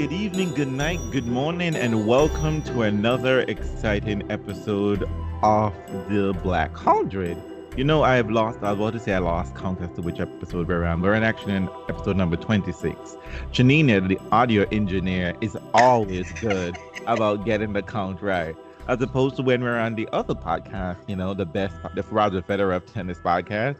good 0.00 0.12
evening, 0.12 0.50
good 0.54 0.72
night, 0.72 0.98
good 1.10 1.26
morning, 1.26 1.76
and 1.76 2.06
welcome 2.06 2.62
to 2.62 2.80
another 2.80 3.40
exciting 3.40 4.22
episode 4.32 5.06
of 5.42 5.74
the 6.08 6.34
Black 6.42 6.72
Cauldron. 6.72 7.38
You 7.76 7.84
know, 7.84 8.02
I 8.02 8.16
have 8.16 8.30
lost, 8.30 8.62
I 8.62 8.72
was 8.72 8.80
about 8.80 8.92
to 8.94 8.98
say 8.98 9.12
I 9.12 9.18
lost 9.18 9.54
count 9.54 9.82
as 9.82 9.90
to 9.96 10.00
which 10.00 10.18
episode 10.18 10.68
we're 10.68 10.86
on. 10.86 11.02
We're 11.02 11.12
in 11.12 11.22
actually 11.22 11.52
in 11.52 11.68
episode 11.90 12.16
number 12.16 12.36
26. 12.36 13.18
Janina, 13.52 14.00
the 14.00 14.18
audio 14.32 14.66
engineer, 14.72 15.34
is 15.42 15.54
always 15.74 16.32
good 16.40 16.78
about 17.06 17.44
getting 17.44 17.74
the 17.74 17.82
count 17.82 18.22
right. 18.22 18.56
As 18.88 19.02
opposed 19.02 19.36
to 19.36 19.42
when 19.42 19.62
we're 19.62 19.78
on 19.78 19.96
the 19.96 20.08
other 20.14 20.34
podcast, 20.34 20.96
you 21.08 21.16
know, 21.16 21.34
the 21.34 21.44
best, 21.44 21.74
the 21.94 22.02
Roger 22.04 22.40
Federer 22.40 22.74
of 22.74 22.90
tennis 22.90 23.18
podcast, 23.18 23.76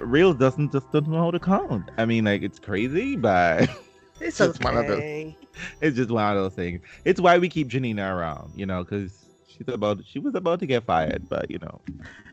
Real 0.00 0.32
doesn't 0.32 0.70
just 0.70 0.92
doesn't 0.92 1.10
know 1.10 1.24
how 1.24 1.32
to 1.32 1.40
count. 1.40 1.90
I 1.98 2.04
mean, 2.04 2.26
like, 2.26 2.42
it's 2.42 2.60
crazy, 2.60 3.16
but. 3.16 3.68
It's 4.20 4.38
just 4.38 4.62
one 4.62 4.76
of 4.76 4.86
those- 4.86 5.34
it's 5.80 5.96
just 5.96 6.10
one 6.10 6.36
of 6.36 6.42
those 6.42 6.54
things. 6.54 6.80
It's 7.04 7.20
why 7.20 7.38
we 7.38 7.48
keep 7.48 7.68
Janina 7.68 8.14
around, 8.14 8.52
you 8.54 8.66
know, 8.66 8.84
because 8.84 9.24
she's 9.46 9.68
about 9.68 10.04
she 10.04 10.18
was 10.18 10.34
about 10.34 10.60
to 10.60 10.66
get 10.66 10.84
fired, 10.84 11.28
but 11.28 11.50
you 11.50 11.58
know, 11.58 11.80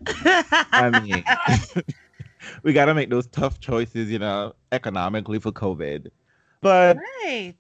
I 0.72 1.00
mean, 1.02 1.24
we 2.64 2.74
got 2.74 2.86
to 2.86 2.94
make 2.94 3.10
those 3.10 3.28
tough 3.28 3.60
choices, 3.60 4.10
you 4.10 4.20
know, 4.20 4.54
economically 4.72 5.40
for 5.40 5.52
COVID. 5.52 6.08
But 6.62 6.98
right. 7.26 7.58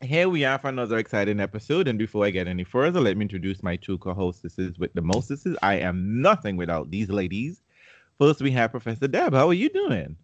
here 0.00 0.28
we 0.28 0.44
are 0.44 0.58
for 0.58 0.68
another 0.68 0.98
exciting 0.98 1.40
episode. 1.40 1.86
And 1.86 1.98
before 1.98 2.24
I 2.26 2.30
get 2.30 2.48
any 2.48 2.64
further, 2.64 3.00
let 3.00 3.16
me 3.16 3.22
introduce 3.22 3.62
my 3.62 3.76
two 3.76 3.98
co-hostesses 3.98 4.78
with 4.78 4.92
the 4.94 5.02
mostesses. 5.02 5.56
I 5.62 5.74
am 5.76 6.20
nothing 6.20 6.56
without 6.56 6.90
these 6.90 7.08
ladies. 7.10 7.62
First, 8.18 8.42
we 8.42 8.50
have 8.52 8.72
Professor 8.72 9.08
Deb. 9.08 9.32
How 9.34 9.48
are 9.48 9.54
you 9.54 9.68
doing? 9.70 10.16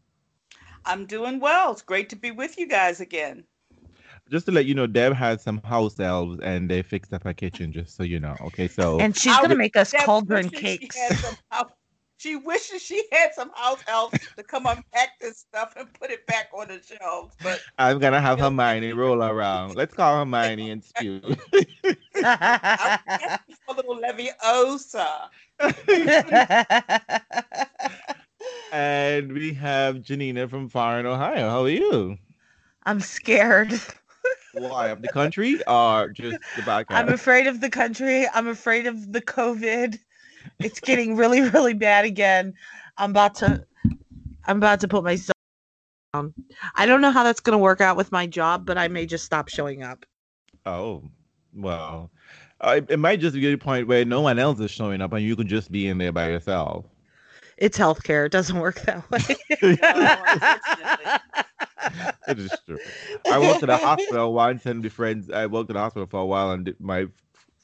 I'm 0.87 1.07
doing 1.07 1.41
well. 1.41 1.73
It's 1.73 1.83
great 1.83 2.09
to 2.11 2.17
be 2.17 2.31
with 2.31 2.59
you 2.59 2.67
guys 2.67 3.01
again. 3.01 3.45
Just 4.31 4.47
to 4.47 4.53
let 4.53 4.67
you 4.67 4.75
know, 4.75 4.87
Deb 4.87 5.13
has 5.15 5.43
some 5.43 5.61
house 5.63 6.01
elves 6.01 6.41
and 6.41 6.69
they 6.69 6.83
fixed 6.83 7.13
up 7.13 7.23
her 7.25 7.35
kitchen, 7.35 7.73
just 7.73 7.97
so 7.97 8.03
you 8.03 8.19
know. 8.19 8.35
Okay, 8.47 8.67
so 8.67 8.99
And 9.01 9.17
she's 9.17 9.37
gonna 9.37 9.55
make 9.55 9.77
us 9.77 9.93
Deb 9.93 10.05
cauldron 10.05 10.51
wishes 10.51 10.71
she 10.71 10.79
cakes. 10.79 10.97
house- 11.51 11.71
She 12.19 12.35
wishes 12.35 12.83
she 12.83 13.05
had 13.13 13.35
some 13.35 13.51
house 13.55 13.79
elves 13.87 14.19
to 14.37 14.43
come 14.43 14.67
unpack 14.67 15.11
this 15.21 15.39
stuff 15.41 15.75
and 15.77 15.93
put 15.95 16.11
it 16.11 16.27
back 16.27 16.49
on 16.57 16.69
the 16.69 16.81
shelves. 16.83 17.37
But 17.43 17.61
I'm 17.79 17.99
gonna 17.99 18.21
have 18.21 18.39
Hermione 18.39 18.93
roll 18.95 19.23
around. 19.23 19.77
Let's 19.77 19.95
call 19.95 20.19
Hermione 20.19 20.71
and 20.71 20.83
spew. 20.83 21.21
I'm 22.17 22.99
asking 23.07 23.57
for 23.67 23.75
little 23.75 24.01
Leviosa. 24.01 25.29
and 28.73 29.33
we 29.33 29.55
have 29.55 30.03
Janina 30.03 30.49
from 30.49 30.69
far 30.69 31.01
in 31.01 31.07
Ohio. 31.07 31.51
How 31.51 31.63
are 31.63 31.69
you? 31.69 32.19
I'm 32.85 33.01
scared. 33.01 33.81
Why 34.53 34.89
of 34.89 35.03
the 35.03 35.09
country 35.09 35.61
or 35.67 36.09
just 36.09 36.39
the 36.57 36.63
podcast? 36.63 36.87
I'm 36.91 37.09
afraid 37.11 37.47
of 37.47 37.61
the 37.61 37.71
country. 37.71 38.27
I'm 38.33 38.49
afraid 38.49 38.87
of 38.87 39.13
the 39.13 39.21
COVID. 39.21 39.99
It's 40.61 40.81
getting 40.81 41.17
really, 41.17 41.43
really 41.51 41.75
bad 41.75 42.05
again. 42.05 42.55
I'm 42.97 43.11
about 43.11 43.35
to 43.37 43.65
I'm 44.47 44.59
about 44.59 44.81
to 44.81 44.89
put 44.89 45.05
myself 45.05 45.35
down. 46.15 46.33
I 46.75 46.87
don't 46.87 47.01
know 47.01 47.11
how 47.11 47.25
that's 47.25 47.41
gonna 47.41 47.59
work 47.59 47.81
out 47.81 47.97
with 47.97 48.13
my 48.13 48.27
job, 48.27 48.65
but 48.65 48.79
I 48.79 48.89
may 48.89 49.07
just 49.07 49.25
stop 49.25 49.49
showing 49.49 49.83
up. 49.83 50.07
oh, 50.65 51.03
well, 51.55 52.11
uh, 52.61 52.75
it, 52.79 52.91
it 52.91 52.97
might 52.99 53.21
just 53.21 53.35
be 53.35 53.53
a 53.53 53.59
point 53.59 53.89
where 53.89 54.05
no 54.05 54.21
one 54.21 54.39
else 54.39 54.61
is 54.61 54.71
showing 54.71 55.01
up 55.01 55.13
and 55.13 55.25
you 55.25 55.37
can 55.37 55.47
just 55.49 55.71
be 55.71 55.89
in 55.89 55.99
there 55.99 56.13
by 56.13 56.29
yourself. 56.29 56.87
It's 57.57 57.79
healthcare. 57.79 58.27
It 58.27 58.33
doesn't 58.33 58.59
work 58.59 58.81
that 58.83 59.11
way. 59.11 59.21
It 62.27 62.39
is 62.39 62.61
true. 62.67 62.81
I 63.29 63.39
worked 63.39 63.63
at 63.63 63.71
a 63.71 63.79
hospital 63.79 64.33
once, 64.33 64.67
and 64.67 64.83
the 64.85 64.91
friends 64.91 65.31
I 65.31 65.47
worked 65.47 65.71
at 65.71 65.77
a 65.77 65.81
hospital 65.81 66.07
for 66.07 66.21
a 66.21 66.27
while, 66.27 66.51
and 66.53 66.75
my 66.81 67.07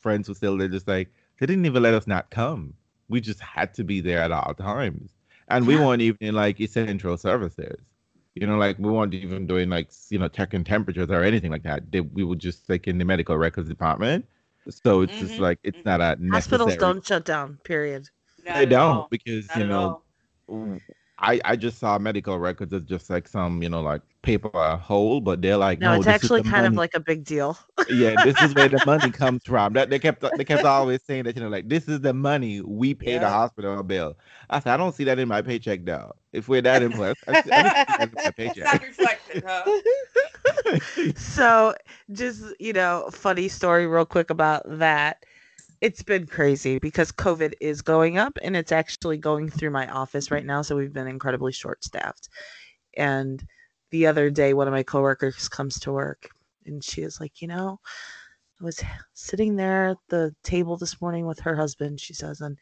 friends 0.00 0.28
were 0.28 0.34
still 0.34 0.56
there, 0.56 0.68
just 0.68 0.88
like 0.88 1.12
they 1.38 1.46
didn't 1.46 1.66
even 1.66 1.82
let 1.82 1.94
us 1.94 2.06
not 2.06 2.30
come. 2.30 2.74
We 3.08 3.20
just 3.20 3.40
had 3.40 3.74
to 3.74 3.84
be 3.84 4.00
there 4.00 4.20
at 4.20 4.32
all 4.32 4.54
times, 4.54 5.14
and 5.48 5.66
we 5.66 5.76
Yeah. 5.76 5.78
weren't 5.78 6.02
even 6.02 6.18
in 6.20 6.34
like 6.34 6.60
essential 6.60 7.16
services. 7.16 7.76
You 8.34 8.46
know, 8.46 8.56
like 8.56 8.78
we 8.78 8.90
weren't 8.90 9.14
even 9.14 9.46
doing 9.46 9.68
like 9.68 9.90
you 10.10 10.18
know 10.18 10.28
checking 10.28 10.64
temperatures 10.64 11.10
or 11.10 11.22
anything 11.22 11.50
like 11.50 11.64
that. 11.64 11.90
They, 11.90 12.00
we 12.00 12.24
were 12.24 12.36
just 12.36 12.68
like 12.68 12.86
in 12.86 12.98
the 12.98 13.04
medical 13.04 13.36
records 13.36 13.68
department. 13.68 14.26
So 14.70 15.02
it's 15.02 15.18
just 15.18 15.38
Mhm, 15.38 15.38
like 15.38 15.58
it's 15.64 15.84
not 15.84 16.00
a 16.00 16.16
Hospitals 16.30 16.76
don't 16.76 17.06
shut 17.06 17.24
down, 17.24 17.58
period. 17.64 18.10
Not 18.54 18.58
They 18.58 18.66
don't 18.66 18.96
all. 18.96 19.10
because 19.10 19.48
Not 19.48 19.58
you 19.58 19.64
know. 19.64 20.00
I 21.18 21.40
I 21.44 21.56
just 21.56 21.78
saw 21.78 21.98
medical 21.98 22.38
records 22.38 22.72
as 22.72 22.84
just 22.84 23.10
like 23.10 23.28
some 23.28 23.62
you 23.62 23.68
know 23.68 23.80
like 23.80 24.02
paper 24.22 24.76
hole, 24.76 25.20
but 25.20 25.42
they're 25.42 25.56
like 25.56 25.80
No, 25.80 25.92
no, 25.92 25.94
it's 25.94 26.06
this 26.06 26.22
is 26.24 26.30
actually 26.30 26.36
the 26.36 26.42
kind 26.42 26.66
of 26.66 26.76
like 26.76 26.94
a 26.94 27.00
big 27.00 27.24
deal. 27.24 27.58
yeah, 27.88 28.16
this 28.16 28.40
is 28.42 28.54
where 28.54 28.68
the 28.68 28.80
money 28.84 29.10
comes 29.10 29.44
from. 29.44 29.72
That 29.74 29.90
they 29.90 29.98
kept 29.98 30.24
they 30.36 30.44
kept 30.44 30.64
always 30.64 31.02
saying 31.02 31.24
that 31.24 31.36
you 31.36 31.42
know 31.42 31.48
like 31.48 31.68
this 31.68 31.88
is 31.88 32.00
the 32.00 32.12
money 32.14 32.60
we 32.60 32.94
pay 32.94 33.18
the 33.18 33.28
hospital 33.28 33.82
bill. 33.82 34.16
I 34.50 34.60
said 34.60 34.74
I 34.74 34.76
don't 34.76 34.94
see 34.94 35.04
that 35.04 35.18
in 35.18 35.28
my 35.28 35.42
paycheck 35.42 35.84
though. 35.84 36.12
If 36.32 36.48
we're 36.48 36.62
that 36.62 36.82
impressed, 36.82 37.24
I, 37.28 37.32
I 37.52 37.62
don't 37.62 37.76
see 37.86 37.94
that 37.98 38.08
in 38.10 38.18
my 38.24 38.30
paycheck. 38.36 38.82
reflected, 38.82 39.44
huh? 39.46 39.68
so 41.16 41.74
just 42.12 42.42
you 42.60 42.72
know 42.72 43.08
funny 43.12 43.48
story 43.48 43.86
real 43.86 44.06
quick 44.06 44.30
about 44.30 44.62
that 44.66 45.24
it's 45.82 46.02
been 46.02 46.26
crazy 46.26 46.78
because 46.78 47.10
covid 47.10 47.52
is 47.60 47.82
going 47.82 48.16
up 48.16 48.38
and 48.42 48.56
it's 48.56 48.72
actually 48.72 49.18
going 49.18 49.50
through 49.50 49.70
my 49.70 49.86
office 49.88 50.30
right 50.30 50.46
now 50.46 50.62
so 50.62 50.76
we've 50.76 50.92
been 50.92 51.08
incredibly 51.08 51.52
short 51.52 51.82
staffed 51.84 52.28
and 52.96 53.44
the 53.90 54.06
other 54.06 54.30
day 54.30 54.54
one 54.54 54.68
of 54.68 54.72
my 54.72 54.82
coworkers 54.82 55.48
comes 55.48 55.78
to 55.80 55.92
work 55.92 56.30
and 56.66 56.82
she 56.82 57.02
is 57.02 57.20
like 57.20 57.42
you 57.42 57.48
know 57.48 57.80
i 58.60 58.64
was 58.64 58.80
sitting 59.12 59.56
there 59.56 59.88
at 59.88 59.98
the 60.08 60.32
table 60.44 60.76
this 60.76 61.00
morning 61.00 61.26
with 61.26 61.40
her 61.40 61.56
husband 61.56 62.00
she 62.00 62.14
says 62.14 62.40
and 62.40 62.56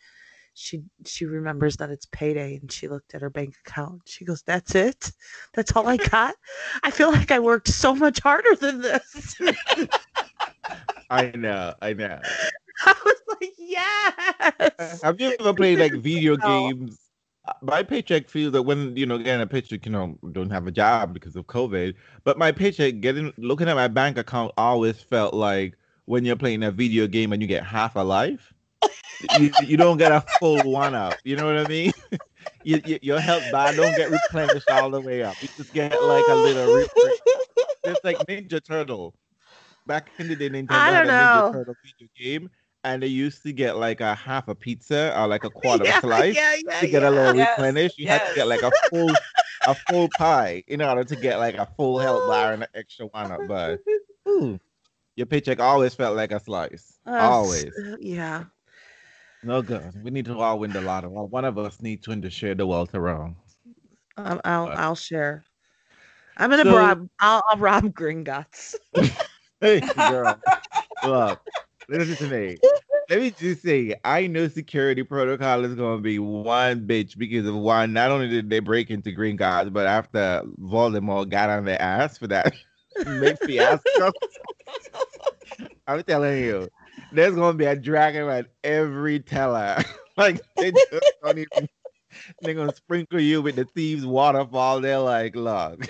she 0.55 0.83
she 1.07 1.27
remembers 1.27 1.77
that 1.77 1.91
it's 1.91 2.07
payday 2.07 2.57
and 2.57 2.73
she 2.73 2.89
looked 2.89 3.15
at 3.15 3.23
her 3.23 3.31
bank 3.31 3.55
account. 3.65 4.03
She 4.07 4.25
goes 4.25 4.43
that's 4.43 4.75
it? 4.75 5.13
That's 5.55 5.75
all 5.77 5.87
i 5.87 5.97
got? 6.11 6.35
I 6.83 6.91
feel 6.91 7.13
like 7.13 7.31
i 7.31 7.39
worked 7.39 7.69
so 7.69 7.95
much 7.95 8.21
harder 8.21 8.57
than 8.57 8.83
this. 8.83 9.41
I 11.11 11.33
know, 11.35 11.75
I 11.83 11.93
know. 11.93 12.21
i 12.87 12.95
was 13.05 13.21
like 13.41 13.53
yes 13.59 15.03
Have 15.03 15.21
you 15.21 15.35
ever 15.39 15.55
played 15.55 15.79
like 15.79 15.93
video 16.03 16.37
games? 16.37 16.99
Uh, 17.47 17.53
My 17.63 17.83
paycheck 17.83 18.29
feels 18.29 18.53
that 18.53 18.63
when 18.63 18.97
you 18.97 19.07
know 19.07 19.19
getting 19.19 19.41
a 19.41 19.47
paycheck, 19.47 19.87
you 19.87 19.93
know, 19.93 20.19
don't 20.33 20.51
have 20.51 20.67
a 20.67 20.71
job 20.71 21.15
because 21.15 21.37
of 21.37 21.47
COVID. 21.47 21.95
But 22.25 22.39
my 22.39 22.53
paycheck, 22.53 23.01
getting 23.01 23.33
looking 23.39 23.69
at 23.69 23.77
my 23.77 23.89
bank 23.89 24.19
account, 24.19 24.53
always 24.57 25.01
felt 25.01 25.35
like 25.35 25.77
when 26.05 26.25
you're 26.25 26.37
playing 26.37 26.63
a 26.63 26.71
video 26.71 27.07
game 27.07 27.33
and 27.33 27.41
you 27.41 27.49
get 27.49 27.65
half 27.65 27.97
a 27.97 28.01
life. 28.01 28.53
you, 29.39 29.51
you 29.67 29.77
don't 29.77 29.99
get 29.99 30.13
a 30.13 30.23
full 30.39 30.63
one 30.71 30.95
up. 30.95 31.15
You 31.25 31.37
know 31.37 31.47
what 31.47 31.59
I 31.59 31.69
mean? 31.69 31.93
you, 32.65 32.81
you, 32.85 32.99
your 33.03 33.21
health 33.21 33.45
bar 33.53 33.73
don't 33.75 33.97
get 33.97 34.11
replenished 34.11 34.71
all 34.71 34.91
the 34.91 35.01
way 35.01 35.23
up. 35.23 35.37
You 35.43 35.49
just 35.57 35.73
get 35.73 35.93
like 36.03 36.25
a 36.29 36.35
little. 36.35 36.75
Re- 36.75 36.89
it's 37.85 38.01
like 38.05 38.19
Ninja 38.27 38.63
Turtle. 38.63 39.15
Back 39.87 40.11
in 40.19 40.29
the 40.29 40.37
day, 40.37 40.49
Nintendo 40.51 40.67
I 40.71 40.91
had 40.93 41.07
a 41.09 41.11
Ninja. 41.11 41.53
Turtle 41.53 41.75
video 41.85 42.09
game, 42.17 42.51
and 42.84 43.03
they 43.03 43.06
used 43.09 43.42
to 43.42 43.53
get 43.53 43.77
like 43.77 44.00
a 44.00 44.15
half 44.15 44.48
a 44.48 44.54
pizza 44.54 45.18
or 45.18 45.27
like 45.27 45.44
a 45.44 45.50
quarter 45.60 45.84
yeah, 45.84 45.98
of 45.98 46.04
a 46.04 46.06
slice 46.06 46.34
yeah, 46.36 46.56
yeah, 46.66 46.80
to 46.80 46.86
get 46.88 47.03
a 47.03 47.06
yeah. 47.06 47.10
little 47.10 47.36
Yes, 47.36 47.59
replenish. 47.59 47.92
You 47.98 48.09
had 48.09 48.27
to 48.28 48.34
get 48.34 48.47
like 48.48 48.62
a 48.62 48.71
full 48.88 49.10
a 49.66 49.74
full 49.91 50.09
pie 50.16 50.62
in 50.68 50.80
order 50.82 51.04
to 51.04 51.16
get 51.16 51.38
like 51.38 51.56
a 51.56 51.66
full 51.77 51.98
health 51.98 52.27
bar 52.28 52.53
and 52.54 52.62
an 52.62 52.68
extra 52.74 53.06
one 53.06 53.30
up. 53.30 53.41
But 53.48 53.80
ooh, 54.28 54.59
your 55.16 55.27
paycheck 55.27 55.60
always 55.60 55.94
felt 55.94 56.16
like 56.16 56.32
a 56.32 56.41
slice. 56.41 56.98
Uh, 57.06 57.10
always. 57.18 57.66
yeah 58.00 58.44
No 59.42 59.60
good. 59.62 59.92
We 60.03 60.10
need 60.10 60.24
to 60.27 60.38
all 60.38 60.59
win 60.59 60.72
the 60.72 60.80
lotto. 60.80 61.09
Well, 61.10 61.28
one 61.28 61.44
of 61.44 61.59
us 61.59 61.80
needs 61.82 62.04
to 62.04 62.10
win 62.10 62.22
to 62.22 62.30
share 62.30 62.54
the 62.54 62.66
wealth 62.66 62.94
around. 62.94 63.36
um, 64.16 64.41
i'll 64.44 64.66
But- 64.66 64.78
i'll 64.78 64.94
share 64.97 65.44
i'm 66.36 66.50
gonna 66.50 66.65
So- 66.65 66.77
rob 66.77 67.09
i'll, 67.21 67.42
I'll 67.50 67.59
rob 67.59 67.84
gringotts 67.94 68.74
Hey, 69.60 69.80
girl. 69.80 70.41
Look, 71.04 71.41
listen 71.91 72.28
to 72.28 72.34
me. 72.34 72.57
Let 73.10 73.21
me 73.21 73.31
just 73.33 73.63
say, 73.63 73.97
I 74.04 74.28
know 74.28 74.47
security 74.47 75.03
protocol 75.03 75.65
is 75.65 75.75
going 75.75 75.98
to 75.98 76.03
be 76.03 76.21
one 76.21 76.87
bitch 76.87 77.19
because 77.19 77.45
of 77.45 77.57
one. 77.57 77.92
Not 77.92 78.13
only 78.13 78.28
did 78.28 78.48
they 78.48 78.60
break 78.60 78.89
into 78.89 79.10
Gringotts, 79.10 79.72
but 79.72 79.87
after 79.89 80.45
Voldemort 80.60 81.28
got 81.28 81.51
on 81.51 81.65
their 81.65 81.83
ass 81.83 82.19
for 82.19 82.28
that 82.28 82.54
big 83.04 83.37
fiasco, 83.41 84.13
I'm 85.89 86.04
telling 86.04 86.39
you, 86.39 86.69
there's 87.10 87.34
going 87.34 87.54
to 87.54 87.59
be 87.59 87.65
a 87.65 87.75
dragon 87.75 88.28
at 88.28 88.47
every 88.63 89.19
teller. 89.19 89.83
like, 90.16 90.41
they 90.57 90.71
just 90.71 91.13
don't 91.25 91.39
even, 91.39 91.69
they're 92.42 92.54
going 92.54 92.71
to 92.71 92.77
sprinkle 92.77 93.21
you 93.21 93.42
with 93.42 93.57
the 93.57 93.65
thieves' 93.65 94.07
waterfall. 94.07 94.81
They're 94.81 95.01
like, 95.01 95.34
look, 95.34 95.84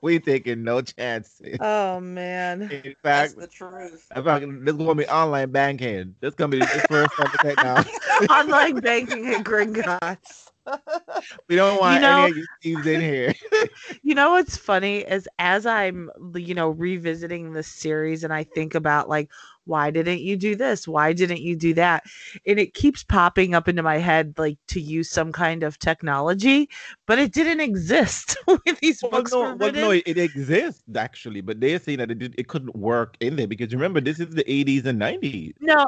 we 0.00 0.18
taking 0.20 0.62
no 0.64 0.80
chances. 0.82 1.58
oh 1.60 2.00
man 2.00 2.70
In 2.70 2.94
That's 3.12 3.32
fact, 3.32 3.34
the 3.34 3.46
truth. 3.46 4.10
in 4.14 4.24
fact, 4.24 4.44
this 4.46 4.74
is 4.74 4.78
gonna 4.78 4.94
be 4.94 5.08
online 5.08 5.50
banking. 5.50 6.14
This 6.20 6.34
gonna 6.34 6.48
be 6.50 6.66
the 6.66 6.82
first 6.88 7.16
time 7.16 7.30
to 7.32 7.38
take 7.38 7.60
now. 7.60 7.84
online 8.30 8.80
banking 8.80 9.28
at 9.28 9.42
gringotts 9.44 10.49
we 11.48 11.56
don't 11.56 11.80
want 11.80 11.96
You 11.96 12.00
know- 12.00 12.22
any 12.24 12.30
of 12.30 12.36
you 12.36 12.46
Steves 12.78 12.86
in 12.86 13.00
here. 13.00 13.34
You 14.02 14.14
know 14.14 14.30
what's 14.30 14.56
funny 14.56 14.98
is 14.98 15.28
as 15.38 15.66
I'm, 15.66 16.10
you 16.34 16.54
know, 16.54 16.70
revisiting 16.70 17.52
this 17.52 17.68
series 17.68 18.24
and 18.24 18.32
I 18.32 18.42
think 18.44 18.74
about 18.74 19.08
like, 19.08 19.30
why 19.66 19.90
didn't 19.90 20.20
you 20.20 20.36
do 20.36 20.56
this? 20.56 20.88
Why 20.88 21.12
didn't 21.12 21.42
you 21.42 21.54
do 21.54 21.74
that? 21.74 22.04
And 22.46 22.58
it 22.58 22.74
keeps 22.74 23.04
popping 23.04 23.54
up 23.54 23.68
into 23.68 23.82
my 23.82 23.98
head 23.98 24.34
like 24.36 24.58
to 24.68 24.80
use 24.80 25.10
some 25.10 25.30
kind 25.32 25.62
of 25.62 25.78
technology, 25.78 26.68
but 27.06 27.18
it 27.18 27.32
didn't 27.32 27.60
exist 27.60 28.36
when 28.46 28.58
these 28.80 29.00
Well, 29.02 29.10
books 29.12 29.32
no, 29.32 29.40
were 29.40 29.54
well, 29.56 29.72
no, 29.72 29.90
it, 29.90 30.06
exists 30.18 30.82
actually, 30.96 31.40
but 31.40 31.60
they're 31.60 31.78
saying 31.78 31.98
that 31.98 32.10
it 32.10 32.18
did, 32.18 32.34
it 32.38 32.48
couldn't 32.48 32.74
work 32.74 33.16
in 33.20 33.36
there 33.36 33.46
because 33.46 33.72
remember 33.72 34.00
this 34.00 34.18
is 34.18 34.34
the 34.34 34.44
80s 34.44 34.86
and 34.86 35.00
90s. 35.00 35.54
No, 35.60 35.86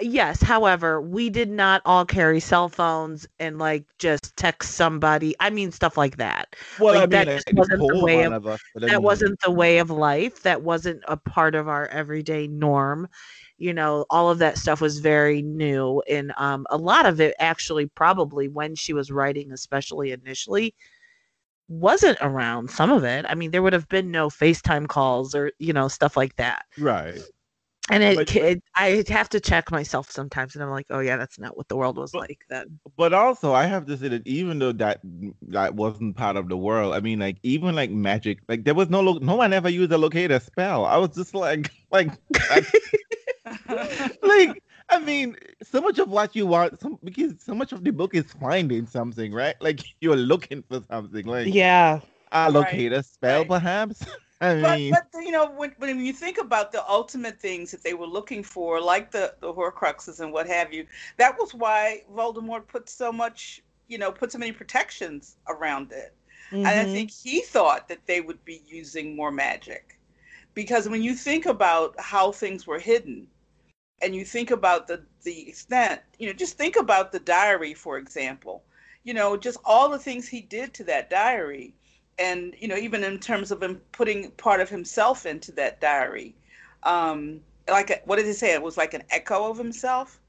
yes. 0.00 0.42
However, 0.42 1.00
we 1.00 1.30
did 1.30 1.48
not 1.50 1.82
all 1.84 2.04
carry 2.04 2.40
cell 2.40 2.68
phones 2.68 3.26
and 3.38 3.58
like 3.58 3.84
just 3.98 4.36
text 4.36 4.72
somebody. 4.72 5.34
I 5.40 5.50
mean, 5.50 5.70
stuff 5.72 5.96
like 5.96 6.16
that. 6.16 6.56
Well, 6.78 6.94
Like, 6.94 6.96
I 6.96 7.00
mean, 7.02 7.10
that 7.10 7.26
just 7.26 7.52
wasn't 7.54 7.80
the 7.86 8.04
way 8.04 8.22
of- 8.24 8.46
us, 8.46 8.60
that 8.74 8.90
mean, 8.90 9.02
wasn't 9.02 9.40
the 9.40 9.50
way 9.50 9.78
of 9.78 9.90
life. 9.90 10.42
That 10.42 10.62
wasn't 10.62 11.02
a 11.08 11.16
part 11.16 11.54
of 11.54 11.68
our 11.68 11.86
everyday 11.88 12.46
norm. 12.46 13.08
You 13.56 13.72
know, 13.72 14.04
all 14.10 14.30
of 14.30 14.38
that 14.40 14.58
stuff 14.58 14.80
was 14.80 14.98
very 14.98 15.40
new. 15.40 16.02
And 16.08 16.32
um, 16.36 16.66
a 16.70 16.76
lot 16.76 17.06
of 17.06 17.20
it 17.20 17.34
actually, 17.38 17.86
probably 17.86 18.48
when 18.48 18.74
she 18.74 18.92
was 18.92 19.12
writing, 19.12 19.52
especially 19.52 20.10
initially, 20.10 20.74
wasn't 21.68 22.18
around. 22.20 22.68
Some 22.70 22.90
of 22.90 23.04
it. 23.04 23.24
I 23.28 23.34
mean, 23.36 23.52
there 23.52 23.62
would 23.62 23.72
have 23.72 23.88
been 23.88 24.10
no 24.10 24.28
FaceTime 24.28 24.88
calls 24.88 25.34
or, 25.36 25.52
you 25.58 25.72
know, 25.72 25.86
stuff 25.88 26.16
like 26.16 26.34
that. 26.36 26.64
right. 26.78 27.18
And 27.90 28.02
it, 28.02 28.16
But- 28.16 28.28
ca- 28.28 28.40
it, 28.42 28.62
I 28.74 29.04
have 29.08 29.28
to 29.30 29.40
check 29.40 29.70
myself 29.70 30.10
sometimes, 30.10 30.54
and 30.54 30.64
I'm 30.64 30.70
like, 30.70 30.86
oh 30.88 31.00
yeah, 31.00 31.18
that's 31.18 31.38
not 31.38 31.54
what 31.56 31.68
the 31.68 31.76
world 31.76 31.98
was 31.98 32.12
But- 32.12 32.20
like 32.28 32.40
then. 32.48 32.78
But 32.96 33.12
also, 33.12 33.52
I 33.52 33.66
have 33.66 33.84
to 33.86 33.96
say 33.98 34.08
that 34.08 34.26
even 34.26 34.58
though 34.58 34.72
that 34.72 35.04
mm, 35.04 35.34
that 35.48 35.74
wasn't 35.74 36.16
part 36.16 36.36
of 36.36 36.48
the 36.48 36.56
world, 36.56 36.94
I 36.94 37.00
mean, 37.00 37.18
like 37.18 37.36
even 37.42 37.74
like 37.74 37.90
magic, 37.90 38.38
like 38.48 38.64
there 38.64 38.74
was 38.74 38.88
no 38.88 39.00
lo- 39.02 39.18
no 39.20 39.36
one 39.36 39.52
ever 39.52 39.68
used 39.68 39.92
a 39.92 39.98
locator 39.98 40.40
spell. 40.40 40.86
I 40.86 40.96
was 40.96 41.10
just 41.14 41.34
like, 41.34 41.70
like, 41.92 42.10
I- 42.50 42.66
like 44.22 44.62
I 44.90 44.98
mean, 45.00 45.36
so 45.62 45.80
much 45.80 45.98
of 45.98 46.08
what 46.08 46.34
you 46.34 46.46
want, 46.46 46.80
some 46.80 46.98
because 47.04 47.34
so 47.42 47.54
much 47.54 47.72
of 47.72 47.84
the 47.84 47.90
book 47.90 48.14
is 48.14 48.24
finding 48.40 48.86
something, 48.86 49.32
right? 49.32 49.56
Like 49.60 49.80
you're 50.00 50.16
looking 50.16 50.62
for 50.68 50.82
something, 50.90 51.26
like 51.26 51.52
Yeah. 51.52 52.00
a 52.32 52.44
Right, 52.44 52.52
locator 52.52 53.02
spell, 53.02 53.40
right. 53.40 53.48
perhaps. 53.48 54.04
I 54.44 54.54
but, 54.60 54.80
mean, 54.80 54.90
but 54.90 55.06
you 55.14 55.30
know 55.30 55.50
when, 55.50 55.72
when 55.78 56.04
you 56.04 56.12
think 56.12 56.38
about 56.38 56.72
the 56.72 56.86
ultimate 56.88 57.40
things 57.40 57.70
that 57.72 57.82
they 57.82 57.94
were 57.94 58.06
looking 58.06 58.42
for 58.42 58.80
like 58.80 59.10
the 59.10 59.34
the 59.40 59.52
horcruxes 59.52 60.20
and 60.20 60.32
what 60.32 60.46
have 60.46 60.72
you 60.72 60.86
that 61.18 61.36
was 61.38 61.54
why 61.54 62.02
voldemort 62.12 62.66
put 62.68 62.88
so 62.88 63.12
much 63.12 63.60
you 63.88 63.98
know 63.98 64.12
put 64.12 64.32
so 64.32 64.38
many 64.38 64.52
protections 64.52 65.36
around 65.48 65.92
it. 65.92 66.14
And 66.64 66.78
i 66.78 66.84
Mhm. 66.84 66.86
think 66.86 67.10
he 67.10 67.40
thought 67.42 67.88
that 67.88 68.06
they 68.06 68.20
would 68.20 68.44
be 68.44 68.60
using 68.66 69.16
more 69.16 69.30
magic. 69.32 69.98
Because 70.54 70.88
when 70.88 71.02
you 71.02 71.14
think 71.14 71.46
about 71.46 71.94
how 71.98 72.32
things 72.32 72.66
were 72.66 72.78
hidden 72.80 73.28
and 74.02 74.14
you 74.14 74.24
think 74.24 74.50
about 74.50 74.86
the 74.88 75.06
the 75.24 75.48
extent 75.48 76.00
you 76.18 76.26
know 76.26 76.32
just 76.32 76.56
think 76.56 76.76
about 76.76 77.12
the 77.12 77.18
diary 77.20 77.74
for 77.74 77.98
example. 77.98 78.64
You 79.04 79.14
know 79.14 79.36
just 79.36 79.58
all 79.64 79.88
the 79.90 79.98
things 79.98 80.28
he 80.28 80.40
did 80.40 80.74
to 80.74 80.84
that 80.84 81.10
diary 81.10 81.74
and 82.18 82.54
you 82.58 82.68
know 82.68 82.76
even 82.76 83.02
in 83.04 83.18
terms 83.18 83.50
of 83.50 83.62
him 83.62 83.80
putting 83.92 84.30
part 84.32 84.60
of 84.60 84.68
himself 84.68 85.26
into 85.26 85.52
that 85.52 85.80
diary 85.80 86.34
um 86.84 87.40
like 87.68 87.90
a, 87.90 87.96
what 88.04 88.16
did 88.16 88.26
he 88.26 88.32
say 88.32 88.52
it 88.52 88.62
was 88.62 88.76
like 88.76 88.94
an 88.94 89.02
echo 89.10 89.50
of 89.50 89.58
himself 89.58 90.20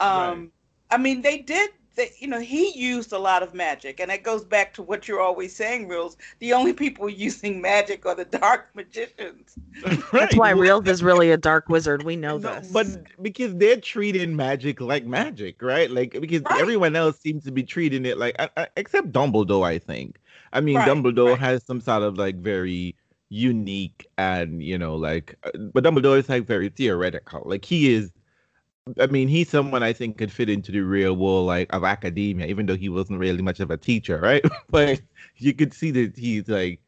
um 0.00 0.50
i 0.90 0.96
mean 0.96 1.22
they 1.22 1.38
did 1.38 1.70
they, 1.96 2.10
you 2.18 2.28
know 2.28 2.40
he 2.40 2.78
used 2.78 3.12
a 3.12 3.18
lot 3.18 3.42
of 3.42 3.54
magic 3.54 4.00
and 4.00 4.10
it 4.10 4.22
goes 4.22 4.44
back 4.44 4.72
to 4.74 4.82
what 4.82 5.08
you're 5.08 5.20
always 5.20 5.54
saying 5.54 5.88
reels 5.88 6.16
the 6.40 6.52
only 6.52 6.72
people 6.72 7.08
using 7.08 7.60
magic 7.60 8.04
are 8.06 8.14
the 8.14 8.24
dark 8.24 8.68
magicians 8.74 9.58
right. 9.82 9.98
That's 10.12 10.34
why 10.36 10.50
well, 10.52 10.66
Real 10.66 10.80
is 10.86 11.02
really 11.02 11.30
a 11.30 11.36
dark 11.36 11.68
wizard. 11.68 12.04
We 12.04 12.16
know 12.16 12.38
No, 12.38 12.60
this. 12.60 12.72
but 12.72 12.86
because 13.22 13.54
they're 13.56 13.80
treating 13.80 14.36
magic 14.36 14.80
like 14.80 15.04
magic, 15.06 15.62
right? 15.62 15.90
Like 15.90 16.20
because 16.20 16.42
Right. 16.48 16.54
everyone 16.54 16.96
else 16.96 17.20
seems 17.20 17.44
to 17.44 17.52
be 17.52 17.62
treating 17.62 18.04
it 18.04 18.18
like, 18.18 18.34
I, 18.38 18.50
I, 18.56 18.68
except 18.76 19.12
Dumbledore, 19.12 19.66
I 19.66 19.78
think. 19.78 20.18
I 20.56 20.60
mean, 20.62 20.84
Right, 20.84 20.84
Dumbledore 20.84 21.38
right. 21.38 21.38
has 21.38 21.64
some 21.66 21.80
sort 21.80 22.02
of 22.04 22.18
like 22.18 22.36
very 22.36 22.96
unique 23.30 24.06
and 24.18 24.62
you 24.62 24.78
know 24.78 24.96
like, 24.96 25.36
uh, 25.44 25.52
but 25.74 25.84
Dumbledore 25.84 26.18
is 26.18 26.28
like 26.28 26.46
very 26.46 26.70
theoretical. 26.70 27.42
Like 27.46 27.64
he 27.64 27.92
is. 27.94 28.12
I 29.00 29.06
mean, 29.06 29.28
he's 29.28 29.50
someone 29.50 29.82
I 29.82 29.92
think 29.92 30.18
could 30.18 30.32
fit 30.32 30.48
into 30.50 30.72
the 30.72 30.80
real 30.80 31.14
world, 31.16 31.46
like 31.46 31.72
of 31.74 31.84
academia, 31.84 32.46
even 32.46 32.66
though 32.66 32.76
he 32.76 32.88
wasn't 32.88 33.18
really 33.20 33.42
much 33.42 33.60
of 33.60 33.70
a 33.70 33.76
teacher, 33.76 34.18
right? 34.20 34.44
but 34.70 35.00
you 35.36 35.54
could 35.54 35.74
see 35.74 35.90
that 35.92 36.16
he's 36.16 36.48
like 36.48 36.80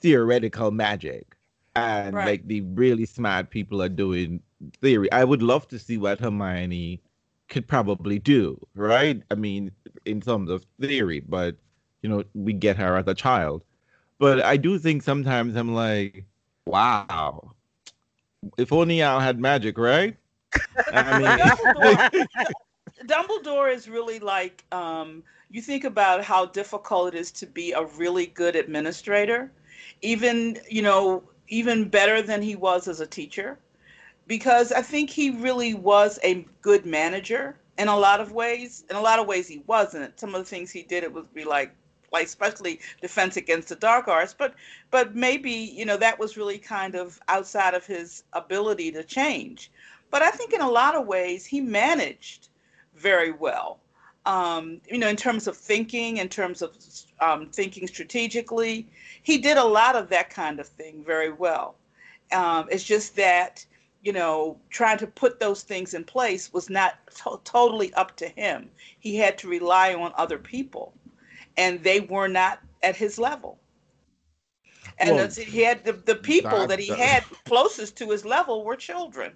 theoretical 0.00 0.70
magic, 0.70 1.36
and 1.76 2.24
Right. 2.24 2.24
like 2.24 2.46
the 2.48 2.62
really 2.62 3.06
smart 3.06 3.50
people 3.50 3.82
are 3.82 3.88
doing 3.88 4.42
theory. 4.80 5.10
I 5.12 5.24
would 5.24 5.42
love 5.42 5.68
to 5.68 5.78
see 5.78 5.98
what 5.98 6.20
Hermione 6.20 7.02
could 7.48 7.68
probably 7.68 8.18
do, 8.18 8.58
right? 8.74 9.22
I 9.30 9.34
mean, 9.34 9.72
in 10.06 10.20
terms 10.20 10.50
of 10.50 10.64
theory, 10.80 11.20
but 11.20 11.56
you 12.02 12.08
know, 12.08 12.24
we 12.34 12.52
get 12.52 12.76
her 12.76 12.96
as 12.96 13.06
a 13.06 13.14
child. 13.14 13.62
But 14.18 14.42
I 14.42 14.56
do 14.56 14.78
think 14.78 15.02
sometimes 15.02 15.56
I'm 15.56 15.74
like, 15.74 16.24
wow, 16.66 17.54
if 18.58 18.72
only 18.72 19.02
I 19.02 19.22
had 19.22 19.40
magic, 19.40 19.78
right? 19.78 20.16
I 20.92 21.18
mean, 21.18 21.38
Dumbledore, 21.38 22.10
Dumbledore 23.06 23.74
is 23.74 23.88
really 23.88 24.18
like 24.18 24.64
um, 24.72 25.22
you 25.50 25.60
think 25.60 25.84
about 25.84 26.22
how 26.22 26.46
difficult 26.46 27.14
it 27.14 27.18
is 27.18 27.30
to 27.32 27.46
be 27.46 27.72
a 27.72 27.84
really 27.84 28.26
good 28.26 28.56
administrator, 28.56 29.50
even 30.02 30.58
you 30.68 30.82
know 30.82 31.22
even 31.48 31.88
better 31.88 32.22
than 32.22 32.42
he 32.42 32.56
was 32.56 32.88
as 32.88 33.00
a 33.00 33.06
teacher, 33.06 33.58
because 34.26 34.72
I 34.72 34.82
think 34.82 35.10
he 35.10 35.30
really 35.30 35.74
was 35.74 36.18
a 36.22 36.46
good 36.60 36.86
manager 36.86 37.56
in 37.78 37.88
a 37.88 37.96
lot 37.96 38.20
of 38.20 38.32
ways. 38.32 38.84
In 38.90 38.96
a 38.96 39.00
lot 39.00 39.18
of 39.18 39.26
ways, 39.26 39.48
he 39.48 39.62
wasn't. 39.66 40.18
Some 40.18 40.34
of 40.34 40.40
the 40.40 40.48
things 40.48 40.70
he 40.70 40.82
did, 40.82 41.02
it 41.04 41.12
would 41.12 41.32
be 41.34 41.44
like 41.44 41.74
like 42.12 42.26
especially 42.26 42.80
defense 43.00 43.36
against 43.36 43.68
the 43.68 43.76
dark 43.76 44.08
arts 44.08 44.34
but 44.36 44.54
but 44.90 45.14
maybe 45.14 45.50
you 45.50 45.84
know 45.84 45.96
that 45.96 46.18
was 46.18 46.36
really 46.36 46.58
kind 46.58 46.94
of 46.94 47.20
outside 47.28 47.74
of 47.74 47.86
his 47.86 48.24
ability 48.32 48.90
to 48.92 49.02
change 49.02 49.70
but 50.12 50.20
I 50.22 50.30
think 50.30 50.52
in 50.52 50.60
a 50.60 50.70
lot 50.70 50.94
of 50.94 51.06
ways 51.06 51.44
he 51.46 51.60
managed 51.60 52.50
very 52.94 53.32
well. 53.32 53.80
Um, 54.26 54.80
you 54.88 54.98
know, 54.98 55.08
in 55.08 55.16
terms 55.16 55.48
of 55.48 55.56
thinking, 55.56 56.18
in 56.18 56.28
terms 56.28 56.62
of 56.62 56.76
um, 57.20 57.48
thinking 57.48 57.88
strategically, 57.88 58.86
he 59.22 59.38
did 59.38 59.56
a 59.56 59.64
lot 59.64 59.96
of 59.96 60.10
that 60.10 60.30
kind 60.30 60.60
of 60.60 60.68
thing 60.68 61.02
very 61.04 61.32
well. 61.32 61.76
Um, 62.30 62.68
it's 62.70 62.84
just 62.84 63.16
that 63.16 63.64
you 64.02 64.12
know 64.12 64.58
trying 64.70 64.98
to 64.98 65.06
put 65.06 65.40
those 65.40 65.62
things 65.62 65.94
in 65.94 66.04
place 66.04 66.52
was 66.52 66.68
not 66.68 66.94
to- 67.16 67.40
totally 67.44 67.92
up 67.94 68.14
to 68.18 68.28
him. 68.28 68.70
He 69.00 69.16
had 69.16 69.38
to 69.38 69.48
rely 69.48 69.94
on 69.94 70.12
other 70.16 70.38
people, 70.38 70.92
and 71.56 71.82
they 71.82 72.00
were 72.00 72.28
not 72.28 72.60
at 72.82 72.96
his 72.96 73.18
level. 73.18 73.58
And 74.98 75.16
Well, 75.16 75.28
he 75.30 75.62
had 75.62 75.84
the, 75.84 75.92
the 75.92 76.16
people 76.16 76.66
that 76.66 76.78
he 76.78 76.88
that- 76.90 76.98
had 76.98 77.24
closest 77.44 77.96
to 77.98 78.10
his 78.10 78.24
level 78.24 78.64
were 78.64 78.76
children. 78.76 79.32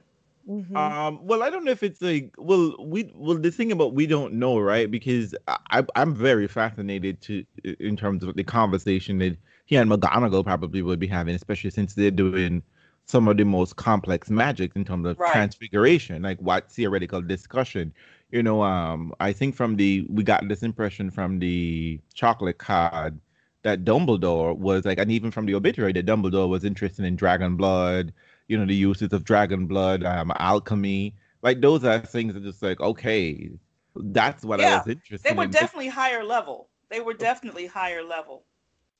Mhm. 0.49 0.77
Um, 0.77 1.27
well, 1.27 1.43
I 1.43 1.51
don't 1.51 1.65
know 1.65 1.73
if 1.73 1.83
it's 1.83 2.01
like, 2.01 2.33
well, 2.39 2.77
we, 2.79 3.11
well, 3.17 3.37
the 3.37 3.51
thing 3.51 3.73
about 3.73 3.95
we 3.95 4.07
don't 4.07 4.35
know, 4.35 4.61
right? 4.61 4.89
Because 4.89 5.35
I, 5.49 5.85
I'm 5.97 6.15
very 6.15 6.47
fascinated 6.47 7.21
to, 7.23 7.45
in 7.81 7.97
terms 7.97 8.23
of 8.23 8.37
the 8.37 8.45
conversation 8.45 9.19
that 9.19 9.37
he 9.67 9.75
and 9.75 9.91
McGonagall 9.91 10.45
probably 10.45 10.83
would 10.83 11.01
be 11.01 11.09
having, 11.09 11.35
especially 11.35 11.71
since 11.71 11.95
they're 11.95 12.13
doing 12.13 12.63
some 13.07 13.27
of 13.27 13.37
the 13.37 13.45
most 13.45 13.75
complex 13.75 14.31
magic 14.31 14.71
in 14.77 14.85
terms 14.85 15.07
of 15.07 15.19
Right. 15.19 15.33
transfiguration, 15.33 16.23
like 16.23 16.39
what 16.39 16.71
theoretical 16.71 17.21
discussion. 17.21 17.93
You 18.31 18.43
know, 18.43 18.63
um, 18.63 19.15
I 19.21 19.33
think 19.33 19.55
from 19.55 19.77
the 19.77 20.07
we 20.11 20.25
got 20.25 20.49
this 20.49 20.63
impression 20.63 21.11
from 21.11 21.39
the 21.39 22.01
chocolate 22.15 22.59
card 22.59 23.21
that 23.63 23.85
Dumbledore 23.85 24.57
was 24.57 24.85
like, 24.85 24.99
and 24.99 25.11
even 25.13 25.31
from 25.31 25.47
the 25.47 25.55
obituary 25.55 25.93
that 25.93 26.07
Dumbledore 26.07 26.49
was 26.49 26.65
interested 26.65 27.05
in 27.05 27.17
dragon 27.17 27.57
blood, 27.57 28.13
you 28.49 28.59
know, 28.59 28.67
the 28.67 28.75
uses 28.75 29.13
of 29.13 29.25
dragon 29.25 29.67
blood, 29.67 30.05
um, 30.05 30.33
alchemy. 30.39 31.15
Like 31.43 31.61
those 31.61 31.85
are 31.85 32.01
things 32.01 32.35
that 32.35 32.43
just 32.43 32.63
like, 32.63 32.81
okay, 32.81 33.51
that's 33.95 34.45
what 34.45 34.61
I 34.61 34.77
was 34.79 34.89
interested 34.89 35.29
They 35.29 35.35
were 35.35 35.45
in. 35.45 35.51
definitely 35.51 35.89
higher 35.89 36.25
level. 36.25 36.69
They 36.91 37.01
were 37.01 37.15
definitely 37.15 37.67
higher 37.67 38.03
level. 38.03 38.45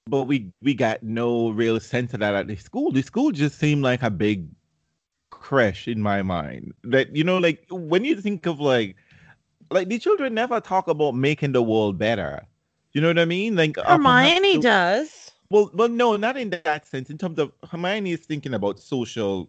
but 0.07 0.25
we 0.25 0.53
we 0.63 0.75
got 0.75 1.03
no 1.03 1.51
real 1.51 1.81
sense 1.81 2.15
of 2.15 2.21
that 2.21 2.35
at 2.35 2.47
the 2.47 2.57
school. 2.57 2.93
The 2.93 3.03
school 3.03 3.33
just 3.33 3.59
seemed 3.59 3.83
like 3.83 4.03
a 4.03 4.11
big 4.11 4.49
crash 5.31 5.89
in 5.89 6.01
my 6.03 6.23
mind. 6.23 6.75
That 6.85 7.15
you 7.17 7.25
know, 7.25 7.39
like 7.39 7.67
when 7.71 8.05
you 8.05 8.21
think 8.21 8.47
of 8.47 8.61
like 8.61 8.97
like 9.71 9.89
the 9.89 9.99
children 9.99 10.35
never 10.35 10.61
talk 10.61 10.89
about 10.89 11.15
making 11.15 11.53
the 11.53 11.63
world 11.63 11.99
better. 11.99 12.47
You 12.93 13.01
know 13.01 13.09
what 13.09 13.19
I 13.19 13.25
mean? 13.25 13.57
Like 13.57 13.79
uh, 13.79 13.99
Hermione 13.99 14.59
the- 14.59 14.61
does. 14.61 15.33
Well, 15.51 15.71
well, 15.75 15.89
no, 15.89 16.17
not 16.17 16.37
in 16.37 16.51
that 16.51 16.77
sense. 16.77 16.99
In 16.99 17.07
terms 17.07 17.29
of 17.29 17.41
Hermione 17.57 18.01
is 18.03 18.11
thinking 18.11 18.45
about 18.45 18.71
social 18.73 19.49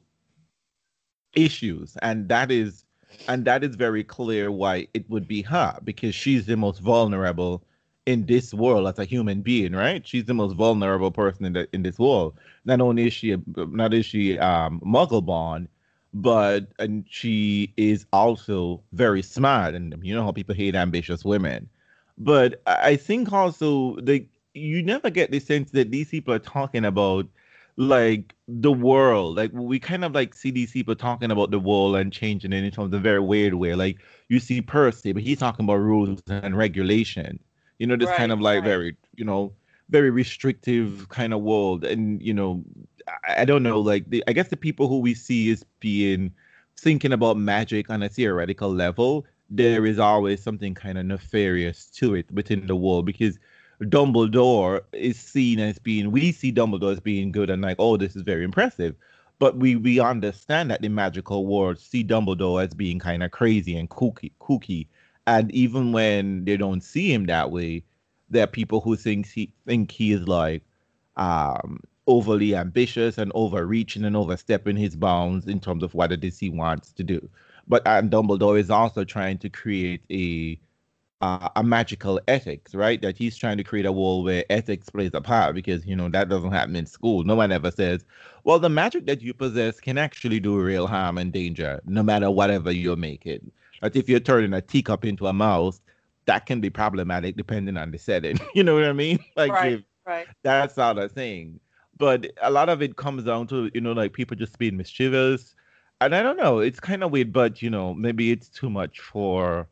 issues, 1.35 1.97
and 2.01 2.27
that 2.29 2.51
is, 2.51 2.85
and 3.27 3.45
that 3.45 3.63
is 3.63 3.75
very 3.75 4.03
clear 4.03 4.51
why 4.51 4.87
it 4.93 5.09
would 5.09 5.27
be 5.27 5.41
her 5.43 5.79
because 5.83 6.13
she's 6.13 6.45
the 6.45 6.55
most 6.55 6.79
vulnerable 6.79 7.63
in 8.05 8.25
this 8.25 8.53
world 8.53 8.87
as 8.87 8.99
a 8.99 9.05
human 9.05 9.41
being, 9.41 9.73
right? 9.73 10.05
She's 10.07 10.25
the 10.25 10.33
most 10.33 10.53
vulnerable 10.53 11.11
person 11.11 11.45
in 11.45 11.53
the, 11.53 11.67
in 11.73 11.83
this 11.83 11.99
world. 11.99 12.35
Not 12.65 12.81
only 12.81 13.07
is 13.07 13.13
she 13.13 13.31
a, 13.33 13.39
not 13.55 13.93
is 13.93 14.05
she 14.05 14.37
um, 14.39 14.81
muggle 14.85 15.25
born, 15.25 15.67
but 16.13 16.67
and 16.79 17.05
she 17.09 17.73
is 17.77 18.05
also 18.13 18.81
very 18.93 19.21
smart, 19.21 19.75
and 19.75 19.95
you 20.01 20.15
know 20.15 20.23
how 20.23 20.31
people 20.31 20.55
hate 20.55 20.75
ambitious 20.75 21.23
women. 21.25 21.69
But 22.17 22.61
I 22.65 22.95
think 22.95 23.31
also 23.31 23.95
the 24.01 24.25
you 24.53 24.81
never 24.81 25.09
get 25.09 25.31
the 25.31 25.39
sense 25.39 25.71
that 25.71 25.91
these 25.91 26.09
people 26.09 26.33
are 26.33 26.39
talking 26.39 26.85
about 26.85 27.27
like 27.75 28.33
the 28.47 28.71
world. 28.71 29.37
Like 29.37 29.51
we 29.53 29.79
kind 29.79 30.03
of 30.03 30.13
like 30.13 30.33
see 30.33 30.51
these 30.51 30.71
people 30.71 30.95
talking 30.95 31.31
about 31.31 31.51
the 31.51 31.59
world 31.59 31.95
and 31.95 32.11
changing 32.11 32.53
it 32.53 32.63
in 32.63 32.71
terms 32.71 32.93
of 32.93 32.99
a 32.99 33.03
very 33.03 33.19
weird 33.19 33.53
way. 33.53 33.75
Like 33.75 33.99
you 34.29 34.39
see 34.39 34.61
Percy, 34.61 35.13
but 35.13 35.21
he's 35.21 35.39
talking 35.39 35.65
about 35.65 35.75
rules 35.75 36.21
and 36.27 36.57
regulation 36.57 37.39
you 37.79 37.87
know 37.87 37.95
this 37.95 38.09
right, 38.09 38.17
kind 38.17 38.31
of 38.31 38.41
like 38.41 38.61
right. 38.61 38.69
very 38.69 38.97
you 39.15 39.25
know 39.25 39.53
very 39.89 40.09
restrictive 40.09 41.07
kind 41.09 41.33
of 41.33 41.41
world 41.41 41.83
and 41.85 42.21
you 42.21 42.33
know 42.33 42.63
I, 43.27 43.45
don't 43.45 43.63
know 43.63 43.79
like 43.79 44.09
the, 44.09 44.23
i 44.27 44.33
guess 44.33 44.49
the 44.49 44.57
people 44.57 44.87
who 44.87 44.99
we 44.99 45.13
see 45.13 45.51
as 45.51 45.63
being 45.79 46.33
thinking 46.77 47.13
about 47.13 47.37
magic 47.37 47.89
on 47.89 48.03
a 48.03 48.09
theoretical 48.09 48.71
level 48.73 49.25
there 49.49 49.85
is 49.85 49.99
always 49.99 50.43
something 50.43 50.73
kind 50.73 50.97
of 50.97 51.05
nefarious 51.05 51.87
to 51.91 52.15
it 52.15 52.29
within 52.31 52.67
the 52.67 52.75
world 52.75 53.05
because 53.05 53.39
Dumbledore 53.83 54.81
is 54.91 55.19
seen 55.19 55.59
as 55.59 55.77
being 55.79 56.11
we 56.11 56.31
see 56.31 56.51
Dumbledore 56.51 56.93
as 56.93 56.99
being 56.99 57.31
good 57.31 57.49
and 57.49 57.61
like 57.61 57.77
oh 57.79 57.97
this 57.97 58.15
is 58.15 58.23
very 58.23 58.43
impressive. 58.43 58.95
But 59.39 59.57
we 59.57 59.75
we 59.75 59.99
understand 59.99 60.71
that 60.71 60.81
the 60.81 60.89
magical 60.89 61.45
world 61.45 61.77
see 61.79 62.03
Dumbledore 62.03 62.63
as 62.63 62.73
being 62.73 62.97
kind 62.99 63.21
of 63.23 63.31
crazy 63.31 63.77
and 63.77 63.89
kooky 63.89 64.31
kooky. 64.41 64.87
And 65.27 65.51
even 65.51 65.91
when 65.91 66.45
they 66.45 66.57
don't 66.57 66.81
see 66.81 67.13
him 67.13 67.25
that 67.27 67.51
way, 67.51 67.83
there 68.29 68.43
are 68.43 68.47
people 68.47 68.81
who 68.81 68.95
think 68.95 69.27
he 69.27 69.53
think 69.65 69.91
he 69.91 70.11
is 70.11 70.27
like 70.27 70.63
um, 71.17 71.81
overly 72.07 72.55
ambitious 72.55 73.17
and 73.17 73.31
overreaching 73.35 74.05
and 74.05 74.15
overstepping 74.15 74.77
his 74.77 74.95
bounds 74.95 75.47
in 75.47 75.59
terms 75.59 75.83
of 75.83 75.93
what 75.93 76.11
it 76.11 76.23
is 76.23 76.39
he 76.39 76.49
wants 76.49 76.91
to 76.93 77.03
do. 77.03 77.29
But 77.67 77.85
and 77.85 78.09
Dumbledore 78.09 78.57
is 78.57 78.69
also 78.69 79.03
trying 79.03 79.37
to 79.39 79.49
create 79.49 80.01
a 80.09 80.59
uh, 81.19 81.49
a 81.55 81.63
magical 81.63 82.21
ethics, 82.27 82.75
right? 82.75 83.01
That 83.01 83.17
he's 83.17 83.37
trying 83.37 83.57
to 83.57 83.63
create 83.63 83.85
a 83.85 83.91
world 83.91 84.25
where 84.25 84.45
ethics 84.49 84.89
plays 84.89 85.11
a 85.13 85.21
part 85.21 85.55
because 85.55 85.85
you 85.85 85.95
know 85.95 86.09
that 86.09 86.29
doesn't 86.29 86.51
happen 86.51 86.75
in 86.75 86.85
school. 86.85 87.23
No 87.23 87.35
one 87.35 87.51
ever 87.51 87.71
says, 87.71 88.05
"Well, 88.43 88.59
the 88.59 88.69
magic 88.69 89.05
that 89.07 89.21
you 89.21 89.33
possess 89.33 89.79
can 89.79 89.97
actually 89.97 90.39
do 90.39 90.59
real 90.59 90.87
harm 90.87 91.17
and 91.17 91.33
danger, 91.33 91.81
no 91.85 92.03
matter 92.03 92.31
whatever 92.31 92.71
you're 92.71 92.95
making." 92.95 93.51
That 93.81 93.95
if 93.95 94.09
you're 94.09 94.19
turning 94.19 94.53
a 94.53 94.61
teacup 94.61 95.05
into 95.05 95.27
a 95.27 95.33
mouse, 95.33 95.81
that 96.25 96.45
can 96.45 96.61
be 96.61 96.69
problematic 96.69 97.35
depending 97.35 97.77
on 97.77 97.91
the 97.91 97.97
setting. 97.97 98.39
you 98.53 98.63
know 98.63 98.75
what 98.75 98.85
I 98.85 98.93
mean? 98.93 99.19
Like 99.35 99.51
right, 99.51 99.73
if, 99.73 99.81
right. 100.05 100.27
that's 100.43 100.77
not 100.77 100.99
a 100.99 101.09
thing. 101.09 101.59
But 101.97 102.27
a 102.41 102.51
lot 102.51 102.69
of 102.69 102.81
it 102.81 102.95
comes 102.95 103.23
down 103.23 103.47
to, 103.47 103.71
you 103.73 103.81
know, 103.81 103.93
like 103.93 104.13
people 104.13 104.35
just 104.35 104.57
being 104.57 104.77
mischievous. 104.77 105.55
And 105.99 106.13
I 106.13 106.21
don't 106.21 106.37
know, 106.37 106.59
it's 106.59 106.79
kind 106.79 107.03
of 107.03 107.11
weird, 107.11 107.33
but 107.33 107.61
you 107.61 107.69
know, 107.69 107.93
maybe 107.93 108.31
it's 108.31 108.49
too 108.49 108.69
much 108.69 108.99
for 108.99 109.67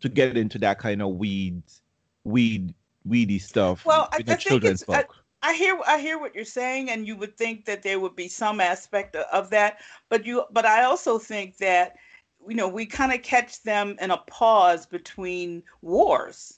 to 0.00 0.08
get 0.08 0.36
into 0.36 0.58
that 0.58 0.78
kind 0.78 1.00
of 1.00 1.10
weed 1.10 1.62
weed 2.24 2.74
weedy 3.04 3.38
stuff. 3.38 3.84
Well, 3.84 4.08
I, 4.12 4.24
I 4.26 4.34
think 4.34 4.64
it's 4.64 4.84
I, 4.88 5.04
I, 5.42 5.54
hear 5.54 5.78
I 5.86 6.00
hear 6.00 6.18
what 6.18 6.34
you're 6.34 6.44
saying, 6.44 6.90
and 6.90 7.06
you 7.06 7.16
would 7.16 7.36
think 7.36 7.66
that 7.66 7.84
there 7.84 8.00
would 8.00 8.16
be 8.16 8.28
some 8.28 8.60
aspect 8.60 9.14
of 9.14 9.50
that, 9.50 9.78
but 10.08 10.26
you 10.26 10.44
but 10.50 10.66
I 10.66 10.82
also 10.82 11.18
think 11.18 11.58
that 11.58 11.96
you 12.46 12.54
know, 12.54 12.68
we 12.68 12.86
kind 12.86 13.12
of 13.12 13.22
catch 13.22 13.62
them 13.62 13.96
in 14.00 14.10
a 14.10 14.16
pause 14.16 14.86
between 14.86 15.62
wars. 15.82 16.57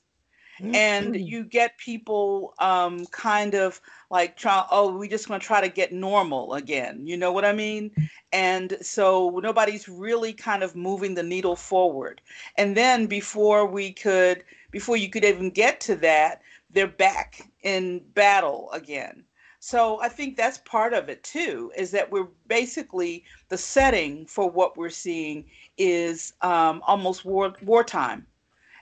Mm-hmm. 0.61 0.75
And 0.75 1.17
you 1.17 1.45
get 1.45 1.79
people 1.79 2.55
um, 2.59 3.07
kind 3.07 3.55
of 3.55 3.81
like 4.11 4.37
try, 4.37 4.65
oh, 4.71 4.97
we 4.97 5.09
just 5.09 5.29
going 5.29 5.41
to 5.41 5.47
try 5.47 5.61
to 5.61 5.69
get 5.69 5.93
normal 5.93 6.55
again. 6.55 7.07
You 7.07 7.17
know 7.17 7.33
what 7.33 7.45
I 7.45 7.53
mean? 7.53 7.91
And 8.33 8.77
so 8.83 9.41
nobody's 9.43 9.89
really 9.89 10.33
kind 10.33 10.63
of 10.63 10.77
moving 10.77 11.15
the 11.15 11.23
needle 11.23 11.57
forward. 11.57 12.21
And 12.57 12.77
then 12.77 13.07
before 13.07 13.67
we 13.67 13.93
could, 13.93 14.45
before 14.71 14.97
you 14.97 15.09
could 15.09 15.25
even 15.25 15.51
get 15.51 15.81
to 15.81 15.97
that, 15.97 16.43
they're 16.71 16.87
back 16.87 17.49
in 17.63 18.01
battle 18.15 18.71
again. 18.73 19.25
So 19.63 20.01
I 20.01 20.09
think 20.09 20.37
that's 20.37 20.59
part 20.59 20.95
of 20.95 21.11
it 21.11 21.23
too, 21.23 21.71
is 21.77 21.91
that 21.91 22.11
we're 22.11 22.29
basically 22.49 23.25
the 23.51 23.59
setting 23.59 24.25
for 24.27 24.49
what 24.49 24.77
we're 24.77 24.89
seeing 24.89 25.45
is 25.77 26.33
um, 26.41 26.83
almost 26.87 27.27
war 27.27 27.53
wartime, 27.63 28.27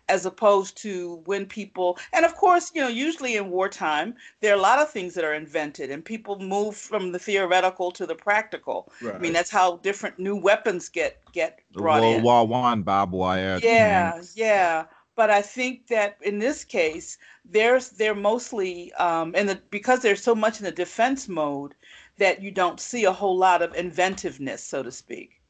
as 0.09 0.27
opposed 0.27 0.77
to 0.77 1.23
when 1.27 1.47
people 1.47 1.99
and 2.13 2.25
of 2.25 2.35
course 2.35 2.71
you 2.75 2.81
know 2.81 2.89
usually 2.89 3.37
in 3.37 3.51
wartime 3.51 4.15
there 4.41 4.53
are 4.53 4.59
a 4.59 4.61
lot 4.61 4.79
of 4.79 4.91
things 4.91 5.15
that 5.15 5.25
are 5.25 5.35
invented 5.35 5.91
and 5.91 6.05
people 6.05 6.39
move 6.39 6.77
from 6.77 7.13
the 7.13 7.19
theoretical 7.19 7.91
to 7.91 8.07
the 8.07 8.15
practical. 8.15 8.91
Right. 9.03 9.15
I 9.15 9.19
mean 9.19 9.33
that's 9.33 9.51
how 9.51 9.77
different 9.79 10.19
new 10.19 10.37
weapons 10.37 10.89
get 10.89 11.21
get 11.33 11.61
brought 11.73 12.03
World 12.03 12.17
in. 12.17 12.23
War 12.23 12.47
One, 12.47 12.83
barbed 12.83 13.13
wire. 13.13 13.59
Yeah, 13.63 14.13
tanks. 14.13 14.35
yeah 14.37 14.85
but 15.19 15.31
I 15.31 15.43
think 15.43 15.89
that 15.89 16.17
in 16.23 16.39
this 16.39 16.63
case, 16.63 17.19
there's 17.45 17.89
they're 17.91 18.15
mostly 18.15 18.93
um, 18.93 19.35
and 19.35 19.49
the, 19.49 19.61
because 19.71 20.01
there's 20.01 20.23
so 20.23 20.33
much 20.33 20.61
in 20.61 20.65
the 20.65 20.71
defense 20.71 21.29
mode 21.29 21.75
that 22.19 22.41
you 22.41 22.53
don't 22.53 22.79
see 22.79 23.03
a 23.03 23.13
whole 23.13 23.37
lot 23.37 23.61
of 23.61 23.75
inventiveness, 23.75 24.63
so 24.63 24.85
to 24.85 24.93
speak. 24.93 25.43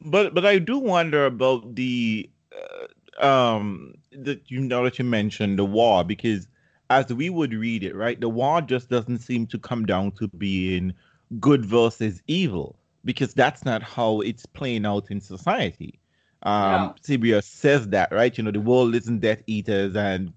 But 0.00 0.32
but 0.32 0.46
I 0.46 0.58
do 0.58 0.78
wonder 0.78 1.26
about 1.26 1.74
the 1.74 2.30
uh, 2.56 2.86
um 3.20 3.94
that 4.12 4.50
you 4.50 4.60
know 4.60 4.84
that 4.84 4.98
you 4.98 5.04
mentioned 5.04 5.58
the 5.58 5.64
war 5.64 6.04
because 6.04 6.48
as 6.90 7.12
we 7.12 7.30
would 7.30 7.54
read 7.54 7.82
it, 7.82 7.94
right, 7.94 8.20
the 8.20 8.28
war 8.28 8.60
just 8.60 8.90
doesn't 8.90 9.18
seem 9.18 9.46
to 9.46 9.58
come 9.58 9.86
down 9.86 10.12
to 10.12 10.28
being 10.28 10.92
good 11.40 11.64
versus 11.64 12.22
evil 12.26 12.76
because 13.04 13.32
that's 13.34 13.64
not 13.64 13.82
how 13.82 14.20
it's 14.20 14.44
playing 14.46 14.84
out 14.84 15.10
in 15.10 15.20
society 15.20 15.98
um, 16.44 16.94
yeah. 17.08 17.40
says 17.40 17.88
that, 17.88 18.12
right? 18.12 18.36
You 18.36 18.44
know, 18.44 18.50
the 18.50 18.60
world 18.60 18.94
isn't 18.94 19.20
Death 19.20 19.42
Eaters 19.46 19.96
and 19.96 20.32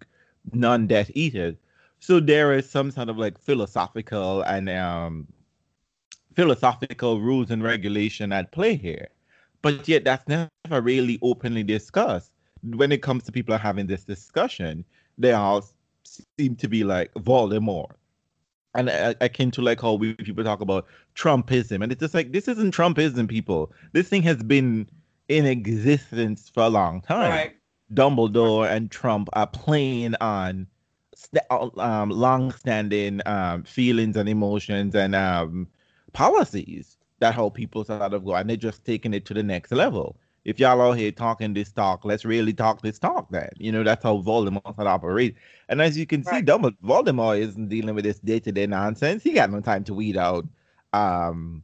non 0.53 0.87
Death 0.87 1.11
Eaters. 1.13 1.55
So 1.99 2.19
there 2.19 2.53
is 2.53 2.69
some 2.69 2.91
sort 2.91 3.09
of 3.09 3.17
like 3.17 3.37
philosophical 3.37 4.41
and 4.43 4.69
um, 4.69 5.27
philosophical 6.35 7.19
rules 7.19 7.51
and 7.51 7.61
regulation 7.61 8.31
at 8.31 8.51
play 8.51 8.75
here. 8.75 9.09
But 9.61 9.87
yet 9.87 10.05
that's 10.05 10.27
never 10.27 10.81
really 10.81 11.19
openly 11.21 11.63
discussed. 11.63 12.31
When 12.63 12.91
it 12.91 13.01
comes 13.01 13.23
to 13.23 13.31
people 13.31 13.57
having 13.57 13.87
this 13.87 14.03
discussion, 14.03 14.85
they 15.17 15.33
all 15.33 15.65
seem 16.03 16.55
to 16.57 16.67
be 16.67 16.83
like 16.83 17.13
Voldemort. 17.15 17.91
And 18.75 18.89
I, 18.89 19.27
came 19.27 19.49
to 19.51 19.61
like 19.61 19.81
how 19.81 19.93
we 19.93 20.13
people 20.13 20.43
talk 20.43 20.61
about 20.61 20.85
Trumpism. 21.15 21.81
And 21.81 21.91
it's 21.91 21.99
just 21.99 22.13
like 22.13 22.31
this 22.31 22.47
isn't 22.47 22.75
Trumpism, 22.75 23.27
people. 23.27 23.71
This 23.93 24.07
thing 24.07 24.21
has 24.23 24.43
been 24.43 24.87
in 25.29 25.45
existence 25.45 26.49
for 26.49 26.63
a 26.63 26.69
long 26.69 27.01
time. 27.01 27.31
Right. 27.31 27.55
Dumbledore 27.93 28.69
and 28.69 28.91
Trump 28.91 29.29
are 29.33 29.47
playing 29.47 30.15
on 30.21 30.67
um, 31.49 32.09
long-standing 32.09 33.21
um, 33.25 33.63
feelings 33.63 34.15
and 34.15 34.29
emotions 34.29 34.93
and 34.93 35.15
um, 35.15 35.67
policies 36.13 36.97
that 37.19 37.33
help 37.33 37.55
people 37.55 37.83
sort 37.83 38.13
of 38.13 38.25
go, 38.25 38.35
and 38.35 38.49
they're 38.49 38.57
just 38.57 38.85
taking 38.85 39.13
it 39.13 39.25
to 39.25 39.33
the 39.33 39.43
next 39.43 39.71
level. 39.71 40.17
If 40.47 40.61
y'all 40.61 40.81
out 40.81 40.93
here 40.93 41.11
talking 41.11 41.53
this 41.53 41.73
talk, 41.73 42.05
let's 42.05 42.23
really 42.23 42.53
talk 42.53 42.81
this 42.81 42.97
talk. 42.97 43.29
Then 43.29 43.49
you 43.57 43.69
know 43.69 43.83
that's 43.83 44.01
how 44.01 44.19
Voldemort 44.19 44.79
operates. 44.79 45.37
And 45.67 45.81
as 45.81 45.97
you 45.97 46.05
can 46.05 46.21
right. 46.21 46.37
see, 46.37 46.41
Dumbledore, 46.41 46.77
Voldemort 46.81 47.39
isn't 47.39 47.67
dealing 47.67 47.95
with 47.95 48.05
this 48.05 48.19
day-to-day 48.19 48.65
nonsense. 48.65 49.23
He 49.23 49.33
got 49.33 49.51
no 49.51 49.59
time 49.59 49.83
to 49.83 49.93
weed 49.93 50.15
out 50.15 50.47
um, 50.93 51.63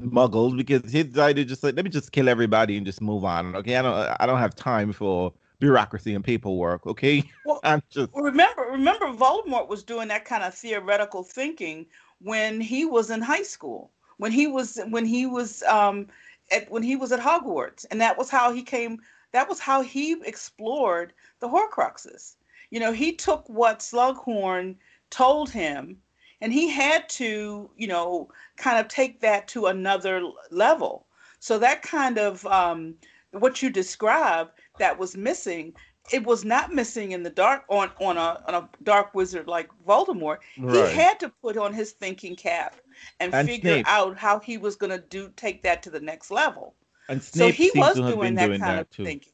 muggles 0.00 0.56
because 0.56 0.90
he 0.90 1.04
decided 1.04 1.46
just 1.46 1.62
like 1.62 1.76
let 1.76 1.84
me 1.84 1.90
just 1.92 2.10
kill 2.10 2.28
everybody 2.28 2.76
and 2.76 2.84
just 2.84 3.00
move 3.00 3.24
on. 3.24 3.54
Okay, 3.54 3.76
I 3.76 3.82
don't 3.82 4.16
I 4.20 4.26
don't 4.26 4.40
have 4.40 4.56
time 4.56 4.92
for 4.92 5.32
bureaucracy 5.60 6.12
and 6.12 6.24
paperwork. 6.24 6.88
Okay, 6.88 7.22
well, 7.46 7.60
I'm 7.62 7.84
just 7.88 8.10
remember 8.14 8.62
remember 8.62 9.06
Voldemort 9.12 9.68
was 9.68 9.84
doing 9.84 10.08
that 10.08 10.24
kind 10.24 10.42
of 10.42 10.52
theoretical 10.54 11.22
thinking 11.22 11.86
when 12.20 12.60
he 12.60 12.84
was 12.84 13.10
in 13.10 13.22
high 13.22 13.44
school 13.44 13.92
when 14.18 14.32
he 14.32 14.46
was 14.46 14.78
when 14.90 15.04
he 15.04 15.26
was 15.26 15.62
um 15.64 16.06
at 16.50 16.70
when 16.70 16.82
he 16.82 16.96
was 16.96 17.12
at 17.12 17.20
Hogwarts 17.20 17.84
and 17.90 18.00
that 18.00 18.18
was 18.18 18.30
how 18.30 18.52
he 18.52 18.62
came 18.62 19.00
that 19.32 19.48
was 19.48 19.60
how 19.60 19.82
he 19.82 20.12
explored 20.24 21.12
the 21.40 21.48
Horcruxes. 21.48 22.36
You 22.70 22.80
know, 22.80 22.92
he 22.92 23.12
took 23.12 23.46
what 23.48 23.80
Slughorn 23.80 24.76
told 25.10 25.50
him 25.50 25.98
and 26.40 26.52
he 26.52 26.68
had 26.68 27.08
to 27.10 27.70
you 27.76 27.86
know 27.86 28.28
kind 28.56 28.78
of 28.78 28.88
take 28.88 29.20
that 29.20 29.48
to 29.48 29.66
another 29.66 30.22
level 30.50 31.06
so 31.40 31.58
that 31.58 31.82
kind 31.82 32.18
of 32.18 32.44
um, 32.46 32.94
what 33.32 33.62
you 33.62 33.70
describe 33.70 34.50
that 34.78 34.98
was 34.98 35.16
missing 35.16 35.72
it 36.12 36.24
was 36.24 36.44
not 36.44 36.72
missing 36.72 37.12
in 37.12 37.22
the 37.22 37.30
dark 37.30 37.64
on 37.68 37.90
on 38.00 38.16
a, 38.16 38.42
on 38.46 38.54
a 38.54 38.68
dark 38.82 39.14
wizard 39.14 39.46
like 39.46 39.68
Voldemort. 39.86 40.38
Right. 40.58 40.88
He 40.88 40.94
had 40.94 41.20
to 41.20 41.28
put 41.28 41.56
on 41.56 41.74
his 41.74 41.92
thinking 41.92 42.34
cap 42.34 42.76
and, 43.20 43.34
and 43.34 43.48
figure 43.48 43.72
Snape. 43.72 43.86
out 43.88 44.16
how 44.18 44.38
he 44.38 44.58
was 44.58 44.76
going 44.76 44.90
to 44.90 44.98
do 45.08 45.30
take 45.36 45.62
that 45.62 45.82
to 45.84 45.90
the 45.90 46.00
next 46.00 46.30
level. 46.30 46.74
And 47.08 47.22
Snape 47.22 47.54
so 47.56 47.62
he 47.62 47.70
was 47.78 47.94
doing 47.96 48.34
that 48.34 48.48
kind 48.48 48.62
doing 48.62 48.78
of 48.80 48.90
too. 48.90 49.04
thinking. 49.04 49.32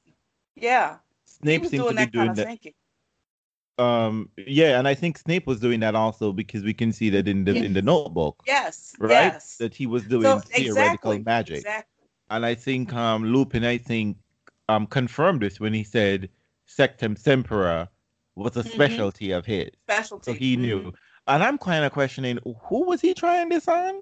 Yeah, 0.56 0.98
Snape 1.26 1.66
seems 1.66 1.86
to 1.88 1.94
be 1.94 2.06
doing 2.06 2.34
that. 2.34 2.38
of 2.38 2.46
Thinking. 2.46 2.74
um 3.78 4.28
yeah 4.36 4.78
and 4.78 4.86
i 4.86 4.94
think 4.94 5.18
snape 5.18 5.48
was 5.48 5.58
doing 5.58 5.80
that 5.80 5.96
also 5.96 6.32
because 6.32 6.62
we 6.62 6.72
can 6.72 6.92
see 6.92 7.10
that 7.10 7.26
in 7.26 7.44
the 7.44 7.56
in 7.56 7.72
the 7.72 7.82
notebook 7.82 8.40
Yes. 8.46 8.94
right 9.00 9.32
Yes. 9.32 9.56
that 9.58 9.74
he 9.74 9.86
was 9.86 10.04
doing 10.04 10.22
So 10.22 10.38
theoretical 10.38 11.10
exactly. 11.10 11.24
magic 11.24 11.56
Exactly. 11.56 12.06
and 12.30 12.46
i 12.46 12.54
think 12.54 12.92
um 12.94 13.24
lupin 13.24 13.64
i 13.64 13.76
think 13.76 14.16
um 14.68 14.86
confirmed 14.86 15.42
this 15.42 15.58
when 15.58 15.74
he 15.74 15.82
said 15.82 16.28
Sectumsempra 16.68 17.88
was 18.36 18.56
a 18.56 18.62
Mhm. 18.62 18.66
specialty 18.74 19.32
of 19.32 19.44
his 19.44 19.70
Specialty. 19.88 20.24
so 20.30 20.34
he 20.34 20.56
knew 20.56 20.80
Mhm. 20.82 20.94
And 21.26 21.42
i'm 21.42 21.58
kind 21.58 21.84
of 21.84 21.92
questioning 21.92 22.38
who 22.62 22.84
was 22.84 23.00
he 23.00 23.14
trying 23.14 23.48
this 23.48 23.66
on 23.68 24.00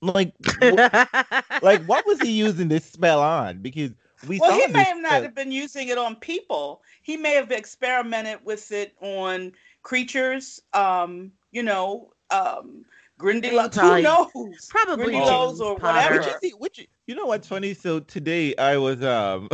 like 0.00 0.32
wh- 0.62 1.62
like 1.62 1.84
what 1.84 2.06
was 2.06 2.20
he 2.20 2.32
using 2.32 2.68
this 2.68 2.84
spell 2.84 3.20
on 3.20 3.58
because 3.58 3.90
we 4.28 4.38
Well, 4.38 4.50
saw 4.50 4.66
he 4.66 4.72
may 4.72 4.78
this 4.78 4.88
have 4.88 5.00
not 5.00 5.08
spell- 5.10 5.22
have 5.22 5.34
been 5.34 5.52
using 5.52 5.88
it 5.88 5.98
on 5.98 6.14
people. 6.16 6.82
He 7.02 7.16
may 7.16 7.34
have 7.34 7.50
experimented 7.50 8.38
with 8.44 8.70
it 8.70 8.94
on 9.00 9.52
creatures. 9.82 10.60
Um, 10.72 11.32
you 11.50 11.62
know, 11.64 12.12
um, 12.30 12.84
Grindylows. 13.18 13.74
Who 13.74 14.02
knows? 14.02 14.66
probably 14.68 15.06
Grindylows 15.06 15.48
James 15.48 15.60
or 15.60 15.76
Potter. 15.76 16.14
Which 16.14 16.26
whatever. 16.26 16.36
is 16.36 16.40
the, 16.40 16.50
which 16.58 16.86
you 17.06 17.14
know 17.16 17.26
what's 17.26 17.48
funny? 17.48 17.74
So 17.74 17.98
today 18.00 18.54
I 18.56 18.76
was 18.76 19.02
um 19.02 19.48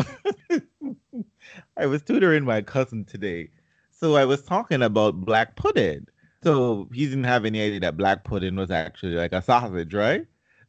I 1.76 1.86
was 1.86 2.02
tutoring 2.02 2.44
my 2.44 2.62
cousin 2.62 3.04
today. 3.04 3.50
So 3.90 4.16
I 4.16 4.24
was 4.26 4.42
talking 4.42 4.82
about 4.82 5.14
black 5.24 5.56
pudding. 5.56 6.06
So 6.42 6.88
he 6.92 7.06
didn't 7.06 7.24
have 7.24 7.44
any 7.44 7.60
idea 7.60 7.80
that 7.80 7.96
black 7.96 8.24
pudding 8.24 8.56
was 8.56 8.70
actually 8.70 9.14
like 9.14 9.32
a 9.32 9.42
sausage, 9.42 9.92
right? 9.92 10.26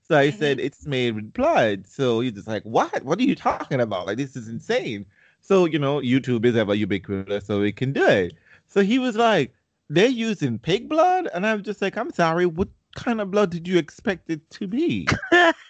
So 0.07 0.17
I 0.17 0.31
said 0.31 0.57
mm-hmm. 0.57 0.65
it's 0.65 0.87
made 0.87 1.15
with 1.15 1.33
blood. 1.33 1.85
So 1.87 2.21
he's 2.21 2.33
just 2.33 2.47
like, 2.47 2.63
What? 2.63 3.03
What 3.03 3.19
are 3.19 3.23
you 3.23 3.35
talking 3.35 3.79
about? 3.79 4.07
Like 4.07 4.17
this 4.17 4.35
is 4.35 4.47
insane. 4.47 5.05
So, 5.41 5.65
you 5.65 5.79
know, 5.79 5.99
YouTube 5.99 6.45
is 6.45 6.55
ever 6.55 6.73
ubiquitous, 6.73 7.45
so 7.45 7.61
we 7.61 7.71
can 7.71 7.93
do 7.93 8.05
it. 8.05 8.33
So 8.67 8.81
he 8.81 8.99
was 8.99 9.15
like, 9.15 9.53
They're 9.89 10.07
using 10.07 10.57
pig 10.57 10.89
blood? 10.89 11.29
And 11.33 11.45
I'm 11.45 11.63
just 11.63 11.81
like, 11.81 11.97
I'm 11.97 12.11
sorry, 12.11 12.45
what 12.47 12.69
kind 12.95 13.21
of 13.21 13.31
blood 13.31 13.51
did 13.51 13.67
you 13.67 13.77
expect 13.77 14.29
it 14.29 14.47
to 14.51 14.67
be? 14.67 15.07
like, 15.31 15.55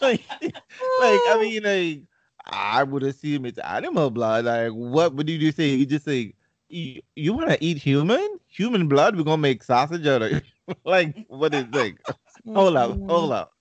like, 0.00 0.24
like, 0.40 0.50
I 1.00 1.38
mean, 1.40 1.62
like, 1.62 2.02
I 2.46 2.82
would 2.82 3.02
assume 3.02 3.44
it's 3.44 3.58
animal 3.58 4.10
blood. 4.10 4.46
Like, 4.46 4.72
what 4.72 5.14
would 5.14 5.28
you 5.28 5.52
say? 5.52 5.68
You 5.68 5.86
just 5.86 6.04
say, 6.04 6.34
you, 6.70 7.02
you 7.16 7.32
want 7.32 7.50
to 7.50 7.64
eat 7.64 7.78
human? 7.78 8.38
Human 8.48 8.88
blood? 8.88 9.16
We're 9.16 9.24
gonna 9.24 9.38
make 9.38 9.62
sausage 9.62 10.06
out 10.06 10.22
of 10.22 10.32
it. 10.32 10.44
like, 10.84 11.26
what 11.28 11.54
is 11.54 11.66
like? 11.72 11.98
hold 12.54 12.76
up, 12.76 12.98
hold 13.08 13.32
up. 13.32 13.52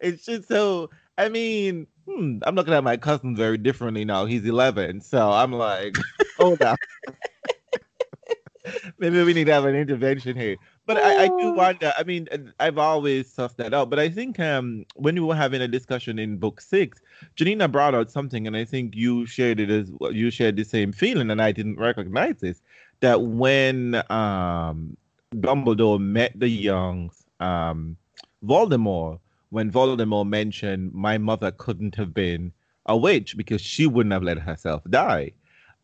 It's 0.00 0.24
just 0.24 0.48
so. 0.48 0.90
I 1.18 1.28
mean, 1.28 1.86
hmm, 2.06 2.38
I'm 2.42 2.54
looking 2.54 2.74
at 2.74 2.84
my 2.84 2.96
cousin 2.96 3.34
very 3.34 3.56
differently 3.56 4.04
now. 4.04 4.26
He's 4.26 4.44
11, 4.44 5.00
so 5.00 5.32
I'm 5.32 5.52
like, 5.52 5.96
hold 6.36 6.60
up. 6.60 6.78
Maybe 8.98 9.22
we 9.22 9.32
need 9.32 9.44
to 9.44 9.52
have 9.52 9.64
an 9.64 9.76
intervention 9.76 10.36
here. 10.36 10.56
But 10.86 10.98
I, 10.98 11.24
I 11.24 11.26
do 11.28 11.52
wonder. 11.52 11.92
I 11.98 12.04
mean, 12.04 12.28
I've 12.60 12.78
always 12.78 13.34
sussed 13.34 13.56
that 13.56 13.74
out. 13.74 13.90
But 13.90 13.98
I 13.98 14.08
think 14.08 14.38
um, 14.38 14.86
when 14.94 15.16
we 15.16 15.20
were 15.20 15.34
having 15.34 15.60
a 15.60 15.66
discussion 15.66 16.18
in 16.18 16.36
book 16.38 16.60
six, 16.60 17.00
Janina 17.34 17.66
brought 17.66 17.94
out 17.94 18.10
something, 18.10 18.46
and 18.46 18.56
I 18.56 18.64
think 18.64 18.94
you 18.94 19.26
shared 19.26 19.58
it 19.58 19.68
as 19.68 19.90
well. 19.98 20.12
You 20.12 20.30
shared 20.30 20.56
the 20.56 20.64
same 20.64 20.92
feeling, 20.92 21.30
and 21.30 21.42
I 21.42 21.50
didn't 21.50 21.78
recognize 21.78 22.36
this. 22.38 22.62
That 23.00 23.20
when 23.20 23.96
um, 24.10 24.96
Dumbledore 25.34 26.00
met 26.00 26.38
the 26.38 26.48
youngs, 26.48 27.24
um, 27.40 27.96
Voldemort, 28.44 29.18
when 29.50 29.72
Voldemort 29.72 30.28
mentioned 30.28 30.92
my 30.94 31.18
mother 31.18 31.50
couldn't 31.50 31.96
have 31.96 32.14
been 32.14 32.52
a 32.86 32.96
witch 32.96 33.36
because 33.36 33.60
she 33.60 33.88
wouldn't 33.88 34.12
have 34.12 34.22
let 34.22 34.38
herself 34.38 34.82
die. 34.88 35.32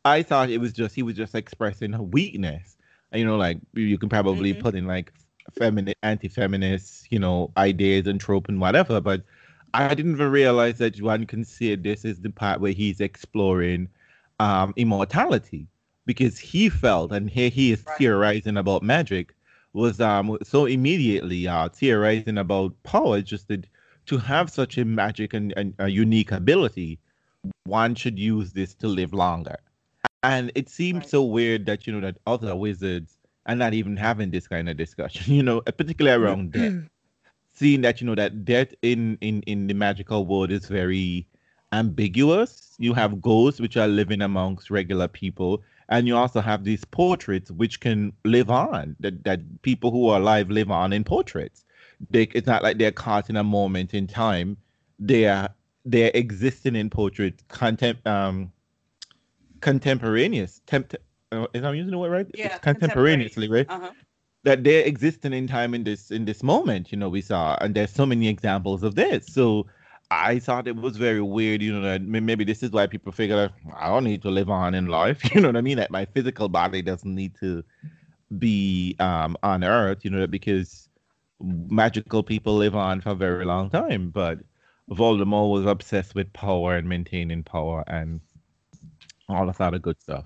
I 0.05 0.23
thought 0.23 0.51
it 0.51 0.59
was 0.59 0.73
just 0.73 0.95
he 0.95 1.03
was 1.03 1.17
just 1.17 1.35
expressing 1.35 1.93
her 1.93 2.03
weakness. 2.03 2.77
You 3.12 3.25
know, 3.25 3.37
like 3.37 3.59
you 3.75 3.98
can 3.98 4.09
probably 4.09 4.55
Mhm. 4.55 4.61
put 4.61 4.75
in 4.75 4.87
like 4.87 5.12
feminist 5.53 5.96
anti-feminist, 6.03 7.11
you 7.11 7.18
know, 7.18 7.53
ideas 7.57 8.07
and 8.07 8.20
trope 8.20 8.48
and 8.48 8.61
whatever. 8.61 9.01
But 9.01 9.25
I 9.75 9.94
didn't 9.94 10.12
even 10.12 10.31
realize 10.31 10.79
that 10.79 11.01
one 11.01 11.27
can 11.27 11.44
see 11.44 11.75
this 11.75 12.05
is 12.05 12.20
the 12.20 12.31
part 12.31 12.61
where 12.61 12.72
he's 12.72 13.01
exploring 13.01 13.88
um, 14.40 14.72
immortality 14.77 15.66
because 16.07 16.38
he 16.38 16.68
felt, 16.68 17.12
and 17.12 17.31
here 17.31 17.51
he 17.51 17.72
is 17.72 17.85
Right. 17.87 17.96
theorizing 17.98 18.57
about 18.57 18.83
magic, 18.83 19.35
was 19.75 20.01
um 20.01 20.38
so 20.42 20.66
immediately 20.66 21.46
uh 21.48 21.68
theorizing 21.68 22.38
about 22.38 22.75
power, 22.83 23.20
just 23.22 23.48
that 23.48 23.66
to 24.07 24.18
have 24.18 24.51
such 24.51 24.77
a 24.79 24.85
magic 24.85 25.33
and, 25.35 25.53
and 25.57 25.75
a 25.79 25.88
unique 25.88 26.33
ability, 26.33 26.98
one 27.64 27.94
should 27.94 28.18
use 28.18 28.53
this 28.53 28.75
to 28.77 28.88
live 28.88 29.12
longer. 29.12 29.57
And 30.23 30.53
it 30.55 30.69
seems 30.69 31.05
Right. 31.05 31.09
so 31.09 31.23
weird 31.25 31.67
that 31.67 31.87
you 31.87 31.93
know 31.93 32.01
that 32.01 32.19
other 32.27 32.55
wizards 32.55 33.19
are 33.47 33.57
not 33.57 33.75
even 33.75 33.97
having 33.97 34.31
this 34.31 34.47
kind 34.49 34.69
of 34.69 34.77
discussion, 34.77 35.35
you 35.35 35.43
know, 35.43 35.61
particularly 35.63 36.23
around 36.23 36.53
death. 36.53 36.75
Seeing 37.53 37.83
that 37.83 38.01
you 38.01 38.07
know 38.07 38.15
that 38.15 38.45
death 38.45 38.75
in 38.83 39.19
in 39.21 39.43
in 39.43 39.67
the 39.67 39.75
magical 39.75 40.27
world 40.27 40.51
is 40.51 40.67
very 40.67 41.27
ambiguous. 41.73 42.75
You 42.79 42.95
have 42.95 43.21
ghosts 43.21 43.61
which 43.61 43.77
are 43.77 43.89
living 43.89 44.23
amongst 44.23 44.71
regular 44.71 45.09
people, 45.09 45.63
and 45.89 46.07
you 46.07 46.17
also 46.17 46.41
have 46.41 46.65
these 46.65 46.85
portraits 46.85 47.51
which 47.51 47.81
can 47.81 48.13
live 48.25 48.51
on. 48.51 48.97
That 49.01 49.25
that 49.25 49.63
people 49.63 49.91
who 49.91 50.09
are 50.09 50.21
alive 50.21 50.51
live 50.51 50.71
on 50.71 50.93
in 50.93 51.05
portraits. 51.05 51.65
They, 52.11 52.25
it's 52.35 52.47
not 52.47 52.63
like 52.63 52.79
they're 52.79 52.93
caught 52.93 53.31
in 53.31 53.37
a 53.37 53.45
moment 53.45 53.95
in 53.95 54.07
time. 54.07 54.57
They 54.99 55.27
are 55.27 55.49
they're 55.85 56.11
existing 56.15 56.77
in 56.77 56.91
portraits 56.91 57.43
Content 57.49 58.05
um 58.07 58.53
contemporaneous. 59.62 60.61
Temp- 60.66 60.94
uh, 61.33 61.46
is 61.55 61.64
I'm 61.64 61.75
using 61.75 61.90
the 61.92 61.98
word 61.98 62.11
right? 62.11 62.27
It's 62.29 62.38
Yeah, 62.38 62.59
contemporaneously, 62.59 63.48
right? 63.48 63.66
Uh-huh. 63.68 63.92
that 64.44 64.64
they're 64.64 64.85
existing 64.85 65.33
in 65.33 65.46
time 65.46 65.75
in 65.75 65.85
this 65.85 66.11
in 66.11 66.25
this 66.25 66.42
moment 66.42 66.90
you 66.92 66.98
know 66.98 67.09
we 67.09 67.20
saw 67.22 67.57
and 67.61 67.75
there's 67.75 67.92
so 67.92 68.05
many 68.05 68.29
examples 68.29 68.83
of 68.83 68.96
this 68.96 69.27
so 69.27 69.66
i 70.11 70.38
thought 70.38 70.66
it 70.66 70.77
was 70.77 70.96
very 70.96 71.22
weird 71.22 71.62
you 71.62 71.72
know 71.72 71.81
that 71.81 72.03
maybe 72.03 72.44
this 72.44 72.62
is 72.62 72.70
why 72.72 72.87
people 72.87 73.12
figure 73.12 73.38
out 73.38 73.53
i 73.77 73.88
don't 73.88 74.05
need 74.05 74.20
to 74.22 74.31
live 74.31 74.51
on 74.51 74.75
in 74.75 74.87
life 74.88 75.22
you 75.35 75.40
know 75.40 75.48
what 75.48 75.57
i 75.57 75.61
mean 75.61 75.77
that 75.77 75.90
my 75.92 76.05
physical 76.07 76.48
body 76.48 76.83
doesn't 76.83 77.14
need 77.14 77.35
to 77.38 77.62
be 78.38 78.96
um 78.98 79.37
on 79.44 79.62
earth 79.62 80.05
you 80.05 80.11
know 80.11 80.27
because 80.27 80.88
magical 81.40 82.22
people 82.22 82.57
live 82.57 82.75
on 82.75 83.01
for 83.01 83.11
a 83.11 83.14
very 83.14 83.44
long 83.44 83.70
time 83.70 84.11
but 84.11 84.40
voldemort 84.90 85.51
was 85.53 85.66
obsessed 85.66 86.14
with 86.14 86.33
power 86.33 86.77
and 86.77 86.88
maintaining 86.88 87.42
power 87.44 87.85
and 87.87 88.20
all 89.33 89.49
of 89.49 89.57
that 89.59 89.68
other 89.68 89.79
good 89.79 90.01
stuff 90.01 90.25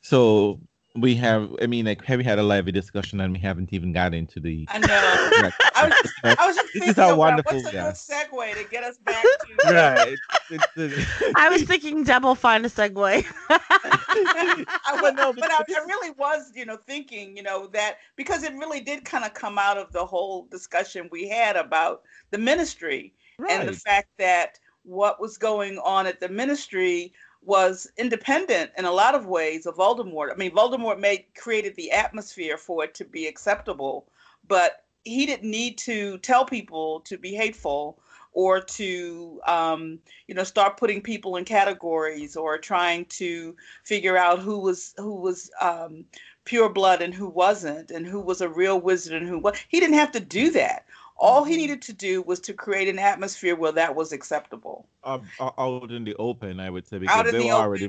so 0.00 0.60
we 0.94 1.14
have 1.14 1.50
i 1.62 1.66
mean 1.66 1.86
like 1.86 2.04
have 2.04 2.18
we 2.18 2.24
had 2.24 2.38
a 2.38 2.42
lively 2.42 2.72
discussion 2.72 3.20
and 3.20 3.32
we 3.32 3.38
haven't 3.38 3.72
even 3.72 3.92
got 3.92 4.12
into 4.12 4.40
the 4.40 4.66
I 4.68 4.78
know. 4.78 5.42
Right. 5.42 5.52
I 5.74 5.88
was, 5.88 6.12
I 6.24 6.46
was 6.46 6.56
just 6.56 6.72
This 6.74 6.82
is 6.82 6.94
thinking 6.94 7.02
how 7.02 7.16
wonderful 7.16 7.54
what's 7.54 7.68
a 7.68 7.70
we 7.70 7.82
good 7.82 7.94
segue 7.94 8.62
to 8.62 8.70
get 8.70 8.84
us 8.84 8.98
back 8.98 9.24
to 9.64 9.72
right 9.72 10.18
it's, 10.50 10.66
it's, 10.76 11.32
I 11.36 11.48
was 11.48 11.62
thinking 11.62 12.04
Deb 12.04 12.24
will 12.24 12.34
find 12.34 12.64
a 12.66 12.68
segue. 12.68 13.24
I 13.48 14.92
Well, 14.92 15.02
would, 15.02 15.16
no, 15.16 15.32
but 15.32 15.40
but 15.40 15.50
I, 15.50 15.56
I 15.56 15.84
really 15.86 16.10
was, 16.12 16.52
you 16.54 16.66
know, 16.66 16.76
thinking, 16.76 17.36
you 17.36 17.42
know, 17.42 17.66
that 17.68 17.96
because 18.16 18.42
it 18.42 18.52
really 18.54 18.80
did 18.80 19.04
kind 19.04 19.24
of 19.24 19.34
come 19.34 19.58
out 19.58 19.78
of 19.78 19.92
the 19.92 20.04
whole 20.04 20.46
discussion 20.50 21.08
we 21.10 21.28
had 21.28 21.56
about 21.56 22.02
the 22.30 22.38
ministry 22.38 23.14
and 23.48 23.68
the 23.68 23.72
fact 23.72 24.08
that 24.18 24.58
what 24.84 25.20
was 25.20 25.38
going 25.38 25.78
on 25.78 26.06
at 26.06 26.20
the 26.20 26.28
ministry 26.28 27.12
was 27.44 27.88
independent 27.96 28.70
in 28.78 28.84
a 28.84 28.92
lot 28.92 29.14
of 29.14 29.26
ways 29.26 29.66
of 29.66 29.76
Voldemort. 29.76 30.32
I 30.32 30.36
mean, 30.36 30.52
Voldemort 30.52 30.98
made 30.98 31.24
created 31.36 31.74
the 31.76 31.90
atmosphere 31.90 32.56
for 32.56 32.84
it 32.84 32.94
to 32.94 33.04
be 33.04 33.26
acceptable, 33.26 34.06
but 34.46 34.84
he 35.04 35.26
didn't 35.26 35.50
need 35.50 35.78
to 35.78 36.18
tell 36.18 36.44
people 36.44 37.00
to 37.00 37.18
be 37.18 37.34
hateful 37.34 37.98
or 38.32 38.60
to 38.60 39.40
um, 39.46 39.98
you 40.26 40.34
know 40.34 40.44
start 40.44 40.76
putting 40.76 41.02
people 41.02 41.36
in 41.36 41.44
categories 41.44 42.36
or 42.36 42.58
trying 42.58 43.04
to 43.06 43.54
figure 43.84 44.16
out 44.16 44.38
who 44.38 44.58
was 44.58 44.94
who 44.96 45.14
was 45.14 45.50
um, 45.60 46.04
pure 46.44 46.68
blood 46.68 47.02
and 47.02 47.14
who 47.14 47.28
wasn't 47.28 47.90
and 47.90 48.06
who 48.06 48.20
was 48.20 48.40
a 48.40 48.48
real 48.48 48.80
wizard 48.80 49.14
and 49.14 49.28
who 49.28 49.38
was 49.38 49.56
he 49.68 49.80
didn't 49.80 49.96
have 49.96 50.12
to 50.12 50.20
do 50.20 50.50
that 50.50 50.86
all 51.22 51.44
he 51.44 51.54
Mhm. 51.54 51.58
needed 51.62 51.82
to 51.82 51.92
do 51.92 52.22
was 52.30 52.40
to 52.40 52.52
create 52.64 52.88
an 52.94 52.98
atmosphere 52.98 53.56
where 53.56 53.72
that 53.80 53.94
was 53.94 54.12
acceptable 54.12 54.76
Um, 55.04 55.22
out- 55.40 55.54
out 55.58 55.90
in 55.90 56.04
the 56.04 56.14
open 56.28 56.60
i 56.60 56.70
would 56.74 56.86
say 56.86 56.96
Out 56.98 57.02
because 57.06 57.26
in 57.28 57.34
they 57.34 57.40
the 57.40 57.46
were 57.48 57.58
open. 57.62 57.66
already 57.66 57.88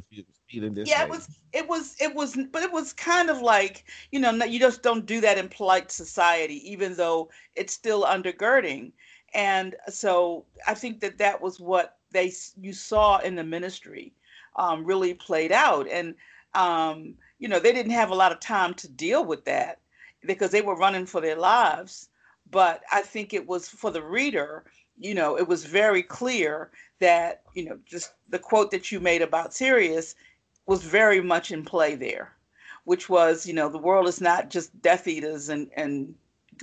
feeling 0.49 0.73
this 0.73 0.89
yeah 0.89 1.01
it 1.03 1.09
way. 1.09 1.17
was 1.17 1.23
it 1.59 1.67
was 1.73 1.85
it 2.05 2.13
was 2.19 2.29
but 2.53 2.63
it 2.67 2.71
was 2.71 2.93
kind 2.93 3.29
of 3.29 3.41
like 3.41 3.75
you 4.11 4.19
know 4.19 4.31
you 4.53 4.59
just 4.59 4.81
don't 4.87 5.05
do 5.05 5.19
that 5.25 5.37
in 5.37 5.47
polite 5.49 5.91
society 5.91 6.57
even 6.73 6.95
though 7.01 7.29
it's 7.55 7.73
still 7.73 8.03
undergirding 8.15 8.91
and 9.33 9.75
so 9.89 10.45
i 10.67 10.73
think 10.73 10.99
that 11.01 11.17
that 11.17 11.41
was 11.41 11.59
what 11.59 11.97
they 12.11 12.31
you 12.61 12.73
saw 12.73 13.17
in 13.19 13.35
the 13.35 13.43
ministry 13.43 14.13
um, 14.55 14.85
really 14.85 15.13
played 15.15 15.51
out 15.51 15.87
and 15.89 16.15
um, 16.53 17.15
you 17.39 17.47
know 17.47 17.59
they 17.59 17.73
didn't 17.73 17.91
have 18.01 18.11
a 18.11 18.15
lot 18.23 18.31
of 18.31 18.39
time 18.39 18.73
to 18.75 18.87
deal 18.87 19.23
with 19.25 19.43
that 19.45 19.79
because 20.31 20.51
they 20.51 20.61
were 20.61 20.75
running 20.75 21.05
for 21.05 21.21
their 21.21 21.35
lives 21.37 22.09
but 22.51 22.81
i 22.91 23.01
think 23.01 23.33
it 23.33 23.47
was 23.47 23.67
for 23.67 23.91
the 23.91 24.01
reader 24.01 24.63
you 24.97 25.13
know 25.13 25.37
it 25.37 25.47
was 25.47 25.65
very 25.65 26.03
clear 26.03 26.71
that 26.99 27.41
you 27.53 27.65
know 27.65 27.77
just 27.85 28.13
the 28.29 28.39
quote 28.39 28.71
that 28.71 28.91
you 28.91 28.99
made 28.99 29.21
about 29.21 29.53
sirius 29.53 30.15
was 30.65 30.83
very 30.83 31.21
much 31.21 31.51
in 31.51 31.63
play 31.63 31.95
there 31.95 32.33
which 32.85 33.09
was 33.09 33.45
you 33.45 33.53
know 33.53 33.69
the 33.69 33.77
world 33.77 34.07
is 34.07 34.21
not 34.21 34.49
just 34.49 34.79
Death 34.81 35.07
Eaters 35.07 35.49
and 35.49 35.69
and 35.75 36.13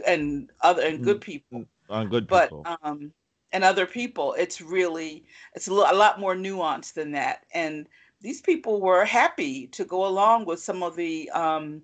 and 0.07 0.51
other 0.61 0.83
and 0.83 1.03
good 1.03 1.21
people, 1.21 1.65
On 1.89 2.09
good 2.09 2.27
but 2.27 2.45
people. 2.45 2.67
um, 2.83 3.13
and 3.53 3.65
other 3.65 3.87
people. 3.87 4.35
It's 4.39 4.61
really 4.61 5.25
it's 5.55 5.69
a, 5.69 5.75
lo- 5.75 5.91
a 5.91 5.95
lot 5.95 6.21
more 6.21 6.35
nuanced 6.35 6.95
than 6.95 7.13
that. 7.13 7.45
And 7.55 7.89
these 8.21 8.41
people 8.41 8.81
were 8.81 9.05
happy 9.05 9.67
to 9.69 9.85
go 9.85 10.07
along 10.07 10.45
with 10.45 10.61
some 10.61 10.83
of 10.83 10.95
the 10.95 11.31
um, 11.31 11.83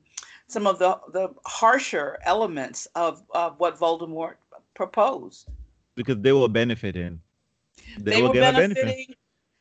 some 0.49 0.67
of 0.67 0.79
the 0.79 0.99
the 1.13 1.29
harsher 1.47 2.19
elements 2.25 2.87
of, 2.95 3.23
of 3.31 3.59
what 3.59 3.79
Voldemort 3.79 4.35
proposed. 4.75 5.49
because 5.95 6.19
they 6.21 6.33
were 6.33 6.49
benefiting. 6.49 7.21
They, 7.99 8.13
They, 8.13 8.23
were, 8.23 8.29
were 8.29 8.35
benefiting. 8.35 8.85
benefit. 8.85 9.17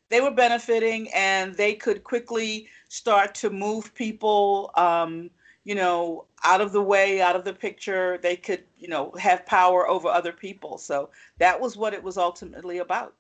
They 0.10 0.22
were 0.22 0.32
benefiting, 0.32 1.10
and 1.14 1.56
they 1.56 1.74
could 1.74 2.04
quickly 2.04 2.68
start 2.90 3.34
to 3.36 3.50
move 3.50 3.94
people, 3.96 4.72
um, 4.76 5.30
you 5.64 5.74
know, 5.76 6.26
out 6.44 6.62
of 6.62 6.72
the 6.72 6.82
way, 6.82 7.22
out 7.22 7.36
of 7.36 7.44
the 7.44 7.54
picture. 7.54 8.20
They 8.22 8.36
could, 8.36 8.64
you 8.78 8.88
know, 8.88 9.12
have 9.20 9.46
power 9.46 9.88
over 9.88 10.08
other 10.08 10.32
people. 10.32 10.78
So 10.78 11.10
that 11.40 11.60
was 11.60 11.76
what 11.76 11.94
it 11.94 12.04
was 12.04 12.18
ultimately 12.18 12.78
about. 12.80 13.16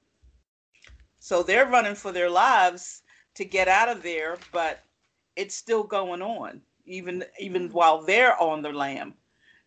So 1.20 1.42
they're 1.42 1.66
running 1.68 1.96
for 1.96 2.12
their 2.12 2.30
lives 2.30 3.02
to 3.34 3.46
get 3.46 3.68
out 3.68 3.90
of 3.90 4.04
there, 4.04 4.38
but 4.52 4.84
it's 5.36 5.56
still 5.56 5.84
going 5.84 6.22
on, 6.22 6.62
even 6.86 7.24
even 7.40 7.70
while 7.70 8.02
they're 8.02 8.40
on 8.42 8.62
the 8.62 8.72
lam. 8.72 9.14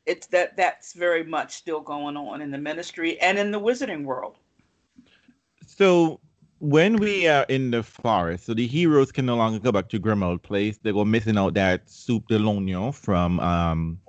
It's 0.07 0.27
that 0.29 0.57
that's 0.57 0.95
very 0.95 1.23
much 1.25 1.55
still 1.55 1.81
going 1.81 2.17
on 2.17 2.41
in 2.41 2.51
the 2.51 2.59
ministry 2.59 3.21
and 3.21 3.39
in 3.39 3.51
the 3.51 3.61
wizarding 3.61 4.05
world. 4.05 4.37
So 5.67 6.21
when 6.61 6.97
we 6.97 7.29
are 7.29 7.45
in 7.49 7.71
the 7.71 7.83
forest, 7.83 8.47
so 8.47 8.55
the 8.55 8.67
heroes 8.67 9.13
can 9.13 9.27
no 9.27 9.37
longer 9.37 9.59
go 9.59 9.71
back 9.71 9.89
to 9.91 10.01
Grimmauld 10.01 10.43
Place. 10.43 10.79
They 10.79 10.93
were 10.93 11.05
missing 11.05 11.37
out 11.39 11.55
that 11.55 11.89
soup 11.89 12.27
de 12.29 12.39
l'oignon 12.39 12.93
from 12.93 13.39
um 13.41 13.99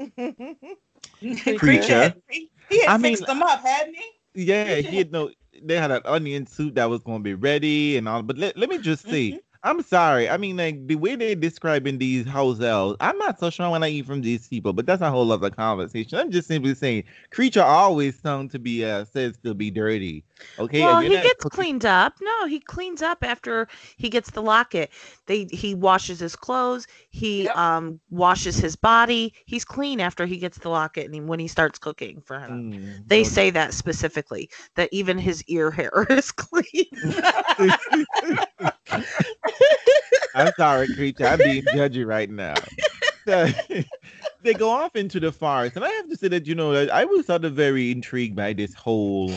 Kreacher 1.21 1.87
had, 1.89 2.21
he, 2.29 2.49
had 2.81 2.87
I 2.89 2.97
mean- 2.97 3.15
fixed 3.15 3.27
them 3.27 3.43
up, 3.43 3.61
hadn't 3.65 3.95
he? 3.95 4.43
yeah, 4.45 4.75
he 4.75 4.97
had 4.97 5.11
no 5.11 5.31
they 5.61 5.75
had 5.75 5.91
an 5.91 6.01
onion 6.05 6.45
soup 6.45 6.75
that 6.75 6.89
was 6.89 7.01
gonna 7.01 7.19
be 7.19 7.33
ready 7.33 7.97
and 7.97 8.07
all. 8.07 8.23
But 8.23 8.37
let, 8.37 8.55
let 8.57 8.69
me 8.69 8.77
just 8.77 9.03
say, 9.05 9.39
I'm 9.61 9.81
sorry. 9.83 10.29
I 10.29 10.37
mean, 10.37 10.55
like 10.55 10.87
the 10.87 10.95
way 10.95 11.17
they're 11.17 11.35
describing 11.35 11.97
these 11.97 12.25
house 12.25 12.61
elves, 12.61 12.95
I'm 13.01 13.17
not 13.17 13.39
so 13.41 13.49
sure 13.49 13.69
when 13.69 13.83
I 13.83 13.89
eat 13.89 14.05
from 14.05 14.21
these 14.21 14.47
people, 14.47 14.71
but 14.71 14.85
that's 14.85 15.01
a 15.01 15.11
whole 15.11 15.29
other 15.33 15.49
conversation. 15.49 16.17
I'm 16.17 16.31
just 16.31 16.47
simply 16.47 16.73
saying, 16.75 17.03
Kreacher 17.31 17.61
always 17.63 18.17
sound 18.17 18.51
to 18.51 18.59
be 18.59 18.85
uh 18.85 19.03
says 19.03 19.37
to 19.43 19.53
be 19.53 19.69
dirty. 19.69 20.23
Okay, 20.57 20.79
well, 20.79 20.99
and 20.99 21.07
he 21.07 21.15
gets 21.15 21.43
cooking- 21.43 21.49
cleaned 21.49 21.85
up. 21.85 22.13
No, 22.21 22.45
he 22.47 22.61
cleans 22.61 23.01
up 23.01 23.17
after 23.21 23.67
he 23.97 24.09
gets 24.09 24.29
the 24.31 24.41
locket. 24.41 24.91
They 25.25 25.43
he 25.51 25.75
washes 25.75 26.21
his 26.21 26.37
clothes. 26.37 26.87
He 27.09 27.43
Yep. 27.43 27.57
um 27.57 27.99
washes 28.09 28.55
his 28.57 28.77
body. 28.77 29.33
He's 29.45 29.65
clean 29.65 29.99
after 29.99 30.25
he 30.25 30.37
gets 30.37 30.57
the 30.59 30.69
locket 30.69 31.11
and 31.11 31.27
when 31.27 31.39
he 31.39 31.49
starts 31.49 31.77
cooking 31.79 32.21
for 32.21 32.39
him. 32.39 32.71
Mm, 32.71 33.07
They 33.07 33.25
so- 33.25 33.31
say 33.31 33.49
that 33.49 33.73
specifically 33.73 34.49
that 34.75 34.87
even 34.93 35.17
his 35.17 35.43
ear 35.47 35.69
hair 35.69 36.07
is 36.09 36.31
clean. 36.31 36.85
I'm 40.35 40.53
sorry, 40.57 40.87
Kreacher. 40.87 41.31
I'm 41.31 41.37
being 41.39 41.63
judgy 41.73 42.05
right 42.05 42.29
now. 42.29 42.55
They 44.41 44.53
go 44.53 44.69
off 44.69 44.95
into 44.95 45.19
the 45.19 45.33
forest, 45.33 45.75
and 45.75 45.83
I 45.83 45.89
have 45.89 46.07
to 46.09 46.15
say 46.15 46.29
that 46.29 46.47
you 46.47 46.55
know 46.55 46.73
I 46.73 47.03
was 47.03 47.25
sort 47.25 47.43
of 47.43 47.53
very 47.53 47.91
intrigued 47.91 48.37
by 48.37 48.53
this 48.53 48.73
whole 48.73 49.33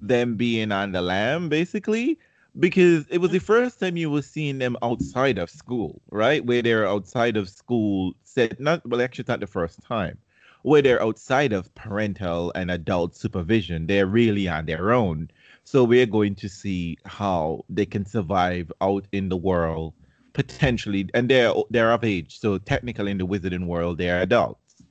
them 0.00 0.36
being 0.36 0.70
on 0.70 0.92
the 0.92 1.02
lam, 1.02 1.48
basically, 1.48 2.18
because 2.60 3.04
it 3.08 3.18
was 3.18 3.30
the 3.30 3.38
mm-hmm. 3.38 3.46
first 3.46 3.80
time 3.80 3.96
you 3.96 4.10
were 4.10 4.22
seeing 4.22 4.58
them 4.58 4.76
outside 4.82 5.38
of 5.38 5.50
school, 5.50 6.00
right? 6.10 6.44
Where 6.44 6.62
they're 6.62 6.86
outside 6.86 7.36
of 7.36 7.48
school, 7.48 8.14
set 8.22 8.60
not 8.60 8.86
well, 8.88 9.02
actually, 9.02 9.22
it's 9.22 9.28
not 9.28 9.40
the 9.40 9.46
first 9.46 9.82
time. 9.82 10.18
Where 10.62 10.80
they're 10.80 11.02
outside 11.02 11.52
of 11.52 11.74
parental 11.74 12.52
and 12.54 12.70
adult 12.70 13.16
supervision, 13.16 13.86
they're 13.86 14.06
really 14.06 14.48
on 14.48 14.66
their 14.66 14.92
own. 14.92 15.30
So 15.64 15.84
we're 15.84 16.06
going 16.06 16.36
to 16.36 16.48
see 16.48 16.98
how 17.06 17.64
they 17.68 17.86
can 17.86 18.04
survive 18.06 18.72
out 18.80 19.06
in 19.12 19.28
the 19.28 19.36
world 19.36 19.94
potentially, 20.34 21.08
and 21.14 21.28
they're 21.28 21.52
they're 21.70 21.92
of 21.92 22.04
age. 22.04 22.38
So 22.40 22.58
technically, 22.58 23.10
in 23.12 23.18
the 23.18 23.26
wizarding 23.26 23.66
world, 23.66 23.98
they're 23.98 24.20
adults. 24.22 24.82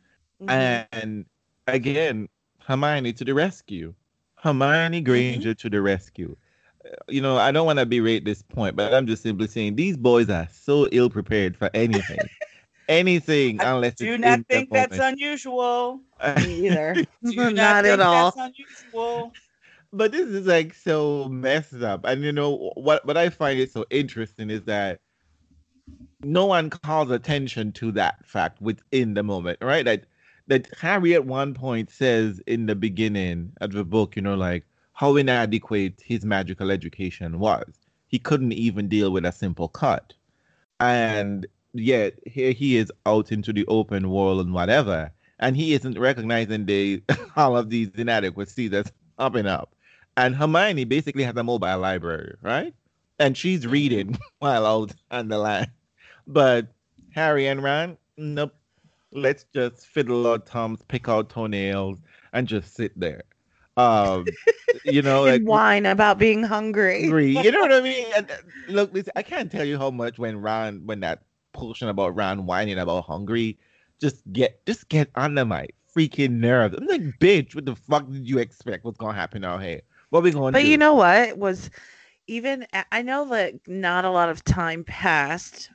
Mhm. 0.41 0.87
And 0.91 1.25
again, 1.67 2.29
Hermione 2.59 3.13
to 3.13 3.25
the 3.25 3.33
rescue. 3.33 3.93
Hermione 4.35 5.01
Granger 5.01 5.53
to 5.55 5.69
the 5.69 5.81
rescue. 5.81 6.35
Uh, 6.85 6.89
You 7.09 7.21
know, 7.21 7.37
I 7.37 7.51
don't 7.51 7.65
want 7.65 7.79
to 7.79 7.85
berate 7.85 8.25
this 8.25 8.41
point, 8.41 8.75
but 8.75 8.93
I'm 8.93 9.07
just 9.07 9.23
simply 9.23 9.47
saying 9.47 9.75
these 9.75 9.97
boys 9.97 10.29
are 10.29 10.47
so 10.51 10.87
ill 10.91 11.09
prepared 11.09 11.55
for 11.57 11.69
anything. 11.73 12.17
anything 12.89 13.61
I 13.61 13.71
unless 13.71 13.95
Do 13.95 14.13
it's 14.13 14.21
not 14.21 14.41
think 14.47 14.71
that's 14.71 14.97
unusual. 14.97 16.01
Me 16.37 16.67
either. 16.67 16.95
Do 17.23 17.35
not, 17.51 17.53
not 17.53 17.83
think 17.85 17.93
at 17.93 17.99
all. 18.01 18.31
That's 18.31 18.55
unusual. 18.57 19.31
But 19.93 20.11
this 20.11 20.27
is 20.27 20.47
like 20.47 20.73
so 20.73 21.29
messed 21.29 21.81
up. 21.81 22.03
And 22.03 22.23
you 22.23 22.31
know 22.31 22.71
what 22.75 23.05
what 23.05 23.15
I 23.15 23.29
find 23.29 23.59
it 23.59 23.71
so 23.71 23.85
interesting 23.91 24.49
is 24.49 24.63
that 24.63 24.99
no 26.23 26.45
one 26.47 26.69
calls 26.69 27.11
attention 27.11 27.71
to 27.73 27.91
that 27.93 28.25
fact 28.25 28.61
within 28.61 29.13
the 29.13 29.23
moment, 29.23 29.59
right? 29.61 29.85
That 29.85 30.05
that 30.47 30.67
Harry 30.79 31.13
at 31.13 31.25
one 31.25 31.53
point 31.53 31.91
says 31.91 32.41
in 32.47 32.65
the 32.65 32.75
beginning 32.75 33.53
of 33.61 33.71
the 33.71 33.85
book, 33.85 34.15
you 34.15 34.21
know, 34.21 34.35
like 34.35 34.65
how 34.93 35.15
inadequate 35.15 36.01
his 36.03 36.25
magical 36.25 36.71
education 36.71 37.39
was. 37.39 37.71
He 38.07 38.19
couldn't 38.19 38.53
even 38.53 38.89
deal 38.89 39.11
with 39.11 39.25
a 39.25 39.31
simple 39.31 39.67
cut. 39.67 40.13
And 40.79 41.45
yet 41.73 42.15
here 42.25 42.51
he 42.51 42.77
is 42.77 42.91
out 43.05 43.31
into 43.31 43.53
the 43.53 43.65
open 43.67 44.09
world 44.09 44.41
and 44.41 44.53
whatever. 44.53 45.11
And 45.39 45.55
he 45.55 45.73
isn't 45.73 45.99
recognizing 45.99 46.65
the 46.65 47.03
all 47.35 47.55
of 47.57 47.69
these 47.69 47.89
inadequacies 47.95 48.71
that's 48.71 48.91
popping 49.17 49.45
up. 49.47 49.73
And 50.17 50.35
Hermione 50.35 50.83
basically 50.85 51.23
has 51.23 51.35
a 51.35 51.43
mobile 51.43 51.79
library, 51.79 52.35
right? 52.41 52.73
And 53.19 53.37
she's 53.37 53.65
reading 53.65 54.17
while 54.39 54.65
out 54.65 54.93
on 55.11 55.27
the 55.27 55.37
line. 55.37 55.71
But 56.27 56.67
Harry 57.13 57.47
and 57.47 57.63
Ron, 57.63 57.97
nope. 58.17 58.53
Let's 59.11 59.45
just 59.53 59.85
fiddle 59.85 60.25
our 60.25 60.39
thumbs, 60.39 60.79
pick 60.87 61.07
out 61.07 61.29
toenails, 61.29 61.99
and 62.33 62.47
just 62.47 62.75
sit 62.75 62.99
there. 62.99 63.23
Um, 63.77 64.25
you 64.85 65.01
know, 65.01 65.23
like 65.23 65.43
whine 65.43 65.85
about 65.85 66.17
being 66.17 66.43
hungry. 66.43 67.07
You 67.37 67.51
know 67.51 67.59
what 67.59 67.73
I 67.73 67.81
mean? 67.81 68.05
And, 68.15 68.31
look, 68.69 68.93
listen, 68.93 69.13
I 69.15 69.23
can't 69.23 69.51
tell 69.51 69.65
you 69.65 69.77
how 69.77 69.91
much 69.91 70.17
when 70.17 70.41
Ron, 70.41 70.81
when 70.85 70.99
that 71.01 71.23
portion 71.53 71.89
about 71.89 72.15
Ron 72.15 72.45
whining 72.45 72.79
about 72.79 73.05
hungry, 73.05 73.57
just 73.99 74.21
get, 74.31 74.65
just 74.65 74.89
get 74.89 75.09
under 75.15 75.45
my 75.45 75.67
freaking 75.95 76.31
nerves. 76.39 76.75
I'm 76.75 76.87
like, 76.87 77.19
bitch, 77.19 77.55
what 77.55 77.65
the 77.65 77.75
fuck 77.75 78.09
did 78.09 78.27
you 78.27 78.39
expect? 78.39 78.83
What's 78.83 78.97
gonna 78.97 79.13
happen 79.13 79.43
out 79.43 79.61
here? 79.61 79.81
What 80.13 80.23
we 80.23 80.31
gonna 80.31 80.51
But 80.51 80.63
do? 80.63 80.65
you 80.65 80.77
know 80.77 80.93
what 80.95 81.37
was 81.37 81.69
even 82.27 82.65
I 82.91 83.01
know 83.01 83.25
that 83.29 83.67
not 83.67 84.05
a 84.05 84.09
lot 84.11 84.29
of 84.29 84.43
time 84.43 84.83
passed 84.83 85.69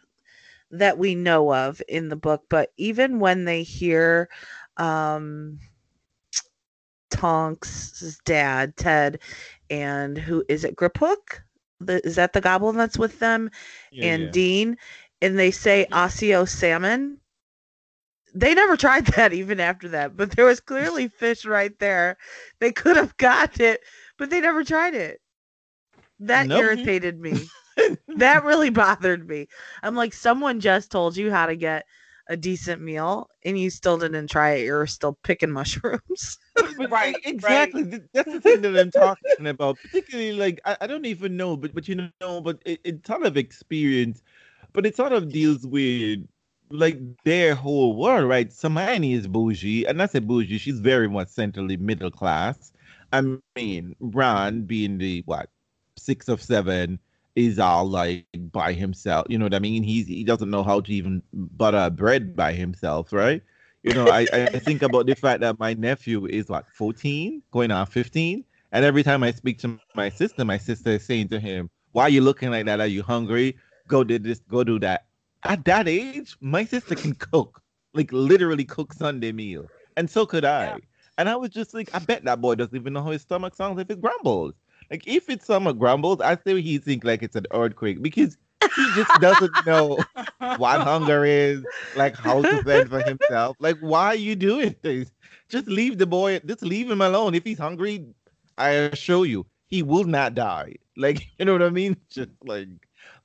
that 0.70 0.98
we 0.98 1.14
know 1.14 1.52
of 1.54 1.82
in 1.88 2.08
the 2.08 2.16
book, 2.16 2.44
but 2.48 2.72
even 2.76 3.20
when 3.20 3.44
they 3.44 3.62
hear 3.62 4.28
um 4.76 5.58
Tonks' 7.10 8.18
dad, 8.24 8.76
Ted, 8.76 9.20
and 9.70 10.16
who 10.18 10.44
is 10.48 10.64
it, 10.64 10.76
Griphook? 10.76 11.42
The, 11.80 12.04
is 12.06 12.16
that 12.16 12.32
the 12.32 12.40
goblin 12.40 12.76
that's 12.76 12.98
with 12.98 13.18
them? 13.18 13.50
Yeah, 13.90 14.06
and 14.06 14.30
yeah. 14.30 14.32
Dean, 14.32 14.76
and 15.20 15.38
they 15.38 15.50
say 15.50 15.86
Accio 15.92 16.48
salmon. 16.48 17.20
They 18.34 18.54
never 18.54 18.76
tried 18.76 19.06
that 19.16 19.32
even 19.32 19.60
after 19.60 19.88
that, 19.90 20.16
but 20.16 20.30
there 20.32 20.44
was 20.46 20.60
clearly 20.60 21.08
fish 21.08 21.44
right 21.44 21.76
there. 21.78 22.16
They 22.60 22.72
could 22.72 22.96
have 22.96 23.16
got 23.18 23.60
it, 23.60 23.82
but 24.18 24.30
they 24.30 24.40
never 24.40 24.64
tried 24.64 24.94
it. 24.94 25.20
That 26.20 26.48
Nope. 26.48 26.54
irritated 26.54 27.18
me. 27.20 27.52
that 28.16 28.44
really 28.44 28.70
bothered 28.70 29.28
me. 29.28 29.48
I'm 29.82 29.94
like, 29.96 30.12
someone 30.14 30.60
just 30.60 30.90
told 30.90 31.16
you 31.16 31.30
how 31.30 31.46
to 31.46 31.56
get 31.56 31.84
a 32.28 32.36
decent 32.36 32.82
meal 32.82 33.30
and 33.44 33.58
you 33.58 33.70
still 33.70 33.98
didn't 33.98 34.28
try 34.28 34.50
it. 34.52 34.64
You're 34.64 34.86
still 34.86 35.18
picking 35.22 35.50
mushrooms. 35.52 36.38
Right, 36.78 37.20
exactly. 37.24 37.84
Th- 37.84 38.02
That's 38.12 38.32
the 38.32 38.40
thing 38.40 38.60
that 38.62 38.76
I'm 38.76 38.90
talking 38.90 39.46
about. 39.46 39.82
Particularly, 39.82 40.32
like 40.32 40.60
I, 40.64 40.76
I 40.82 40.86
don't 40.86 41.06
even 41.06 41.36
know, 41.36 41.56
but 41.56 41.74
but 41.74 41.88
you 41.88 41.96
know, 41.96 42.20
but 42.20 42.40
it, 42.46 42.60
it's 42.64 42.86
sort 42.86 43.04
of 43.04 43.16
experience, 43.16 44.04
but 44.56 44.70
it 44.86 44.96
sort 44.96 45.12
of 45.12 45.30
deals 45.30 45.66
with 45.66 46.20
like 46.70 46.98
their 47.24 47.54
whole 47.54 47.96
world, 47.96 48.28
right? 48.28 48.52
Hermione 48.60 49.14
is 49.14 49.26
bougie, 49.26 49.84
and 49.86 50.02
I 50.02 50.06
say 50.06 50.18
bougie. 50.20 50.58
She's 50.58 50.80
very 50.80 51.08
much 51.08 51.28
centrally 51.28 51.76
middle 51.76 52.10
class. 52.10 52.72
I 53.12 53.22
mean, 53.56 53.96
Ron 54.00 54.62
being 54.62 54.98
the 54.98 55.22
what 55.26 55.50
six 55.96 56.28
of 56.28 56.42
seven 56.42 56.98
is 57.36 57.58
all 57.58 57.86
like 57.88 58.26
by 58.52 58.72
himself. 58.72 59.26
You 59.28 59.38
know 59.38 59.44
what 59.46 59.54
I 59.54 59.58
mean? 59.60 59.82
He's 59.82 60.06
he 60.06 60.24
doesn't 60.24 60.50
know 60.50 60.62
how 60.62 60.80
to 60.80 60.92
even 60.92 61.22
butter 61.32 61.90
bread 61.90 62.36
by 62.36 62.52
himself, 62.52 63.12
right? 63.12 63.42
You 63.82 63.94
know, 63.94 64.08
I, 64.08 64.26
I 64.32 64.58
think 64.58 64.82
about 64.82 65.06
the 65.06 65.14
fact 65.14 65.40
that 65.40 65.58
my 65.58 65.74
nephew 65.74 66.26
is 66.26 66.50
like 66.50 66.64
14, 66.74 67.42
going 67.52 67.70
on 67.70 67.86
15. 67.86 68.44
And 68.72 68.84
every 68.84 69.02
time 69.02 69.22
I 69.22 69.30
speak 69.30 69.58
to 69.60 69.78
my 69.94 70.08
sister, 70.10 70.44
my 70.44 70.58
sister 70.58 70.90
is 70.90 71.04
saying 71.04 71.28
to 71.28 71.40
him, 71.40 71.70
Why 71.92 72.04
are 72.04 72.08
you 72.10 72.20
looking 72.20 72.50
like 72.50 72.66
that? 72.66 72.80
Are 72.80 72.86
you 72.86 73.02
hungry? 73.02 73.56
Go 73.86 74.04
do 74.04 74.18
this, 74.18 74.40
go 74.48 74.64
do 74.64 74.78
that. 74.80 75.06
at 75.44 75.64
that 75.64 75.88
age, 75.88 76.36
my 76.40 76.64
sister 76.64 76.94
can 76.94 77.14
cook, 77.14 77.62
like 77.94 78.12
literally 78.12 78.64
cook 78.64 78.92
Sunday 78.92 79.32
meal, 79.32 79.66
and 79.96 80.10
so 80.10 80.26
could 80.26 80.44
I. 80.44 80.64
Yeah. 80.66 80.76
And 81.18 81.28
I 81.28 81.36
was 81.36 81.50
just 81.50 81.74
like, 81.74 81.90
I 81.94 81.98
bet 81.98 82.24
that 82.24 82.40
boy 82.40 82.54
doesn't 82.54 82.76
even 82.76 82.92
know 82.92 83.02
how 83.02 83.10
his 83.10 83.22
stomach 83.22 83.54
sounds 83.54 83.80
if 83.80 83.90
it 83.90 84.00
grumbles. 84.00 84.54
Like 84.90 85.02
if 85.06 85.26
his 85.26 85.42
stomach 85.42 85.76
grumbles, 85.78 86.20
I 86.20 86.36
say 86.36 86.60
he 86.62 86.78
think 86.78 87.04
like 87.04 87.22
it's 87.22 87.36
an 87.36 87.46
earthquake 87.52 88.00
because 88.00 88.38
he 88.76 88.92
just 88.94 89.20
doesn't 89.20 89.52
know 89.66 89.98
what 90.56 90.80
hunger 90.80 91.24
is, 91.24 91.64
like 91.96 92.16
how 92.16 92.42
to 92.42 92.62
fend 92.62 92.88
for 92.88 93.02
himself. 93.02 93.56
Like, 93.60 93.78
why 93.80 94.06
are 94.06 94.14
you 94.14 94.36
doing 94.36 94.76
this? 94.82 95.12
Just 95.48 95.66
leave 95.66 95.98
the 95.98 96.06
boy, 96.06 96.38
just 96.46 96.62
leave 96.62 96.90
him 96.90 97.00
alone. 97.00 97.34
If 97.34 97.44
he's 97.44 97.58
hungry, 97.58 98.06
I 98.56 98.70
assure 98.70 99.26
you, 99.26 99.46
he 99.66 99.82
will 99.82 100.04
not 100.04 100.34
die. 100.34 100.76
Like, 100.96 101.26
you 101.38 101.44
know 101.44 101.52
what 101.52 101.62
I 101.62 101.70
mean? 101.70 101.96
Just 102.10 102.30
like, 102.44 102.68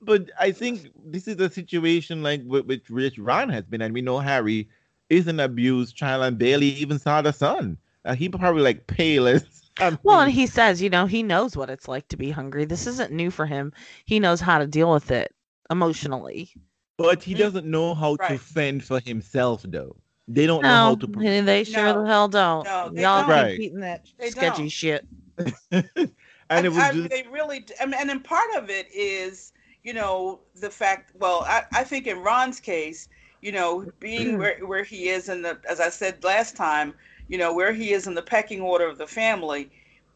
but 0.02 0.30
I 0.40 0.52
think 0.52 0.90
this 1.06 1.28
is 1.28 1.40
a 1.40 1.50
situation 1.50 2.24
like 2.24 2.42
with, 2.46 2.66
with 2.66 2.90
Rich 2.90 3.18
Ron 3.18 3.50
has 3.50 3.66
been, 3.66 3.82
and 3.82 3.94
we 3.94 4.02
know 4.02 4.20
Harry 4.20 4.70
is 5.10 5.28
an 5.28 5.40
abused 5.40 5.96
child 5.96 6.24
and 6.24 6.38
barely 6.38 6.68
even 6.68 7.00
saw 7.00 7.22
the 7.22 7.34
sun. 7.34 7.78
Uh, 8.06 8.16
he 8.16 8.30
probably 8.30 8.62
like 8.62 8.88
pale 8.88 9.28
as. 9.28 9.46
I 9.80 9.98
Well, 10.04 10.22
and 10.22 10.32
he 10.32 10.46
says, 10.48 10.82
you 10.82 10.90
know, 10.90 11.06
he 11.08 11.24
knows 11.24 11.58
what 11.58 11.70
it's 11.70 11.88
like 11.88 12.08
to 12.10 12.18
be 12.18 12.30
hungry. 12.32 12.66
This 12.66 12.86
isn't 12.88 13.12
new 13.12 13.32
for 13.32 13.46
him. 13.46 13.74
He 14.06 14.20
knows 14.20 14.40
how 14.40 14.60
to 14.60 14.68
deal 14.68 14.92
with 14.92 15.10
it 15.12 15.34
emotionally. 15.70 16.52
but 16.98 17.24
he 17.24 17.34
Mm. 17.34 17.40
doesn't 17.40 17.66
know 17.66 17.96
how 17.96 18.16
to 18.18 18.38
fend 18.38 18.84
for 18.84 19.00
himself, 19.00 19.64
though. 19.68 19.96
They 20.28 20.46
don't 20.46 20.62
know 20.64 20.70
how 20.70 20.90
No, 20.92 20.96
to. 20.96 21.08
pro- 21.08 21.24
they 21.24 21.42
they 21.42 21.64
sure 21.64 21.94
the 21.94 22.06
hell 22.06 22.28
don't. 22.28 22.66
No, 22.66 22.90
they 22.94 23.02
Y'all 23.02 23.22
don't. 23.22 23.30
Right. 23.30 23.52
keep 23.58 23.60
eating 23.68 23.80
that 23.82 24.06
They 24.20 24.30
sketchy 24.30 24.62
don't. 24.64 24.70
shit. 24.70 25.06
and 25.72 26.66
it 26.66 26.70
was 26.70 26.78
I, 26.78 26.90
I- 26.90 26.94
just 26.94 27.10
they 27.10 27.26
really, 27.32 27.62
d- 27.62 27.74
I 27.82 27.86
mean, 27.86 27.96
and 28.00 28.10
then 28.10 28.20
part 28.20 28.50
of 28.56 28.70
it 28.70 28.88
is, 28.94 29.54
you 29.84 29.94
know, 29.94 30.42
the 30.56 30.70
fact. 30.70 31.12
Well, 31.16 31.44
I, 31.48 31.64
I 31.74 31.84
think 31.84 32.08
in 32.08 32.20
Ron's 32.20 32.60
case, 32.60 33.10
you 33.42 33.52
know, 33.52 33.88
being 34.00 34.38
where 34.38 34.60
where 34.66 34.84
he 34.84 35.10
is 35.10 35.30
in 35.30 35.42
the, 35.42 35.60
as 35.70 35.80
I 35.80 35.90
said 35.90 36.24
last 36.24 36.56
time, 36.56 36.94
you 37.28 37.38
know, 37.38 37.54
where 37.54 37.74
he 37.74 37.92
is 37.94 38.08
in 38.08 38.14
the 38.14 38.22
pecking 38.22 38.62
order 38.62 38.88
of 38.88 38.98
the 38.98 39.08
family, 39.08 39.70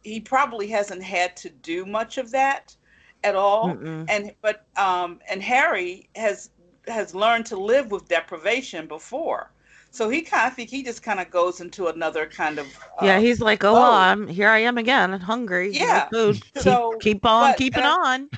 he 0.03 0.19
probably 0.19 0.67
hasn't 0.67 1.03
had 1.03 1.35
to 1.37 1.49
do 1.49 1.85
much 1.85 2.17
of 2.17 2.31
that 2.31 2.75
at 3.23 3.35
all. 3.35 3.69
Mm-mm. 3.69 4.05
And 4.09 4.33
but 4.41 4.65
um, 4.77 5.19
and 5.29 5.41
Harry 5.41 6.09
has 6.15 6.49
has 6.87 7.13
learned 7.15 7.45
to 7.47 7.57
live 7.57 7.91
with 7.91 8.07
deprivation 8.07 8.87
before. 8.87 9.51
So 9.91 10.09
he 10.09 10.21
kind 10.21 10.47
of 10.47 10.53
think 10.53 10.69
he 10.69 10.83
just 10.83 11.01
kind 11.01 11.19
of 11.19 11.31
goes 11.31 11.59
into 11.61 11.87
another 11.87 12.27
kind 12.27 12.59
of 12.59 12.67
yeah, 13.01 13.17
uh, 13.17 13.21
he's 13.21 13.39
like, 13.41 13.63
oh, 13.63 13.73
well, 13.73 13.91
I'm 13.91 14.27
here. 14.27 14.49
I 14.49 14.59
am 14.59 14.77
again, 14.77 15.13
hungry. 15.19 15.71
no 15.71 15.79
Yeah. 15.79 16.09
food. 16.09 16.41
So, 16.57 16.97
keep 16.99 17.25
on 17.25 17.51
but- 17.51 17.57
keeping 17.57 17.83
I- 17.83 17.89
on. 18.05 18.29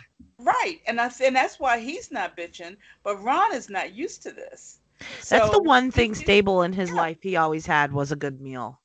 Right, 0.41 0.79
and 0.87 0.97
that's 0.97 1.19
and 1.19 1.35
that's 1.35 1.59
why 1.59 1.79
he's 1.79 2.11
not 2.11 2.37
bitching. 2.37 2.77
But 3.03 3.21
Ron 3.21 3.53
is 3.53 3.69
not 3.69 3.93
used 3.93 4.23
to 4.23 4.31
this. 4.31 4.78
That's 5.29 5.49
the 5.49 5.61
one 5.61 5.91
thing 5.91 6.13
stable 6.15 6.61
in 6.61 6.73
his 6.73 6.91
yeah. 6.91 6.93
life 6.93 7.19
he 7.21 7.35
always 7.35 7.65
had 7.65 7.91
was 7.91 8.11
a 8.11 8.15
good 8.15 8.41
meal. 8.41 8.81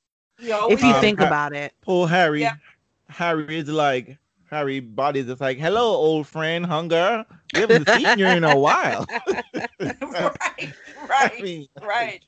If 0.68 0.83
you 0.83 0.94
Um, 0.94 1.00
think 1.00 1.20
ha- 1.20 1.24
about 1.24 1.53
it. 1.55 1.74
poor 1.83 2.09
Harry. 2.09 2.42
Yeah. 2.42 2.55
Harry 3.09 3.50
is 3.50 3.68
like 3.68 4.18
Harry 4.50 4.81
body's 4.81 5.29
is 5.29 5.40
like, 5.40 5.59
hello, 5.59 5.83
old 5.83 6.27
friend, 6.27 6.64
hunger. 6.66 7.24
We 7.53 7.61
haven't 7.61 7.88
seen 7.88 8.16
you 8.18 8.27
in 8.29 8.44
a 8.44 8.57
while. 8.57 9.07
right, 9.81 10.74
I 11.29 11.31
right, 11.33 11.40
mean, 11.40 11.68
right. 11.81 12.22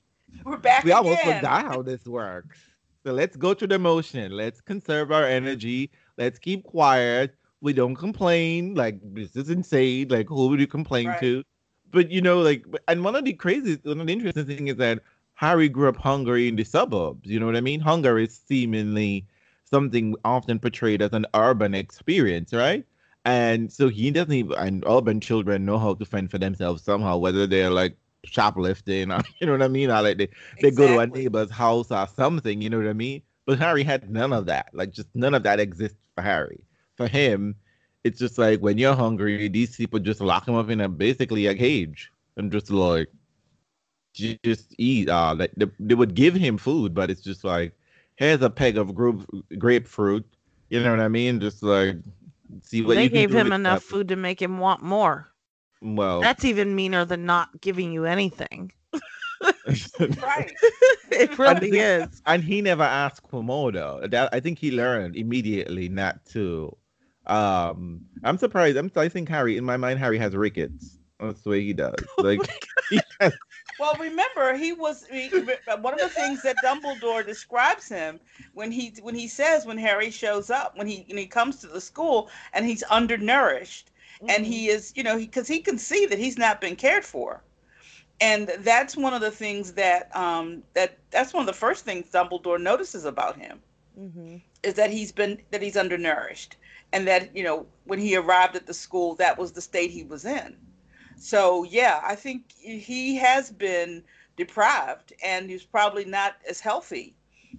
We're 0.44 0.56
back 0.58 0.84
we 0.84 0.92
almost 0.92 1.22
again. 1.22 1.24
forgot 1.24 1.64
how 1.66 1.82
this 1.82 2.06
works. 2.06 2.58
So 3.04 3.12
let's 3.12 3.36
go 3.36 3.54
through 3.54 3.68
the 3.68 3.78
motion. 3.78 4.32
Let's 4.32 4.60
conserve 4.60 5.10
our 5.12 5.24
energy. 5.24 5.90
Let's 6.16 6.38
keep 6.38 6.64
quiet. 6.64 7.36
We 7.60 7.72
don't 7.72 7.94
complain. 7.96 8.74
Like 8.74 9.00
this 9.02 9.36
is 9.36 9.50
insane. 9.50 10.08
Like 10.08 10.28
who 10.28 10.48
would 10.48 10.60
you 10.60 10.66
complain 10.66 11.14
Right. 11.14 11.20
to? 11.20 11.42
But 11.90 12.10
you 12.10 12.20
know, 12.20 12.40
like, 12.40 12.64
and 12.88 13.04
one 13.04 13.14
of 13.14 13.24
the 13.24 13.32
crazy, 13.32 13.78
one 13.82 14.00
of 14.00 14.06
the 14.06 14.12
interesting 14.12 14.46
thing 14.46 14.68
is 14.68 14.76
that 14.76 15.00
Harry 15.34 15.68
grew 15.68 15.88
up 15.88 15.96
hungry 15.96 16.48
in 16.48 16.56
the 16.56 16.64
suburbs. 16.64 17.28
You 17.28 17.38
know 17.38 17.46
what 17.46 17.56
I 17.56 17.60
mean? 17.60 17.80
Hunger 17.80 18.18
is 18.18 18.40
seemingly 18.48 19.26
something 19.64 20.14
often 20.24 20.58
portrayed 20.58 21.02
as 21.02 21.12
an 21.12 21.26
urban 21.34 21.74
experience, 21.74 22.52
right? 22.52 22.84
And 23.24 23.72
so 23.72 23.88
he 23.88 24.10
doesn't 24.10 24.32
even, 24.32 24.56
and 24.56 24.84
urban 24.86 25.20
children 25.20 25.64
know 25.64 25.78
how 25.78 25.94
to 25.94 26.04
fend 26.04 26.30
for 26.30 26.38
themselves 26.38 26.82
somehow, 26.82 27.18
whether 27.18 27.46
they're 27.46 27.70
like 27.70 27.96
shoplifting 28.24 29.10
or, 29.10 29.20
you 29.40 29.46
know 29.46 29.52
what 29.52 29.62
I 29.62 29.68
mean? 29.68 29.90
Or 29.90 30.00
like 30.02 30.18
they, 30.18 30.28
they 30.60 30.70
go 30.70 30.86
to 30.86 30.98
a 30.98 31.06
neighbor's 31.06 31.50
house 31.50 31.90
or 31.90 32.06
something, 32.14 32.62
you 32.62 32.70
know 32.70 32.78
what 32.78 32.86
I 32.86 32.92
mean? 32.92 33.22
But 33.44 33.58
Harry 33.58 33.82
had 33.82 34.10
none 34.10 34.32
of 34.32 34.46
that. 34.46 34.70
Like 34.72 34.92
just 34.92 35.08
none 35.14 35.34
of 35.34 35.42
that 35.42 35.60
exists 35.60 35.98
for 36.14 36.22
Harry. 36.22 36.64
For 36.96 37.08
him, 37.08 37.56
it's 38.06 38.18
just 38.18 38.38
like 38.38 38.60
when 38.60 38.78
you're 38.78 38.94
hungry, 38.94 39.48
these 39.48 39.76
people 39.76 39.98
just 39.98 40.20
lock 40.20 40.46
him 40.48 40.54
up 40.54 40.70
in 40.70 40.80
a 40.80 40.88
basically 40.88 41.46
a 41.46 41.54
cage 41.54 42.10
and 42.36 42.52
just 42.52 42.70
like 42.70 43.08
just 44.14 44.74
eat. 44.78 45.08
Uh, 45.08 45.34
like 45.34 45.52
they, 45.56 45.66
they 45.78 45.94
would 45.94 46.14
give 46.14 46.34
him 46.34 46.56
food, 46.58 46.94
but 46.94 47.10
it's 47.10 47.20
just 47.22 47.44
like 47.44 47.72
here's 48.16 48.42
a 48.42 48.50
peg 48.50 48.78
of 48.78 48.94
grape, 48.94 49.20
grapefruit. 49.58 50.24
You 50.70 50.82
know 50.82 50.90
what 50.90 51.00
I 51.00 51.08
mean? 51.08 51.40
Just 51.40 51.62
like 51.62 51.96
see 52.62 52.82
what 52.82 52.94
They 52.94 53.04
you 53.04 53.10
gave 53.10 53.30
do 53.30 53.36
him 53.38 53.52
enough 53.52 53.80
that. 53.82 53.88
food 53.88 54.08
to 54.08 54.16
make 54.16 54.40
him 54.40 54.58
want 54.58 54.82
more. 54.82 55.28
Well, 55.82 56.20
That's 56.20 56.44
even 56.44 56.74
meaner 56.74 57.04
than 57.04 57.26
not 57.26 57.60
giving 57.60 57.92
you 57.92 58.04
anything. 58.06 58.72
Right. 59.98 60.52
it 61.10 61.38
really 61.38 61.78
is. 61.78 62.22
and 62.24 62.42
he 62.42 62.62
never 62.62 62.82
asked 62.82 63.28
for 63.28 63.42
more 63.42 63.70
though. 63.70 64.00
That 64.08 64.30
I 64.32 64.40
think 64.40 64.58
he 64.58 64.70
learned 64.72 65.16
immediately 65.16 65.88
not 65.88 66.24
to. 66.32 66.74
Um, 67.26 68.06
I'm 68.24 68.38
surprised. 68.38 68.76
I'm. 68.76 68.90
I 68.96 69.08
think 69.08 69.28
Harry, 69.28 69.56
in 69.56 69.64
my 69.64 69.76
mind, 69.76 69.98
Harry 69.98 70.18
has 70.18 70.36
rickets. 70.36 70.98
That's 71.20 71.42
the 71.42 71.50
way 71.50 71.62
he 71.62 71.72
does. 71.72 71.94
Like, 72.20 72.50
he 72.90 73.00
has- 73.20 73.36
Well, 73.78 73.96
remember, 73.98 74.54
he 74.56 74.72
was 74.72 75.06
he, 75.10 75.34
one 75.80 75.94
of 75.94 76.00
the 76.00 76.08
things 76.08 76.42
that 76.42 76.62
Dumbledore 76.62 77.24
describes 77.26 77.88
him 77.88 78.20
when 78.54 78.70
he 78.72 78.94
when 79.02 79.14
he 79.14 79.28
says 79.28 79.66
when 79.66 79.78
Harry 79.78 80.10
shows 80.10 80.50
up 80.50 80.76
when 80.76 80.86
he 80.86 81.04
when 81.08 81.18
he 81.18 81.26
comes 81.26 81.56
to 81.60 81.66
the 81.68 81.80
school 81.80 82.30
and 82.52 82.64
he's 82.66 82.82
undernourished 82.84 83.90
and 84.28 84.46
he 84.46 84.68
is 84.68 84.92
you 84.96 85.02
know 85.02 85.16
because 85.16 85.48
he, 85.48 85.60
can 85.60 85.78
see 85.78 86.06
that 86.06 86.18
he's 86.18 86.38
not 86.38 86.60
been 86.60 86.76
cared 86.76 87.04
for, 87.04 87.42
and 88.20 88.48
that's 88.60 88.96
one 88.96 89.14
of 89.14 89.20
the 89.20 89.30
things 89.30 89.72
that 89.74 90.14
um 90.16 90.62
that 90.74 90.98
that's 91.10 91.32
one 91.34 91.42
of 91.42 91.46
the 91.46 91.52
first 91.52 91.84
things 91.84 92.10
Dumbledore 92.10 92.60
notices 92.60 93.04
about 93.04 93.36
him 93.36 93.60
Mhm. 93.96 94.42
is 94.62 94.74
that 94.74 94.90
he's 94.90 95.12
been 95.12 95.40
that 95.50 95.62
he's 95.62 95.76
undernourished 95.76 96.56
and 96.92 97.06
that 97.06 97.34
you 97.36 97.42
know 97.42 97.66
when 97.84 97.98
he 97.98 98.16
arrived 98.16 98.56
at 98.56 98.66
the 98.66 98.74
school 98.74 99.14
that 99.14 99.38
was 99.38 99.52
the 99.52 99.60
state 99.60 99.90
he 99.90 100.04
was 100.04 100.24
in. 100.24 100.56
So 101.16 101.64
yeah 101.64 102.00
i 102.04 102.14
think 102.14 102.52
he 102.52 103.16
has 103.16 103.50
been 103.50 104.02
deprived 104.36 105.12
and 105.24 105.48
he's 105.48 105.64
probably 105.64 106.04
not 106.04 106.36
as 106.48 106.60
healthy 106.60 107.14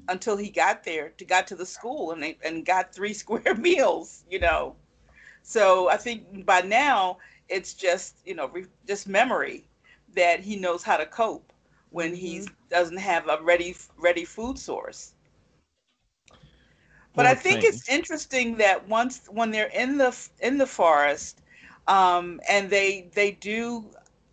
until 0.09 0.37
he 0.37 0.49
got 0.49 0.83
there 0.83 1.09
to 1.17 1.25
got 1.25 1.47
to 1.47 1.55
the 1.55 1.65
school 1.65 2.11
and 2.11 2.21
they, 2.21 2.37
and 2.45 2.65
got 2.65 2.93
three 2.93 3.13
square 3.23 3.55
meals 3.55 4.23
you 4.29 4.39
know. 4.39 4.75
So 5.41 5.89
i 5.89 5.97
think 5.97 6.45
by 6.45 6.61
now 6.61 7.17
it's 7.49 7.73
just 7.73 8.17
you 8.25 8.35
know 8.35 8.47
re, 8.49 8.65
just 8.87 9.07
memory 9.07 9.67
that 10.15 10.39
he 10.39 10.55
knows 10.55 10.83
how 10.83 10.97
to 10.97 11.05
cope 11.05 11.53
when 11.91 12.13
he 12.13 12.39
mm-hmm. 12.39 12.53
doesn't 12.69 12.97
have 12.97 13.27
a 13.27 13.41
ready 13.41 13.75
ready 13.97 14.25
food 14.25 14.57
source 14.59 15.13
but 17.17 17.25
I 17.25 17.35
think 17.35 17.61
thing. 17.61 17.69
it's 17.73 17.89
interesting 17.89 18.57
that 18.57 18.87
once 18.87 19.27
when 19.29 19.51
they're 19.51 19.73
in 19.75 19.97
the 19.97 20.15
in 20.39 20.57
the 20.57 20.67
forest, 20.67 21.41
um, 21.87 22.39
and 22.49 22.69
they 22.69 23.09
they 23.13 23.31
do 23.31 23.85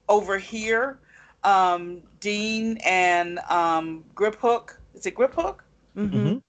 overhear 0.09 1.01
um, 1.45 2.03
Dean 2.21 2.79
and 2.85 3.39
um, 3.51 4.05
Griphook. 4.15 4.77
Is 4.95 5.07
it 5.07 5.17
Griphook? 5.17 5.61
Mhm. 5.97 6.11
Mhm. 6.13 6.43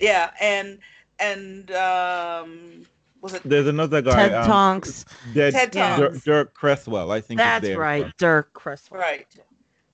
Yeah, 0.00 0.30
and 0.40 0.78
and 1.18 1.70
um, 1.72 2.86
was 3.20 3.34
it 3.34 3.42
There's 3.44 3.66
another 3.66 4.02
guy. 4.02 4.28
Ted 4.28 4.34
um, 4.34 4.46
Tonks. 4.46 5.04
Dead, 5.34 5.52
Ted 5.52 5.74
Yeah. 5.74 5.96
Dirk, 5.96 6.12
Tonks? 6.12 6.24
Dirk 6.24 6.54
Cresswell, 6.54 7.10
I 7.10 7.20
think. 7.20 7.38
That's 7.38 7.66
there. 7.66 7.78
right. 7.78 8.06
Dirk 8.18 8.52
Cresswell. 8.52 9.00
Right. 9.00 9.26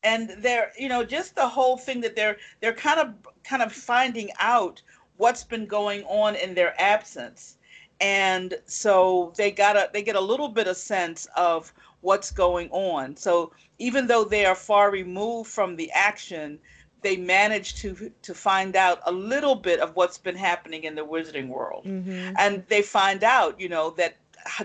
And 0.03 0.31
they're, 0.39 0.71
you 0.79 0.89
know, 0.89 1.03
just 1.03 1.35
the 1.35 1.49
whole 1.49 1.79
thing 1.79 2.01
that 2.03 2.15
they're 2.15 2.37
they're 2.61 2.75
kind 2.75 3.01
of 3.01 3.15
kind 3.43 3.63
of 3.63 3.73
finding 3.73 4.31
out 4.39 4.83
what's 5.17 5.45
been 5.45 5.67
going 5.67 6.05
on 6.05 6.35
in 6.37 6.55
their 6.55 6.81
absence. 6.81 7.59
And 8.01 8.55
so 8.67 9.33
they 9.37 9.51
got 9.51 9.77
a 9.77 9.91
they 9.93 10.03
get 10.03 10.17
a 10.17 10.21
little 10.21 10.49
bit 10.49 10.67
of 10.67 10.77
sense 10.77 11.27
of 11.37 11.73
what's 12.01 12.31
going 12.31 12.69
on. 12.71 13.17
So 13.17 13.53
even 13.79 14.07
though 14.07 14.25
they 14.25 14.45
are 14.47 14.55
far 14.55 14.91
removed 14.91 15.51
from 15.51 15.77
the 15.77 15.91
action, 15.93 16.59
they 17.03 17.17
manage 17.17 17.77
to 17.83 18.11
to 18.23 18.35
find 18.35 18.77
out 18.77 19.01
a 19.07 19.13
little 19.13 19.55
bit 19.55 19.81
of 19.81 19.95
what's 19.97 20.19
been 20.19 20.37
happening 20.37 20.85
in 20.85 20.95
the 20.95 21.03
wizarding 21.05 21.49
world 21.49 21.85
Mhm. 21.87 22.35
and 22.39 22.65
they 22.69 22.83
find 22.83 23.23
out, 23.23 23.61
you 23.61 23.69
know, 23.69 23.91
that 23.91 24.17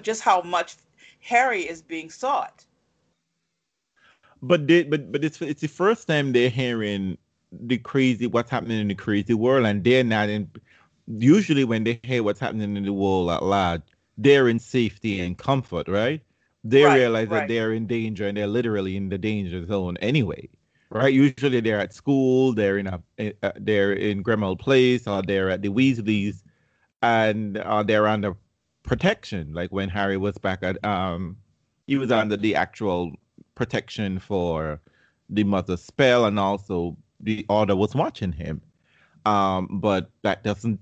just 0.01 0.21
how 0.21 0.41
much 0.41 0.75
Harry 1.21 1.62
is 1.67 1.81
being 1.81 2.09
sought. 2.09 2.65
But 4.41 4.67
they, 4.67 4.83
but 4.83 5.12
but 5.12 5.23
it's 5.23 5.41
it's 5.41 5.62
the 5.62 5.67
first 5.67 6.07
time 6.07 6.31
they're 6.31 6.49
hearing 6.49 7.17
the 7.51 7.77
crazy 7.77 8.27
what's 8.27 8.51
happening 8.51 8.79
in 8.79 8.88
the 8.89 8.95
crazy 8.95 9.33
world, 9.33 9.65
and 9.65 9.83
they're 9.83 10.03
not 10.03 10.29
in. 10.29 10.49
Usually, 11.07 11.63
when 11.65 11.83
they 11.83 11.99
hear 12.03 12.23
what's 12.23 12.39
happening 12.39 12.75
in 12.77 12.83
the 12.85 12.93
world 12.93 13.29
at 13.31 13.43
large, 13.43 13.81
they're 14.17 14.47
in 14.47 14.59
safety 14.59 15.19
and 15.19 15.38
comfort, 15.38 15.88
right? 15.88 16.21
they 16.63 16.85
Right, 16.85 16.89
realize 16.89 17.29
that 17.29 17.47
they're 17.47 17.73
in 17.73 17.88
danger 17.88 18.27
and 18.27 18.38
they're 18.38 18.47
literally 18.47 18.97
in 18.97 19.09
the 19.09 19.17
danger 19.17 19.65
zone 19.65 19.97
anyway. 19.97 20.49
Right? 20.91 21.13
Usually 21.13 21.62
they're 21.62 21.79
at 21.79 21.93
school, 21.93 22.53
they're 22.53 22.77
in 22.77 22.88
a 22.88 23.01
uh, 23.43 23.51
they're 23.57 23.93
in 23.93 24.23
Grimmauld 24.23 24.59
Place 24.59 25.07
or 25.07 25.21
they're 25.21 25.49
at 25.49 25.62
the 25.62 25.69
Weasleys 25.69 26.43
and 27.01 27.57
uh, 27.57 27.83
they're 27.83 28.07
under 28.07 28.35
protection. 28.83 29.53
Like 29.53 29.71
when 29.71 29.89
Harry 29.89 30.17
was 30.17 30.38
back 30.38 30.63
at 30.63 30.83
um 30.85 31.38
he 31.88 31.97
was 31.97 32.12
under 32.12 32.38
the 32.38 32.55
actual 32.55 33.13
protection 33.55 34.19
for 34.19 34.79
the 35.29 35.43
mother's 35.43 35.83
spell 35.83 36.25
and 36.25 36.39
also 36.39 36.97
the 37.19 37.45
order 37.49 37.75
was 37.75 37.95
watching 37.95 38.32
him. 38.32 38.62
Um 39.25 39.79
but 39.82 40.10
that 40.23 40.43
doesn't 40.43 40.79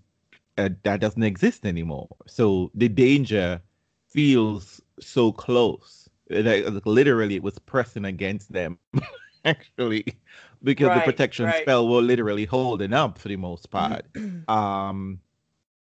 uh, 0.58 0.70
that 0.84 1.00
doesn't 1.00 1.24
exist 1.24 1.66
anymore. 1.66 2.08
So 2.26 2.72
the 2.74 2.90
danger 2.90 3.62
feels 4.10 4.82
so 5.00 5.32
close. 5.32 6.10
Like, 6.30 6.68
like, 6.68 6.86
literally, 6.86 7.36
it 7.36 7.44
was 7.44 7.60
pressing 7.60 8.06
against 8.06 8.52
them, 8.52 8.78
actually, 9.46 10.06
because 10.64 10.94
the 10.94 11.02
protection 11.02 11.46
right. 11.46 11.62
spell 11.62 11.88
were 11.88 12.02
literally 12.02 12.46
holding 12.46 12.94
up 12.94 13.18
for 13.18 13.30
the 13.30 13.38
most 13.38 13.70
part. 13.70 14.06
Um, 14.48 15.20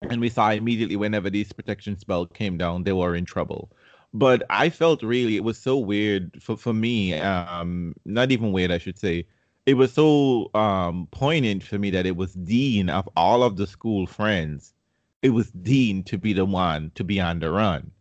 and 0.10 0.22
we 0.22 0.30
saw 0.30 0.52
immediately 0.52 0.96
whenever 0.96 1.30
this 1.30 1.52
protection 1.52 1.98
spell 1.98 2.26
came 2.26 2.58
down, 2.58 2.84
they 2.84 2.94
were 2.94 3.16
in 3.16 3.26
trouble. 3.26 3.72
But 4.14 4.44
I 4.50 4.70
felt 4.70 5.04
really 5.04 5.36
it 5.36 5.44
was 5.44 5.58
so 5.58 5.78
weird 5.78 6.42
for, 6.42 6.58
for 6.58 6.74
me. 6.74 7.14
Um, 7.14 7.94
not 8.06 8.32
even 8.32 8.52
weird, 8.52 8.72
I 8.72 8.78
should 8.78 8.98
say. 8.98 9.28
It 9.70 9.76
was 9.78 9.94
so 9.94 10.50
um 10.56 11.08
poignant 11.12 11.62
for 11.64 11.78
me 11.78 11.92
that 11.92 12.08
it 12.08 12.16
was 12.16 12.34
Dean 12.34 12.90
of 12.90 13.08
all 13.16 13.44
of 13.44 13.56
the 13.56 13.68
school 13.68 14.08
friends. 14.08 14.74
It 15.22 15.30
was 15.30 15.52
Dean 15.52 16.04
to 16.06 16.18
be 16.18 16.34
the 16.34 16.46
one 16.46 16.92
to 16.96 17.04
be 17.04 17.20
on 17.22 17.40
the 17.40 17.52
run. 17.52 17.92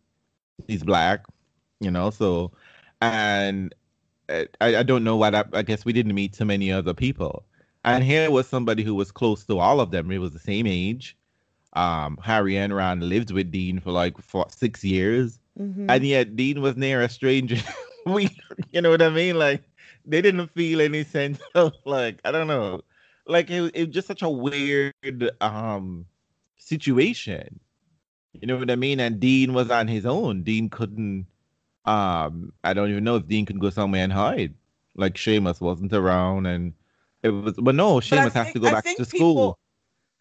He's 0.67 0.83
black, 0.83 1.25
you 1.79 1.91
know. 1.91 2.09
So, 2.09 2.53
and 3.01 3.75
uh, 4.29 4.45
I, 4.59 4.77
I 4.77 4.83
don't 4.83 5.03
know 5.03 5.15
why 5.17 5.29
I, 5.29 5.43
I 5.53 5.61
guess 5.61 5.85
we 5.85 5.93
didn't 5.93 6.15
meet 6.15 6.33
so 6.35 6.43
many 6.45 6.71
other 6.71 6.95
people. 6.95 7.45
And 7.85 8.03
here 8.03 8.31
was 8.31 8.47
somebody 8.47 8.83
who 8.83 8.95
was 8.95 9.11
close 9.11 9.45
to 9.45 9.59
all 9.59 9.79
of 9.79 9.91
them. 9.91 10.09
He 10.09 10.17
was 10.17 10.31
the 10.31 10.39
same 10.39 10.65
age. 10.65 11.15
Um, 11.73 12.17
Harry 12.23 12.57
and 12.57 12.75
Ron 12.75 13.07
lived 13.07 13.31
with 13.31 13.51
Dean 13.51 13.79
for 13.79 13.91
like 13.91 14.17
for 14.19 14.47
six 14.49 14.83
years, 14.83 15.39
Mhm. 15.59 15.85
and 15.87 16.03
yet 16.03 16.35
Dean 16.35 16.61
was 16.61 16.75
near 16.75 17.01
a 17.03 17.09
stranger. 17.09 17.61
we, 18.07 18.29
you 18.71 18.81
know 18.81 18.89
what 18.89 19.03
I 19.03 19.09
mean? 19.09 19.37
Like 19.37 19.61
they 20.09 20.21
didn't 20.21 20.47
feel 20.49 20.81
any 20.81 21.03
sense 21.03 21.39
of 21.55 21.73
like 21.85 22.19
I 22.25 22.31
don't 22.31 22.47
know, 22.47 22.81
like 23.27 23.49
it, 23.49 23.61
was- 23.61 23.71
it 23.73 23.85
was 23.87 23.93
just 23.95 24.07
such 24.07 24.21
a 24.21 24.29
weird 24.29 24.93
um 25.41 26.05
situation. 26.57 27.59
You 28.33 28.47
know 28.47 28.57
what 28.57 28.69
I 28.71 28.75
mean? 28.75 28.99
And 28.99 29.19
Dean 29.19 29.53
was 29.53 29.71
on 29.71 29.87
his 29.87 30.05
own. 30.05 30.43
Dean 30.43 30.69
couldn't. 30.69 31.25
Um, 31.85 32.53
I 32.63 32.73
don't 32.73 32.91
even 32.91 33.03
know 33.03 33.15
if 33.15 33.27
Dean 33.27 33.45
could 33.45 33.59
go 33.59 33.69
somewhere 33.69 34.03
and 34.03 34.13
hide. 34.13 34.53
Like 34.95 35.15
Seamus 35.15 35.59
wasn't 35.61 35.93
around, 35.93 36.45
and 36.45 36.73
it 37.23 37.29
was. 37.29 37.53
But 37.55 37.75
no, 37.75 37.95
Seamus 37.95 38.33
has 38.33 38.53
to 38.53 38.59
go 38.59 38.67
I 38.67 38.71
back 38.73 38.83
to 38.85 39.05
people- 39.05 39.07
school. 39.07 39.59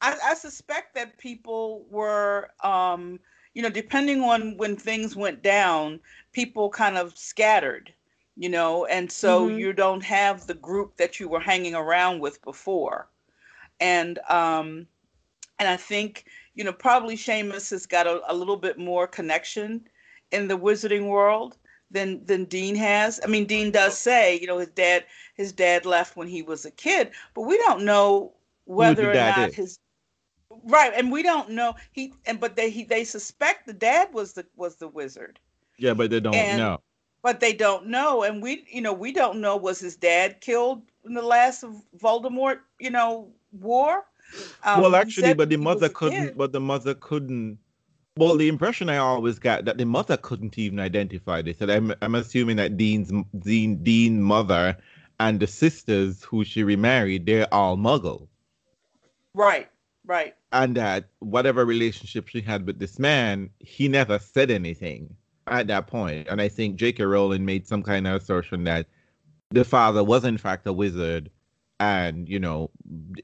I, 0.01 0.17
I 0.27 0.35
suspect 0.35 0.95
that 0.95 1.19
people 1.19 1.85
were, 1.91 2.51
um, 2.63 3.19
you 3.55 3.63
know, 3.63 3.69
depending 3.69 4.23
on 4.23 4.57
when 4.57 4.77
things 4.77 5.17
went 5.17 5.43
down, 5.43 5.99
people 6.33 6.71
kind 6.71 6.97
of 6.97 7.19
scattered, 7.19 7.93
you 8.41 8.49
know, 8.49 8.85
and 8.87 9.11
so 9.11 9.49
Mhm. 9.49 9.59
you 9.59 9.73
don't 9.73 10.05
have 10.05 10.47
the 10.47 10.55
group 10.55 10.97
that 10.97 11.19
you 11.19 11.29
were 11.29 11.41
hanging 11.41 11.75
around 11.75 12.21
with 12.21 12.41
before, 12.43 13.09
and 13.81 14.19
um, 14.31 14.87
and 15.59 15.69
I 15.69 15.77
think 15.77 16.25
you 16.55 16.63
know 16.65 16.73
probably 16.73 17.17
Seamus 17.17 17.71
has 17.71 17.85
got 17.87 18.07
a, 18.07 18.23
a 18.31 18.35
little 18.35 18.57
bit 18.57 18.79
more 18.79 19.07
connection 19.09 19.89
in 20.31 20.47
the 20.47 20.57
wizarding 20.57 21.09
world 21.09 21.57
than 21.91 22.25
than 22.27 22.45
Dean 22.45 22.77
has. 22.77 23.19
I 23.25 23.27
mean, 23.27 23.45
Dean 23.47 23.73
does 23.73 23.99
say, 23.99 24.39
you 24.39 24.47
know, 24.47 24.59
his 24.59 24.69
dad 24.71 25.05
his 25.35 25.53
dad 25.53 25.85
left 25.85 26.17
when 26.17 26.29
he 26.29 26.43
was 26.43 26.65
a 26.65 26.71
kid, 26.71 27.11
but 27.35 27.43
we 27.43 27.57
don't 27.59 27.83
know 27.85 28.35
whether 28.67 29.11
or 29.11 29.15
not 29.15 29.49
is. 29.49 29.55
his 29.57 29.79
right, 30.65 30.93
and 30.95 31.11
we 31.11 31.25
don't 31.25 31.51
know 31.51 31.75
he 31.91 32.15
and 32.27 32.39
but 32.39 32.55
they 32.55 32.71
he 32.71 32.85
they 32.85 33.03
suspect 33.05 33.67
the 33.67 33.73
dad 33.73 34.13
was 34.13 34.33
the 34.35 34.47
was 34.55 34.77
the 34.77 34.87
wizard, 34.89 35.41
Yeah, 35.77 35.95
but 35.95 36.11
they 36.11 36.21
don't 36.21 36.35
and- 36.37 36.59
know. 36.59 36.81
But 37.23 37.41
they 37.41 37.53
don't 37.53 37.87
know, 37.87 38.23
and 38.23 38.43
we 38.43 38.65
you 38.71 38.81
know 38.81 38.93
we 38.93 39.13
don't 39.13 39.41
know 39.41 39.57
was 39.57 39.81
his 39.81 39.97
dad 39.97 40.41
killed 40.41 40.83
in 41.05 41.15
the 41.15 41.23
last 41.23 41.63
of 41.63 41.75
Voldemort 41.99 42.61
you 42.79 42.91
know 42.91 43.29
war. 43.53 44.05
Um, 44.65 44.83
well, 44.83 44.97
actually, 44.97 45.35
but 45.35 45.49
the 45.49 45.57
mother 45.57 45.89
couldn't. 45.89 46.37
But 46.37 46.53
the 46.53 46.61
mother 46.61 46.95
couldn't. 46.95 47.59
Well, 48.17 48.37
the 48.37 48.49
impression 48.49 48.91
I 48.91 48.97
always 48.99 49.39
got 49.39 49.65
that 49.65 49.79
the 49.79 49.87
mother 49.87 50.17
couldn't 50.17 50.59
even 50.59 50.81
identify 50.81 51.41
this. 51.43 51.61
And 51.61 51.71
I'm 51.71 51.95
I'm 52.03 52.15
assuming 52.15 52.57
that 52.57 52.77
Dean's 52.77 53.13
Dean 53.39 53.83
Dean 53.83 54.23
mother 54.23 54.77
and 55.21 55.41
the 55.41 55.47
sisters 55.47 56.23
who 56.23 56.45
she 56.45 56.63
remarried, 56.63 57.27
they're 57.27 57.53
all 57.53 57.77
Muggle, 57.77 58.29
Right, 59.35 59.69
right. 60.05 60.35
and 60.53 60.77
that 60.77 61.09
whatever 61.21 61.65
relationship 61.65 62.29
she 62.29 62.41
had 62.41 62.67
with 62.67 62.79
this 62.79 62.99
man, 62.99 63.51
he 63.61 63.89
never 63.89 64.19
said 64.19 64.51
anything 64.51 65.17
at 65.51 65.67
that 65.69 65.87
point. 65.87 66.29
And 66.29 66.41
I 66.41 66.49
think 66.49 66.77
J.K. 66.77 67.05
Rowling 67.05 67.45
made 67.45 67.67
some 67.67 67.83
kind 67.83 68.07
of 68.07 68.23
assertion 68.23 68.65
that 68.65 68.87
the 69.51 69.65
father 69.65 70.05
was 70.05 70.25
in 70.25 70.39
fact 70.39 70.67
a 70.67 70.73
wizard, 70.73 71.31
and 71.81 72.29
you 72.29 72.39
know 72.39 72.71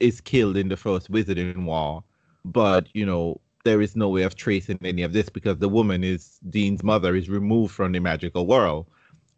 is 0.01 0.21
killed 0.21 0.57
in 0.57 0.69
the 0.69 0.77
first 0.77 1.11
Wizarding 1.11 1.65
War, 1.65 2.03
but 2.45 2.87
you 2.93 3.05
know 3.05 3.39
there 3.63 3.81
is 3.81 3.95
no 3.95 4.09
way 4.09 4.23
of 4.23 4.35
tracing 4.35 4.77
any 4.83 5.01
of 5.01 5.13
this 5.13 5.29
because 5.29 5.57
the 5.57 5.69
woman 5.69 6.03
is 6.03 6.39
Dean's 6.49 6.83
mother 6.83 7.15
is 7.15 7.29
removed 7.29 7.73
from 7.73 7.91
the 7.91 7.99
magical 7.99 8.45
world, 8.47 8.87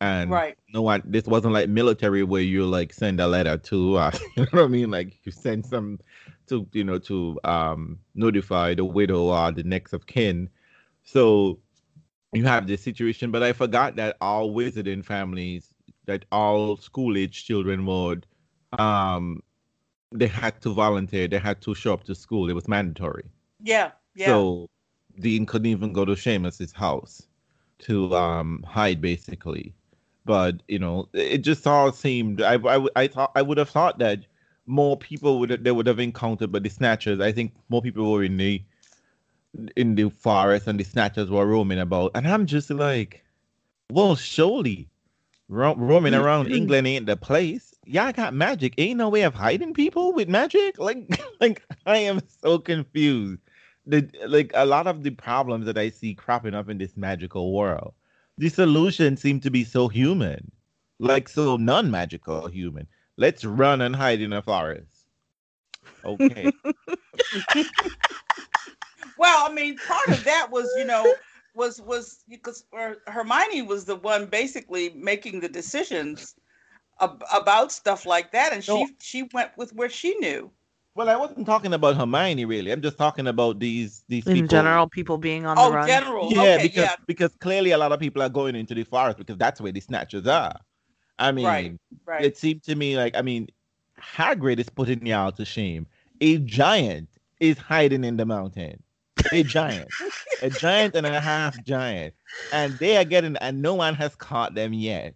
and 0.02 0.32
Right. 0.32 0.58
no 0.74 0.82
one. 0.82 1.02
This 1.06 1.26
wasn't 1.26 1.54
like 1.54 1.70
military 1.70 2.24
where 2.24 2.42
you 2.42 2.66
like 2.66 2.94
send 2.94 3.20
a 3.20 3.28
letter 3.28 3.58
to, 3.58 3.96
uh, 3.98 4.12
you 4.36 4.44
know 4.44 4.50
what 4.52 4.64
I 4.64 4.68
mean? 4.68 4.92
Like 4.92 5.18
you 5.24 5.32
send 5.32 5.66
some 5.66 6.00
to 6.48 6.68
you 6.74 6.84
know 6.84 7.00
to 7.00 7.40
um 7.44 8.00
notify 8.16 8.74
the 8.74 8.86
widow 8.86 9.26
or 9.32 9.52
the 9.52 9.64
next 9.64 9.94
of 9.94 10.06
kin. 10.08 10.50
So 11.04 11.60
you 12.34 12.46
have 12.46 12.68
this 12.68 12.82
situation, 12.82 13.32
but 13.32 13.44
I 13.44 13.54
forgot 13.54 13.96
that 13.96 14.18
all 14.22 14.52
wizarding 14.52 15.04
families, 15.04 15.74
that 16.06 16.26
all 16.32 16.78
school 16.78 17.18
age 17.18 17.46
children 17.46 17.86
would, 17.86 18.26
um, 18.78 19.42
they 20.12 20.28
had 20.28 20.62
to 20.62 20.70
volunteer. 20.70 21.28
They 21.28 21.40
had 21.40 21.62
to 21.62 21.76
show 21.76 21.94
up 21.94 22.04
to 22.06 22.16
school. 22.16 22.50
It 22.50 22.54
was 22.54 22.68
mandatory. 22.68 23.26
Yeah, 23.62 23.92
yeah. 24.16 24.28
So 24.28 24.70
Dean 25.20 25.46
couldn't 25.46 25.68
even 25.68 25.94
go 25.94 26.06
to 26.06 26.14
Seamus's 26.14 26.72
house 26.72 27.28
to 27.80 28.16
um 28.16 28.64
hide 28.68 29.02
basically. 29.02 29.74
But 30.26 30.62
you 30.68 30.80
know, 30.80 31.08
it 31.14 31.40
just 31.40 31.66
all 31.68 31.92
seemed 31.92 32.42
I 32.42 32.56
I, 32.56 32.88
I 32.96 33.08
thought 33.08 33.32
I 33.36 33.42
would 33.42 33.58
have 33.58 33.70
thought 33.70 34.00
that 34.00 34.26
more 34.66 34.98
people 34.98 35.40
would 35.40 35.64
they 35.64 35.72
would 35.72 35.88
have 35.88 36.00
encountered 36.00 36.52
but 36.52 36.64
the 36.64 36.70
snatchers. 36.70 37.20
I 37.20 37.32
think 37.32 37.54
more 37.70 37.82
people 37.82 38.12
were 38.12 38.24
in 38.24 38.38
the 38.38 38.62
in 39.76 39.96
the 39.96 40.10
forest 40.10 40.68
and 40.68 40.80
the 40.80 40.84
snatchers 40.84 41.30
were 41.30 41.46
roaming 41.46 41.80
about. 41.80 42.12
And 42.16 42.28
I'm 42.28 42.46
just 42.46 42.70
like, 42.70 43.24
well, 43.92 44.16
surely 44.16 44.90
ro- 45.50 45.76
roaming 45.76 46.14
mm-hmm. 46.14 46.24
around 46.24 46.52
England 46.52 46.88
ain't 46.88 47.06
the 47.06 47.18
place. 47.18 47.74
Y'all 47.86 48.12
got 48.12 48.34
magic. 48.34 48.74
Ain't 48.78 48.98
no 48.98 49.10
way 49.10 49.22
of 49.22 49.34
hiding 49.34 49.74
people 49.74 50.14
with 50.14 50.30
magic. 50.30 50.76
Like, 50.80 51.22
like 51.40 51.64
I 51.86 51.98
am 51.98 52.22
so 52.42 52.60
confused. 52.60 53.42
The 53.86 54.10
like 54.28 54.52
a 54.54 54.66
lot 54.66 54.88
of 54.88 55.04
the 55.04 55.12
problems 55.12 55.66
that 55.66 55.78
I 55.78 55.90
see 55.90 56.14
cropping 56.14 56.54
up 56.54 56.68
in 56.68 56.78
this 56.78 56.98
magical 56.98 57.54
world, 57.54 57.94
the 58.38 58.50
solutions 58.50 59.22
seem 59.22 59.40
to 59.40 59.50
be 59.50 59.64
so 59.64 59.88
human, 59.88 60.52
like 61.00 61.30
so 61.30 61.56
non-magical 61.56 62.50
human. 62.50 62.86
Let's 63.16 63.46
run 63.46 63.80
and 63.80 63.96
hide 63.96 64.20
in 64.20 64.34
a 64.34 64.42
forest. 64.42 65.08
Okay. 66.04 66.52
Well, 69.18 69.50
I 69.50 69.54
mean, 69.54 69.80
part 69.80 70.10
of 70.12 70.24
that 70.26 70.50
was, 70.52 70.76
you 70.76 70.86
know, 70.86 71.14
was 71.54 71.82
was 71.82 72.24
because 72.30 72.66
Hermione 73.08 73.64
was 73.64 73.86
the 73.86 73.96
one 73.96 74.28
basically 74.28 74.90
making 74.92 75.40
the 75.40 75.50
decisions 75.50 76.36
ab- 77.02 77.24
about 77.34 77.72
stuff 77.72 78.06
like 78.06 78.32
that, 78.32 78.54
and 78.54 78.64
No. 78.68 78.78
she 78.78 78.96
she 79.02 79.24
went 79.34 79.52
with 79.58 79.74
where 79.74 79.90
she 79.90 80.16
knew. 80.20 80.52
well, 80.96 81.10
I 81.10 81.16
wasn't 81.16 81.46
talking 81.46 81.74
about 81.74 81.96
Hermione 81.96 82.46
really. 82.46 82.72
I'm 82.72 82.82
just 82.82 82.98
talking 82.98 83.28
about 83.28 83.60
these 83.60 84.04
these 84.08 84.26
in 84.28 84.34
people. 84.34 84.48
general, 84.48 84.88
people 84.88 85.18
being 85.18 85.46
on 85.46 85.58
Oh, 85.58 85.70
the 85.70 85.78
run. 85.78 85.88
general. 85.88 86.32
Yeah, 86.32 86.56
okay, 86.56 86.64
because 86.64 86.84
yeah, 86.84 86.96
because 87.06 87.36
clearly 87.40 87.72
a 87.72 87.78
lot 87.78 87.92
of 87.92 88.00
people 88.00 88.22
are 88.22 88.30
going 88.30 88.56
into 88.56 88.74
the 88.76 88.84
forest 88.84 89.18
because 89.18 89.38
that's 89.38 89.62
where 89.62 89.72
the 89.72 89.80
snatchers 89.80 90.28
are. 90.28 90.56
I 91.20 91.32
mean, 91.32 91.46
Right, 91.46 91.74
right. 92.06 92.26
it 92.26 92.38
seemed 92.38 92.64
to 92.64 92.76
me 92.76 92.98
like 92.98 93.16
I 93.16 93.22
mean, 93.22 93.48
Hagrid 94.00 94.60
is 94.60 94.70
putting 94.70 95.06
y'all 95.06 95.32
to 95.34 95.46
shame. 95.46 95.88
A 96.22 96.38
giant 96.40 97.10
is 97.40 97.58
hiding 97.58 98.04
in 98.04 98.18
the 98.18 98.26
mountain. 98.26 98.82
A 99.32 99.44
giant, 99.44 99.90
a 100.42 100.50
giant 100.50 100.96
and 100.96 101.06
a 101.06 101.20
half 101.20 101.62
giant, 101.64 102.14
and 102.54 102.78
they 102.80 102.98
are 102.98 103.04
getting 103.04 103.36
and 103.38 103.62
no 103.62 103.74
one 103.76 103.96
has 103.96 104.16
caught 104.16 104.56
them 104.56 104.74
yet. 104.74 105.16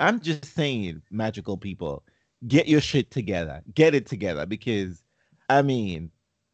I'm 0.00 0.20
just 0.20 0.44
saying, 0.54 1.02
magical 1.10 1.56
people, 1.56 2.04
get 2.46 2.68
your 2.68 2.80
shit 2.80 3.10
together. 3.10 3.62
Get 3.74 3.94
it 3.94 4.06
together 4.06 4.46
because, 4.46 5.02
I 5.48 5.62
mean, 5.62 6.10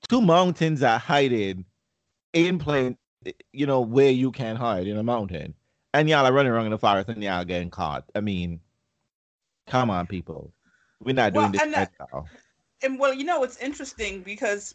two 0.08 0.22
mountains 0.22 0.82
are 0.82 0.98
hiding 0.98 1.64
in 2.32 2.58
plain, 2.58 2.96
you 3.52 3.66
know, 3.66 3.80
where 3.80 4.10
you 4.10 4.32
can't 4.32 4.58
hide 4.58 4.86
in 4.86 4.96
a 4.96 5.02
mountain. 5.02 5.54
and 5.92 6.08
y'all 6.08 6.26
are 6.26 6.32
running 6.32 6.50
around 6.50 6.64
in 6.66 6.72
the 6.72 6.78
forest 6.78 7.08
and 7.08 7.22
y'all 7.22 7.44
getting 7.44 7.70
caught. 7.70 8.04
I 8.16 8.20
mean, 8.20 8.60
come 9.68 9.90
on, 9.90 10.06
people. 10.06 10.52
We're 11.00 11.14
not 11.14 11.32
doing 11.32 11.44
Well, 11.44 11.52
this 11.52 11.62
and 11.62 11.72
right 11.72 11.88
that- 11.98 12.24
and 12.82 12.98
well, 12.98 13.14
you 13.14 13.24
know, 13.24 13.44
it's 13.44 13.58
interesting 13.58 14.22
because 14.22 14.74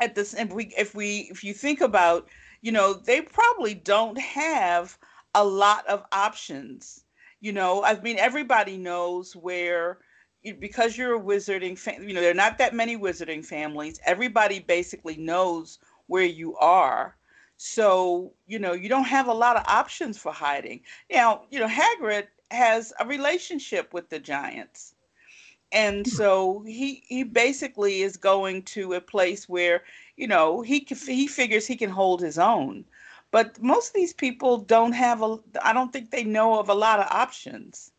at 0.00 0.14
this, 0.14 0.34
if 0.34 0.52
we, 0.52 0.72
if 0.76 0.94
we, 0.94 1.28
if 1.30 1.44
you 1.44 1.52
think 1.52 1.80
about, 1.80 2.28
you 2.62 2.72
know, 2.72 2.94
they 2.94 3.20
probably 3.20 3.74
don't 3.74 4.18
have 4.18 4.98
a 5.34 5.44
lot 5.44 5.86
of 5.86 6.04
options. 6.12 7.04
You 7.40 7.52
know, 7.52 7.82
I 7.84 7.98
mean, 8.00 8.18
everybody 8.18 8.76
knows 8.76 9.34
where, 9.34 9.98
because 10.58 10.96
you're 10.96 11.16
a 11.16 11.20
wizarding, 11.20 11.78
fa- 11.78 11.96
you 12.00 12.12
know, 12.12 12.20
there 12.20 12.30
are 12.30 12.34
not 12.34 12.58
that 12.58 12.74
many 12.74 12.96
wizarding 12.96 13.44
families. 13.44 14.00
Everybody 14.04 14.60
basically 14.60 15.16
knows 15.16 15.78
where 16.06 16.24
you 16.24 16.56
are. 16.56 17.16
So, 17.56 18.32
you 18.46 18.58
know, 18.58 18.72
you 18.72 18.88
don't 18.88 19.04
have 19.04 19.28
a 19.28 19.34
lot 19.34 19.56
of 19.56 19.64
options 19.66 20.18
for 20.18 20.32
hiding. 20.32 20.80
Now, 21.10 21.42
you 21.50 21.60
know, 21.60 21.68
Hagrid 21.68 22.26
has 22.50 22.92
a 22.98 23.06
relationship 23.06 23.92
with 23.92 24.08
the 24.08 24.18
giants 24.18 24.94
and 25.72 26.06
so 26.06 26.62
he 26.66 27.02
he 27.06 27.22
basically 27.22 28.02
is 28.02 28.16
going 28.16 28.62
to 28.62 28.94
a 28.94 29.00
place 29.00 29.48
where 29.48 29.82
you 30.16 30.26
know 30.26 30.62
he 30.62 30.86
he 31.06 31.26
figures 31.26 31.66
he 31.66 31.76
can 31.76 31.90
hold 31.90 32.20
his 32.20 32.38
own 32.38 32.84
but 33.30 33.60
most 33.62 33.88
of 33.88 33.94
these 33.94 34.12
people 34.12 34.58
don't 34.58 34.92
have 34.92 35.22
a 35.22 35.38
i 35.62 35.72
don't 35.72 35.92
think 35.92 36.10
they 36.10 36.24
know 36.24 36.58
of 36.58 36.68
a 36.68 36.74
lot 36.74 37.00
of 37.00 37.06
options 37.10 37.92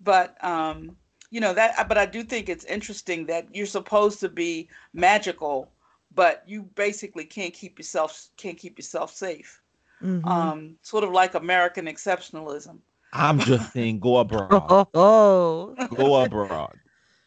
but 0.00 0.42
um 0.44 0.96
you 1.30 1.40
know 1.40 1.52
that 1.54 1.88
but 1.88 1.98
i 1.98 2.06
do 2.06 2.22
think 2.22 2.48
it's 2.48 2.64
interesting 2.64 3.26
that 3.26 3.46
you're 3.54 3.66
supposed 3.66 4.20
to 4.20 4.28
be 4.28 4.68
magical 4.92 5.70
but 6.14 6.42
you 6.46 6.62
basically 6.74 7.24
can't 7.24 7.54
keep 7.54 7.78
yourself 7.78 8.28
can't 8.36 8.58
keep 8.58 8.78
yourself 8.78 9.12
safe 9.14 9.60
Mhm. 10.02 10.26
um 10.26 10.76
sort 10.82 11.04
of 11.04 11.10
like 11.10 11.34
american 11.34 11.86
exceptionalism 11.86 12.78
I'm 13.12 13.38
just 13.40 13.72
saying, 13.72 13.98
go 14.00 14.18
abroad. 14.24 14.86
oh. 14.94 15.74
go 15.96 16.22
abroad. 16.22 16.78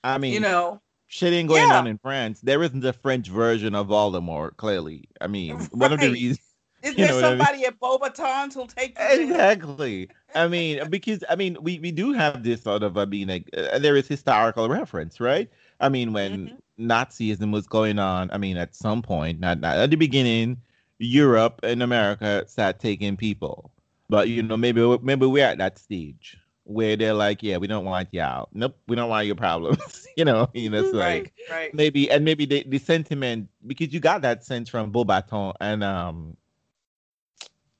I 0.03 0.17
mean, 0.17 0.33
you 0.33 0.39
know 0.39 0.81
shit 1.13 1.31
ain't 1.31 1.47
going 1.47 1.67
Yeah. 1.67 1.77
on 1.79 1.87
in 1.87 1.99
France. 1.99 2.41
There 2.41 2.63
isn't 2.63 2.83
a 2.83 2.93
French 2.93 3.27
version 3.27 3.75
of 3.75 3.87
Voldemort. 3.87 4.57
Clearly, 4.57 5.07
I 5.21 5.27
mean, 5.27 5.59
one 5.71 5.93
of 5.93 5.99
the 5.99 6.09
reasons. 6.11 6.39
is 6.81 6.95
there 6.95 7.13
what 7.13 7.23
I 7.23 7.29
mean? 7.29 7.39
somebody 7.39 7.65
at 7.65 7.79
Beauxbatons 7.79 8.53
who'll 8.53 8.67
take 8.67 8.97
you? 8.99 9.05
Exactly. 9.21 10.09
I 10.33 10.47
mean, 10.47 10.89
because 10.89 11.23
I 11.29 11.35
mean, 11.35 11.57
we 11.61 11.79
we 11.79 11.91
do 11.91 12.13
have 12.13 12.43
this 12.43 12.63
sort 12.63 12.81
of. 12.83 12.97
I 12.97 13.05
mean, 13.05 13.27
like, 13.27 13.49
uh, 13.55 13.77
there 13.79 13.95
is 13.95 14.07
historical 14.07 14.67
reference, 14.69 15.19
right? 15.19 15.49
I 15.79 15.89
mean, 15.89 16.13
when 16.13 16.57
Nazism 16.79 17.51
was 17.51 17.67
going 17.67 17.99
on, 17.99 18.31
I 18.31 18.37
mean, 18.37 18.57
at 18.57 18.75
some 18.75 19.01
point, 19.01 19.39
not, 19.39 19.59
not 19.59 19.77
at 19.77 19.91
the 19.91 19.95
beginning, 19.97 20.61
Europe 20.97 21.59
and 21.61 21.83
America 21.83 22.43
started 22.47 22.79
taking 22.79 23.17
people, 23.17 23.71
but 24.09 24.29
you 24.29 24.41
know, 24.41 24.57
maybe 24.57 24.97
maybe 25.03 25.27
we're 25.27 25.45
at 25.45 25.59
that 25.59 25.77
stage 25.77 26.37
where 26.63 26.95
they're 26.95 27.13
like, 27.13 27.43
yeah, 27.43 27.57
we 27.57 27.67
don't 27.67 27.85
want 27.85 28.09
y'all. 28.11 28.49
Nope, 28.53 28.77
we 28.87 28.95
don't 28.95 29.09
want 29.09 29.25
your 29.27 29.35
problems. 29.35 30.07
you 30.17 30.25
know, 30.25 30.49
you 30.53 30.69
know, 30.69 30.79
it's 30.79 30.93
like 30.93 31.33
right, 31.49 31.57
right. 31.57 31.73
maybe 31.73 32.09
and 32.09 32.23
maybe 32.23 32.45
the, 32.45 32.63
the 32.67 32.77
sentiment 32.77 33.49
because 33.65 33.93
you 33.93 33.99
got 33.99 34.21
that 34.21 34.43
sense 34.43 34.69
from 34.69 34.91
Beauxbaton 34.91 35.53
and 35.59 35.83
um 35.83 36.37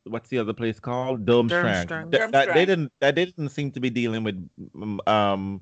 what's 0.06 0.30
the 0.30 0.38
other 0.38 0.54
place 0.54 0.80
called 0.80 1.26
Durmstrang. 1.26 1.88
Durmstrang. 1.88 2.12
That, 2.12 2.32
that 2.32 2.54
they 2.54 2.66
didn't 2.66 2.92
that 3.00 3.16
they 3.16 3.26
didn't 3.26 3.50
seem 3.50 3.72
to 3.72 3.80
be 3.80 3.90
dealing 3.90 4.24
with 4.24 4.50
mm, 4.76 5.08
um 5.08 5.62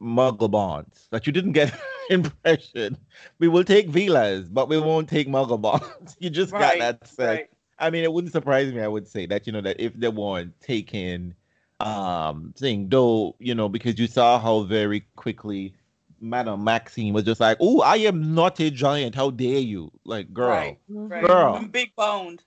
Muggle-borns 0.00 1.08
that 1.10 1.26
you 1.26 1.32
didn't 1.32 1.52
get 1.52 1.72
impression 2.10 2.96
we 3.38 3.48
will 3.48 3.64
take 3.64 3.88
Veelas 3.88 4.52
but 4.52 4.68
we 4.68 4.78
won't 4.78 5.08
take 5.08 5.28
Muggle-borns 5.28 6.16
you 6.20 6.30
just 6.30 6.52
Right, 6.52 6.78
got 6.78 7.00
that 7.00 7.08
sense 7.08 7.18
right. 7.28 7.48
I 7.78 7.90
mean, 7.90 8.04
it 8.04 8.12
wouldn't 8.12 8.32
surprise 8.32 8.72
me. 8.72 8.80
I 8.80 8.86
would 8.86 9.08
say 9.08 9.26
that 9.26 9.46
you 9.46 9.52
know 9.52 9.60
that 9.62 9.80
if 9.80 9.94
they 9.94 10.08
weren't 10.08 10.58
taking 10.60 11.34
um 11.82 12.54
thing, 12.56 12.88
though, 12.88 13.36
you 13.38 13.54
know, 13.54 13.68
because 13.68 13.98
you 13.98 14.06
saw 14.06 14.38
how 14.38 14.62
very 14.62 15.00
quickly 15.16 15.74
Madame 16.20 16.64
Maxime 16.64 17.12
was 17.12 17.24
just 17.24 17.40
like, 17.40 17.58
"Oh, 17.60 17.80
I 17.80 17.96
am 17.96 18.34
not 18.34 18.60
a 18.60 18.70
giant. 18.70 19.14
How 19.14 19.30
dare 19.30 19.58
you?" 19.60 19.90
Like, 20.04 20.32
girl, 20.32 20.48
Right, 20.48 20.78
right. 20.88 21.26
Girl. 21.28 21.54
I'm 21.56 21.68
big 21.68 21.94
boned. 21.96 22.44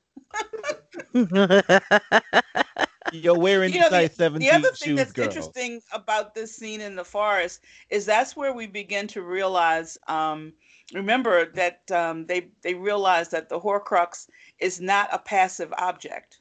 you're 3.11 3.35
wearing 3.37 3.73
You 3.73 3.79
know, 3.79 3.89
size 3.89 4.11
the, 4.11 4.15
seventeen 4.15 4.47
the 4.49 4.55
other 4.55 4.69
thing 4.79 4.95
shoes, 4.95 4.97
that's 4.97 5.11
girl. 5.13 5.25
interesting 5.25 5.81
about 5.91 6.33
this 6.35 6.55
scene 6.55 6.81
in 6.81 6.95
the 6.95 7.03
forest 7.05 7.61
is 7.89 8.05
that's 8.05 8.35
where 8.35 8.53
we 8.53 8.67
begin 8.67 9.07
to 9.07 9.21
realize. 9.21 9.97
Um, 10.07 10.53
remember 10.93 11.45
that 11.53 11.89
um, 11.91 12.25
they 12.27 12.49
they 12.61 12.73
realize 12.73 13.29
that 13.29 13.49
the 13.49 13.59
Horcrux 13.59 14.27
is 14.59 14.79
not 14.81 15.09
a 15.11 15.19
passive 15.19 15.73
object. 15.77 16.39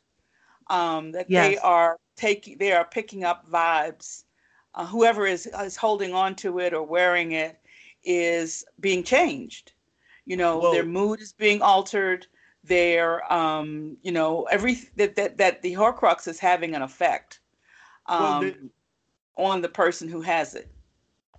Um, 0.68 1.12
that 1.12 1.32
they 1.32 1.58
are 1.58 1.98
taking, 2.16 2.58
they 2.58 2.72
are 2.72 2.84
picking 2.84 3.24
up 3.24 3.48
vibes. 3.50 4.24
Uh, 4.74 4.86
whoever 4.86 5.26
is 5.26 5.46
is 5.46 5.76
holding 5.76 6.14
on 6.14 6.34
to 6.36 6.58
it 6.60 6.74
or 6.74 6.82
wearing 6.82 7.32
it 7.32 7.60
is 8.04 8.64
being 8.80 9.02
changed. 9.02 9.72
You 10.26 10.36
know, 10.36 10.66
their 10.66 10.84
mood 10.84 11.20
is 11.20 11.32
being 11.32 11.62
altered. 11.62 12.26
Their, 12.64 13.30
um, 13.32 13.96
you 14.02 14.12
know, 14.12 14.44
every 14.44 14.74
that 14.96 15.16
that 15.16 15.36
that 15.38 15.62
the 15.62 15.74
Horcrux 15.74 16.26
is 16.28 16.38
having 16.38 16.74
an 16.74 16.82
effect 16.82 17.40
um, 18.06 18.18
Well, 18.40 18.52
on 19.36 19.62
the 19.62 19.68
person 19.68 20.08
who 20.08 20.20
has 20.22 20.54
it. 20.54 20.70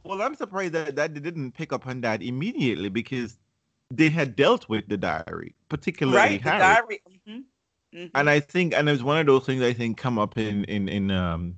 Well, 0.04 0.22
I'm 0.22 0.36
surprised 0.36 0.74
that, 0.74 0.96
that 0.96 1.14
they 1.14 1.20
didn't 1.20 1.52
pick 1.54 1.74
up 1.74 1.88
on 1.88 2.02
that 2.02 2.22
immediately 2.22 2.90
because 2.90 3.38
they 3.92 4.10
had 4.10 4.36
dealt 4.36 4.70
with 4.70 4.88
the 4.88 4.98
diary, 4.98 5.56
particularly 5.70 6.38
right, 6.38 6.44
the 6.44 6.52
Harry. 6.52 6.58
diary. 6.58 7.02
mhm, 7.28 7.44
mhm. 7.96 8.12
and 8.14 8.30
I 8.30 8.40
think, 8.40 8.74
and 8.74 8.88
it 8.88 8.92
was 8.92 9.04
one 9.04 9.18
of 9.18 9.26
those 9.26 9.46
things 9.46 9.62
I 9.62 9.74
think 9.74 9.98
come 9.98 10.20
up 10.20 10.38
in 10.38 10.64
in 10.66 10.90
in 10.90 11.12
um 11.12 11.58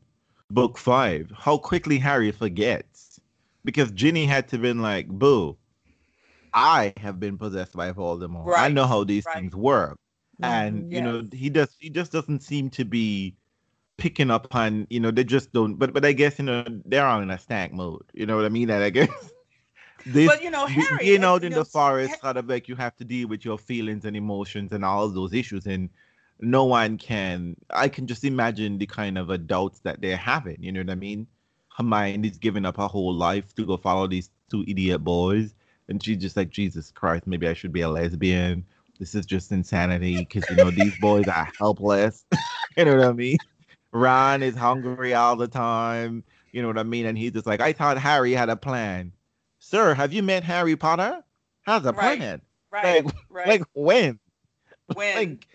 book 0.49 0.77
five. 0.77 1.31
How 1.35 1.57
quickly 1.57 1.97
Harry 1.97 2.31
forgets, 2.31 3.19
because 3.65 3.91
Ginny 3.91 4.25
had 4.25 4.47
to 4.49 4.57
been 4.57 4.81
like, 4.81 5.07
"Boo, 5.07 5.57
I 6.53 6.93
have 6.97 7.19
been 7.19 7.37
possessed 7.37 7.73
by 7.73 7.91
Voldemort. 7.91 8.57
I 8.57 8.69
know 8.69 8.85
how 8.85 9.03
these 9.03 9.25
right. 9.25 9.35
things 9.35 9.55
work." 9.55 9.97
And 10.41 10.91
you 10.91 11.01
know, 11.01 11.27
he 11.31 11.49
does. 11.49 11.75
He 11.79 11.89
just 11.89 12.11
doesn't 12.11 12.43
seem 12.43 12.69
to 12.71 12.85
be 12.85 13.35
picking 13.97 14.29
up 14.29 14.53
on. 14.53 14.85
You 14.89 14.99
know, 14.99 15.11
they 15.11 15.23
just 15.23 15.51
don't. 15.51 15.75
But 15.75 15.93
but 15.93 16.05
I 16.05 16.11
guess 16.11 16.37
you 16.37 16.45
know 16.45 16.63
they're 16.85 17.05
all 17.05 17.21
in 17.21 17.31
a 17.31 17.39
stank 17.39 17.73
mode. 17.73 18.05
You 18.13 18.25
know 18.25 18.35
what 18.35 18.45
I 18.45 18.49
mean? 18.49 18.69
And 18.69 18.83
I 18.83 18.89
guess. 18.89 19.09
This, 20.05 20.27
But 20.27 20.41
you 20.41 20.51
know, 20.51 20.65
Harry, 20.67 20.97
being 20.99 21.23
out 21.25 21.41
you 21.41 21.47
in 21.47 21.53
know, 21.53 21.59
the 21.59 21.65
forest, 21.65 22.21
kind 22.21 22.37
of 22.37 22.47
like 22.47 22.69
you 22.69 22.75
have 22.75 22.95
to 22.97 23.03
deal 23.03 23.27
with 23.27 23.43
your 23.43 23.57
feelings 23.57 24.05
and 24.05 24.15
emotions 24.15 24.71
and 24.71 24.85
all 24.85 25.09
those 25.09 25.33
issues, 25.33 25.65
and 25.65 25.89
no 26.39 26.65
one 26.65 26.97
can. 26.97 27.55
I 27.69 27.87
can 27.89 28.07
just 28.07 28.23
imagine 28.23 28.77
the 28.77 28.85
kind 28.85 29.17
of 29.17 29.29
adults 29.29 29.79
that 29.79 30.01
they're 30.01 30.17
having. 30.17 30.57
You 30.61 30.71
know 30.71 30.81
what 30.81 30.89
I 30.89 30.95
mean? 30.95 31.27
Hermione 31.75 32.27
is 32.27 32.37
giving 32.37 32.65
up 32.65 32.77
her 32.77 32.87
whole 32.87 33.13
life 33.13 33.53
to 33.55 33.65
go 33.65 33.77
follow 33.77 34.07
these 34.07 34.29
two 34.49 34.63
idiot 34.67 35.03
boys, 35.03 35.53
and 35.87 36.01
she's 36.03 36.17
just 36.17 36.35
like, 36.37 36.49
Jesus 36.49 36.91
Christ, 36.91 37.27
maybe 37.27 37.47
I 37.47 37.53
should 37.53 37.71
be 37.73 37.81
a 37.81 37.89
lesbian. 37.89 38.65
This 38.99 39.13
is 39.13 39.25
just 39.27 39.51
insanity 39.51 40.17
because 40.17 40.49
you 40.49 40.55
know 40.55 40.71
these 40.71 40.97
boys 40.99 41.27
are 41.27 41.51
helpless. 41.59 42.25
you 42.77 42.85
know 42.85 42.97
what 42.97 43.05
I 43.05 43.13
mean? 43.13 43.37
Ron 43.91 44.41
is 44.43 44.55
hungry 44.55 45.13
all 45.13 45.35
the 45.35 45.47
time. 45.47 46.23
You 46.51 46.61
know 46.63 46.67
what 46.67 46.79
I 46.79 46.83
mean? 46.83 47.05
And 47.05 47.15
he's 47.17 47.31
just 47.31 47.45
like, 47.45 47.61
I 47.61 47.73
thought 47.73 47.97
Harry 47.99 48.31
had 48.33 48.49
a 48.49 48.55
plan. 48.55 49.11
Sir, 49.59 49.93
have 49.93 50.13
you 50.13 50.23
met 50.23 50.43
Harry 50.43 50.75
Potter? 50.75 51.23
How's 51.61 51.85
a 51.85 51.91
Right. 51.93 52.17
plan? 52.17 52.41
right, 52.71 53.05
like- 53.05 53.15
right. 53.29 53.47
Like 53.47 53.63
when? 53.73 54.19
when, 54.95 55.15
Like 55.15 55.47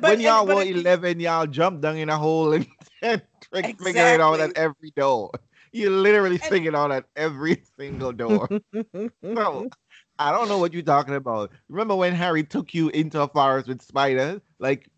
but, 0.00 0.02
when 0.02 0.20
y'all 0.20 0.46
were 0.46 0.62
it- 0.62 0.76
11, 0.76 1.20
y'all 1.20 1.46
jumped 1.46 1.82
down 1.82 1.96
in 1.96 2.08
a 2.08 2.16
hole 2.18 2.52
and, 2.52 2.66
and 3.02 3.22
figure 3.52 4.06
it 4.14 4.20
out 4.20 4.40
at 4.40 4.56
every 4.56 4.90
door. 4.96 5.30
You 5.72 5.90
literally 5.90 6.40
And- 6.50 6.66
it 6.66 6.74
out 6.74 6.92
at 6.92 7.04
every 7.16 7.62
single 7.78 8.12
door. 8.12 8.48
so 9.24 9.68
I 10.18 10.30
don't 10.30 10.48
know 10.48 10.58
what 10.58 10.72
you're 10.72 10.82
talking 10.82 11.14
about. 11.14 11.50
Remember 11.68 11.96
when 11.96 12.14
Harry 12.14 12.44
took 12.44 12.74
you 12.74 12.88
into 12.90 13.20
a 13.20 13.28
forest 13.28 13.68
with 13.68 13.82
spiders? 13.82 14.40
Like 14.58 14.88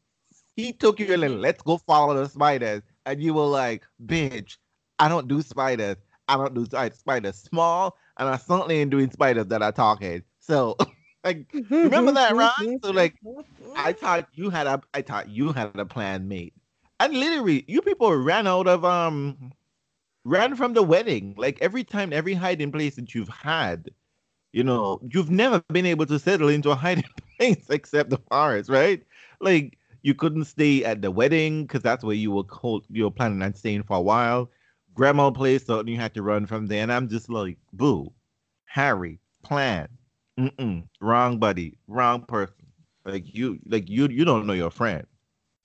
he 0.56 0.72
took 0.72 1.00
you 1.00 1.12
in 1.12 1.22
and 1.22 1.40
let's 1.40 1.62
go 1.62 1.78
follow 1.78 2.14
the 2.14 2.28
spiders. 2.28 2.82
And 3.06 3.22
you 3.22 3.34
were 3.34 3.46
like, 3.46 3.84
bitch, 4.04 4.56
I 4.98 5.08
don't 5.08 5.28
do 5.28 5.42
spiders. 5.42 5.96
I 6.26 6.36
don't 6.36 6.54
do 6.54 6.64
spi- 6.64 6.90
spiders 6.90 7.36
small, 7.36 7.98
and 8.18 8.28
I 8.28 8.36
certainly 8.38 8.78
ain't 8.78 8.90
doing 8.90 9.10
spiders 9.10 9.46
that 9.48 9.60
are 9.62 9.72
talking. 9.72 10.22
So 10.40 10.76
like 11.24 11.46
Remember 11.70 12.12
that, 12.12 12.34
Ron? 12.36 12.80
So, 12.82 12.90
like, 12.92 13.16
I 13.76 13.92
thought 14.00 14.28
you 14.34 14.50
had 14.50 14.66
a 14.66 14.80
I 14.94 15.02
thought 15.02 15.28
you 15.30 15.52
had 15.52 15.78
a 15.78 15.86
plan 15.86 16.28
made. 16.28 16.52
And 17.00 17.14
literally, 17.14 17.64
you 17.68 17.82
people 17.82 18.14
ran 18.14 18.46
out 18.46 18.66
of 18.68 18.84
um 18.84 19.52
ran 20.24 20.56
from 20.56 20.74
the 20.74 20.82
wedding. 20.82 21.34
Like 21.36 21.58
every 21.60 21.84
time, 21.84 22.12
every 22.12 22.34
hiding 22.34 22.72
place 22.72 22.96
that 22.96 23.14
you've 23.14 23.28
had, 23.28 23.90
you 24.52 24.64
know, 24.64 25.00
you've 25.10 25.30
never 25.30 25.62
been 25.68 25.86
able 25.86 26.06
to 26.06 26.18
settle 26.18 26.48
into 26.48 26.70
a 26.70 26.74
hiding 26.76 27.04
place 27.38 27.66
except 27.70 28.10
the 28.10 28.18
forest, 28.30 28.70
right? 28.70 29.02
Like 29.40 29.78
you 30.02 30.14
couldn't 30.14 30.44
stay 30.44 30.84
at 30.84 31.02
the 31.02 31.10
wedding 31.10 31.62
because 31.64 31.82
that's 31.82 32.04
where 32.04 32.16
you 32.16 32.30
were 32.32 32.44
called 32.44 32.86
you 32.90 33.04
were 33.04 33.10
planning 33.10 33.42
on 33.42 33.54
staying 33.54 33.82
for 33.84 33.96
a 33.96 34.02
while. 34.02 34.50
Grimmauld 34.94 35.34
Place, 35.34 35.66
so 35.66 35.82
you 35.84 35.96
had 35.96 36.14
to 36.14 36.22
run 36.22 36.46
from 36.46 36.66
there. 36.66 36.82
And 36.82 36.92
I'm 36.92 37.08
just 37.08 37.28
like, 37.28 37.58
boo, 37.72 38.12
Harry, 38.66 39.20
plan. 39.42 39.88
Mm-mm, 40.38 40.88
wrong 41.00 41.38
buddy, 41.38 41.78
wrong 41.86 42.22
person. 42.22 42.66
Like 43.04 43.34
you, 43.34 43.58
like 43.66 43.88
you, 43.88 44.08
you 44.08 44.24
don't 44.24 44.46
know 44.46 44.52
your 44.54 44.70
friend. 44.70 45.06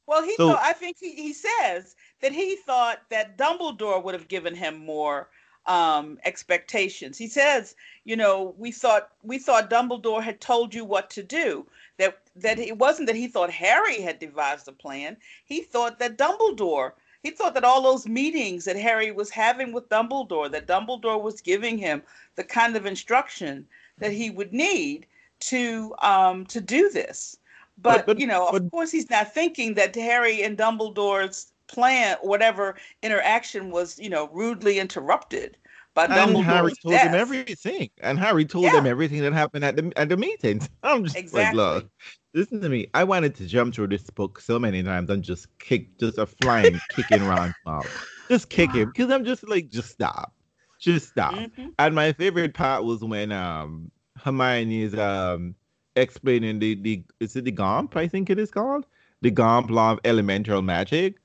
Well, 0.07 0.23
he 0.23 0.35
So- 0.35 0.49
thought. 0.53 0.61
I 0.63 0.73
think 0.73 0.97
he, 0.99 1.13
he 1.15 1.33
says 1.33 1.95
that 2.21 2.31
he 2.31 2.55
thought 2.55 2.99
that 3.09 3.37
Dumbledore 3.37 4.03
would 4.03 4.13
have 4.13 4.27
given 4.27 4.53
him 4.55 4.77
more 4.77 5.29
um, 5.65 6.17
expectations. 6.25 7.17
He 7.17 7.27
says, 7.27 7.75
you 8.03 8.15
know, 8.15 8.55
we 8.57 8.71
thought 8.71 9.09
we 9.23 9.37
thought 9.39 9.69
Dumbledore 9.69 10.21
had 10.21 10.41
told 10.41 10.73
you 10.73 10.83
what 10.83 11.09
to 11.11 11.23
do. 11.23 11.65
That 11.97 12.19
that 12.35 12.59
it 12.59 12.77
wasn't 12.77 13.07
that 13.07 13.15
he 13.15 13.27
thought 13.27 13.51
Harry 13.51 14.01
had 14.01 14.19
devised 14.19 14.67
a 14.67 14.71
plan. 14.71 15.17
He 15.45 15.61
thought 15.61 15.99
that 15.99 16.17
Dumbledore. 16.17 16.93
He 17.21 17.31
thought 17.31 17.53
that 17.53 17.65
all 17.65 17.81
those 17.81 18.07
meetings 18.07 18.63
that 18.65 18.77
Harry 18.77 19.11
was 19.11 19.29
having 19.29 19.73
with 19.73 19.89
Dumbledore, 19.89 20.49
that 20.51 20.67
Dumbledore 20.67 21.21
was 21.21 21.41
giving 21.41 21.77
him 21.77 22.01
the 22.35 22.45
kind 22.45 22.77
of 22.77 22.85
instruction 22.85 23.67
that 23.99 24.11
he 24.11 24.29
would 24.29 24.53
need 24.53 25.05
to 25.41 25.93
um, 26.01 26.45
to 26.47 26.59
do 26.61 26.89
this. 26.89 27.37
But, 27.77 27.97
But- 27.97 28.05
but- 28.07 28.19
you 28.19 28.27
know, 28.27 28.47
of 28.49 28.69
course, 28.71 28.91
he's 28.91 29.09
not 29.09 29.33
thinking 29.33 29.73
that 29.75 29.95
Harry 29.95 30.43
and 30.43 30.57
Dumbledore's 30.57 31.53
plan, 31.67 32.17
whatever 32.21 32.75
interaction, 33.03 33.71
was 33.71 33.97
you 33.99 34.09
know 34.09 34.27
rudely 34.33 34.79
interrupted 34.79 35.55
by 35.93 36.05
And 36.05 36.13
Dumbledore's 36.13 36.45
Harry 36.45 36.73
told 36.81 36.93
death. 36.93 37.07
him 37.07 37.15
everything. 37.15 37.89
And 38.01 38.19
Harry 38.19 38.45
told 38.45 38.65
Yeah. 38.65 38.77
him 38.79 38.85
everything 38.85 39.21
that 39.21 39.33
happened 39.33 39.63
at 39.63 39.75
the 39.75 39.91
at 39.95 40.09
the 40.09 40.17
meetings. 40.17 40.67
I'm 40.83 41.03
just 41.03 41.15
like, 41.15 41.23
Exactly. 41.23 41.57
look, 41.57 41.89
listen 42.33 42.59
to 42.61 42.69
me. 42.69 42.87
I 42.93 43.03
wanted 43.05 43.33
to 43.35 43.47
jump 43.47 43.73
through 43.75 43.87
this 43.87 44.09
book 44.09 44.41
so 44.41 44.59
many 44.59 44.83
times 44.83 45.09
and 45.09 45.23
just 45.23 45.47
kick, 45.59 45.97
just 45.99 46.17
a 46.17 46.25
flying 46.25 46.79
kicking 46.89 47.23
Ron's 47.25 47.55
mouth. 47.65 47.87
Just 48.29 48.49
kick 48.49 48.71
him. 48.73 48.89
Because 48.93 49.09
I'm 49.11 49.23
just 49.25 49.47
like, 49.47 49.69
just 49.69 49.89
stop. 49.91 50.33
Just 50.79 51.09
stop. 51.09 51.45
Mhm. 51.53 51.75
And 51.79 51.95
my 51.95 52.13
favorite 52.13 52.53
part 52.53 52.83
was 52.85 53.03
when 53.03 53.31
um 53.31 53.91
Hermione 54.17 54.81
is 54.83 54.95
um 54.95 55.55
explaining 55.95 56.59
the 56.59 56.75
the 56.75 57.03
is 57.19 57.35
it 57.35 57.45
the 57.45 57.51
Gomp, 57.51 57.95
I 57.95 58.07
think 58.07 58.29
it 58.29 58.39
is 58.39 58.51
called? 58.51 58.85
The 59.21 59.31
Gomp 59.31 59.69
law 59.71 59.93
of 59.93 59.99
elemental 60.05 60.61
magic. 60.61 61.17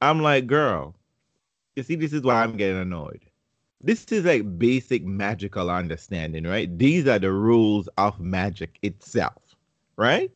I'm 0.00 0.20
like, 0.22 0.46
girl, 0.46 0.96
you 1.76 1.82
see, 1.82 1.96
this 1.96 2.12
is 2.12 2.22
why 2.22 2.42
I'm 2.42 2.56
getting 2.56 2.80
annoyed. 2.80 3.24
This 3.82 4.06
is 4.06 4.24
like 4.24 4.58
basic 4.58 5.04
magical 5.04 5.70
understanding, 5.70 6.44
right? 6.44 6.76
These 6.78 7.06
are 7.06 7.18
the 7.18 7.32
rules 7.32 7.88
of 7.98 8.20
magic 8.20 8.78
itself, 8.82 9.56
right? 9.96 10.30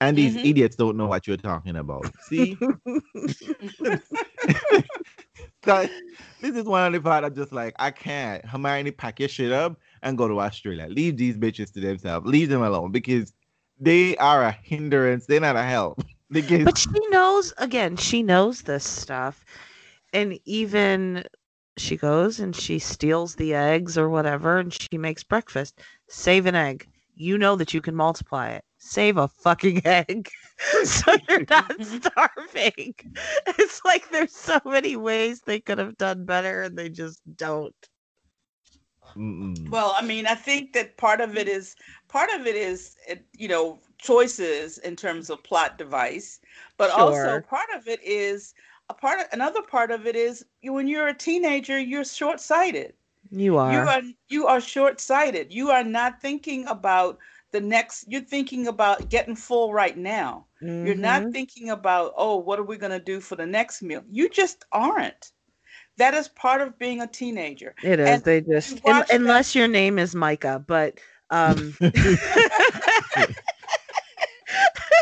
And 0.00 0.16
these 0.18 0.38
Mhm. 0.38 0.42
idiots 0.42 0.76
don't 0.76 0.96
know 0.96 1.06
what 1.06 1.26
you're 1.26 1.36
talking 1.36 1.76
about. 1.76 2.12
See? 2.20 2.62
This 6.40 6.54
is 6.54 6.64
one 6.64 6.86
of 6.86 6.92
the 6.92 7.00
part 7.00 7.24
I'm 7.24 7.34
just 7.34 7.52
like, 7.52 7.74
I 7.78 7.90
can't. 7.90 8.44
Hermione, 8.44 8.90
pack 8.90 9.20
your 9.20 9.28
shit 9.28 9.52
up 9.52 9.78
and 10.02 10.18
go 10.18 10.28
to 10.28 10.40
Australia. 10.40 10.86
Leave 10.88 11.16
these 11.16 11.36
bitches 11.36 11.72
to 11.72 11.80
themselves. 11.80 12.26
Leave 12.26 12.48
them 12.50 12.62
alone 12.62 12.92
because 12.92 13.32
they 13.80 14.16
are 14.18 14.42
a 14.42 14.52
hindrance. 14.52 15.26
They're 15.26 15.40
not 15.40 15.56
a 15.56 15.62
help. 15.62 16.02
Because 16.28 16.64
But 16.64 16.76
she 16.76 17.08
knows 17.10 17.54
again, 17.56 17.96
she 17.96 18.20
knows 18.20 18.62
this 18.62 18.82
stuff. 18.82 19.44
And 20.12 20.40
even 20.44 21.24
she 21.76 21.96
goes 21.96 22.40
and 22.40 22.54
she 22.54 22.80
steals 22.80 23.36
the 23.36 23.54
eggs 23.54 23.96
or 23.96 24.08
whatever 24.08 24.58
and 24.58 24.72
she 24.72 24.98
makes 24.98 25.22
breakfast. 25.22 25.80
Save 26.08 26.46
an 26.46 26.56
egg. 26.56 26.88
You 27.14 27.38
know 27.38 27.54
that 27.54 27.72
you 27.72 27.80
can 27.80 27.94
multiply 27.94 28.48
it. 28.48 28.64
Save 28.86 29.18
a 29.18 29.28
fucking 29.28 29.82
egg. 29.86 30.28
so 30.84 31.12
you're 31.28 31.44
not 31.50 31.72
starving. 31.82 32.94
It's 33.46 33.84
like 33.84 34.08
there's 34.10 34.34
so 34.34 34.60
many 34.64 34.96
ways 34.96 35.42
they 35.42 35.60
could 35.60 35.78
have 35.78 35.96
done 35.96 36.24
better 36.24 36.62
and 36.62 36.76
they 36.78 36.88
just 36.90 37.22
don't. 37.36 37.74
Mm-mm. 39.16 39.70
Well, 39.70 39.94
I 39.96 40.02
mean, 40.02 40.26
I 40.26 40.34
think 40.34 40.72
that 40.72 40.96
part 40.96 41.20
of 41.20 41.36
it 41.36 41.48
is 41.48 41.76
part 42.08 42.30
of 42.30 42.46
it 42.46 42.54
is 42.56 42.96
uh, 43.10 43.16
you 43.36 43.48
know 43.48 43.80
choices 43.98 44.78
in 44.78 44.96
terms 44.96 45.30
of 45.30 45.42
plot 45.44 45.78
device, 45.78 46.40
but 46.76 46.90
also 46.90 47.40
part 47.40 47.68
of 47.74 47.88
it 47.88 48.02
is 48.02 48.54
a 48.88 48.94
part 48.94 49.20
of 49.20 49.26
another 49.32 49.62
part 49.62 49.90
of 49.90 50.06
it 50.06 50.16
is 50.16 50.46
when 50.62 50.88
you're 50.88 51.08
a 51.08 51.14
teenager, 51.14 51.78
you're 51.78 52.04
short 52.04 52.40
sighted. 52.40 52.94
You 53.30 53.56
are. 53.56 53.72
You 53.72 53.86
are 53.88 54.02
you 54.28 54.46
are 54.46 54.60
short 54.60 55.00
sighted. 55.00 55.52
You 55.52 55.70
are 55.70 55.84
not 55.84 56.20
thinking 56.20 56.66
about 56.66 57.18
the 57.56 57.66
next. 57.66 58.06
You're 58.10 58.22
thinking 58.22 58.66
about 58.68 59.10
getting 59.10 59.36
full 59.36 59.72
right 59.72 59.96
now. 59.96 60.46
You're 60.82 60.94
not 60.94 61.24
Mhm. 61.24 61.32
thinking 61.32 61.70
about 61.70 62.12
oh, 62.16 62.36
what 62.36 62.58
are 62.58 62.64
we 62.64 62.78
gonna 62.78 63.00
do 63.00 63.20
for 63.20 63.36
the 63.36 63.46
next 63.46 63.82
meal? 63.82 64.04
You 64.10 64.28
just 64.30 64.64
aren't. 64.72 65.32
That 65.98 66.14
is 66.14 66.28
part 66.28 66.60
of 66.62 66.78
being 66.78 67.00
a 67.00 67.06
teenager. 67.06 67.74
It 67.82 68.00
is. 68.00 68.06
and 68.06 68.22
They 68.22 68.40
you 68.42 68.42
just 68.42 68.86
un- 68.86 69.04
unless 69.10 69.54
your 69.54 69.68
name 69.68 69.98
is 69.98 70.14
Micah, 70.14 70.62
but 70.66 70.98
um 71.30 71.76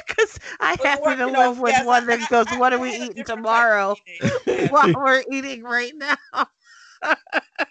because 0.06 0.38
I 0.60 0.76
But 0.76 0.82
happen 0.82 1.16
to 1.18 1.28
live 1.28 1.58
with 1.58 1.76
yes, 1.76 1.78
one 1.78 2.06
that 2.06 2.28
goes, 2.28 2.52
"What 2.52 2.72
are 2.72 2.78
we 2.78 2.90
eating 2.90 3.14
different 3.14 3.48
type 3.48 3.66
of 3.72 3.78
tomorrow?" 3.82 3.86
teenager. 3.86 4.40
Yes, 4.46 4.68
While 4.68 4.88
we're 4.94 5.22
eating 5.30 5.62
right 5.62 5.92
now. 5.96 6.16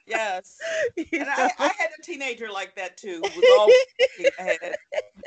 Yes. 0.06 0.64
You 0.96 1.20
And 1.20 1.30
I. 1.30 1.52
I 1.58 1.72
had 1.78 1.90
a 1.98 2.02
teenager 2.02 2.50
like 2.52 2.76
that 2.76 2.98
too. 2.98 3.20
who 3.24 3.30
was 3.30 3.50
always. 3.50 3.78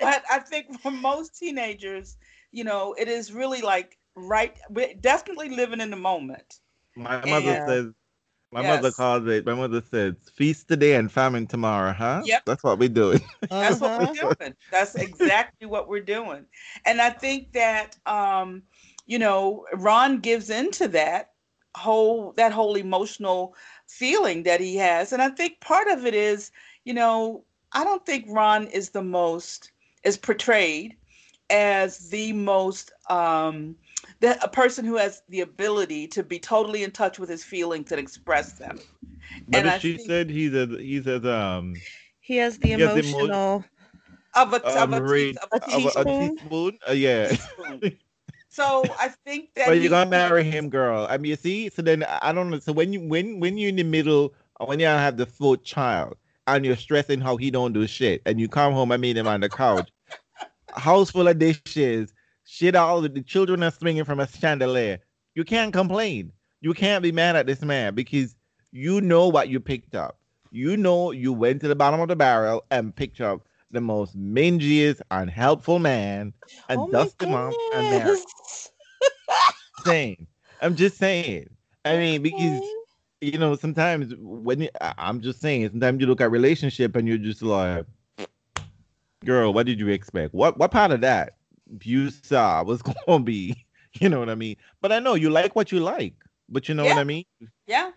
But 0.00 0.22
I 0.30 0.38
think 0.38 0.80
for 0.80 0.90
most 0.90 1.36
teenagers, 1.38 2.16
you 2.52 2.64
know, 2.64 2.94
it 2.98 3.08
is 3.08 3.32
really 3.32 3.62
like 3.62 3.98
right. 4.14 4.56
We're 4.70 4.94
definitely 5.00 5.50
living 5.50 5.80
in 5.80 5.90
the 5.90 5.96
moment. 5.96 6.60
My 6.96 7.24
mother 7.26 7.54
Yeah. 7.54 7.66
says, 7.66 7.86
my 8.52 8.62
mother 8.62 8.90
calls 8.92 9.26
it, 9.26 9.44
my 9.46 9.54
mother 9.54 9.80
says, 9.80 10.14
feast 10.34 10.68
today 10.68 10.94
and 10.94 11.10
famine 11.10 11.46
tomorrow, 11.46 11.92
huh? 11.92 12.24
Yep. 12.24 12.42
That's 12.46 12.62
what 12.62 12.78
we're 12.78 12.88
doing. 12.88 13.20
That's 13.60 13.80
what 13.80 13.92
Uh-huh. 13.92 13.98
we're 13.98 14.34
doing. 14.40 14.54
That's 14.70 14.94
exactly 14.96 15.66
what 15.66 15.88
we're 15.88 16.00
doing. 16.00 16.46
And 16.84 17.00
I 17.00 17.10
think 17.10 17.52
that 17.52 17.96
um, 18.06 18.62
you 19.06 19.18
know, 19.18 19.66
Ron 19.74 20.18
gives 20.20 20.50
into 20.50 20.88
that 20.88 21.30
whole 21.76 22.32
that 22.36 22.52
whole 22.52 22.74
emotional 22.76 23.54
feeling 23.88 24.42
that 24.44 24.60
he 24.60 24.76
has. 24.76 25.12
And 25.12 25.22
I 25.22 25.28
think 25.30 25.60
part 25.60 25.88
of 25.88 26.04
it 26.06 26.14
is, 26.14 26.50
you 26.84 26.94
know, 26.94 27.44
I 27.72 27.84
don't 27.84 28.04
think 28.06 28.26
Ron 28.28 28.66
is 28.68 28.90
the 28.90 29.02
most 29.02 29.72
is 30.04 30.16
portrayed 30.16 30.96
as 31.50 32.10
the 32.10 32.32
most 32.32 32.92
um 33.10 33.76
the, 34.20 34.42
a 34.42 34.48
person 34.48 34.84
who 34.84 34.96
has 34.96 35.22
the 35.28 35.40
ability 35.40 36.06
to 36.08 36.22
be 36.22 36.38
totally 36.38 36.82
in 36.84 36.90
touch 36.90 37.18
with 37.18 37.28
his 37.28 37.44
feelings 37.44 37.90
and 37.92 38.00
express 38.00 38.54
them. 38.54 38.78
But 39.48 39.66
And 39.66 39.80
she 39.80 39.98
said 39.98 40.30
he's 40.30 40.54
a 40.54 40.66
he's 40.66 41.06
a 41.06 41.32
um 41.34 41.82
He 42.20 42.36
has 42.38 42.58
the 42.58 42.72
He 42.72 42.80
has 42.80 42.92
the 42.92 43.00
emo- 43.00 43.34
emotional. 43.34 43.64
Of 44.34 44.52
a, 44.52 44.62
um, 44.62 44.92
of 44.92 44.92
a, 44.92 45.00
rain- 45.00 45.34
tea- 45.34 45.36
of 45.42 45.48
a 45.52 45.60
a 45.60 45.60
of 45.72 45.86
a, 45.86 45.92
a 46.00 46.06
teaspoon? 46.06 46.06
teaspoon. 46.06 46.78
Uh, 46.88 46.92
yeah. 46.92 47.36
So 48.56 48.94
I 48.98 49.08
think 49.26 49.50
that 49.54 49.66
But 49.66 49.76
he- 49.76 49.82
you're 49.82 49.90
gonna 49.90 50.08
marry 50.08 50.42
him, 50.42 50.70
girl. 50.70 51.06
I 51.10 51.18
mean, 51.18 51.30
you 51.30 51.36
see. 51.36 51.68
So 51.68 51.82
then 51.82 52.04
I 52.04 52.30
I 52.30 52.32
don't 52.32 52.50
know. 52.50 52.58
So 52.58 52.72
when 52.72 52.92
you 52.94 53.00
when 53.00 53.38
when 53.38 53.58
you're 53.58 53.68
in 53.68 53.76
the 53.76 53.84
middle, 53.84 54.32
when 54.64 54.80
you 54.80 54.86
have 54.86 55.18
the 55.18 55.26
fourth 55.26 55.62
child, 55.62 56.16
and 56.46 56.64
you're 56.64 56.76
stressing 56.76 57.20
how 57.20 57.36
he 57.36 57.50
don't 57.50 57.74
do 57.74 57.86
shit, 57.86 58.22
and 58.24 58.40
you 58.40 58.48
come 58.48 58.72
home 58.72 58.90
and 58.92 59.02
meet 59.02 59.16
him 59.18 59.28
on 59.28 59.40
the 59.40 59.50
couch, 59.50 59.90
house 60.72 61.10
full 61.10 61.28
of 61.28 61.38
dishes, 61.38 62.14
shit 62.44 62.74
all 62.74 63.02
the 63.02 63.22
children 63.22 63.62
are 63.62 63.70
swinging 63.70 64.04
from 64.04 64.20
a 64.20 64.26
chandelier. 64.26 65.00
You 65.34 65.44
can't 65.44 65.72
complain. 65.72 66.32
You 66.62 66.72
can't 66.72 67.02
be 67.02 67.12
mad 67.12 67.36
at 67.36 67.46
this 67.46 67.60
man 67.60 67.94
because 67.94 68.34
you 68.72 69.02
know 69.02 69.28
what 69.28 69.50
you 69.50 69.60
picked 69.60 69.94
up. 69.94 70.18
You 70.50 70.78
know 70.78 71.10
you 71.10 71.32
went 71.34 71.60
to 71.60 71.68
the 71.68 71.76
bottom 71.76 72.00
of 72.00 72.08
the 72.08 72.16
barrel 72.16 72.64
and 72.70 72.96
picked 72.96 73.20
up 73.20 73.46
the 73.76 73.80
most 73.80 74.18
mangiest, 74.18 75.00
unhelpful 75.10 75.78
man 75.78 76.32
and 76.68 76.80
oh 76.80 76.90
dust 76.90 77.22
him 77.22 77.34
off 77.34 77.54
and 77.74 77.90
marry 77.90 78.16
saying. 79.84 80.26
I'm 80.60 80.74
just 80.74 80.98
saying. 80.98 81.48
I 81.84 81.96
mean, 81.98 82.22
because 82.22 82.62
you 83.20 83.38
know, 83.38 83.54
sometimes 83.56 84.14
when 84.18 84.62
you, 84.62 84.68
I'm 84.80 85.20
just 85.20 85.40
saying, 85.40 85.70
sometimes 85.70 86.00
you 86.00 86.06
look 86.06 86.20
at 86.20 86.30
relationship 86.30 86.96
and 86.96 87.08
you're 87.08 87.18
just 87.18 87.42
like, 87.42 87.86
girl, 89.24 89.52
what 89.52 89.66
did 89.66 89.80
you 89.80 89.88
expect? 89.88 90.34
What 90.34 90.58
what 90.58 90.70
part 90.70 90.90
of 90.90 91.00
that 91.02 91.36
you 91.82 92.10
saw 92.10 92.62
was 92.62 92.82
gonna 93.06 93.22
be? 93.22 93.64
You 93.98 94.10
know 94.10 94.18
what 94.18 94.28
I 94.28 94.34
mean? 94.34 94.56
But 94.82 94.92
I 94.92 94.98
know 94.98 95.14
you 95.14 95.30
like 95.30 95.56
what 95.56 95.72
you 95.72 95.80
like. 95.80 96.12
But 96.50 96.68
you 96.68 96.74
know 96.74 96.84
what 96.84 96.98
I 96.98 97.04
mean? 97.04 97.24
yeah. 97.66 97.92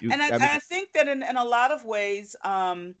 You, 0.00 0.10
and 0.12 0.22
I, 0.22 0.28
I 0.28 0.32
mean, 0.32 0.42
I 0.42 0.58
think 0.58 0.92
that 0.92 1.08
in, 1.08 1.22
in 1.22 1.36
a 1.36 1.44
lot 1.44 1.72
of 1.72 1.84
ways, 1.84 2.34
um, 2.44 2.94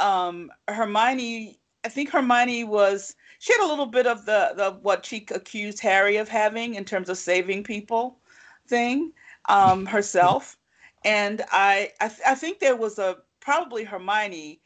um, 0.00 0.50
Hermione, 0.68 1.58
I 1.84 1.88
think 1.88 2.10
Hermione 2.10 2.64
was 2.64 3.14
she 3.38 3.52
had 3.52 3.64
a 3.64 3.68
little 3.68 3.86
bit 3.86 4.06
of 4.06 4.24
the 4.26 4.52
the 4.56 4.78
what 4.82 5.06
she 5.06 5.26
accused 5.30 5.80
Harry 5.80 6.16
of 6.16 6.28
having 6.28 6.74
in 6.74 6.84
terms 6.84 7.08
of 7.08 7.18
saving 7.18 7.64
people 7.64 8.18
thing 8.66 9.12
um, 9.48 9.86
herself, 9.94 10.56
and 11.04 11.42
I 11.50 11.92
I, 12.00 12.08
th- 12.08 12.20
I 12.26 12.34
think 12.34 12.58
there 12.58 12.76
was 12.76 12.98
a 12.98 13.18
probably 13.40 13.84
Hermione 13.84 14.60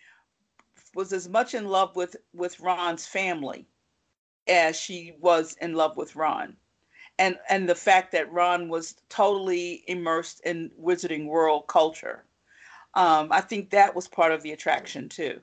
was 0.95 1.13
as 1.13 1.29
much 1.29 1.55
in 1.55 1.67
love 1.67 1.97
with 1.97 2.17
with 2.35 2.61
Ron's 2.61 3.07
family 3.07 3.67
as 4.49 4.79
she 4.79 5.15
was 5.21 5.57
in 5.61 5.75
love 5.75 5.97
with 5.97 6.17
Ron 6.17 6.57
and 7.19 7.39
and 7.49 7.69
the 7.69 7.75
fact 7.75 8.13
that 8.13 8.33
Ron 8.33 8.69
was 8.69 8.97
totally 9.09 9.85
immersed 9.87 10.41
in 10.45 10.71
Wizarding 10.81 11.27
World 11.27 11.67
culture. 11.69 12.25
Um, 12.95 13.29
I 13.33 13.41
think 13.41 13.71
that 13.71 13.95
was 13.95 14.09
part 14.09 14.33
of 14.33 14.43
the 14.43 14.53
attraction 14.53 15.09
too. 15.09 15.41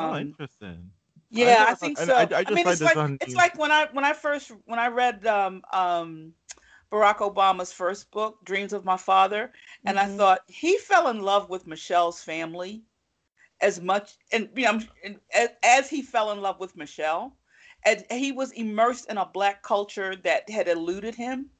oh, 0.00 0.16
Um, 0.16 0.18
interesting. 0.18 0.92
Yeah, 1.30 1.66
I, 1.68 1.70
I 1.70 1.74
think 1.74 1.98
so. 1.98 2.14
I- 2.16 2.28
I, 2.34 2.44
I 2.46 2.50
just 2.50 2.50
mean, 2.50 2.68
it's 2.68 2.82
like 2.82 2.98
Sun 2.98 3.18
it's 3.20 3.34
like 3.36 3.58
when 3.58 3.70
I 3.70 3.86
when 3.92 4.04
I 4.04 4.12
first 4.12 4.52
when 4.66 4.78
I 4.78 4.88
read 4.88 5.26
um, 5.26 5.62
um, 5.72 6.34
Barack 6.92 7.18
Obama's 7.18 7.72
first 7.72 8.10
book, 8.10 8.44
Dreams 8.44 8.72
of 8.72 8.84
My 8.84 8.96
Father, 8.96 9.52
and 9.86 9.98
I 9.98 10.06
Mhm. 10.06 10.16
thought 10.16 10.40
he 10.48 10.76
fell 10.78 11.08
in 11.08 11.20
love 11.22 11.48
with 11.50 11.66
Michelle's 11.66 12.22
family 12.22 12.84
as 13.60 13.80
much, 13.80 14.16
and 14.32 14.50
you 14.54 14.64
know, 14.64 14.80
and 15.04 15.20
as, 15.34 15.48
as 15.62 15.90
he 15.90 16.02
fell 16.02 16.30
in 16.30 16.40
love 16.40 16.58
with 16.60 16.76
Michelle, 16.76 17.36
and 17.84 18.04
he 18.10 18.32
was 18.32 18.52
immersed 18.52 19.08
in 19.10 19.18
a 19.18 19.26
black 19.26 19.62
culture 19.62 20.14
that 20.16 20.48
had 20.50 20.68
eluded 20.68 21.14
him 21.16 21.50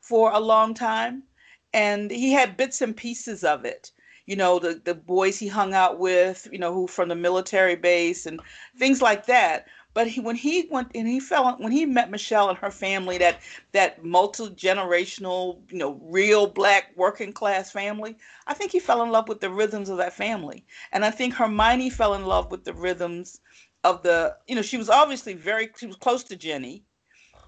for 0.00 0.30
a 0.32 0.40
long 0.40 0.74
time, 0.74 1.24
and 1.72 2.10
he 2.10 2.32
had 2.32 2.56
bits 2.56 2.80
and 2.80 2.96
pieces 2.96 3.44
of 3.44 3.64
it. 3.64 3.92
You 4.30 4.36
know, 4.36 4.58
the 4.60 4.80
the 4.84 4.94
boys 4.94 5.38
he 5.38 5.48
hung 5.48 5.74
out 5.74 5.98
with, 5.98 6.48
you 6.52 6.58
know, 6.58 6.72
who 6.72 6.86
from 6.86 7.08
the 7.08 7.16
military 7.16 7.76
base 7.76 8.26
and 8.26 8.40
things 8.78 9.02
like 9.02 9.26
that. 9.26 9.66
But 9.92 10.06
he, 10.06 10.20
when 10.20 10.36
he 10.36 10.68
went 10.70 10.92
and 10.94 11.08
he 11.08 11.18
fell 11.18 11.56
when 11.58 11.72
he 11.72 11.84
met 11.84 12.10
Michelle 12.10 12.48
and 12.48 12.58
her 12.58 12.70
family, 12.70 13.18
that 13.18 13.40
that 13.72 14.04
multi 14.04 14.44
generational, 14.50 15.58
you 15.70 15.78
know, 15.78 16.00
real 16.04 16.46
black 16.46 16.92
working 16.96 17.32
class 17.32 17.72
family, 17.72 18.16
I 18.46 18.54
think 18.54 18.70
he 18.70 18.78
fell 18.78 19.02
in 19.02 19.10
love 19.10 19.28
with 19.28 19.40
the 19.40 19.50
rhythms 19.50 19.88
of 19.88 19.96
that 19.98 20.12
family, 20.12 20.64
and 20.92 21.04
I 21.04 21.10
think 21.10 21.34
Hermione 21.34 21.90
fell 21.90 22.14
in 22.14 22.24
love 22.24 22.52
with 22.52 22.64
the 22.64 22.74
rhythms 22.74 23.40
of 23.82 24.02
the, 24.02 24.36
you 24.46 24.54
know, 24.54 24.62
she 24.62 24.76
was 24.76 24.88
obviously 24.90 25.34
very 25.34 25.70
she 25.76 25.86
was 25.86 25.96
close 25.96 26.22
to 26.24 26.36
Ginny, 26.36 26.84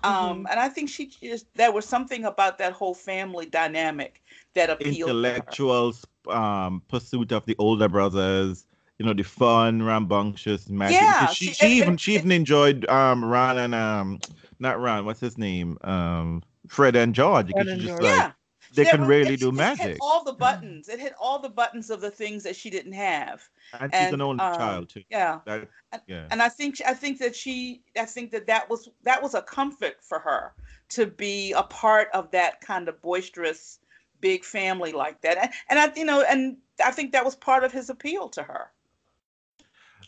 um, 0.02 0.46
and 0.50 0.58
I 0.58 0.68
think 0.68 0.90
she 0.90 1.06
just 1.06 1.46
there 1.54 1.70
was 1.72 1.86
something 1.86 2.24
about 2.24 2.58
that 2.58 2.72
whole 2.72 2.94
family 2.94 3.46
dynamic 3.46 4.20
that 4.54 4.70
appealed. 4.70 4.94
to 4.96 5.00
her. 5.02 5.10
intellectual 5.10 5.94
um 6.28 6.82
pursuit 6.88 7.32
of 7.32 7.44
the 7.46 7.56
older 7.58 7.88
brothers 7.88 8.64
you 8.98 9.06
know 9.06 9.12
the 9.12 9.22
fun 9.24 9.82
rambunctious 9.82 10.68
magic 10.68 11.00
Yeah, 11.00 11.26
she, 11.28 11.46
she- 11.46 11.52
she 11.54 11.64
and- 11.64 11.72
even 11.74 11.88
and- 11.90 12.00
she 12.00 12.14
even 12.14 12.30
enjoyed 12.32 12.86
um 12.88 13.24
ron 13.24 13.58
and 13.58 13.74
um 13.74 14.20
not 14.58 14.80
ron 14.80 15.04
what's 15.04 15.20
his 15.20 15.36
name 15.38 15.78
um 15.82 16.42
fred 16.68 16.94
and 16.96 17.14
george 17.14 17.46
because 17.48 17.64
Fred 17.64 17.66
she 17.66 17.72
and 17.72 17.80
just 17.82 17.92
George. 17.94 18.02
like 18.04 18.16
yeah, 18.18 18.32
they 18.74 18.84
There 18.84 18.92
can 18.92 19.00
was- 19.00 19.08
really 19.08 19.34
it- 19.34 19.40
do 19.40 19.48
it 19.48 19.54
magic 19.54 19.86
hit 19.86 19.98
all 20.00 20.24
the 20.24 20.32
buttons. 20.32 20.88
It 20.88 20.98
hit 21.00 21.12
all 21.20 21.38
the 21.40 21.48
buttons 21.50 21.90
of 21.90 22.00
the 22.00 22.10
things 22.10 22.42
that 22.44 22.54
she 22.56 22.70
didn't 22.70 22.92
have. 22.94 23.42
and 23.78 23.92
she's 23.92 24.00
an 24.08 24.14
and, 24.14 24.22
only 24.22 24.40
um, 24.44 24.54
child 24.56 24.88
too 24.88 25.02
Yeah, 25.10 25.40
that, 25.44 25.68
yeah 26.06 26.26
and 26.30 26.40
I 26.40 26.48
think 26.48 26.80
I 26.86 26.94
think 26.94 27.18
that 27.18 27.34
she 27.36 27.82
I 27.98 28.04
think 28.06 28.30
that 28.30 28.46
that 28.46 28.70
was 28.70 28.88
that 29.02 29.20
was 29.22 29.34
a 29.34 29.42
comfort 29.42 29.96
for 30.02 30.20
her 30.20 30.52
to 30.90 31.06
be 31.06 31.52
a 31.52 31.64
part 31.64 32.08
of 32.14 32.30
that 32.30 32.60
kind 32.60 32.88
of 32.88 33.02
boisterous 33.02 33.80
big 34.22 34.44
family 34.44 34.92
like 34.92 35.20
that. 35.20 35.36
And, 35.36 35.50
and 35.68 35.78
I 35.78 35.92
you 35.94 36.06
know 36.06 36.24
and 36.26 36.56
I 36.82 36.90
think 36.90 37.12
that 37.12 37.24
was 37.24 37.36
part 37.36 37.64
of 37.64 37.72
his 37.72 37.90
appeal 37.90 38.30
to 38.30 38.42
her. 38.42 38.70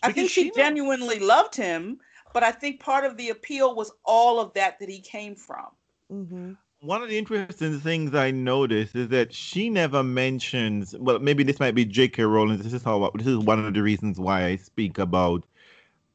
I 0.02 0.12
think 0.12 0.30
she 0.30 0.44
she 0.44 0.44
knows- 0.48 0.56
genuinely 0.56 1.18
loved 1.18 1.54
him, 1.54 1.98
but 2.32 2.42
I 2.42 2.50
think 2.52 2.80
part 2.80 3.04
of 3.04 3.18
the 3.18 3.28
appeal 3.28 3.74
was 3.74 3.92
all 4.04 4.40
of 4.40 4.54
that 4.54 4.78
that 4.78 4.88
he 4.88 5.00
came 5.00 5.34
from. 5.34 5.66
Mm-hmm. 6.12 6.52
one 6.80 7.02
of 7.02 7.08
the 7.08 7.16
interesting 7.18 7.80
things 7.80 8.14
I 8.14 8.30
noticed 8.30 8.94
is 8.94 9.08
that 9.08 9.32
she 9.32 9.70
never 9.70 10.02
mentions. 10.02 10.94
Well, 10.98 11.18
maybe 11.18 11.42
this 11.42 11.58
might 11.58 11.74
be 11.74 11.84
J.K. 11.86 12.22
Rowling. 12.24 12.58
This 12.58 12.74
is 12.74 12.82
how. 12.82 13.10
This 13.14 13.26
is 13.26 13.38
one 13.38 13.64
of 13.64 13.72
the 13.72 13.82
reasons 13.82 14.20
why 14.20 14.44
I 14.44 14.56
speak 14.56 14.98
about 14.98 15.44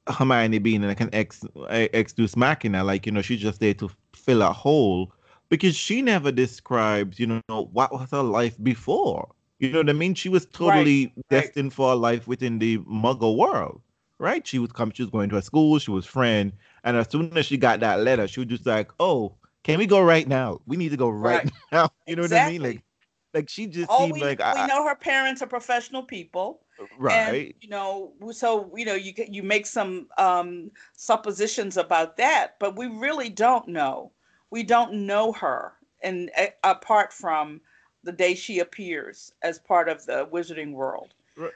Hermione 0.08 0.60
being 0.60 0.84
like 0.84 1.02
an 1.02 1.10
ex 1.12 1.44
ex 1.70 2.14
Deus 2.14 2.36
Machina. 2.36 2.84
Like 2.84 3.06
you 3.08 3.12
know, 3.12 3.22
she's 3.24 3.42
just 3.42 3.60
there 3.60 3.74
to 3.76 3.90
fill 4.14 4.42
a 4.44 4.54
hole 4.54 5.12
because 5.50 5.76
she 5.76 6.02
never 6.02 6.32
describes. 6.32 7.20
You 7.20 7.28
know, 7.28 7.70
what 7.72 7.92
was 7.92 8.12
her 8.12 8.24
life 8.24 8.56
before. 8.64 9.34
You 9.60 9.72
know 9.72 9.80
what 9.80 9.90
I 9.90 9.94
mean? 9.94 10.14
She 10.16 10.30
was 10.30 10.46
totally 10.46 11.14
right. 11.32 11.54
destined 11.54 11.74
for 11.74 11.92
a 11.92 11.96
life 11.96 12.28
within 12.28 12.60
the 12.60 12.78
Muggle 12.80 13.38
world, 13.38 13.82
right? 14.20 14.46
She 14.48 14.60
was 14.60 14.72
come. 14.72 14.92
She 14.92 15.04
was 15.04 15.12
going 15.12 15.30
to 15.30 15.38
a 15.38 15.42
school. 15.42 15.80
She 15.80 15.92
was 15.92 16.06
friend, 16.06 16.54
and 16.84 16.96
as 16.98 17.10
soon 17.10 17.38
as 17.38 17.46
she 17.46 17.58
got 17.58 17.80
that 17.82 18.00
letter, 18.02 18.28
she 18.28 18.40
was 18.40 18.48
just 18.50 18.66
like, 18.66 18.92
"Oh, 19.00 19.36
can 19.64 19.78
we 19.80 19.86
go 19.86 20.02
right 20.02 20.28
now? 20.28 20.62
We 20.66 20.78
need 20.78 20.90
to 20.92 20.98
go 20.98 21.10
right, 21.10 21.44
Right. 21.44 21.52
now." 21.72 21.90
You 22.08 22.16
know 22.16 22.24
what 22.24 22.34
I 22.34 22.40
mean? 22.40 22.62
Like, 22.64 22.84
like 23.34 23.50
she 23.50 23.68
just 23.68 23.90
Oh, 23.90 23.98
seemed 23.98 24.14
we, 24.14 24.22
like 24.22 24.40
we 24.54 24.62
I, 24.62 24.68
know 24.68 24.86
her 24.88 24.96
parents 24.96 25.42
are 25.42 25.48
professional 25.48 26.04
people. 26.04 26.62
right. 26.98 27.54
And, 27.60 27.62
you 27.62 27.70
know, 27.70 28.14
so 28.32 28.72
you 28.76 28.86
know, 28.86 28.94
you 28.96 29.14
you 29.30 29.44
make 29.44 29.66
some 29.66 30.08
um, 30.18 30.72
suppositions 30.94 31.78
about 31.78 32.18
that, 32.18 32.58
but 32.60 32.76
we 32.76 32.88
really 32.88 33.30
don't 33.30 33.68
know. 33.68 34.12
We 34.52 34.64
don't 34.64 35.06
know 35.06 35.32
her, 35.34 35.74
and 36.02 36.32
apart 36.64 37.14
from 37.14 37.62
the 38.04 38.12
day 38.12 38.34
she 38.36 38.60
appears 38.60 39.34
as 39.44 39.60
part 39.60 39.90
of 39.90 40.06
the 40.06 40.28
Wizarding 40.32 40.74
world. 40.74 41.14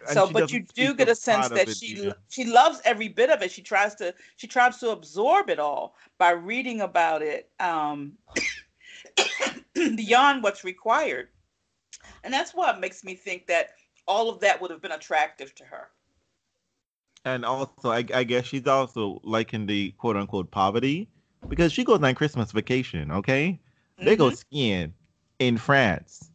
So, 0.07 0.31
but 0.31 0.51
you 0.51 0.65
do 0.73 0.93
get 0.93 1.09
a 1.09 1.15
sense 1.15 1.49
that 1.49 1.67
it 1.67 1.75
she 1.75 1.87
either. 1.87 2.15
she 2.29 2.45
loves 2.45 2.81
every 2.85 3.09
bit 3.09 3.29
of 3.29 3.41
it. 3.41 3.51
She 3.51 3.61
tries 3.61 3.95
to 3.95 4.13
she 4.37 4.47
tries 4.47 4.77
to 4.77 4.91
absorb 4.91 5.49
it 5.49 5.59
all 5.59 5.95
by 6.17 6.31
reading 6.31 6.81
about 6.81 7.21
it 7.21 7.49
um, 7.59 8.13
beyond 9.73 10.41
what's 10.41 10.63
required, 10.63 11.27
and 12.23 12.33
that's 12.33 12.53
what 12.53 12.79
makes 12.79 13.03
me 13.03 13.15
think 13.15 13.47
that 13.47 13.71
all 14.07 14.29
of 14.29 14.39
that 14.39 14.61
would 14.61 14.71
have 14.71 14.81
been 14.81 14.93
attractive 14.93 15.53
to 15.55 15.65
her. 15.65 15.89
And 17.25 17.45
also, 17.45 17.91
I, 17.91 18.05
I 18.13 18.23
guess 18.23 18.45
she's 18.45 18.67
also 18.67 19.19
liking 19.23 19.65
the 19.65 19.91
quote 19.91 20.15
unquote 20.15 20.51
poverty 20.51 21.09
because 21.47 21.71
she 21.71 21.83
goes 21.83 22.01
on 22.01 22.15
Christmas 22.15 22.51
vacation. 22.51 23.11
Okay, 23.11 23.59
they 24.01 24.15
go 24.15 24.29
Mhm. 24.29 24.31
skiing 24.31 24.93
in 25.39 25.57
France. 25.57 26.31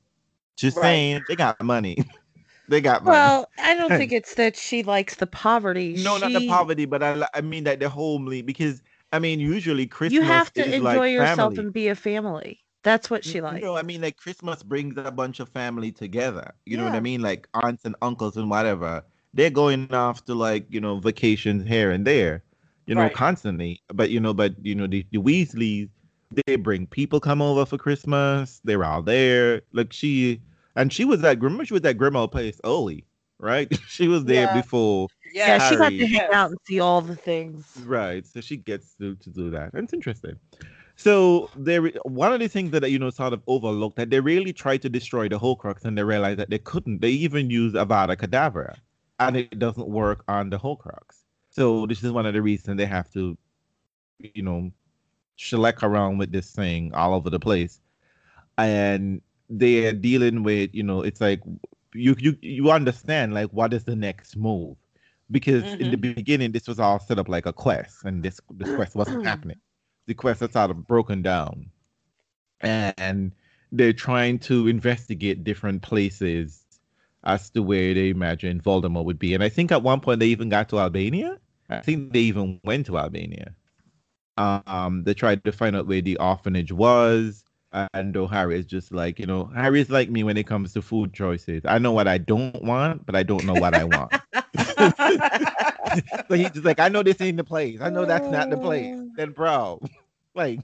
Just 0.57 0.79
Right. 0.79 0.81
saying, 0.81 1.25
they 1.29 1.37
got 1.37 1.61
money. 1.61 1.99
they 2.69 2.75
got 2.75 2.97
money. 3.05 3.29
Well, 3.29 3.49
I 3.59 3.75
don't 3.75 3.95
think 3.95 4.13
it's 4.13 4.35
that 4.35 4.57
she 4.57 4.83
likes 4.83 5.17
the 5.17 5.27
poverty. 5.27 5.99
no, 6.01 6.19
not 6.19 6.33
the 6.33 6.41
poverty, 6.41 6.85
but 6.87 7.03
I, 7.03 7.27
I 7.35 7.41
mean 7.41 7.65
that 7.65 7.81
the 7.81 7.89
homely 7.89 8.43
because 8.43 8.83
I 9.13 9.19
mean 9.19 9.41
usually 9.41 9.87
Christmas 9.87 10.13
You 10.13 10.23
have 10.23 10.53
to 10.55 10.65
is 10.65 10.77
enjoy 10.77 11.07
like 11.07 11.07
yourself 11.11 11.57
family. 11.57 11.59
and 11.59 11.73
be 11.73 11.89
a 11.89 11.95
family. 11.95 12.65
That's 12.83 13.11
what 13.11 13.25
she 13.25 13.41
likes. 13.41 13.69
No, 13.69 13.77
I 13.77 13.83
mean 13.83 14.03
like 14.03 14.17
Christmas 14.17 14.63
brings 14.63 14.97
a 14.99 15.11
bunch 15.11 15.41
of 15.41 15.49
family 15.49 15.91
together. 15.93 16.53
You 16.67 16.77
know 16.77 16.85
what 16.85 16.95
I 16.95 17.01
mean? 17.01 17.21
Like 17.23 17.49
aunts 17.55 17.85
and 17.85 17.97
uncles 18.03 18.37
and 18.37 18.51
whatever. 18.51 19.05
They're 19.35 19.51
going 19.51 19.93
off 19.95 20.25
to 20.27 20.35
like, 20.35 20.67
you 20.71 20.81
know, 20.81 20.99
vacations 20.99 21.67
here 21.67 21.91
and 21.91 22.07
there, 22.07 22.43
you 22.89 22.95
know, 22.95 23.03
Right. 23.03 23.15
constantly. 23.15 23.83
But 23.93 24.11
you 24.11 24.19
know, 24.19 24.35
but 24.35 24.55
you 24.65 24.75
know, 24.75 24.87
the, 24.87 25.07
the 25.13 25.19
Weasleys, 25.19 25.91
they 26.47 26.57
bring 26.57 26.87
people 26.87 27.21
come 27.21 27.43
over 27.43 27.65
for 27.67 27.79
Christmas. 27.79 28.61
They're 28.65 28.85
all 28.85 29.03
there. 29.03 29.63
Like 29.73 29.93
she 29.93 30.41
and 30.75 30.93
she 30.93 31.05
was 31.05 31.23
at 31.23 31.41
remember 31.41 31.65
she 31.65 31.75
was 31.75 31.85
at 31.85 31.99
Grimmauld 31.99 32.33
Place 32.33 32.61
early, 32.65 33.05
right? 33.39 33.69
she 33.89 34.09
was 34.09 34.25
there 34.25 34.47
Yeah. 34.47 34.55
before 34.55 35.09
yeah, 35.35 35.59
she 35.59 35.77
got 35.77 35.91
to 35.91 36.07
hang 36.07 36.31
out 36.33 36.51
and 36.51 36.59
see 36.65 36.81
all 36.81 37.03
the 37.03 37.17
things. 37.17 37.71
Right. 37.85 38.27
So 38.27 38.41
she 38.41 38.57
gets 38.57 38.95
to, 38.95 39.15
to 39.17 39.31
do 39.31 39.51
that. 39.51 39.75
And 39.75 39.85
it's 39.85 39.93
interesting. 39.93 40.39
So 40.97 41.51
there 41.57 41.83
one 42.05 42.33
of 42.33 42.41
the 42.41 42.49
things 42.49 42.71
that 42.73 42.91
you 42.91 42.99
know 42.99 43.11
sort 43.11 43.33
of 43.35 43.43
overlooked 43.47 43.97
that 43.97 44.11
they 44.11 44.21
really 44.21 44.53
tried 44.53 44.83
to 44.83 44.89
destroy 44.89 45.29
the 45.29 45.39
Horcrux 45.39 45.85
and 45.85 45.97
they 45.97 46.03
realized 46.03 46.39
that 46.41 46.51
they 46.51 46.59
couldn't. 46.59 47.01
They 47.03 47.11
even 47.11 47.51
used 47.51 47.77
Avada 47.77 48.17
Kedavra 48.17 48.77
and 49.21 49.37
it 49.37 49.59
doesn't 49.59 49.89
work 49.89 50.25
on 50.29 50.51
the 50.51 50.59
Horcrux. 50.59 51.25
So 51.59 51.87
this 51.87 52.05
is 52.05 52.13
one 52.13 52.25
of 52.25 52.35
the 52.35 52.41
reasons 52.41 52.77
they 52.77 52.87
have 52.87 53.11
to, 53.15 53.37
you 54.21 54.43
know, 54.43 54.71
shellac 55.35 55.83
around 55.83 56.19
with 56.19 56.31
this 56.31 56.53
thing 56.53 56.95
all 56.95 57.15
over 57.15 57.31
the 57.31 57.41
place. 57.41 57.81
And 58.57 59.21
they're 59.51 59.93
dealing 59.93 60.45
with, 60.45 60.71
you 60.73 60.85
know, 60.85 61.03
it's 61.03 61.21
like 61.21 61.41
you 61.95 62.15
you 62.19 62.37
you 62.43 62.71
understand 62.71 63.35
like 63.35 63.51
what 63.51 63.75
is 63.75 63.83
the 63.83 63.97
next 63.97 64.37
move? 64.37 64.77
Because 65.33 65.65
in 65.65 65.91
the 65.91 65.97
mm-hmm. 65.97 66.15
beginning 66.15 66.53
this 66.53 66.69
was 66.69 66.79
all 66.79 67.01
set 67.01 67.19
up 67.19 67.29
like 67.29 67.47
a 67.47 67.53
quest 67.53 68.05
and 68.05 68.23
this 68.23 68.41
this 68.53 68.73
quest 68.77 68.95
wasn't 68.95 69.19
mm-hmm. 69.19 69.27
happening. 69.27 69.59
The 70.07 70.15
quest 70.15 70.43
is 70.43 70.53
sort 70.53 70.71
of 70.71 70.87
broken 70.87 71.23
down. 71.23 71.71
And 72.61 73.33
they're 73.73 73.93
trying 73.93 74.39
to 74.41 74.69
investigate 74.69 75.43
different 75.43 75.83
places 75.83 76.65
as 77.25 77.51
to 77.51 77.63
where 77.65 77.95
they 77.95 78.11
imagine 78.11 78.61
Voldemort 78.61 79.05
would 79.05 79.19
be. 79.19 79.35
And 79.35 79.43
I 79.43 79.49
think 79.49 79.73
at 79.73 79.83
one 79.83 80.01
point 80.01 80.21
they 80.21 80.29
even 80.29 80.49
got 80.49 80.69
to 80.69 80.79
Albania 80.79 81.39
I 81.69 81.81
think 81.81 82.13
they 82.13 82.21
even 82.21 82.61
went 82.65 82.87
to 82.87 82.99
Albania 82.99 83.55
um 84.39 85.03
they 85.03 85.15
tried 85.15 85.43
to 85.45 85.51
find 85.51 85.75
out 85.75 85.89
where 85.89 86.01
the 86.01 86.17
orphanage 86.19 86.71
was 86.71 87.43
and 87.73 88.15
though 88.15 88.27
Harry 88.27 88.59
is 88.59 88.67
just 88.67 88.93
like, 88.93 89.19
you 89.19 89.27
know, 89.27 89.45
Harry 89.55 89.81
is 89.81 89.91
like 89.91 90.11
me 90.11 90.25
when 90.25 90.37
it 90.37 90.47
comes 90.47 90.73
to 90.73 90.83
food 90.83 91.13
choices. 91.13 91.63
I 91.67 91.79
know 91.79 91.93
what 91.93 92.09
I 92.09 92.19
don't 92.19 92.65
want, 92.65 93.05
but 93.05 93.15
I 93.15 93.23
don't 93.23 93.45
know 93.45 93.55
what 93.55 93.75
I 93.75 93.85
want. 93.85 94.13
so 96.29 96.35
he's 96.35 96.51
just 96.51 96.65
like, 96.65 96.81
I 96.81 96.89
know 96.89 97.03
this 97.03 97.21
ain't 97.21 97.37
the 97.37 97.45
place. 97.45 97.81
I 97.81 97.91
know 97.91 98.07
that's 98.07 98.29
not 98.29 98.51
the 98.51 98.57
place. 98.57 98.95
Then, 99.17 99.33
bro, 99.33 99.81
like, 100.35 100.61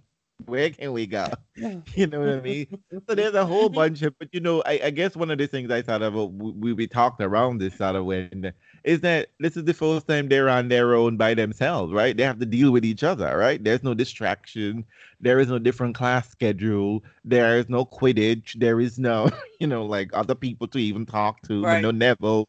where 0.47 0.71
can 0.71 0.93
we 0.93 1.07
go? 1.07 1.29
You 1.95 2.09
know 2.09 2.21
what 2.21 2.31
I 2.31 2.41
mean? 2.41 2.67
So 3.09 3.15
there's 3.15 3.35
a 3.35 3.47
whole 3.47 3.69
bunch 3.69 4.03
of, 4.03 4.19
but 4.19 4.29
you 4.33 4.41
know, 4.41 4.63
I, 4.67 4.81
I 4.85 4.91
guess 4.91 5.15
one 5.15 5.31
of 5.31 5.39
the 5.39 5.47
things 5.47 5.71
I 5.71 5.83
thought 5.83 6.03
of, 6.03 6.15
we, 6.15 6.73
we 6.73 6.87
talked 6.89 7.21
around 7.21 7.59
this 7.59 7.77
sort 7.77 7.95
of 7.95 8.07
when, 8.07 8.53
is 8.85 9.01
that 9.01 9.31
this 9.41 9.57
is 9.57 9.65
the 9.65 9.73
first 9.73 10.07
time 10.07 10.29
they're 10.29 10.49
on 10.49 10.69
their 10.69 10.95
own 10.95 11.17
by 11.17 11.33
themselves, 11.33 11.93
right? 11.93 12.15
They 12.17 12.23
have 12.23 12.39
to 12.39 12.47
deal 12.47 12.71
with 12.71 12.85
each 12.85 13.03
other, 13.03 13.37
right? 13.37 13.63
There's 13.63 13.83
no 13.83 13.95
distraction. 13.95 14.85
There 15.21 15.41
is 15.41 15.49
no 15.49 15.59
different 15.59 15.95
class 15.95 16.29
schedule. 16.29 17.03
There 17.25 17.59
is 17.59 17.69
no 17.71 17.87
Quidditch. 17.87 18.59
There 18.61 18.81
is 18.81 18.99
no, 18.99 19.31
you 19.61 19.67
know, 19.67 19.87
like 19.87 20.11
other 20.13 20.35
people 20.35 20.69
to 20.69 20.79
even 20.79 21.07
talk 21.07 21.41
to. 21.49 21.65
Right. 21.65 21.83
No 21.83 21.91
Neville. 21.91 22.49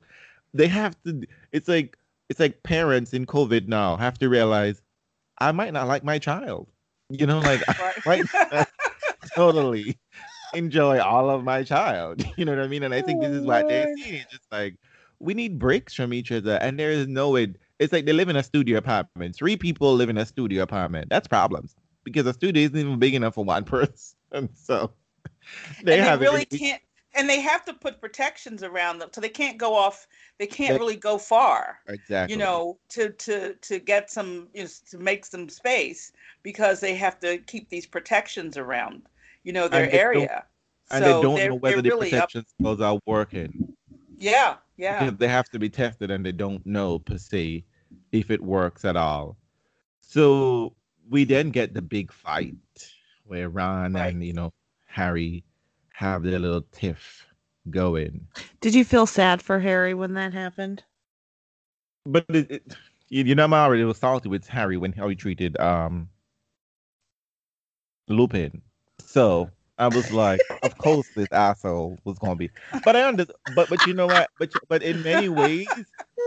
They 0.53 0.67
have 0.67 1.01
to. 1.03 1.23
It's 1.53 1.69
like 1.69 1.97
it's 2.29 2.39
like 2.39 2.63
parents 2.63 3.13
in 3.13 3.25
COVID 3.25 3.67
now 3.67 3.95
have 3.95 4.17
to 4.19 4.27
realize 4.27 4.81
I 5.37 5.53
might 5.53 5.73
not 5.73 5.87
like 5.87 6.03
my 6.03 6.19
child. 6.19 6.67
You 7.09 7.27
know, 7.27 7.39
like 7.39 7.61
I 7.69 8.65
totally 9.35 9.97
enjoy 10.53 10.99
all 10.99 11.29
of 11.29 11.45
my 11.45 11.63
child. 11.63 12.25
You 12.35 12.43
know 12.43 12.55
what 12.55 12.63
I 12.63 12.67
mean? 12.67 12.83
And 12.83 12.93
I 12.93 13.01
think 13.01 13.21
this 13.21 13.31
is 13.31 13.45
what 13.45 13.69
they're 13.69 13.95
seeing. 13.95 14.15
It's 14.15 14.31
just 14.31 14.51
like 14.51 14.75
we 15.19 15.33
need 15.33 15.59
breaks 15.59 15.93
from 15.93 16.13
each 16.13 16.31
other, 16.31 16.57
and 16.61 16.79
there 16.79 16.91
is 16.91 17.07
no 17.07 17.31
way. 17.31 17.53
It's 17.79 17.91
like 17.91 18.05
they 18.05 18.13
live 18.13 18.29
in 18.29 18.35
a 18.35 18.43
studio 18.43 18.77
apartment. 18.77 19.35
Three 19.35 19.57
people 19.57 19.93
live 19.93 20.09
in 20.09 20.17
a 20.17 20.25
studio 20.25 20.63
apartment. 20.63 21.09
That's 21.09 21.27
problems 21.27 21.75
because 22.03 22.25
a 22.25 22.33
studio 22.33 22.63
isn't 22.63 22.77
even 22.77 22.99
big 22.99 23.15
enough 23.15 23.35
for 23.35 23.43
one 23.43 23.63
person. 23.65 24.49
So 24.53 24.91
they, 25.83 25.99
and 25.99 26.21
they 26.21 26.25
really 26.25 26.45
can't 26.45 26.81
and 27.15 27.29
they 27.29 27.39
have 27.39 27.63
to 27.65 27.73
put 27.73 28.01
protections 28.01 28.61
around 28.61 28.99
them 28.99 29.09
so 29.11 29.21
they 29.21 29.29
can't 29.29 29.57
go 29.57 29.73
off 29.73 30.07
they 30.37 30.45
can't 30.45 30.73
they, 30.73 30.77
really 30.77 30.95
go 30.95 31.17
far 31.17 31.79
exactly 31.87 32.33
you 32.33 32.39
know 32.39 32.77
to 32.89 33.09
to 33.11 33.53
to 33.55 33.79
get 33.79 34.11
some 34.11 34.47
you 34.53 34.63
know, 34.63 34.69
to 34.89 34.97
make 34.97 35.25
some 35.25 35.49
space 35.49 36.11
because 36.43 36.79
they 36.79 36.95
have 36.95 37.19
to 37.19 37.37
keep 37.39 37.69
these 37.69 37.85
protections 37.85 38.57
around 38.57 39.03
you 39.43 39.53
know 39.53 39.67
their 39.67 39.89
area 39.91 40.43
and 40.91 41.03
so 41.03 41.15
they 41.15 41.21
don't 41.21 41.49
know 41.49 41.55
whether 41.55 41.81
the 41.81 41.89
really 41.89 42.09
protections 42.09 42.53
up... 42.63 42.79
are 42.81 42.99
working 43.05 43.73
yeah 44.17 44.55
yeah 44.77 45.09
they 45.09 45.27
have 45.27 45.49
to 45.49 45.59
be 45.59 45.69
tested 45.69 46.11
and 46.11 46.25
they 46.25 46.31
don't 46.31 46.65
know 46.65 46.99
per 46.99 47.17
se 47.17 47.63
if 48.11 48.31
it 48.31 48.41
works 48.41 48.85
at 48.85 48.95
all 48.95 49.37
so 50.01 50.73
we 51.09 51.23
then 51.23 51.49
get 51.49 51.73
the 51.73 51.81
big 51.81 52.11
fight 52.11 52.55
where 53.25 53.49
ron 53.49 53.93
right. 53.93 54.13
and 54.13 54.23
you 54.23 54.33
know 54.33 54.51
harry 54.85 55.43
have 55.93 56.23
their 56.23 56.39
little 56.39 56.65
tiff 56.71 57.25
going. 57.69 58.27
Did 58.61 58.75
you 58.75 58.83
feel 58.83 59.05
sad 59.05 59.41
for 59.41 59.59
Harry 59.59 59.93
when 59.93 60.13
that 60.13 60.33
happened? 60.33 60.83
But 62.05 62.25
it, 62.29 62.51
it, 62.51 62.75
you 63.09 63.35
know, 63.35 63.43
I'm 63.43 63.53
already 63.53 63.83
was 63.83 63.97
salty 63.97 64.29
with 64.29 64.47
Harry 64.47 64.77
when 64.77 64.91
Harry 64.93 65.15
treated 65.15 65.59
um 65.59 66.09
Lupin. 68.07 68.61
So 68.99 69.49
I 69.77 69.87
was 69.87 70.11
like, 70.11 70.41
of 70.61 70.77
course 70.77 71.07
this 71.15 71.31
asshole 71.31 71.99
was 72.05 72.17
gonna 72.17 72.35
be. 72.35 72.49
But 72.83 72.95
I 72.95 73.03
understand. 73.03 73.37
But 73.47 73.69
but 73.69 73.85
you 73.85 73.93
know 73.93 74.07
what? 74.07 74.29
But 74.39 74.51
but 74.67 74.83
in 74.83 75.01
many 75.03 75.29
ways, 75.29 75.67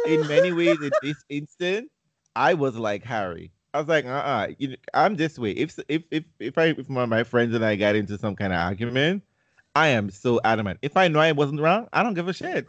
in 0.06 0.26
many 0.26 0.52
ways, 0.52 0.80
in 0.82 0.92
this 1.00 1.24
instant, 1.28 1.90
I 2.36 2.54
was 2.54 2.76
like 2.76 3.04
Harry. 3.04 3.52
I 3.74 3.78
was 3.78 3.88
like, 3.88 4.06
uh, 4.06 4.08
uh-uh, 4.08 4.48
you 4.58 4.68
know, 4.68 4.76
I'm 4.94 5.16
this 5.16 5.38
way. 5.38 5.52
If 5.52 5.78
if 5.88 6.02
if 6.10 6.24
if 6.38 6.58
I 6.58 6.66
if 6.66 6.88
one 6.88 7.04
of 7.04 7.08
my 7.08 7.24
friends 7.24 7.54
and 7.54 7.64
I 7.64 7.76
got 7.76 7.96
into 7.96 8.18
some 8.18 8.36
kind 8.36 8.52
of 8.52 8.58
argument, 8.58 9.22
I 9.74 9.88
am 9.88 10.10
so 10.10 10.40
adamant. 10.44 10.78
If 10.82 10.96
I 10.96 11.08
know 11.08 11.20
I 11.20 11.32
wasn't 11.32 11.60
wrong, 11.60 11.88
I 11.92 12.02
don't 12.02 12.14
give 12.14 12.28
a 12.28 12.32
shit. 12.32 12.66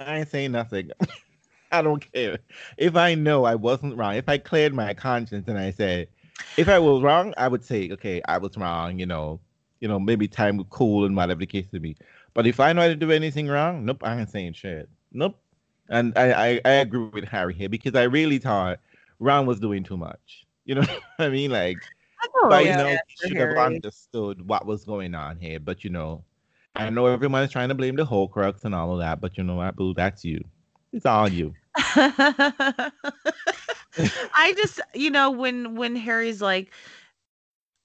I 0.00 0.18
ain't 0.18 0.28
saying 0.28 0.52
nothing. 0.52 0.90
I 1.72 1.82
don't 1.82 2.04
care. 2.12 2.38
If 2.78 2.94
I 2.96 3.14
know 3.14 3.44
I 3.44 3.56
wasn't 3.56 3.96
wrong, 3.96 4.14
if 4.14 4.28
I 4.28 4.38
cleared 4.38 4.74
my 4.74 4.94
conscience 4.94 5.48
and 5.48 5.58
I 5.58 5.72
said, 5.72 6.08
if 6.56 6.68
I 6.68 6.78
was 6.78 7.02
wrong, 7.02 7.34
I 7.36 7.48
would 7.48 7.64
say, 7.64 7.90
okay, 7.92 8.22
I 8.26 8.38
was 8.38 8.56
wrong, 8.56 8.98
you 8.98 9.06
know, 9.06 9.40
you 9.84 9.88
know, 9.88 10.00
maybe 10.00 10.26
time 10.26 10.56
would 10.56 10.70
cool 10.70 11.04
and 11.04 11.14
whatever 11.14 11.40
the 11.40 11.46
case 11.46 11.66
to 11.70 11.78
be. 11.78 11.94
But 12.32 12.46
if 12.46 12.58
I 12.58 12.72
know 12.72 12.80
I 12.80 12.88
didn't 12.88 13.00
do 13.00 13.10
anything 13.10 13.48
wrong, 13.48 13.84
nope, 13.84 14.02
I 14.02 14.18
ain't 14.18 14.30
saying 14.30 14.54
shit. 14.54 14.88
Nope. 15.12 15.38
And 15.90 16.16
I, 16.16 16.32
I, 16.32 16.60
I 16.64 16.70
agree 16.76 17.10
with 17.12 17.24
Harry 17.24 17.52
here 17.52 17.68
because 17.68 17.94
I 17.94 18.04
really 18.04 18.38
thought 18.38 18.80
Ron 19.18 19.44
was 19.44 19.60
doing 19.60 19.84
too 19.84 19.98
much. 19.98 20.46
You 20.64 20.76
know 20.76 20.80
what 21.16 21.26
I 21.26 21.28
mean? 21.28 21.50
Like, 21.50 21.76
I 22.18 22.28
know, 22.48 22.58
yeah, 22.60 22.76
know, 22.78 22.96
he 23.08 23.28
should 23.28 23.36
have 23.36 23.58
understood 23.58 24.48
what 24.48 24.64
was 24.64 24.86
going 24.86 25.14
on 25.14 25.36
here. 25.36 25.60
But 25.60 25.84
you 25.84 25.90
know, 25.90 26.24
I 26.74 26.88
know 26.88 27.04
everyone's 27.04 27.52
trying 27.52 27.68
to 27.68 27.74
blame 27.74 27.96
the 27.96 28.06
whole 28.06 28.30
Horcrux 28.30 28.64
and 28.64 28.74
all 28.74 28.90
of 28.94 29.00
that, 29.00 29.20
but 29.20 29.36
you 29.36 29.44
know 29.44 29.56
what, 29.56 29.76
boo? 29.76 29.92
That's 29.92 30.24
you. 30.24 30.42
It's 30.94 31.04
all 31.04 31.28
you. 31.28 31.52
I 34.34 34.54
just, 34.56 34.80
you 34.94 35.10
know, 35.10 35.30
when 35.30 35.74
when 35.76 35.94
Harry's 35.94 36.40
like, 36.40 36.72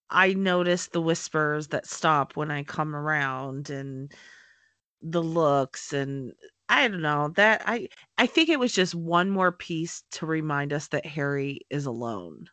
I 0.09 0.33
notice 0.33 0.87
the 0.87 1.01
whispers 1.01 1.67
that 1.67 1.87
stop 1.87 2.35
when 2.35 2.51
I 2.51 2.63
come 2.63 2.95
around, 2.95 3.69
and 3.69 4.11
the 5.01 5.23
looks, 5.23 5.93
and 5.93 6.33
I 6.67 6.87
don't 6.87 7.01
know 7.01 7.29
that 7.35 7.63
I 7.65 7.89
I 8.17 8.25
think 8.25 8.49
it 8.49 8.59
was 8.59 8.73
just 8.73 8.95
one 8.95 9.29
more 9.29 9.51
piece 9.51 10.03
to 10.11 10.25
remind 10.25 10.73
us 10.73 10.87
that 10.89 11.05
Harry 11.05 11.61
is 11.69 11.85
alone. 11.85 12.49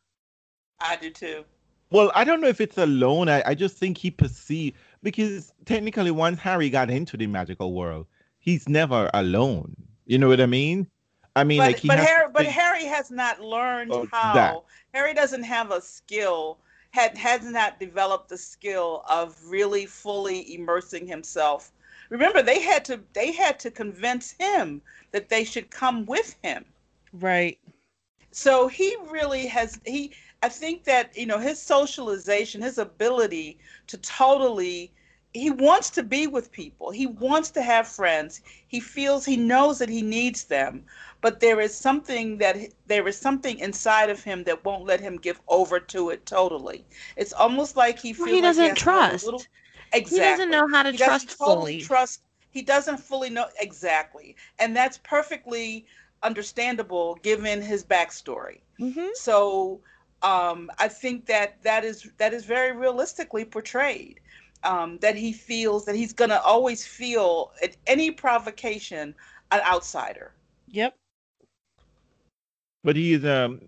I 0.81 0.97
do 0.97 1.11
too. 1.11 1.45
Well, 1.91 2.11
I 2.15 2.25
don't 2.25 2.41
know 2.41 2.49
if 2.49 2.61
it's 2.61 2.79
alone. 2.79 3.29
I, 3.29 3.43
I 3.47 3.55
just 3.55 3.77
think 3.77 3.97
he 3.97 4.11
perceived 4.11 4.77
because 5.03 5.53
technically 5.67 6.11
once 6.11 6.39
Harry 6.41 6.69
got 6.69 6.91
into 6.91 7.17
the 7.17 7.27
magical 7.27 7.73
world, 7.75 8.07
he's 8.39 8.69
never 8.69 9.09
alone. 9.15 9.77
You 10.05 10.19
know 10.19 10.29
what 10.29 10.41
I 10.41 10.47
mean? 10.47 10.89
I 11.37 11.45
mean, 11.45 11.59
but, 11.59 11.67
like 11.67 11.83
but 11.83 11.99
Harry, 11.99 12.27
but 12.33 12.47
Harry 12.47 12.85
has 12.87 13.11
not 13.11 13.41
learned 13.41 13.93
oh, 13.93 14.09
how. 14.11 14.35
That. 14.35 14.57
Harry 14.95 15.15
doesn't 15.15 15.43
have 15.43 15.71
a 15.71 15.81
skill. 15.81 16.59
Had 16.97 17.19
has 17.19 17.45
not 17.45 17.79
developed 17.79 18.31
the 18.31 18.39
skill 18.39 19.05
of 19.07 19.37
really 19.45 19.85
fully 19.85 20.55
immersing 20.55 21.07
himself. 21.07 21.71
Remember, 22.09 22.41
they 22.41 22.63
had 22.63 22.87
to 22.87 23.03
they 23.13 23.33
had 23.33 23.59
to 23.61 23.71
convince 23.71 24.35
him 24.41 24.81
that 25.11 25.29
they 25.29 25.45
should 25.45 25.71
come 25.71 26.07
with 26.07 26.35
him. 26.43 26.65
Right. 27.13 27.59
So 28.31 28.67
he 28.69 28.97
really 29.11 29.47
has 29.47 29.79
he 29.85 30.15
I 30.43 30.49
think 30.49 30.85
that 30.85 31.15
you 31.15 31.27
know 31.27 31.39
his 31.39 31.61
socialization, 31.61 32.63
his 32.63 32.79
ability 32.79 33.59
to 33.89 33.99
totally 33.99 34.91
he 35.37 35.51
wants 35.51 35.91
to 35.91 36.03
be 36.03 36.27
with 36.27 36.53
people. 36.53 36.91
He 36.91 37.07
wants 37.07 37.51
to 37.51 37.63
have 37.63 37.87
friends. 37.87 38.41
He 38.67 38.81
feels 38.81 39.25
he 39.27 39.37
knows 39.37 39.79
that 39.79 39.89
he 39.89 40.03
needs 40.03 40.45
them, 40.45 40.85
but 41.21 41.41
there 41.41 41.61
is 41.61 41.77
something 41.77 42.39
that 42.39 42.57
there 42.87 43.07
is 43.09 43.19
something 43.19 43.59
inside 43.59 44.11
of 44.11 44.25
him 44.25 44.45
that 44.45 44.65
won't 44.65 44.85
let 44.85 45.01
him 45.01 45.17
give 45.17 45.41
over 45.49 45.81
to 45.81 46.11
it 46.11 46.27
totally. 46.27 46.85
It's 47.17 47.33
almost 47.33 47.77
like 47.77 47.99
he 47.99 48.13
feels 48.13 48.27
well, 48.27 48.35
he 48.37 48.41
doesn't 48.41 48.65
like 48.65 48.79
he 48.79 48.83
trust. 48.85 49.25
Little, 49.27 49.43
exactly. 49.93 50.17
He 50.17 50.21
doesn't 50.21 50.51
know 50.51 50.69
how 50.73 50.83
to 50.83 50.93
trust 50.93 51.31
fully. 51.31 51.81
Trust. 51.81 52.23
He 52.51 52.63
doesn't 52.63 52.99
fully 52.99 53.31
know 53.31 53.47
exactly, 53.61 54.37
and 54.59 54.75
that's 54.77 54.99
perfectly 54.99 55.87
understandable 56.23 57.17
given 57.23 57.61
his 57.63 57.85
backstory. 57.85 58.61
Mm-hmm. 58.81 59.09
So 59.15 59.81
um, 60.23 60.71
I 60.79 60.89
think 60.89 61.27
that 61.27 61.63
that 61.63 61.85
is 61.85 62.11
that 62.19 62.33
is 62.33 62.45
very 62.45 62.77
realistically 62.77 63.45
portrayed. 63.45 64.21
Um, 64.67 64.99
that 64.99 65.15
he 65.15 65.33
feels 65.33 65.85
that 65.85 65.95
he's 65.95 66.13
gonna 66.13 66.41
always 66.45 66.85
feel 66.85 67.53
at 67.63 67.77
any 67.87 68.11
provocation 68.11 69.15
an 69.53 69.61
outsider. 69.61 70.33
Yep. 70.67 70.97
But 72.83 72.97
he 72.97 73.13
is 73.13 73.25
um, 73.25 73.61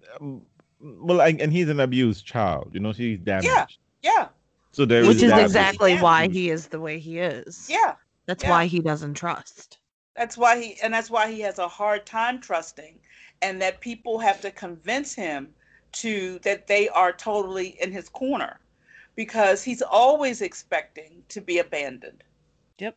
well, 0.81 1.21
and 1.21 1.53
he's 1.53 1.69
an 1.69 1.81
abused 1.81 2.27
child. 2.27 2.71
You 2.73 2.81
know, 2.81 2.93
he's 2.93 3.21
damaged. 3.21 3.47
Yeah. 3.47 3.67
Yeah. 4.03 4.29
So 4.73 4.85
there 4.85 5.07
which 5.07 5.23
is, 5.23 5.33
exactly 5.33 5.99
why 5.99 6.29
he 6.29 6.51
is 6.51 6.67
the 6.67 6.81
way 6.81 6.99
he 6.99 7.19
is. 7.19 7.69
Yeah. 7.71 7.95
That's 8.27 8.45
yeah. 8.45 8.51
why 8.51 8.67
he 8.67 8.81
doesn't 8.81 9.15
trust. 9.15 9.79
That's 10.17 10.37
why 10.37 10.61
he 10.61 10.77
and 10.83 10.93
that's 10.93 11.11
why 11.11 11.31
he 11.31 11.41
has 11.41 11.59
a 11.59 11.69
hard 11.69 12.07
time 12.07 12.41
trusting, 12.41 12.99
and 13.41 13.63
that 13.63 13.81
people 13.81 14.19
have 14.19 14.41
to 14.41 14.51
convince 14.51 15.15
him 15.15 15.49
to 15.93 16.39
that 16.41 16.67
they 16.67 16.89
are 16.89 17.13
totally 17.13 17.77
in 17.81 17.91
his 17.93 18.09
corner 18.09 18.59
because 19.19 19.65
he's 19.65 19.83
always 19.83 20.41
expecting 20.43 21.25
to 21.29 21.41
be 21.41 21.59
abandoned. 21.59 22.23
Yep. 22.79 22.97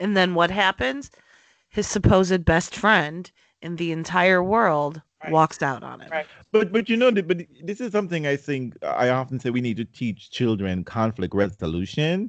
And 0.00 0.16
then 0.16 0.34
what 0.34 0.50
happens? 0.50 1.12
His 1.68 1.86
supposed 1.86 2.44
best 2.44 2.74
friend 2.74 3.30
in 3.62 3.76
the 3.76 3.92
entire 3.92 4.42
world 4.42 5.00
right. 5.22 5.32
walks 5.32 5.62
out 5.62 5.84
on 5.84 6.00
him. 6.00 6.10
Right. 6.10 6.26
But 6.50 6.72
but 6.72 6.88
you 6.88 6.96
know 6.96 7.12
but 7.12 7.42
this 7.62 7.80
is 7.80 7.92
something 7.92 8.26
I 8.26 8.34
think 8.34 8.76
I 8.82 9.10
often 9.10 9.38
say 9.38 9.50
we 9.50 9.60
need 9.60 9.76
to 9.76 9.84
teach 9.84 10.32
children 10.32 10.82
conflict 10.82 11.36
resolution 11.36 12.28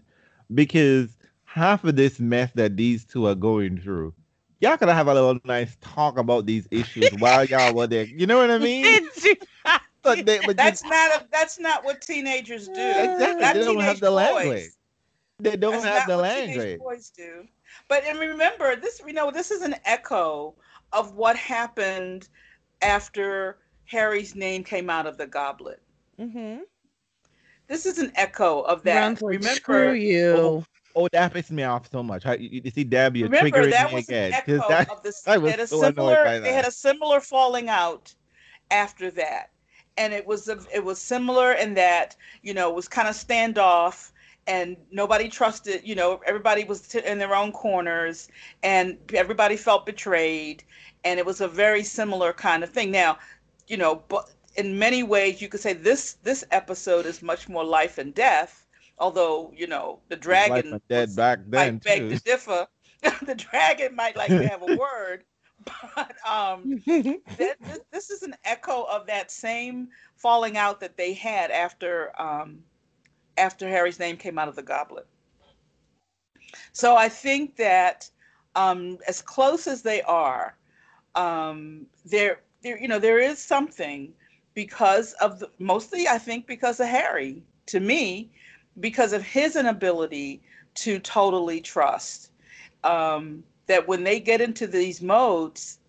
because 0.53 1.17
half 1.45 1.83
of 1.83 1.95
this 1.95 2.19
mess 2.19 2.51
that 2.53 2.77
these 2.77 3.05
two 3.05 3.25
are 3.25 3.33
going 3.33 3.81
through 3.81 4.13
y'all 4.59 4.77
could 4.77 4.89
have 4.89 5.07
a 5.07 5.13
little 5.15 5.39
nice 5.45 5.75
talk 5.81 6.19
about 6.19 6.45
these 6.45 6.67
issues 6.69 7.09
while 7.17 7.43
y'all 7.45 7.73
were 7.73 7.87
there. 7.87 8.05
You 8.05 8.27
know 8.27 8.37
what 8.37 8.51
I 8.51 8.57
mean? 8.69 9.09
but 10.05 10.25
they, 10.25 10.39
but 10.45 10.57
that's 10.57 10.83
you, 10.83 10.89
not 10.89 11.21
a, 11.21 11.27
that's 11.31 11.59
not 11.59 11.83
what 11.83 12.01
teenagers 12.01 12.67
do. 12.67 12.73
Exactly. 12.73 13.41
Not 13.41 13.53
they 13.55 13.61
don't 13.61 13.79
have 13.81 13.99
the 13.99 14.07
boys. 14.07 14.15
language. 14.15 14.69
They 15.39 15.57
don't 15.57 15.71
that's 15.73 15.85
have 15.85 16.07
the 16.07 16.17
language. 16.17 16.79
Boys 16.79 17.09
do. 17.09 17.45
But 17.89 18.03
and 18.05 18.19
remember, 18.19 18.75
this 18.75 19.01
you 19.05 19.13
know 19.13 19.31
this 19.31 19.51
is 19.51 19.61
an 19.61 19.75
echo 19.85 20.55
of 20.93 21.15
what 21.15 21.35
happened 21.35 22.29
after 22.81 23.57
Harry's 23.85 24.35
name 24.35 24.63
came 24.63 24.89
out 24.89 25.05
of 25.07 25.17
the 25.17 25.27
goblet. 25.27 25.81
Mm-hmm. 26.19 26.61
This 27.67 27.85
is 27.85 27.97
an 27.97 28.11
echo 28.15 28.61
of 28.61 28.83
that. 28.83 29.21
remember, 29.21 29.49
screw 29.49 29.93
you. 29.93 30.35
Oh, 30.37 30.65
Oh, 30.95 31.09
that 31.11 31.33
pissed 31.33 31.51
me 31.51 31.63
off 31.63 31.91
so 31.91 32.01
much. 32.01 32.25
I, 32.25 32.35
you, 32.35 32.61
you 32.63 32.71
see, 32.71 32.85
Debbie, 32.85 33.19
you're 33.19 33.27
Remember, 33.27 33.63
triggering 33.63 33.71
that 33.71 33.89
me 33.89 33.95
was 33.95 34.07
again. 34.07 34.33
An 34.33 34.33
echo 34.33 34.57
that, 34.69 34.89
of 34.89 35.03
the, 35.03 35.13
I 35.27 35.37
was 35.37 35.51
they 35.51 35.57
had 35.57 35.69
so 35.69 35.83
a 35.83 35.85
similar, 35.87 36.23
by 36.23 36.33
that. 36.35 36.43
They 36.43 36.53
had 36.53 36.65
a 36.65 36.71
similar 36.71 37.19
falling 37.19 37.67
out 37.67 38.13
after 38.71 39.11
that, 39.11 39.49
and 39.97 40.13
it 40.13 40.25
was 40.25 40.47
a, 40.47 40.59
it 40.73 40.83
was 40.83 40.99
similar 40.99 41.53
in 41.53 41.73
that 41.75 42.15
you 42.41 42.53
know 42.53 42.69
it 42.69 42.75
was 42.75 42.87
kind 42.87 43.07
of 43.07 43.15
standoff, 43.15 44.11
and 44.47 44.77
nobody 44.91 45.29
trusted 45.29 45.81
you 45.83 45.95
know 45.95 46.21
everybody 46.25 46.63
was 46.63 46.93
in 46.95 47.17
their 47.17 47.35
own 47.35 47.51
corners 47.51 48.29
and 48.63 48.97
everybody 49.13 49.57
felt 49.57 49.85
betrayed 49.85 50.63
and 51.03 51.19
it 51.19 51.25
was 51.25 51.41
a 51.41 51.47
very 51.47 51.83
similar 51.83 52.33
kind 52.33 52.63
of 52.63 52.69
thing. 52.69 52.91
Now 52.91 53.17
you 53.67 53.77
know 53.77 54.03
but 54.07 54.31
in 54.55 54.77
many 54.77 55.03
ways 55.03 55.41
you 55.41 55.49
could 55.49 55.59
say 55.59 55.73
this 55.73 56.13
this 56.23 56.43
episode 56.51 57.05
is 57.05 57.21
much 57.21 57.49
more 57.49 57.63
life 57.63 57.97
and 57.97 58.13
death 58.13 58.65
although 58.99 59.51
you 59.55 59.67
know 59.67 59.99
the 60.09 60.15
dragon 60.15 60.79
dead 60.89 61.15
back 61.15 61.39
then 61.47 61.75
might 61.75 61.83
beg 61.83 62.09
to 62.09 62.19
differ. 62.19 62.67
The 63.21 63.35
dragon 63.35 63.95
might 63.95 64.15
like 64.15 64.29
to 64.29 64.47
have 64.47 64.63
a 64.63 64.75
word 64.77 65.25
but 65.95 66.15
um 66.27 66.81
that, 66.85 67.79
this, 67.91 68.09
is 68.09 68.23
an 68.23 68.35
echo 68.43 68.83
of 68.83 69.07
that 69.07 69.31
same 69.31 69.87
falling 70.15 70.57
out 70.57 70.79
that 70.79 70.97
they 70.97 71.13
had 71.13 71.51
after 71.51 72.11
um 72.21 72.59
after 73.37 73.67
Harry's 73.67 73.99
name 73.99 74.17
came 74.17 74.37
out 74.37 74.47
of 74.47 74.55
the 74.55 74.63
goblet. 74.63 75.07
So 76.71 76.95
I 76.95 77.09
think 77.09 77.55
that 77.57 78.09
um, 78.55 78.97
as 79.07 79.21
close 79.21 79.67
as 79.67 79.81
they 79.81 80.01
are, 80.03 80.57
um, 81.15 81.85
there, 82.05 82.41
there, 82.61 82.79
you 82.79 82.87
know, 82.87 82.99
there 82.99 83.19
is 83.19 83.39
something 83.39 84.13
because 84.53 85.13
of 85.13 85.39
the, 85.39 85.49
mostly, 85.59 86.07
I 86.07 86.17
think, 86.17 86.47
because 86.47 86.79
of 86.79 86.87
Harry. 86.87 87.43
To 87.67 87.79
me, 87.79 88.29
because 88.79 89.11
of 89.11 89.23
his 89.23 89.55
inability 89.55 90.41
to 90.75 90.99
totally 90.99 91.61
trust. 91.61 92.31
Um, 92.83 93.43
that 93.67 93.87
when 93.87 94.03
they 94.03 94.19
get 94.19 94.41
into 94.41 94.67
these 94.67 95.01
modes, 95.01 95.79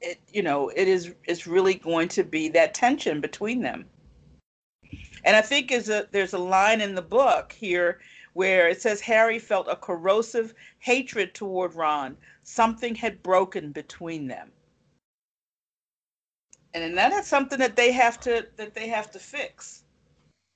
it, 0.00 0.20
you 0.32 0.42
know, 0.42 0.68
it 0.70 0.88
is 0.88 1.14
it's 1.24 1.46
really 1.46 1.74
going 1.74 2.08
to 2.08 2.24
be 2.24 2.48
that 2.48 2.74
tension 2.74 3.20
between 3.20 3.62
them. 3.62 3.86
And 5.24 5.36
I 5.36 5.40
think 5.40 5.72
is 5.72 5.88
a, 5.88 6.06
there's 6.12 6.34
a 6.34 6.38
line 6.38 6.80
in 6.80 6.94
the 6.94 7.02
book 7.02 7.52
here 7.52 8.00
where 8.34 8.68
it 8.68 8.82
says 8.82 9.00
Harry 9.00 9.38
felt 9.38 9.68
a 9.68 9.76
corrosive 9.76 10.54
hatred 10.80 11.34
toward 11.34 11.74
Ron. 11.74 12.16
Something 12.42 12.94
had 12.94 13.22
broken 13.22 13.72
between 13.72 14.26
them. 14.28 14.50
And 16.74 16.96
that 16.98 17.12
is 17.12 17.26
something 17.26 17.58
that 17.60 17.76
they 17.76 17.92
have 17.92 18.20
to 18.20 18.46
that 18.56 18.74
they 18.74 18.88
have 18.88 19.10
to 19.12 19.18
fix. 19.18 19.84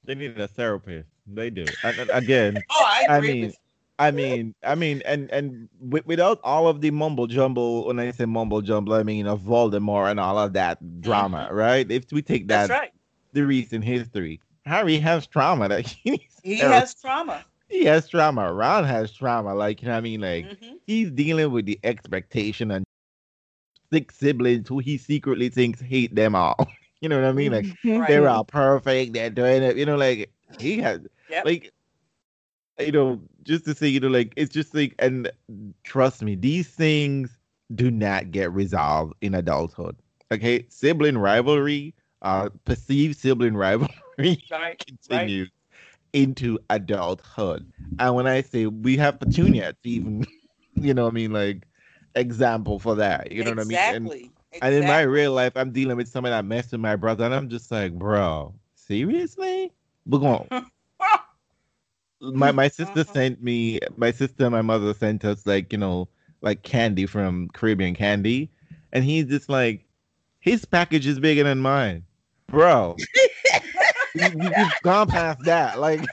They 0.05 0.16
need 0.16 0.39
a 0.39 0.49
therapist. 0.49 1.09
They 1.26 1.51
do. 1.51 1.64
And, 1.85 2.11
again, 2.11 2.62
oh, 2.70 2.85
I, 2.85 3.07
I 3.09 3.20
mean, 3.20 3.53
I 3.99 4.12
mean, 4.12 4.55
I 4.62 4.74
mean, 4.76 5.03
and 5.05 5.30
and 5.30 5.68
without 5.80 6.40
all 6.44 6.68
of 6.68 6.80
the 6.80 6.90
mumble 6.90 7.26
jumble, 7.26 7.86
when 7.86 7.99
I 7.99 8.12
say 8.12 8.26
mumble 8.26 8.62
jumble, 8.62 8.94
I 8.94 9.03
mean 9.03 9.26
of 9.26 9.40
Voldemort 9.40 10.11
and 10.11 10.20
all 10.20 10.38
of 10.38 10.53
that 10.53 11.01
drama, 11.01 11.46
mm-hmm. 11.49 11.55
right? 11.55 11.90
If 11.90 12.12
we 12.12 12.22
take 12.22 12.46
that, 12.49 12.70
right. 12.70 12.92
the 13.32 13.44
recent 13.44 13.84
history, 13.84 14.40
Harry 14.66 14.99
has 14.99 15.26
trauma 15.26 15.68
that 15.68 15.86
he 16.05 16.28
he 16.44 16.59
has 16.59 16.94
trauma. 16.94 17.44
He 17.68 17.84
has 17.84 18.09
trauma. 18.09 18.53
Ron 18.53 18.84
has 18.84 19.12
trauma. 19.12 19.55
Like 19.55 19.82
you 19.82 19.88
know 19.88 19.94
what 19.94 19.99
I 19.99 20.03
mean? 20.03 20.20
Like 20.20 20.44
mm-hmm. 20.46 20.76
he's 20.86 21.11
dealing 21.11 21.51
with 21.51 21.66
the 21.66 21.80
expectation 21.82 22.70
and 22.70 22.84
six 23.92 24.16
siblings 24.16 24.68
who 24.68 24.78
he 24.78 24.96
secretly 24.96 25.49
thinks 25.49 25.80
hate 25.80 26.14
them 26.14 26.34
all. 26.34 26.68
you 27.01 27.09
know 27.09 27.20
what 27.20 27.28
I 27.28 27.32
mean? 27.32 27.53
Like 27.53 27.66
right. 27.84 28.09
they're 28.09 28.28
all 28.28 28.44
perfect. 28.44 29.12
They're 29.14 29.30
doing 29.30 29.62
it. 29.62 29.76
You 29.76 29.86
know, 29.86 29.96
like 29.96 30.30
he 30.61 30.78
has 30.78 31.01
yep. 31.28 31.44
like 31.44 31.72
you 32.79 32.93
know, 32.93 33.20
just 33.43 33.64
to 33.64 33.74
say, 33.74 33.89
you 33.89 34.01
know, 34.01 34.09
like 34.09 34.33
it's 34.37 34.53
just 34.53 34.74
like 34.74 34.95
and 34.99 35.31
trust 35.85 36.22
me, 36.22 36.35
these 36.35 36.68
things 36.68 37.39
do 37.74 37.91
not 37.91 38.31
get 38.31 38.53
resolved 38.53 39.14
in 39.20 39.35
adulthood. 39.35 39.97
Okay, 40.31 40.66
sibling 40.68 41.18
rivalry, 41.18 41.95
uh, 42.22 42.51
perceived 42.64 43.18
sibling 43.18 43.57
rivalry 43.57 43.91
right, 44.51 44.85
continues 44.87 45.49
right. 45.49 46.11
into 46.12 46.59
adulthood. 46.70 47.70
And 47.99 48.14
when 48.14 48.26
I 48.26 48.43
say 48.43 48.66
we 48.66 48.97
have 48.99 49.18
Petunia, 49.18 49.70
it's 49.70 49.79
even, 49.85 50.26
you 50.74 50.95
know, 50.95 51.07
I 51.07 51.11
mean, 51.11 51.33
like 51.33 51.66
example 52.14 52.79
for 52.79 52.95
that. 52.97 53.33
You 53.33 53.45
know 53.45 53.53
exactly. 53.53 53.76
what 53.76 53.85
I 53.85 53.89
mean? 53.89 53.97
And, 53.97 54.07
exactly. 54.07 54.33
and 54.62 54.74
in 54.74 54.87
my 54.87 55.01
real 55.03 55.33
life, 55.33 55.53
I'm 55.57 55.72
dealing 55.72 55.97
with 55.97 56.09
somebody 56.09 56.33
that 56.33 56.45
messed 56.45 56.72
with 56.72 56.81
my 56.81 56.97
brother, 56.97 57.24
and 57.24 57.35
I'm 57.35 57.49
just 57.49 57.70
like, 57.70 57.93
bro, 57.93 58.55
seriously? 58.74 59.72
We're 60.07 60.20
going. 60.20 60.49
my 62.21 62.53
my 62.53 62.69
sister 62.69 63.01
uh-huh. 63.01 63.12
sent 63.12 63.43
me. 63.43 63.81
My 63.97 64.11
sister 64.11 64.45
and 64.45 64.53
my 64.53 64.62
mother 64.62 64.95
sent 64.95 65.25
us 65.25 65.47
like 65.47 65.73
you 65.73 65.79
know 65.79 66.09
like 66.41 66.62
candy 66.62 67.07
from 67.07 67.49
Caribbean 67.53 67.95
Candy, 67.95 68.51
and 68.93 69.05
he's 69.05 69.27
just 69.27 69.49
like, 69.49 69.85
his 70.41 70.64
package 70.64 71.07
is 71.07 71.21
bigger 71.21 71.45
than 71.45 71.61
mine, 71.61 72.05
bro. 72.47 72.97
we, 74.14 74.23
have 74.23 74.73
gone 74.83 75.09
past 75.09 75.41
that. 75.45 75.79
Like, 75.79 76.05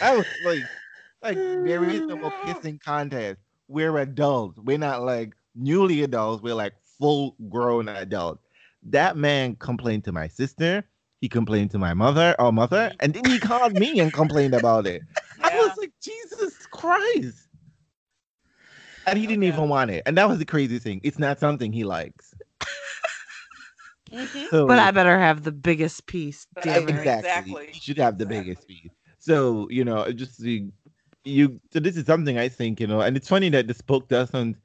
I 0.00 0.16
was 0.16 0.26
like, 0.44 0.62
like 1.22 1.36
there 1.36 1.84
is 1.84 2.00
no 2.00 2.32
kissing 2.44 2.78
contest. 2.84 3.38
We're 3.68 3.98
adults. 3.98 4.58
We're 4.58 4.78
not 4.78 5.02
like 5.02 5.34
newly 5.54 6.02
adults. 6.02 6.42
We're 6.42 6.54
like 6.54 6.74
full 6.98 7.36
grown 7.48 7.88
adults. 7.88 8.42
That 8.82 9.16
man 9.16 9.56
complained 9.56 10.04
to 10.04 10.12
my 10.12 10.28
sister. 10.28 10.84
He 11.20 11.28
complained 11.28 11.70
to 11.72 11.78
my 11.78 11.92
mother 11.92 12.34
or 12.38 12.52
mother, 12.52 12.92
and 13.00 13.12
then 13.12 13.26
he 13.26 13.38
called 13.38 13.74
me 13.74 14.00
and 14.00 14.12
complained 14.12 14.54
about 14.54 14.86
it. 14.86 15.02
Yeah. 15.38 15.48
I 15.48 15.56
was 15.58 15.76
like, 15.76 15.92
Jesus 16.00 16.56
Christ. 16.70 17.48
And 19.06 19.18
he 19.18 19.26
didn't 19.26 19.44
even 19.44 19.68
want 19.68 19.90
it. 19.90 20.02
And 20.06 20.16
that 20.16 20.28
was 20.28 20.38
the 20.38 20.44
crazy 20.44 20.78
thing. 20.78 21.00
It's 21.02 21.18
not 21.18 21.38
something 21.38 21.72
he 21.72 21.84
likes. 21.84 22.34
Mm-hmm. 24.12 24.46
So, 24.50 24.66
but 24.66 24.78
I 24.78 24.90
better 24.90 25.18
have 25.18 25.44
the 25.44 25.52
biggest 25.52 26.06
piece. 26.06 26.46
Exactly. 26.56 26.92
exactly. 26.92 27.68
You 27.72 27.80
should 27.80 27.98
have 27.98 28.18
the 28.18 28.24
exactly. 28.24 28.50
biggest 28.50 28.68
piece. 28.68 28.90
So, 29.18 29.68
you 29.70 29.84
know, 29.84 30.10
just 30.12 30.40
you, 30.40 30.72
you 31.24 31.60
so 31.72 31.80
this 31.80 31.96
is 31.96 32.06
something 32.06 32.38
I 32.38 32.48
think, 32.48 32.80
you 32.80 32.86
know, 32.86 33.00
and 33.00 33.16
it's 33.16 33.28
funny 33.28 33.50
that 33.50 33.66
this 33.66 33.80
book 33.80 34.08
doesn't 34.08 34.56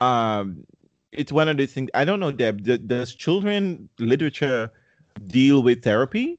um 0.00 0.64
it's 1.12 1.32
one 1.32 1.48
of 1.48 1.56
those 1.56 1.72
things 1.72 1.90
I 1.92 2.04
don't 2.04 2.20
know, 2.20 2.32
Deb, 2.32 2.62
does 2.86 3.14
children 3.14 3.88
literature 3.98 4.70
deal 5.26 5.62
with 5.62 5.82
therapy? 5.82 6.38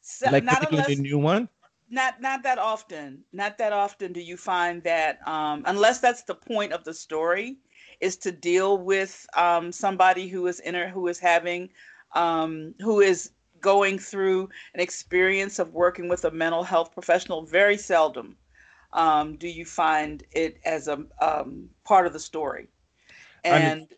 So, 0.00 0.26
like 0.30 0.44
particularly 0.44 0.94
unless, 0.94 0.98
new 0.98 1.18
one? 1.18 1.48
Not 1.90 2.20
not 2.20 2.42
that 2.42 2.58
often. 2.58 3.24
Not 3.32 3.58
that 3.58 3.72
often 3.72 4.12
do 4.12 4.20
you 4.20 4.36
find 4.36 4.82
that 4.84 5.26
um 5.26 5.62
unless 5.66 6.00
that's 6.00 6.22
the 6.22 6.34
point 6.34 6.72
of 6.72 6.84
the 6.84 6.94
story 6.94 7.58
is 8.00 8.16
to 8.18 8.32
deal 8.32 8.78
with 8.78 9.26
um, 9.36 9.72
somebody 9.72 10.28
who 10.28 10.46
is 10.46 10.60
inner 10.60 10.88
who 10.88 11.08
is 11.08 11.18
having 11.18 11.70
um, 12.14 12.74
who 12.80 13.00
is 13.00 13.32
going 13.60 13.98
through 13.98 14.48
an 14.74 14.80
experience 14.80 15.58
of 15.58 15.74
working 15.74 16.08
with 16.08 16.24
a 16.24 16.30
mental 16.30 16.62
health 16.62 16.92
professional 16.92 17.42
very 17.44 17.76
seldom 17.76 18.36
um, 18.92 19.36
do 19.36 19.48
you 19.48 19.64
find 19.64 20.22
it 20.32 20.58
as 20.64 20.88
a 20.88 21.04
um, 21.20 21.68
part 21.84 22.06
of 22.06 22.12
the 22.12 22.20
story 22.20 22.68
and 23.44 23.54
I 23.54 23.74
mean, 23.74 23.88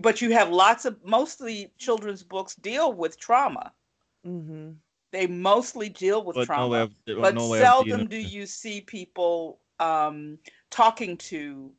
but 0.00 0.20
you 0.20 0.32
have 0.32 0.50
lots 0.50 0.84
of 0.84 0.96
mostly 1.04 1.70
children's 1.78 2.22
books 2.22 2.54
deal 2.56 2.92
with 2.92 3.18
trauma 3.18 3.72
mm-hmm. 4.26 4.70
they 5.12 5.26
mostly 5.26 5.88
deal 5.88 6.24
with 6.24 6.36
but 6.36 6.46
trauma 6.46 6.88
no 7.06 7.20
but 7.20 7.34
no 7.34 7.54
seldom 7.54 8.06
do 8.06 8.18
you 8.18 8.46
see 8.46 8.80
people 8.80 9.58
um, 9.78 10.38
talking 10.70 11.16
to 11.18 11.70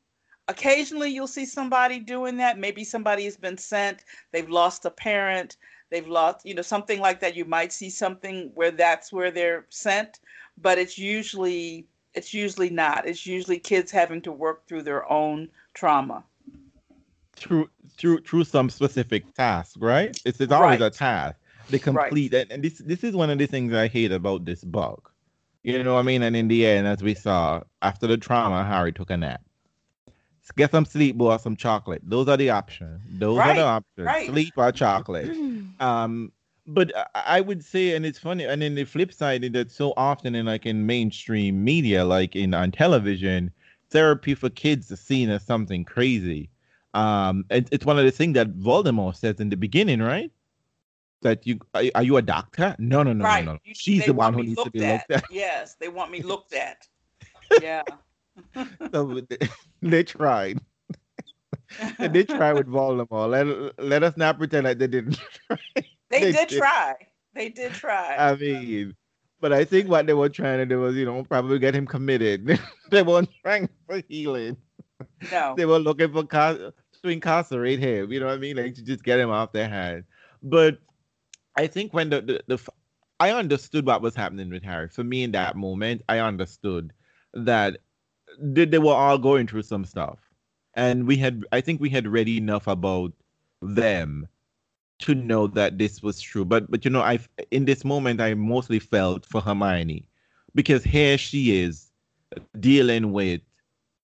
occasionally 0.48 1.10
you'll 1.10 1.28
see 1.28 1.46
somebody 1.46 2.00
doing 2.00 2.38
that. 2.38 2.58
Maybe 2.58 2.84
somebody 2.84 3.26
has 3.26 3.38
been 3.38 3.58
sent, 3.58 4.04
they've 4.32 4.50
lost 4.50 4.86
a 4.86 4.90
parent, 4.90 5.58
they've 5.90 6.08
lost, 6.08 6.46
you 6.46 6.54
know, 6.54 6.62
something 6.62 7.00
like 7.00 7.20
that. 7.20 7.36
You 7.36 7.46
might 7.46 7.74
see 7.74 7.90
something 7.90 8.52
where 8.56 8.72
that's 8.72 9.12
where 9.12 9.32
they're 9.32 9.66
sent, 9.70 10.20
but 10.58 10.78
it's 10.78 10.98
usually 10.98 11.86
it's 12.14 12.34
usually 12.34 12.70
not. 12.70 13.08
It's 13.08 13.28
usually 13.28 13.60
kids 13.60 13.92
having 13.92 14.22
to 14.24 14.32
work 14.32 14.66
through 14.68 14.84
their 14.84 15.10
own 15.12 15.50
trauma. 15.74 16.24
Through 17.36 17.70
through 17.98 18.22
through 18.22 18.44
some 18.44 18.70
specific 18.70 19.34
task, 19.34 19.76
right? 19.80 20.20
It's, 20.26 20.40
it's 20.40 20.52
always 20.52 20.80
right. 20.80 20.94
a 20.94 20.96
task. 20.96 21.38
They 21.70 21.80
complete 21.80 22.34
right. 22.34 22.48
and 22.50 22.64
this 22.64 22.78
this 22.80 23.04
is 23.04 23.16
one 23.16 23.30
of 23.30 23.38
the 23.38 23.46
things 23.46 23.74
I 23.74 23.88
hate 23.88 24.12
about 24.12 24.46
this 24.46 24.64
book. 24.64 25.14
You 25.64 25.84
know 25.84 25.96
what 25.96 26.00
I 26.00 26.04
mean? 26.04 26.24
And 26.24 26.36
in 26.36 26.48
the 26.48 26.66
end, 26.66 26.88
as 26.88 27.04
we 27.04 27.14
saw, 27.14 27.62
after 27.82 28.08
the 28.08 28.16
trauma, 28.16 28.64
Harry 28.64 28.94
took 28.94 29.10
a 29.10 29.18
nap 29.18 29.42
get 30.56 30.72
some 30.72 30.86
sleep 30.86 31.20
or 31.20 31.38
some 31.40 31.56
chocolate. 31.56 32.02
Those 32.04 32.28
are 32.28 32.38
the 32.38 32.50
options. 32.50 33.02
Those 33.10 33.38
right, 33.38 33.52
are 33.52 33.56
the 33.56 33.64
options. 33.64 34.06
Right. 34.06 34.30
Sleep 34.30 34.54
or 34.56 34.72
chocolate. 34.72 35.30
um, 35.80 36.32
but 36.66 36.92
I 37.16 37.42
would 37.42 37.64
say, 37.64 37.96
and 37.96 38.06
it's 38.06 38.20
funny, 38.20 38.44
and 38.44 38.62
then 38.62 38.76
the 38.76 38.84
flip 38.84 39.14
side 39.14 39.44
is 39.44 39.52
that 39.52 39.72
so 39.72 39.94
often 39.96 40.36
in 40.36 40.46
like 40.46 40.66
in 40.66 40.86
mainstream 40.86 41.64
media, 41.64 42.04
like 42.04 42.36
in 42.36 42.54
on 42.54 42.72
television, 42.72 43.52
therapy 43.90 44.36
for 44.36 44.50
kids 44.50 44.92
is 44.92 45.00
seen 45.00 45.30
as 45.30 45.44
something 45.44 45.86
crazy. 45.86 46.50
Um, 46.98 47.46
it, 47.52 47.70
it's 47.72 47.86
one 47.86 48.00
of 48.00 48.06
the 48.06 48.12
things 48.12 48.34
that 48.34 48.58
Voldemort 48.58 49.16
says 49.16 49.40
in 49.40 49.50
the 49.50 49.56
beginning, 49.56 50.02
right? 50.02 50.32
That 51.22 51.46
you 51.46 51.60
are, 51.76 51.84
are 51.94 52.02
you 52.02 52.18
a 52.18 52.24
doctor? 52.24 52.76
No, 52.80 53.04
no, 53.04 53.14
no, 53.14 53.24
right. 53.24 53.46
no, 53.46 53.54
no. 53.54 53.60
She's 53.74 54.06
the 54.06 54.14
one 54.14 54.34
who 54.34 54.42
needs 54.42 54.64
to 54.64 54.72
be 54.72 54.84
at. 54.84 55.06
looked 55.08 55.24
at. 55.24 55.32
Yes, 55.32 55.76
they 55.80 55.90
want 55.90 56.12
me 56.12 56.22
looked 56.22 56.54
at. 56.54 56.88
Yeah. 57.62 57.84
so 58.92 59.22
they 59.82 60.04
tried. 60.04 60.60
they 61.98 62.10
did 62.10 62.28
try 62.28 62.52
with 62.52 62.68
Voldemort. 62.68 63.30
Let, 63.30 63.80
let 63.80 64.04
us 64.04 64.18
not 64.18 64.38
pretend 64.38 64.66
that 64.66 64.80
they 64.80 64.88
didn't 64.88 65.18
try. 65.48 65.58
They, 65.76 65.84
they 66.10 66.32
did, 66.34 66.50
did, 66.50 66.58
try. 66.60 66.96
They 67.34 67.50
did 67.50 67.72
try. 67.72 68.18
I 68.18 68.36
mean, 68.36 68.94
But 69.40 69.54
I 69.54 69.64
think 69.64 69.88
what 69.88 70.08
they 70.08 70.14
were 70.14 70.28
trying 70.28 70.58
to 70.58 70.66
do 70.66 70.82
was, 70.82 70.96
you 70.96 71.06
know, 71.06 71.24
probably 71.24 71.58
get 71.58 71.74
him 71.74 71.88
committed. 71.88 72.60
they 72.92 73.02
weren't 73.02 73.30
trying 73.42 73.70
for 73.86 74.04
healing. 74.10 74.58
No. 75.32 75.54
They 75.56 75.66
were 75.66 75.80
looking 75.80 76.12
for 76.12 76.24
to 77.04 77.10
incarcerate 77.10 77.80
him. 77.80 78.12
You 78.12 78.20
know 78.20 78.28
what 78.28 78.36
I 78.36 78.38
mean? 78.38 78.58
Like 78.58 78.76
to 78.76 78.84
just 78.84 79.04
get 79.04 79.20
him 79.20 79.30
off 79.30 79.52
their 79.52 79.70
hands. 79.70 80.06
But 80.44 80.80
I 81.56 81.68
think 81.68 81.94
when 81.94 82.10
the, 82.10 82.22
the, 82.22 82.42
the 82.48 82.72
I 83.20 83.32
understood 83.32 83.86
what 83.86 84.02
was 84.02 84.16
happening 84.16 84.50
with 84.50 84.64
Harry. 84.64 84.90
For 84.90 85.04
me, 85.04 85.24
in 85.24 85.32
that 85.32 85.56
moment, 85.56 86.04
I 86.08 86.20
understood 86.20 86.94
that 87.34 87.78
they, 88.40 88.66
they 88.66 88.78
were 88.78 88.94
all 88.94 89.18
going 89.18 89.48
through 89.48 89.64
some 89.64 89.86
stuff, 89.86 90.20
and 90.76 91.08
we 91.08 91.18
had. 91.18 91.44
I 91.52 91.62
think 91.62 91.82
we 91.82 91.90
had 91.90 92.08
read 92.08 92.28
enough 92.28 92.68
about 92.68 93.14
them 93.62 94.28
to 95.00 95.16
know 95.16 95.48
that 95.48 95.78
this 95.78 96.04
was 96.04 96.22
true. 96.22 96.46
But 96.46 96.70
but 96.70 96.86
you 96.86 96.92
know, 96.92 97.02
I 97.02 97.20
in 97.52 97.66
this 97.66 97.84
moment 97.84 98.22
I 98.22 98.34
mostly 98.36 98.80
felt 98.80 99.26
for 99.26 99.42
Hermione 99.42 100.06
because 100.54 100.84
here 100.84 101.18
she 101.18 101.60
is 101.60 101.92
dealing 102.60 103.12
with 103.12 103.42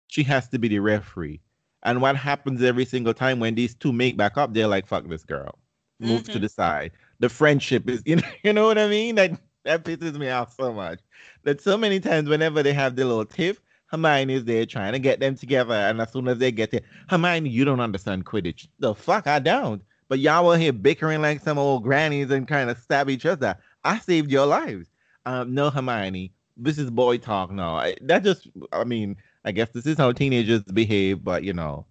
she 0.08 0.24
has 0.24 0.48
to 0.50 0.60
be 0.60 0.68
the 0.68 0.80
referee. 0.80 1.42
And 1.84 2.02
what 2.02 2.16
happens 2.16 2.62
every 2.64 2.86
single 2.86 3.14
time 3.14 3.40
when 3.40 3.56
these 3.56 3.76
two 3.76 3.94
make 3.94 4.18
back 4.18 4.38
up, 4.38 4.54
they're 4.54 4.68
like, 4.68 4.88
fuck 4.88 5.08
this 5.08 5.24
girl. 5.24 5.60
Move 6.00 6.24
mm-hmm. 6.24 6.34
to 6.34 6.40
the 6.40 6.50
side. 6.50 6.92
The 7.20 7.30
friendship 7.30 7.90
is, 7.90 8.02
you 8.06 8.16
know, 8.16 8.28
you 8.44 8.54
know 8.54 8.66
what 8.66 8.78
I 8.78 8.88
mean? 8.88 9.16
That 9.16 9.40
that 9.66 9.86
pisses 9.86 10.18
me 10.18 10.30
off 10.30 10.56
so 10.56 10.74
much. 10.74 11.00
That 11.44 11.62
so 11.62 11.78
many 11.78 12.00
times 12.00 12.28
whenever 12.28 12.64
they 12.64 12.74
have 12.74 12.96
the 12.96 13.06
little 13.06 13.26
tiff, 13.26 13.62
Hermione 13.88 14.34
is 14.34 14.46
there 14.46 14.66
trying 14.66 14.94
to 14.94 15.00
get 15.00 15.20
them 15.20 15.36
together. 15.36 15.74
And 15.74 16.02
as 16.02 16.12
soon 16.12 16.28
as 16.28 16.40
they 16.40 16.52
get 16.52 16.72
there, 16.72 16.82
Hermione, 17.10 17.50
you 17.50 17.64
don't 17.64 17.80
understand 17.80 18.26
Quidditch. 18.26 18.68
The 18.80 18.96
fuck 18.96 19.28
I 19.28 19.40
don't. 19.40 19.82
But 20.10 20.20
y'all 20.20 20.46
were 20.46 20.58
here 20.58 20.74
bickering 20.74 21.22
like 21.22 21.42
some 21.42 21.58
old 21.58 21.84
grannies 21.84 22.30
and 22.32 22.48
kind 22.48 22.70
of 22.70 22.78
stab 22.78 23.10
each 23.10 23.26
other. 23.26 23.56
I 23.84 24.00
saved 24.00 24.32
your 24.32 24.46
lives. 24.46 24.90
Um, 25.26 25.54
no, 25.54 25.70
Hermione, 25.70 26.34
this 26.58 26.78
is 26.78 26.90
boy 26.90 27.18
talk 27.18 27.52
now. 27.52 27.76
I, 27.76 27.96
that 28.02 28.24
just, 28.24 28.48
I 28.72 28.84
mean, 28.84 29.18
I 29.46 29.52
guess 29.52 29.70
this 29.70 29.86
is 29.86 29.98
how 29.98 30.12
teenagers 30.12 30.64
behave, 30.64 31.24
but 31.24 31.44
you 31.44 31.54
know, 31.54 31.86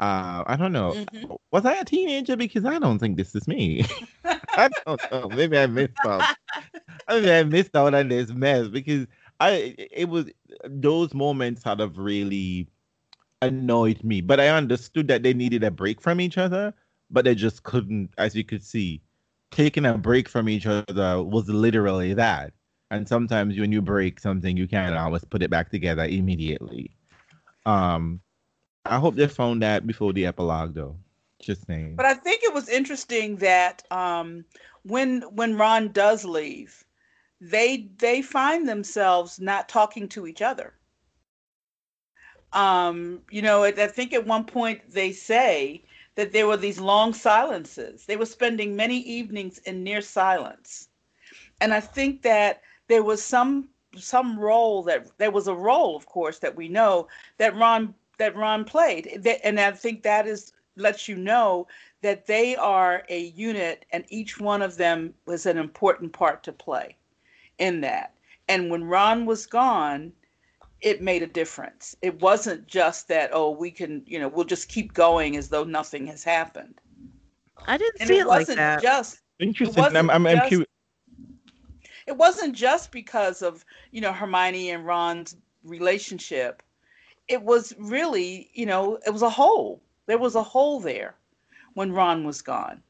uh, 0.00 0.44
I 0.46 0.56
don't 0.56 0.72
know. 0.72 0.92
Mm-hmm. 0.92 1.34
Was 1.50 1.64
I 1.64 1.74
a 1.74 1.84
teenager? 1.84 2.36
Because 2.36 2.64
I 2.64 2.78
don't 2.78 2.98
think 2.98 3.16
this 3.16 3.34
is 3.34 3.48
me. 3.48 3.84
I 4.24 4.68
don't 4.86 5.00
know. 5.10 5.28
Maybe 5.28 5.58
I 5.58 5.66
missed 5.66 5.92
out. 6.04 6.36
Maybe 7.08 7.32
I 7.32 7.44
missed 7.44 7.74
out 7.74 7.94
on 7.94 8.08
this 8.08 8.30
mess 8.30 8.68
because 8.68 9.06
I 9.40 9.74
it 9.78 10.08
was 10.08 10.26
those 10.64 11.14
moments 11.14 11.62
sort 11.62 11.80
of 11.80 11.98
really 11.98 12.68
annoyed 13.42 14.02
me. 14.04 14.20
But 14.20 14.40
I 14.40 14.48
understood 14.48 15.08
that 15.08 15.22
they 15.22 15.34
needed 15.34 15.64
a 15.64 15.70
break 15.70 16.00
from 16.00 16.20
each 16.20 16.38
other 16.38 16.74
but 17.10 17.24
they 17.24 17.34
just 17.34 17.62
couldn't, 17.62 18.10
as 18.18 18.34
you 18.34 18.44
could 18.44 18.62
see, 18.62 19.00
taking 19.50 19.86
a 19.86 19.96
break 19.96 20.28
from 20.28 20.48
each 20.48 20.66
other 20.66 21.22
was 21.22 21.48
literally 21.48 22.14
that. 22.14 22.52
And 22.90 23.06
sometimes 23.06 23.58
when 23.58 23.70
you 23.70 23.82
break 23.82 24.18
something, 24.18 24.56
you 24.56 24.66
can't 24.66 24.96
always 24.96 25.24
put 25.24 25.42
it 25.42 25.50
back 25.50 25.70
together 25.70 26.04
immediately. 26.04 26.90
Um, 27.66 28.20
I 28.84 28.98
hope 28.98 29.14
they 29.14 29.28
found 29.28 29.62
that 29.62 29.86
before 29.86 30.12
the 30.12 30.26
epilogue, 30.26 30.74
though. 30.74 30.96
Just 31.40 31.66
saying. 31.66 31.96
But 31.96 32.06
I 32.06 32.14
think 32.14 32.42
it 32.42 32.54
was 32.54 32.68
interesting 32.68 33.36
that 33.36 33.82
um, 33.92 34.44
when 34.82 35.22
when 35.34 35.56
Ron 35.56 35.92
does 35.92 36.24
leave, 36.24 36.84
they 37.40 37.88
they 37.98 38.22
find 38.22 38.68
themselves 38.68 39.38
not 39.38 39.68
talking 39.68 40.08
to 40.08 40.26
each 40.26 40.42
other. 40.42 40.72
Um, 42.52 43.20
you 43.30 43.42
know, 43.42 43.64
I 43.64 43.72
think 43.72 44.14
at 44.14 44.26
one 44.26 44.44
point 44.44 44.90
they 44.90 45.12
say 45.12 45.84
that 46.14 46.32
there 46.32 46.46
were 46.46 46.56
these 46.56 46.80
long 46.80 47.12
silences. 47.12 48.06
They 48.06 48.16
were 48.16 48.26
spending 48.26 48.74
many 48.74 48.98
evenings 49.00 49.58
in 49.58 49.84
near 49.84 50.00
silence. 50.00 50.88
And 51.60 51.74
I 51.74 51.80
think 51.80 52.22
that 52.22 52.62
there 52.88 53.02
was 53.02 53.22
some 53.22 53.68
some 53.96 54.38
role 54.38 54.82
that 54.82 55.16
there 55.18 55.30
was 55.30 55.48
a 55.48 55.54
role, 55.54 55.96
of 55.96 56.06
course, 56.06 56.38
that 56.40 56.56
we 56.56 56.68
know 56.68 57.08
that 57.38 57.56
Ron 57.56 57.94
that 58.18 58.36
Ron 58.36 58.64
played. 58.64 59.06
And 59.44 59.60
I 59.60 59.70
think 59.72 60.02
that 60.02 60.26
is 60.26 60.52
lets 60.76 61.08
you 61.08 61.16
know 61.16 61.66
that 62.02 62.26
they 62.26 62.54
are 62.56 63.02
a 63.08 63.20
unit 63.20 63.84
and 63.90 64.04
each 64.08 64.38
one 64.38 64.62
of 64.62 64.76
them 64.76 65.12
was 65.26 65.46
an 65.46 65.58
important 65.58 66.12
part 66.12 66.42
to 66.44 66.52
play 66.52 66.96
in 67.58 67.80
that. 67.80 68.14
And 68.48 68.70
when 68.70 68.84
Ron 68.84 69.26
was 69.26 69.46
gone, 69.46 70.12
it 70.80 71.02
made 71.02 71.22
a 71.22 71.26
difference. 71.26 71.96
It 72.02 72.20
wasn't 72.20 72.66
just 72.68 73.08
that, 73.08 73.30
oh, 73.32 73.50
we 73.50 73.70
can, 73.70 74.02
you 74.06 74.20
know, 74.20 74.28
we'll 74.28 74.44
just 74.44 74.68
keep 74.68 74.94
going 74.94 75.36
as 75.36 75.48
though 75.48 75.64
nothing 75.64 76.06
has 76.06 76.22
happened. 76.22 76.80
I 77.66 77.76
didn't 77.76 78.00
and 78.00 78.08
see 78.08 78.18
it, 78.18 78.22
it 78.22 78.28
like 78.28 78.46
that. 78.46 78.80
Just, 78.80 79.18
Interesting. 79.40 79.84
I'm, 79.84 80.10
I'm, 80.10 80.26
I'm 80.26 80.48
curious. 80.48 80.68
It 82.08 82.16
wasn't 82.16 82.56
just 82.56 82.90
because 82.90 83.42
of, 83.42 83.66
you 83.92 84.00
know, 84.00 84.12
Hermione 84.12 84.70
and 84.70 84.86
Ron's 84.86 85.36
relationship. 85.62 86.62
It 87.28 87.42
was 87.42 87.74
really, 87.78 88.50
you 88.54 88.64
know, 88.64 88.98
it 89.06 89.10
was 89.10 89.20
a 89.20 89.28
hole. 89.28 89.82
There 90.06 90.16
was 90.16 90.34
a 90.34 90.42
hole 90.42 90.80
there 90.80 91.16
when 91.74 91.92
Ron 91.92 92.24
was 92.24 92.40
gone. 92.40 92.82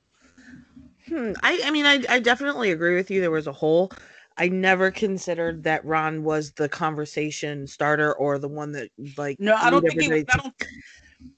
Hmm. 1.08 1.32
I, 1.42 1.60
I 1.64 1.70
mean, 1.72 1.84
I, 1.84 2.04
I 2.08 2.20
definitely 2.20 2.70
agree 2.70 2.94
with 2.94 3.10
you. 3.10 3.20
There 3.20 3.32
was 3.32 3.48
a 3.48 3.52
hole. 3.52 3.90
I 4.36 4.46
never 4.48 4.92
considered 4.92 5.64
that 5.64 5.84
Ron 5.84 6.22
was 6.22 6.52
the 6.52 6.68
conversation 6.68 7.66
starter 7.66 8.12
or 8.14 8.38
the 8.38 8.46
one 8.46 8.70
that 8.72 8.88
like. 9.16 9.40
No, 9.40 9.56
I 9.56 9.68
don't 9.68 9.82
think 9.82 10.00
he. 10.00 10.12
I 10.12 10.22
don't, 10.22 10.54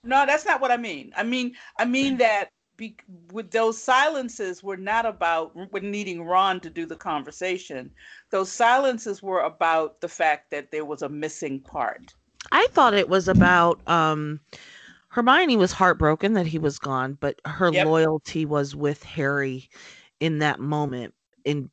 no, 0.04 0.26
that's 0.26 0.44
not 0.44 0.60
what 0.60 0.70
I 0.70 0.76
mean. 0.76 1.12
I 1.16 1.22
mean, 1.22 1.54
I 1.78 1.86
mean 1.86 2.18
that 2.18 2.50
be, 2.80 2.96
with 3.30 3.50
those 3.50 3.80
silences 3.80 4.62
were 4.62 4.78
not 4.78 5.04
about 5.04 5.54
needing 5.82 6.22
Ron 6.22 6.60
to 6.60 6.70
do 6.70 6.86
the 6.86 6.96
conversation. 6.96 7.90
Those 8.30 8.50
silences 8.50 9.22
were 9.22 9.42
about 9.42 10.00
the 10.00 10.08
fact 10.08 10.50
that 10.50 10.72
there 10.72 10.86
was 10.86 11.02
a 11.02 11.08
missing 11.08 11.60
part. 11.60 12.14
I 12.50 12.66
thought 12.70 12.94
it 12.94 13.08
was 13.08 13.28
about 13.28 13.86
um 13.86 14.40
Hermione 15.10 15.56
was 15.56 15.72
heartbroken 15.72 16.32
that 16.34 16.46
he 16.46 16.58
was 16.58 16.78
gone, 16.78 17.18
but 17.20 17.40
her 17.44 17.70
yep. 17.70 17.86
loyalty 17.86 18.46
was 18.46 18.74
with 18.74 19.02
Harry 19.02 19.68
in 20.18 20.38
that 20.38 20.58
moment 20.58 21.14
in 21.44 21.70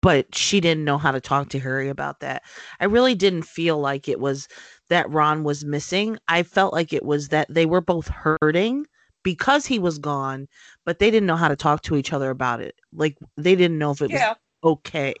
but 0.00 0.34
she 0.34 0.60
didn't 0.60 0.84
know 0.84 0.98
how 0.98 1.12
to 1.12 1.20
talk 1.20 1.50
to 1.50 1.60
Harry 1.60 1.88
about 1.88 2.18
that. 2.18 2.42
I 2.80 2.86
really 2.86 3.14
didn't 3.14 3.44
feel 3.44 3.78
like 3.78 4.08
it 4.08 4.18
was 4.18 4.48
that 4.88 5.08
Ron 5.08 5.44
was 5.44 5.64
missing. 5.64 6.18
I 6.26 6.42
felt 6.42 6.72
like 6.72 6.92
it 6.92 7.04
was 7.04 7.28
that 7.28 7.46
they 7.48 7.66
were 7.66 7.80
both 7.80 8.08
hurting 8.08 8.86
because 9.22 9.66
he 9.66 9.78
was 9.78 9.98
gone, 9.98 10.48
but 10.84 10.98
they 10.98 11.10
didn't 11.10 11.26
know 11.26 11.36
how 11.36 11.48
to 11.48 11.56
talk 11.56 11.82
to 11.82 11.96
each 11.96 12.12
other 12.12 12.30
about 12.30 12.60
it. 12.60 12.74
Like 12.92 13.16
they 13.36 13.54
didn't 13.54 13.78
know 13.78 13.90
if 13.90 14.02
it 14.02 14.10
yeah. 14.10 14.34
was 14.62 14.72
okay. 14.72 15.14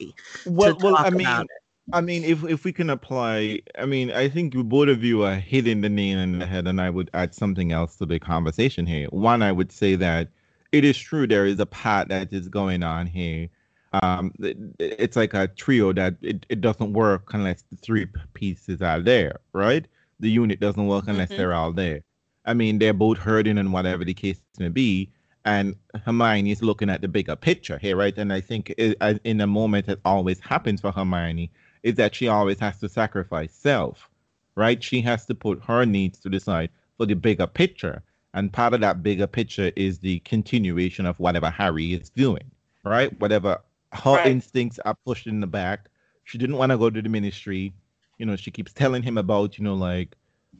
Well, 0.46 0.76
well, 0.80 0.96
I 0.96 1.10
mean, 1.10 1.46
I 1.92 2.00
mean, 2.00 2.24
if 2.24 2.44
if 2.44 2.64
we 2.64 2.72
can 2.72 2.90
apply, 2.90 3.60
I 3.78 3.86
mean, 3.86 4.10
I 4.10 4.28
think 4.28 4.54
both 4.54 4.88
of 4.88 5.02
you 5.04 5.24
are 5.24 5.34
hitting 5.34 5.80
the 5.80 5.88
nail 5.88 6.18
in 6.18 6.38
the 6.38 6.46
head, 6.46 6.66
and 6.66 6.80
I 6.80 6.90
would 6.90 7.10
add 7.14 7.34
something 7.34 7.72
else 7.72 7.96
to 7.96 8.06
the 8.06 8.18
conversation 8.18 8.86
here. 8.86 9.08
One, 9.08 9.42
I 9.42 9.52
would 9.52 9.72
say 9.72 9.96
that 9.96 10.28
it 10.72 10.84
is 10.84 10.96
true 10.96 11.26
there 11.26 11.46
is 11.46 11.60
a 11.60 11.66
part 11.66 12.08
that 12.08 12.32
is 12.32 12.48
going 12.48 12.82
on 12.82 13.06
here 13.06 13.48
um, 13.92 14.32
it, 14.38 14.56
it's 14.78 15.16
like 15.16 15.34
a 15.34 15.48
trio 15.48 15.92
that 15.92 16.14
it, 16.22 16.46
it 16.48 16.60
doesn't 16.60 16.92
work 16.92 17.34
unless 17.34 17.62
the 17.70 17.76
three 17.76 18.06
pieces 18.34 18.80
are 18.80 19.00
there, 19.00 19.38
right? 19.52 19.86
The 20.20 20.30
unit 20.30 20.60
doesn't 20.60 20.86
work 20.86 21.04
unless 21.08 21.28
mm-hmm. 21.28 21.36
they're 21.36 21.52
all 21.52 21.72
there. 21.72 22.02
I 22.44 22.54
mean, 22.54 22.78
they're 22.78 22.92
both 22.92 23.18
hurting 23.18 23.58
and 23.58 23.72
whatever 23.72 24.04
the 24.04 24.14
case 24.14 24.40
may 24.58 24.68
be. 24.68 25.10
And 25.44 25.74
Hermione 26.04 26.50
is 26.50 26.62
looking 26.62 26.88
at 26.88 27.00
the 27.00 27.08
bigger 27.08 27.34
picture 27.34 27.78
here, 27.78 27.96
right? 27.96 28.16
And 28.16 28.32
I 28.32 28.40
think 28.40 28.72
it, 28.78 28.96
in 29.24 29.40
a 29.40 29.46
moment 29.46 29.86
that 29.86 29.98
always 30.04 30.38
happens 30.38 30.80
for 30.80 30.92
Hermione 30.92 31.50
is 31.82 31.96
that 31.96 32.14
she 32.14 32.28
always 32.28 32.60
has 32.60 32.78
to 32.78 32.88
sacrifice 32.88 33.52
self, 33.52 34.08
right? 34.54 34.82
She 34.82 35.00
has 35.00 35.26
to 35.26 35.34
put 35.34 35.62
her 35.64 35.84
needs 35.84 36.20
to 36.20 36.28
the 36.28 36.38
side 36.38 36.70
for 36.96 37.06
the 37.06 37.14
bigger 37.14 37.46
picture. 37.46 38.02
And 38.34 38.52
part 38.52 38.72
of 38.72 38.80
that 38.80 39.02
bigger 39.02 39.26
picture 39.26 39.72
is 39.74 39.98
the 39.98 40.20
continuation 40.20 41.06
of 41.06 41.18
whatever 41.18 41.50
Harry 41.50 41.92
is 41.92 42.08
doing, 42.08 42.50
right? 42.84 43.18
Whatever 43.20 43.60
her 43.92 44.14
right. 44.14 44.26
instincts 44.26 44.78
are 44.84 44.96
pushed 45.04 45.26
in 45.26 45.40
the 45.40 45.46
back. 45.46 45.88
She 46.24 46.38
didn't 46.38 46.56
want 46.56 46.70
to 46.70 46.78
go 46.78 46.88
to 46.88 47.02
the 47.02 47.08
ministry. 47.08 47.72
You 48.18 48.26
know, 48.26 48.36
she 48.36 48.50
keeps 48.50 48.72
telling 48.72 49.02
him 49.02 49.18
about, 49.18 49.58
you 49.58 49.64
know, 49.64 49.74
like 49.74 50.16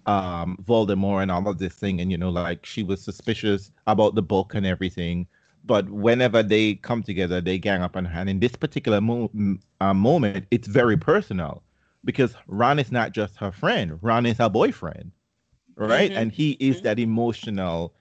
um 0.06 0.56
Voldemort 0.64 1.22
and 1.22 1.30
all 1.30 1.48
of 1.48 1.58
this 1.58 1.74
thing, 1.74 2.00
and 2.00 2.10
you 2.10 2.18
know, 2.18 2.30
like 2.30 2.66
she 2.66 2.82
was 2.82 3.02
suspicious 3.02 3.70
about 3.86 4.14
the 4.14 4.22
book 4.22 4.54
and 4.54 4.66
everything. 4.66 5.26
But 5.64 5.88
whenever 5.90 6.42
they 6.42 6.74
come 6.74 7.02
together, 7.02 7.40
they 7.40 7.58
gang 7.58 7.82
up 7.82 7.96
on 7.96 8.04
her. 8.04 8.20
And 8.20 8.28
in 8.28 8.40
this 8.40 8.56
particular 8.56 9.00
mo- 9.00 9.30
uh, 9.80 9.94
moment, 9.94 10.46
it's 10.50 10.66
very 10.66 10.96
personal 10.96 11.62
because 12.04 12.34
Ron 12.48 12.80
is 12.80 12.90
not 12.90 13.12
just 13.12 13.36
her 13.36 13.52
friend; 13.52 13.98
Ron 14.02 14.26
is 14.26 14.38
her 14.38 14.48
boyfriend, 14.48 15.12
right? 15.76 16.10
Mm-hmm. 16.10 16.18
And 16.18 16.32
he 16.32 16.52
is 16.58 16.76
mm-hmm. 16.76 16.84
that 16.84 16.98
emotional 16.98 17.94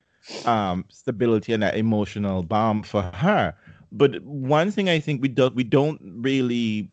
um 0.46 0.86
stability 0.90 1.54
and 1.54 1.64
that 1.64 1.78
emotional 1.78 2.44
bomb 2.44 2.84
for 2.84 3.04
her. 3.14 3.54
But 3.92 4.22
one 4.24 4.72
thing 4.72 4.90
I 4.90 5.00
think 5.00 5.22
we 5.22 5.28
don't 5.28 5.56
we 5.56 5.64
don't 5.64 6.00
really 6.02 6.90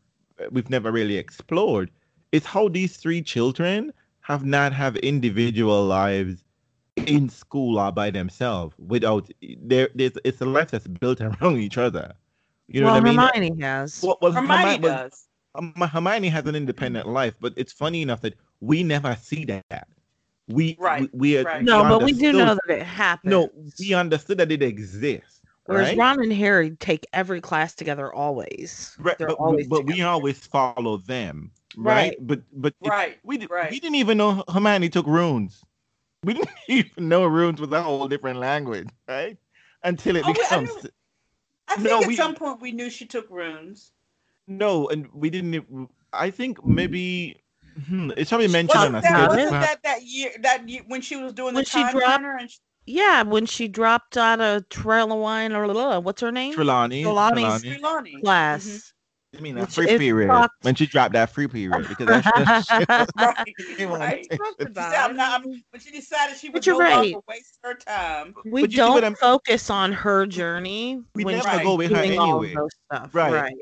we've 0.51 0.71
never 0.71 0.93
really 0.93 1.17
explored 1.17 1.91
is 2.33 2.45
how 2.45 2.69
these 2.69 2.97
three 2.97 3.23
children 3.23 3.93
have 4.29 4.45
not 4.45 4.75
have 4.75 4.95
individual 4.97 5.87
lives 5.87 6.45
in 7.07 7.31
school 7.31 7.79
or 7.79 7.91
by 7.91 8.11
themselves 8.11 8.75
without 8.79 9.31
there 9.63 9.89
there's 9.95 10.13
it's 10.23 10.41
a 10.43 10.45
life 10.45 10.71
that's 10.71 10.87
built 10.87 11.21
around 11.43 11.57
each 11.57 11.79
other. 11.79 12.13
You 12.67 12.83
know 12.83 12.89
well, 12.89 13.01
what 13.01 13.07
I 13.07 13.11
mean? 13.11 13.19
Hermione 13.19 13.63
has. 13.63 14.03
Well, 14.03 14.19
well 14.21 14.33
Hermione, 14.33 14.63
Hermione 14.63 14.83
does. 14.83 15.29
um, 15.55 15.73
Hermione 15.75 16.29
has 16.29 16.47
an 16.47 16.55
independent 16.55 17.09
life, 17.09 17.35
but 17.41 17.55
it's 17.57 17.73
funny 17.73 18.03
enough 18.03 18.21
that 18.21 18.35
we 18.61 18.83
never 18.83 19.17
see 19.17 19.47
that. 19.47 19.89
We 20.49 20.77
Right, 20.79 21.09
we, 21.15 21.37
we 21.37 21.43
right. 21.43 21.63
No, 21.63 21.83
but 21.85 22.03
we 22.03 22.13
do 22.13 22.33
know 22.33 22.55
that 22.67 22.79
it 22.79 22.83
happened. 22.83 23.31
No, 23.31 23.51
we 23.79 23.95
understood 23.95 24.39
that 24.39 24.53
it 24.53 24.63
exists. 24.63 25.38
Whereas 25.69 25.89
right? 25.89 25.99
Ron 25.99 26.23
and 26.23 26.33
Harry 26.33 26.71
take 26.81 27.07
every 27.13 27.43
class 27.43 27.75
together 27.75 28.11
always. 28.13 28.97
Right, 28.99 29.19
They're 29.19 29.29
but, 29.29 29.37
always 29.39 29.67
but 29.67 29.85
we 29.85 30.01
always 30.01 30.39
follow 30.47 30.97
them, 30.97 31.51
right? 31.77 31.95
Right. 31.95 32.17
But 32.27 32.41
but 32.55 32.75
it- 32.81 32.89
Right. 32.89 33.19
we 33.23 33.37
did, 33.37 33.51
right. 33.51 33.71
we 33.71 33.79
didn't 33.79 33.97
even 33.97 34.17
know 34.17 34.43
Hermione 34.51 34.89
took 34.89 35.07
runes. 35.07 35.63
We 36.25 36.33
didn't 36.39 36.49
even 36.69 37.09
know 37.11 37.25
runes 37.27 37.61
was 37.61 37.71
a 37.73 37.83
whole 37.83 38.09
different 38.09 38.39
language, 38.39 38.89
right? 39.07 39.37
Until 39.85 40.17
it 40.17 40.25
Oh, 40.25 40.33
we- 40.33 40.41
I 40.41 40.43
becomes 40.65 40.87
I 41.69 41.75
think 41.77 41.87
No, 41.91 42.01
at 42.01 42.09
we- 42.09 42.17
some 42.17 42.35
point 42.35 42.63
we 42.63 42.73
knew 42.73 42.89
she 42.89 43.05
took 43.05 43.29
runes. 43.31 43.93
no, 44.47 44.89
and 44.89 45.07
we 45.13 45.29
didn't. 45.29 45.91
I 46.15 46.31
think 46.31 46.65
maybe 46.65 47.37
hmm, 47.87 48.11
it's 48.17 48.31
probably 48.31 48.49
mentioned 48.49 48.95
Wasn't 48.95 48.97
on 48.97 49.01
a 49.01 49.03
that, 49.03 49.29
wasn't 49.29 49.51
that 49.51 49.83
that 49.85 50.03
year 50.03 50.31
that 50.41 50.67
year 50.67 50.81
when 50.87 51.03
she 51.03 51.17
was 51.17 51.35
doing 51.35 51.53
When 51.55 51.65
the 51.65 51.69
she 51.71 51.83
time 51.83 51.93
dropped- 51.93 52.23
turner 52.23 52.37
and 52.39 52.51
she, 52.51 52.59
Yeah, 52.89 53.23
when 53.23 53.45
she 53.47 53.69
dropped 53.69 54.17
out 54.17 54.41
of 54.41 54.69
Trail 54.71 55.13
of 55.13 55.19
Wine 55.19 55.53
or 55.53 55.67
blah, 55.69 55.99
what's 55.99 56.21
her 56.23 56.33
name? 56.33 56.55
Trelawney, 56.55 57.03
Trelawney's 57.03 57.45
Trelawney. 57.63 57.79
Trelawney. 57.79 58.11
Mm-hmm. 58.15 58.21
class. 58.25 58.93
I 59.37 59.41
mean, 59.41 59.59
a 59.59 59.61
Which 59.61 59.75
free 59.75 59.91
is 59.91 59.99
period 59.99 60.29
fucked. 60.29 60.55
when 60.65 60.75
she 60.75 60.87
dropped 60.87 61.13
that 61.13 61.29
free 61.29 61.47
period 61.47 61.87
because 61.87 62.07
that's 62.23 62.67
just, 62.67 62.71
Right, 63.19 63.55
right. 63.87 64.27
to- 64.31 64.39
She 64.59 64.65
about 64.65 64.91
said, 64.93 65.01
I'm 65.03 65.17
not, 65.17 65.43
I'm, 65.43 65.63
when 65.71 65.81
she 65.81 65.91
decided 65.91 66.39
she 66.39 66.49
But 66.49 66.67
would 66.67 66.73
no 66.73 66.79
right. 66.79 67.15
waste 67.29 67.59
her 67.63 67.75
time. 67.75 68.35
we 68.47 68.63
But 68.63 68.71
you 68.73 68.79
see 68.79 68.83
what 68.89 69.01
don't 69.03 69.19
focus 69.19 69.69
on 69.69 69.93
her 69.93 70.25
journey 70.25 71.03
We 71.15 71.27
when 71.27 71.37
never 71.37 71.51
she's 71.51 71.61
go 71.63 71.75
with 71.75 71.91
her 71.91 71.97
doing 72.07 72.19
anyway. 72.19 72.55
stuff. 72.87 73.15
Right. 73.15 73.33
right. 73.35 73.55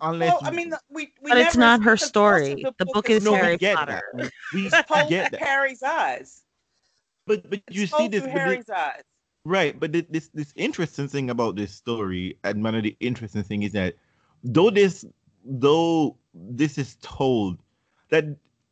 unless 0.00 0.32
Well, 0.32 0.40
I 0.42 0.50
mean, 0.50 0.72
we, 0.90 1.12
we 1.22 1.28
But 1.30 1.38
it's 1.38 1.56
never- 1.56 1.60
not 1.60 1.80
her 1.84 1.94
because 1.94 2.00
most 2.00 2.02
of 2.02 2.08
story. 2.08 2.64
The 2.78 2.86
book 2.86 3.08
is 3.08 3.24
no, 3.24 3.34
Harry 3.36 3.52
we 3.52 3.58
get 3.58 3.76
Potter. 3.76 4.02
that. 4.14 4.32
We 4.52 4.66
It's 4.66 4.82
told 4.88 5.08
get 5.08 5.30
that. 5.30 5.40
Harry's 5.40 5.84
eyes. 5.84 6.41
But 7.32 7.48
but 7.48 7.62
you 7.70 7.86
see 7.86 8.08
this, 8.08 8.24
this. 8.24 8.66
Right, 9.44 9.78
but 9.78 9.92
this 9.92 10.28
this 10.34 10.52
interesting 10.54 11.08
thing 11.08 11.30
about 11.30 11.56
this 11.56 11.72
story, 11.72 12.36
and 12.44 12.62
one 12.62 12.74
of 12.74 12.82
the 12.82 12.94
interesting 13.00 13.42
thing 13.42 13.62
is 13.62 13.72
that 13.72 13.94
though 14.44 14.70
this 14.70 15.04
though 15.44 16.16
this 16.34 16.76
is 16.76 16.96
told, 17.00 17.58
that 18.10 18.26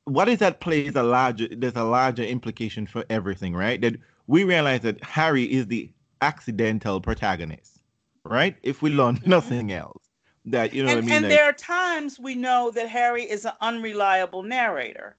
what 0.04 0.28
is 0.28 0.42
at 0.42 0.61
play 0.61 0.84
is 0.84 0.94
a 0.94 1.02
larger 1.02 1.48
there's 1.50 1.76
a 1.76 1.84
larger 1.84 2.22
implication 2.22 2.86
for 2.86 3.04
everything, 3.08 3.54
right? 3.54 3.80
That 3.80 3.96
we 4.26 4.44
realize 4.44 4.82
that 4.82 5.02
Harry 5.02 5.44
is 5.44 5.66
the 5.66 5.90
accidental 6.20 7.00
protagonist, 7.00 7.80
right? 8.24 8.56
If 8.62 8.82
we 8.82 8.90
learn 8.90 9.16
mm-hmm. 9.16 9.30
nothing 9.30 9.72
else, 9.72 10.02
that 10.44 10.74
you 10.74 10.84
know 10.84 10.90
and 10.90 10.98
what 10.98 11.04
I 11.04 11.06
mean. 11.06 11.14
and 11.14 11.24
like, 11.24 11.36
there 11.36 11.48
are 11.48 11.54
times 11.54 12.20
we 12.20 12.34
know 12.34 12.70
that 12.72 12.88
Harry 12.88 13.22
is 13.22 13.46
an 13.46 13.52
unreliable 13.62 14.42
narrator. 14.42 15.16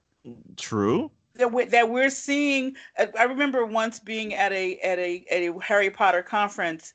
true. 0.58 1.10
That 1.42 1.52
we're, 1.52 1.66
that 1.66 1.90
we're 1.90 2.12
seeing. 2.12 2.76
I 3.00 3.10
I 3.18 3.24
remember 3.24 3.66
once 3.66 4.00
being 4.00 4.36
at 4.36 4.52
a 4.54 4.78
at 4.82 5.00
a 5.00 5.26
at 5.32 5.42
a 5.42 5.60
Harry 5.60 5.90
Potter 5.90 6.22
conference, 6.22 6.94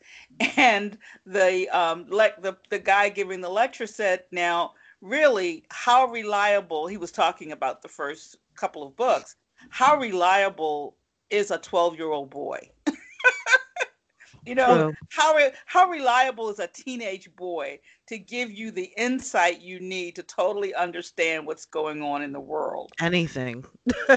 and 0.57 0.97
the 1.27 1.69
um 1.71 2.07
le- 2.09 2.41
the 2.41 2.57
the 2.71 2.79
guy 2.79 3.09
giving 3.09 3.41
the 3.41 3.49
lecture 3.51 3.89
said, 3.89 4.23
"Now, 4.31 4.75
really, 5.01 5.65
how 5.71 6.07
reliable?" 6.07 6.87
He 6.87 6.97
was 6.97 7.11
talking 7.11 7.51
about 7.51 7.83
the 7.83 7.89
first 7.89 8.37
couple 8.55 8.87
of 8.87 8.95
books. 8.95 9.35
How 9.69 9.97
reliable 9.97 10.97
is 11.29 11.51
a 11.51 11.59
twelve 11.59 11.97
year 11.97 12.13
old 12.13 12.31
boy? 12.31 12.71
you 14.47 14.55
know, 14.55 14.85
True. 14.85 14.97
how 15.11 15.35
re- 15.35 15.53
how 15.67 15.89
reliable 15.91 16.51
is 16.51 16.59
a 16.61 16.69
teenage 16.69 17.35
boy 17.37 17.81
to 18.09 18.19
give 18.19 18.51
you 18.51 18.71
the 18.73 18.93
insight 18.97 19.61
you 19.61 19.81
need 19.81 20.17
to 20.17 20.23
totally 20.23 20.75
understand 20.75 21.47
what's 21.47 21.67
going 21.67 22.03
on 22.03 22.23
in 22.23 22.33
the 22.33 22.41
world 22.41 22.93
Anything. 23.01 23.65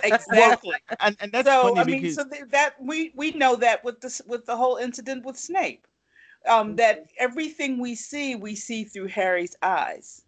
exactly 0.04 0.78
And 1.00 1.18
and 1.20 1.32
that's 1.32 1.52
so 1.52 1.56
funny 1.56 1.80
i 1.80 1.86
mean 1.86 2.02
because 2.02 2.16
so 2.16 2.28
th- 2.28 2.44
that 2.52 2.76
we 2.82 3.12
we 3.16 3.32
know 3.32 3.56
that 3.56 3.84
with 3.84 4.02
this 4.02 4.22
with 4.28 4.46
the 4.46 4.58
whole 4.58 4.78
incident 4.78 5.26
with 5.26 5.38
snape 5.38 5.88
um 6.48 6.76
that 6.76 7.06
everything 7.20 7.80
we 7.80 7.96
see 7.96 8.36
we 8.36 8.56
see 8.56 8.84
through 8.84 9.08
harry's 9.08 9.56
eyes 9.62 10.24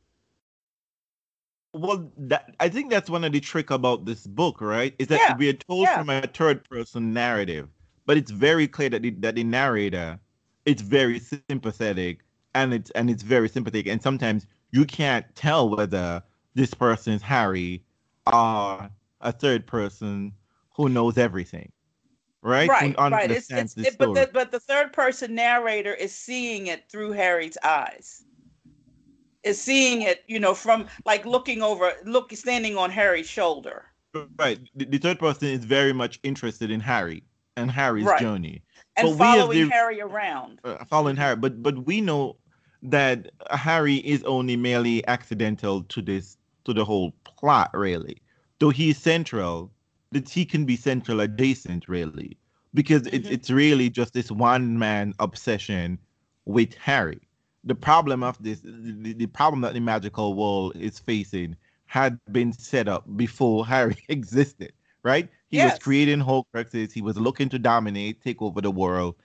Well, 1.73 2.11
that 2.17 2.55
I 2.59 2.69
think 2.69 2.89
that's 2.91 3.09
one 3.09 3.23
of 3.23 3.31
the 3.33 3.39
trick 3.39 3.69
about 3.71 4.05
this 4.05 4.27
book, 4.27 4.61
right? 4.61 4.95
Is 4.99 5.07
that 5.07 5.19
Yeah, 5.19 5.35
we 5.37 5.49
are 5.49 5.53
told 5.53 5.89
yeah. 5.89 5.95
from 5.95 6.09
a 6.09 6.21
third 6.27 6.67
person 6.69 7.13
narrative, 7.13 7.69
but 8.05 8.17
it's 8.17 8.31
very 8.31 8.67
clear 8.67 8.89
that 8.89 9.01
the, 9.01 9.11
that 9.11 9.35
the 9.35 9.43
narrator, 9.43 10.19
it's 10.65 10.81
very 10.81 11.19
sympathetic 11.19 12.19
and 12.53 12.73
it's 12.73 12.89
and 12.91 13.09
it's 13.09 13.23
very 13.23 13.47
sympathetic, 13.47 13.87
and 13.87 14.01
sometimes 14.01 14.45
you 14.71 14.85
can't 14.85 15.25
tell 15.35 15.69
whether 15.69 16.21
this 16.53 16.73
person 16.73 17.13
is 17.13 17.21
Harry 17.21 17.83
or 18.31 18.89
a 19.21 19.31
third 19.31 19.65
person 19.65 20.33
who 20.75 20.89
knows 20.89 21.17
everything, 21.17 21.71
right? 22.41 22.69
right 22.69 22.95
right. 22.97 23.31
It's, 23.31 23.51
it's 23.51 23.77
it, 23.77 23.97
but 23.97 24.13
the, 24.13 24.29
but 24.33 24.51
the 24.51 24.59
third 24.59 24.93
person 24.93 25.35
narrator 25.35 25.93
is 25.93 26.13
seeing 26.13 26.67
it 26.67 26.89
through 26.89 27.11
harry's 27.11 27.57
eyes. 27.63 28.23
Is 29.43 29.59
seeing 29.59 30.01
it 30.01 30.23
you 30.27 30.39
know 30.39 30.53
from 30.53 30.87
like 31.05 31.25
looking 31.25 31.61
over 31.61 31.93
look 32.05 32.31
standing 32.33 32.77
on 32.77 32.89
harry's 32.89 33.27
shoulder. 33.27 33.85
Right. 34.37 34.59
The, 34.75 34.85
the 34.85 34.97
third 34.97 35.19
person 35.19 35.47
is 35.47 35.63
very 35.63 35.93
much 35.93 36.19
interested 36.23 36.69
in 36.69 36.81
Harry 36.81 37.23
and 37.57 37.69
Harry's 37.71 38.05
Right. 38.05 38.19
journey. 38.19 38.61
and 38.97 39.07
But 39.07 39.17
following 39.17 39.69
the- 39.69 39.69
harry 39.69 40.01
around 40.01 40.59
uh, 40.65 40.83
following 40.85 41.15
Harry, 41.15 41.35
but 41.37 41.63
but 41.63 41.85
we 41.85 42.01
know 42.01 42.35
that 42.83 43.31
Harry 43.51 43.97
is 43.97 44.23
only 44.23 44.57
merely 44.57 45.05
accidental 45.07 45.83
to 45.83 46.01
this 46.01 46.37
to 46.65 46.73
the 46.73 46.83
whole 46.83 47.11
plot, 47.23 47.69
really. 47.73 48.17
Though 48.59 48.69
he's 48.69 48.97
central, 48.97 49.71
that 50.11 50.27
he 50.29 50.45
can 50.45 50.65
be 50.65 50.75
central 50.75 51.21
adjacent, 51.21 51.87
really, 51.87 52.37
because 52.73 53.07
it's 53.07 53.27
Mhm. 53.29 53.31
it's 53.31 53.49
really 53.49 53.89
just 53.89 54.13
this 54.13 54.29
one 54.31 54.77
man 54.77 55.13
obsession 55.19 55.97
with 56.45 56.73
Harry. 56.75 57.21
The 57.63 57.75
problem 57.75 58.23
of 58.23 58.41
this, 58.43 58.59
the, 58.61 59.13
the 59.13 59.27
problem 59.27 59.61
that 59.61 59.73
the 59.73 59.79
magical 59.79 60.33
world 60.33 60.75
is 60.75 60.99
facing, 60.99 61.55
had 61.85 62.19
been 62.31 62.51
set 62.51 62.87
up 62.87 63.05
before 63.15 63.65
Harry 63.65 63.97
existed. 64.09 64.73
Right? 65.03 65.29
He 65.51 65.57
was 65.63 65.73
Yes. 65.73 65.79
creating 65.79 66.19
Horcruxes. 66.19 66.91
He 66.93 67.01
was 67.01 67.17
looking 67.17 67.49
to 67.49 67.59
dominate, 67.59 68.21
take 68.21 68.41
over 68.41 68.61
the 68.61 68.71
world, 68.71 69.15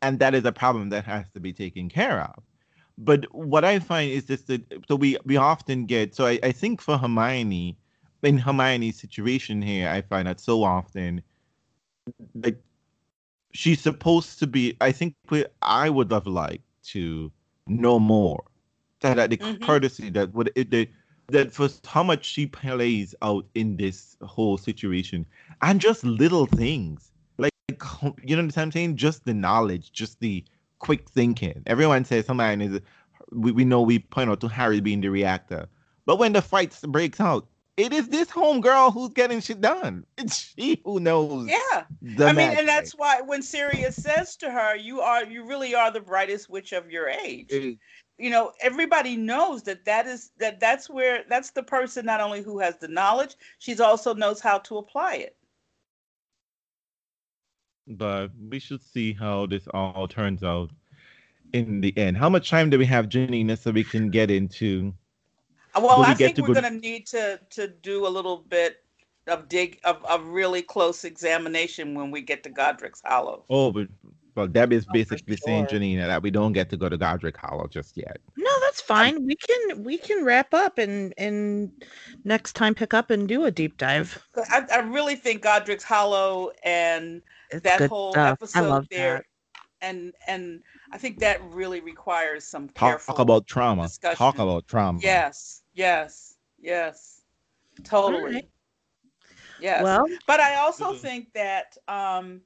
and 0.00 0.18
that 0.20 0.34
is 0.34 0.44
a 0.44 0.52
problem 0.52 0.90
that 0.90 1.04
has 1.04 1.30
to 1.32 1.40
be 1.40 1.52
taken 1.52 1.88
care 1.88 2.20
of. 2.22 2.42
But 2.98 3.26
what 3.34 3.64
I 3.64 3.78
find 3.80 4.10
is 4.10 4.24
just 4.26 4.46
that 4.48 4.62
so 4.88 4.96
we 4.96 5.16
we 5.24 5.36
often 5.36 5.86
get 5.86 6.14
so 6.14 6.26
I, 6.26 6.38
I 6.42 6.52
think 6.52 6.80
for 6.80 6.98
Hermione, 6.98 7.76
in 8.22 8.38
Hermione's 8.38 9.00
situation 9.00 9.60
here, 9.62 9.88
I 9.88 10.02
find 10.02 10.28
that 10.28 10.40
so 10.40 10.62
often 10.62 11.22
like 12.34 12.58
she's 13.52 13.80
supposed 13.80 14.38
to 14.40 14.46
be. 14.46 14.76
I 14.80 14.92
think 14.92 15.14
we, 15.30 15.44
I 15.62 15.90
would 15.90 16.10
have 16.12 16.26
liked 16.26 16.64
to 16.92 17.32
know 17.66 17.98
more 17.98 18.44
that, 19.00 19.16
that 19.16 19.30
the 19.30 19.38
Mhm. 19.38 19.60
courtesy 19.60 20.10
that 20.10 20.32
would 20.34 20.52
it 20.56 20.70
that, 20.70 20.88
that 21.32 21.52
for 21.52 21.68
how 21.86 22.02
much 22.02 22.24
she 22.24 22.46
plays 22.46 23.14
out 23.22 23.46
in 23.54 23.76
this 23.76 24.16
whole 24.22 24.56
situation 24.56 25.26
and 25.60 25.80
just 25.80 26.04
little 26.04 26.46
things 26.46 27.10
like 27.38 27.52
you 28.22 28.36
know 28.36 28.42
what 28.44 28.56
I'm 28.56 28.70
saying? 28.70 28.96
Just 28.96 29.24
the 29.24 29.34
knowledge, 29.34 29.92
just 29.92 30.20
the 30.20 30.44
quick 30.78 31.08
thinking. 31.08 31.62
Everyone 31.66 32.04
says 32.04 32.26
Hermione 32.26 32.66
is. 32.66 32.80
We, 33.30 33.50
we 33.50 33.64
know 33.64 33.80
we 33.80 33.98
point 33.98 34.28
out 34.30 34.40
to 34.40 34.48
Harry 34.48 34.80
being 34.80 35.00
the 35.00 35.08
reactor, 35.08 35.66
but 36.04 36.18
when 36.18 36.34
the 36.34 36.42
fight 36.42 36.78
breaks 36.86 37.18
out, 37.18 37.46
it 37.78 37.92
is 37.92 38.08
this 38.08 38.28
homegirl 38.28 38.92
who's 38.92 39.10
getting 39.10 39.40
shit 39.40 39.60
done. 39.60 40.04
It's 40.18 40.52
she 40.54 40.82
who 40.84 41.00
knows. 41.00 41.48
yeah 41.48 41.84
I 42.02 42.26
mean, 42.26 42.36
magic. 42.36 42.58
and 42.58 42.68
that's 42.68 42.92
why 42.92 43.22
when 43.22 43.42
Sirius 43.42 43.96
says 43.96 44.36
to 44.36 44.50
her, 44.50 44.76
"You 44.76 45.00
are, 45.00 45.24
you 45.24 45.44
really 45.44 45.74
are 45.74 45.90
the 45.90 46.00
brightest 46.00 46.50
witch 46.50 46.72
of 46.72 46.90
your 46.90 47.08
age." 47.08 47.78
You 48.18 48.30
know, 48.30 48.52
everybody 48.60 49.16
knows 49.16 49.62
that 49.64 49.84
that 49.86 50.06
is 50.06 50.30
that 50.38 50.60
that's 50.60 50.88
where 50.88 51.24
that's 51.28 51.50
the 51.50 51.62
person 51.62 52.06
not 52.06 52.20
only 52.20 52.42
who 52.42 52.58
has 52.60 52.76
the 52.78 52.88
knowledge, 52.88 53.36
she's 53.58 53.80
also 53.80 54.14
knows 54.14 54.40
how 54.40 54.58
to 54.58 54.78
apply 54.78 55.16
it. 55.16 55.36
but 57.88 58.30
we 58.48 58.58
should 58.58 58.82
see 58.82 59.12
how 59.12 59.46
this 59.46 59.66
all 59.74 60.06
turns 60.06 60.42
out 60.44 60.70
in 61.52 61.80
the 61.80 61.92
end. 61.98 62.16
How 62.16 62.28
much 62.28 62.48
time 62.48 62.70
do 62.70 62.78
we 62.78 62.86
have, 62.86 63.08
Janina, 63.08 63.56
so 63.56 63.70
we 63.72 63.84
can 63.84 64.08
get 64.08 64.30
into? 64.30 64.94
Uh, 65.74 65.80
Well, 65.82 65.98
we 65.98 66.04
I 66.06 66.14
think 66.14 66.38
we're 66.38 66.46
go- 66.54 66.60
going 66.60 66.72
to 66.72 66.78
need 66.80 67.06
to 67.08 67.40
to 67.50 67.68
do 67.68 68.06
a 68.06 68.08
little 68.08 68.38
bit 68.38 68.84
of 69.26 69.48
dig 69.48 69.80
of, 69.84 70.04
of 70.04 70.24
really 70.26 70.62
close 70.62 71.04
examination 71.04 71.94
when 71.94 72.10
we 72.10 72.20
get 72.22 72.42
to 72.44 72.50
Godric's 72.50 73.02
Hollow. 73.04 73.44
Oh, 73.50 73.72
but 73.72 73.88
well, 74.34 74.46
Deb 74.46 74.72
is 74.72 74.84
Oh, 74.84 74.86
for 74.86 74.92
basically 74.92 75.36
saying, 75.36 75.64
sure. 75.64 75.78
Janina, 75.78 76.06
that 76.06 76.22
we 76.22 76.30
don't 76.30 76.52
get 76.52 76.70
to 76.70 76.76
go 76.76 76.88
to 76.88 76.96
Godric 76.96 77.36
Hollow 77.36 77.66
just 77.66 77.96
yet. 77.96 78.18
No, 78.36 78.50
that's 78.62 78.80
fine. 78.80 79.24
We 79.26 79.36
can 79.36 79.84
we 79.84 79.98
can 79.98 80.24
wrap 80.24 80.54
up 80.54 80.78
and 80.78 81.12
and 81.18 81.70
next 82.24 82.54
time 82.54 82.74
pick 82.74 82.94
up 82.94 83.10
and 83.10 83.28
do 83.28 83.44
a 83.44 83.50
deep 83.50 83.76
dive. 83.76 84.26
I, 84.50 84.64
I 84.72 84.78
really 84.78 85.16
think 85.16 85.42
Godric's 85.42 85.84
Hollow 85.84 86.50
and 86.64 87.22
It's 87.50 87.62
that 87.62 87.88
whole 87.88 88.12
stuff. 88.12 88.26
I 88.26 88.32
episode 88.32 88.68
love 88.68 88.86
there, 88.90 89.16
that. 89.16 89.24
and 89.82 90.14
and 90.26 90.62
I 90.92 90.98
think 90.98 91.18
that 91.18 91.42
really 91.44 91.80
requires 91.80 92.44
some 92.44 92.68
Talk 92.68 92.90
careful 92.90 93.16
about 93.18 93.46
trauma. 93.46 93.88
Talk 94.14 94.38
about 94.38 94.66
trauma. 94.66 94.98
Yes, 95.02 95.62
yes. 95.74 96.36
Yes. 96.58 97.20
Totally. 97.84 98.34
Right. 98.34 98.48
Yes. 99.58 99.82
Well, 99.82 100.06
but 100.26 100.40
I 100.40 100.56
also 100.56 100.92
Mhm. 100.92 100.98
think 100.98 101.32
that 101.34 101.76
um, 101.88 102.42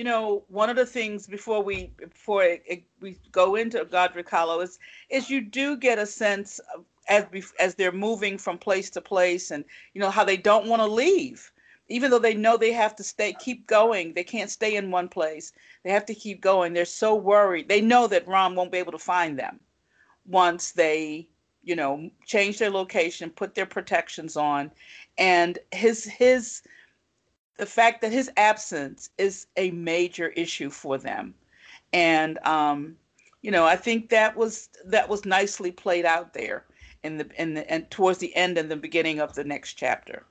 you 0.00 0.04
know 0.04 0.42
one 0.48 0.70
of 0.70 0.76
the 0.76 0.86
things 0.86 1.26
before 1.26 1.62
we 1.62 1.92
before 1.98 2.42
it, 2.42 2.62
it, 2.66 2.82
we 3.02 3.18
go 3.32 3.56
into 3.56 3.84
Godric 3.84 4.30
Hollow 4.30 4.60
is 4.60 4.78
is 5.10 5.28
you 5.28 5.42
do 5.42 5.76
get 5.76 5.98
a 5.98 6.06
sense 6.06 6.58
of, 6.74 6.86
as 7.10 7.26
as 7.58 7.74
they're 7.74 7.92
moving 7.92 8.38
from 8.38 8.56
place 8.56 8.88
to 8.92 9.02
place 9.02 9.50
and 9.50 9.62
you 9.92 10.00
know 10.00 10.08
how 10.08 10.24
they 10.24 10.38
don't 10.38 10.68
want 10.68 10.80
to 10.80 10.86
leave. 10.86 11.52
Even 11.88 12.10
though 12.10 12.18
they 12.18 12.32
know 12.32 12.56
they 12.56 12.72
have 12.72 12.96
to 12.96 13.04
stay 13.04 13.34
keep 13.34 13.66
going 13.66 14.14
they 14.14 14.24
can't 14.24 14.48
stay 14.48 14.76
in 14.76 14.90
one 14.90 15.06
place. 15.06 15.52
They 15.84 15.90
have 15.90 16.06
to 16.06 16.14
keep 16.14 16.40
going. 16.40 16.72
They're 16.72 16.86
so 16.86 17.14
worried. 17.14 17.68
They 17.68 17.82
know 17.82 18.06
that 18.06 18.26
Ron 18.26 18.54
won't 18.54 18.72
be 18.72 18.78
able 18.78 18.92
to 18.92 19.06
find 19.12 19.38
them 19.38 19.60
once 20.24 20.72
they 20.72 21.28
you 21.62 21.76
know 21.76 22.08
change 22.24 22.56
their 22.56 22.70
location 22.70 23.28
put 23.28 23.54
their 23.54 23.66
protections 23.66 24.34
on. 24.34 24.70
And 25.18 25.58
his 25.72 26.04
his 26.06 26.62
the 27.60 27.66
fact 27.66 28.00
that 28.00 28.10
his 28.10 28.30
absence 28.38 29.10
is 29.18 29.46
a 29.56 29.70
major 29.72 30.28
issue 30.28 30.70
for 30.70 30.96
them 30.96 31.34
and 31.92 32.38
um 32.46 32.96
you 33.42 33.50
know 33.50 33.66
i 33.66 33.76
think 33.76 34.08
that 34.08 34.34
was 34.36 34.70
that 34.86 35.08
was 35.08 35.26
nicely 35.26 35.70
played 35.70 36.06
out 36.06 36.32
there 36.32 36.64
in 37.04 37.18
the 37.18 37.28
in 37.38 37.54
the 37.54 37.70
and 37.70 37.90
towards 37.90 38.18
the 38.18 38.34
end 38.34 38.56
and 38.56 38.70
the 38.70 38.76
beginning 38.76 39.20
of 39.20 39.34
the 39.34 39.44
next 39.44 39.74
chapter 39.74 40.24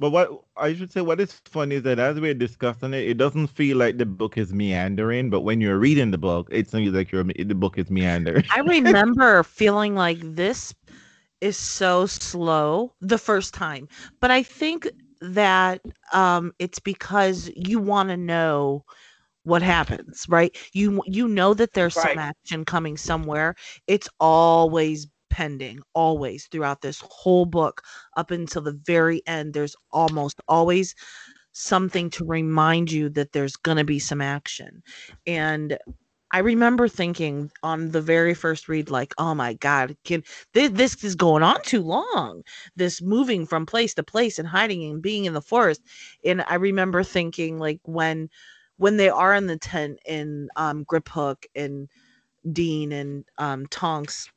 But 0.00 0.10
what 0.10 0.30
I 0.56 0.74
should 0.74 0.90
say, 0.92 1.00
what 1.02 1.20
is 1.20 1.32
funny 1.44 1.76
is 1.76 1.82
that 1.84 1.98
as 1.98 2.18
we're 2.20 2.34
discussing 2.34 2.92
it, 2.94 3.08
it 3.08 3.16
doesn't 3.16 3.46
feel 3.48 3.76
like 3.76 3.98
the 3.98 4.06
book 4.06 4.36
is 4.36 4.52
meandering. 4.52 5.30
But 5.30 5.42
when 5.42 5.60
you're 5.60 5.78
reading 5.78 6.10
the 6.10 6.18
book, 6.18 6.48
it 6.50 6.68
seems 6.68 6.92
like 6.92 7.12
you're 7.12 7.24
the 7.24 7.54
book 7.54 7.78
is 7.78 7.90
meandering. 7.90 8.44
I 8.50 8.60
remember 8.60 9.42
feeling 9.44 9.94
like 9.94 10.18
this 10.20 10.74
is 11.40 11.56
so 11.56 12.06
slow 12.06 12.94
the 13.00 13.18
first 13.18 13.54
time, 13.54 13.88
but 14.20 14.30
I 14.30 14.42
think 14.42 14.88
that 15.20 15.80
um, 16.12 16.52
it's 16.58 16.78
because 16.78 17.50
you 17.56 17.78
want 17.78 18.08
to 18.10 18.16
know 18.16 18.84
what 19.44 19.62
happens, 19.62 20.26
right? 20.28 20.56
You 20.72 21.02
you 21.06 21.28
know 21.28 21.54
that 21.54 21.74
there's 21.74 21.96
some 21.96 22.18
action 22.18 22.64
coming 22.64 22.96
somewhere. 22.96 23.54
It's 23.86 24.08
always 24.20 25.06
pending, 25.30 25.80
always 25.94 26.46
throughout 26.46 26.80
this 26.82 27.02
whole 27.08 27.46
book 27.46 27.82
up 28.16 28.30
until 28.30 28.62
the 28.62 28.78
very 28.86 29.22
end. 29.26 29.54
There's 29.54 29.76
almost 29.92 30.40
always 30.48 30.94
something 31.52 32.10
to 32.10 32.24
remind 32.24 32.90
you 32.92 33.08
that 33.10 33.32
there's 33.32 33.56
going 33.56 33.78
to 33.78 33.84
be 33.84 33.98
some 33.98 34.20
action. 34.20 34.82
And 35.26 35.78
I 36.34 36.40
remember 36.40 36.88
thinking 36.88 37.52
on 37.62 37.92
the 37.92 38.02
very 38.02 38.34
first 38.34 38.68
read, 38.68 38.90
like, 38.90 39.14
oh 39.18 39.34
my 39.36 39.54
God, 39.54 39.96
can 40.04 40.24
this, 40.52 40.70
this 40.72 41.04
is 41.04 41.14
going 41.16 41.44
on 41.44 41.62
too 41.62 41.82
long. 41.82 42.42
This 42.76 43.00
moving 43.00 43.46
from 43.46 43.66
place 43.66 43.94
to 43.94 44.04
place 44.04 44.38
and 44.40 44.48
hiding 44.48 44.84
and 44.90 45.02
being 45.02 45.26
in 45.26 45.34
the 45.34 45.42
forest. 45.42 45.82
And 46.24 46.44
I 46.48 46.56
remember 46.56 47.04
thinking, 47.04 47.60
like, 47.60 47.80
when 47.84 48.30
when 48.78 48.98
they 48.98 49.10
are 49.10 49.34
in 49.34 49.46
the 49.46 49.58
tent 49.58 50.00
and 50.08 50.50
um 50.56 50.84
Griphook 50.86 51.44
and 51.56 51.88
Dean 52.52 52.92
and 52.92 53.24
um 53.38 53.66
Tonks, 53.68 54.28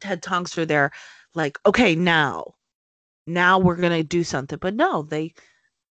Ted 0.00 0.22
Tonks 0.22 0.58
are 0.58 0.66
there, 0.66 0.92
like, 1.34 1.58
okay, 1.66 1.94
now, 1.96 2.54
now 3.26 3.58
we're 3.58 3.76
gonna 3.76 4.04
do 4.04 4.24
something. 4.24 4.58
But 4.60 4.74
no, 4.74 5.02
they 5.04 5.34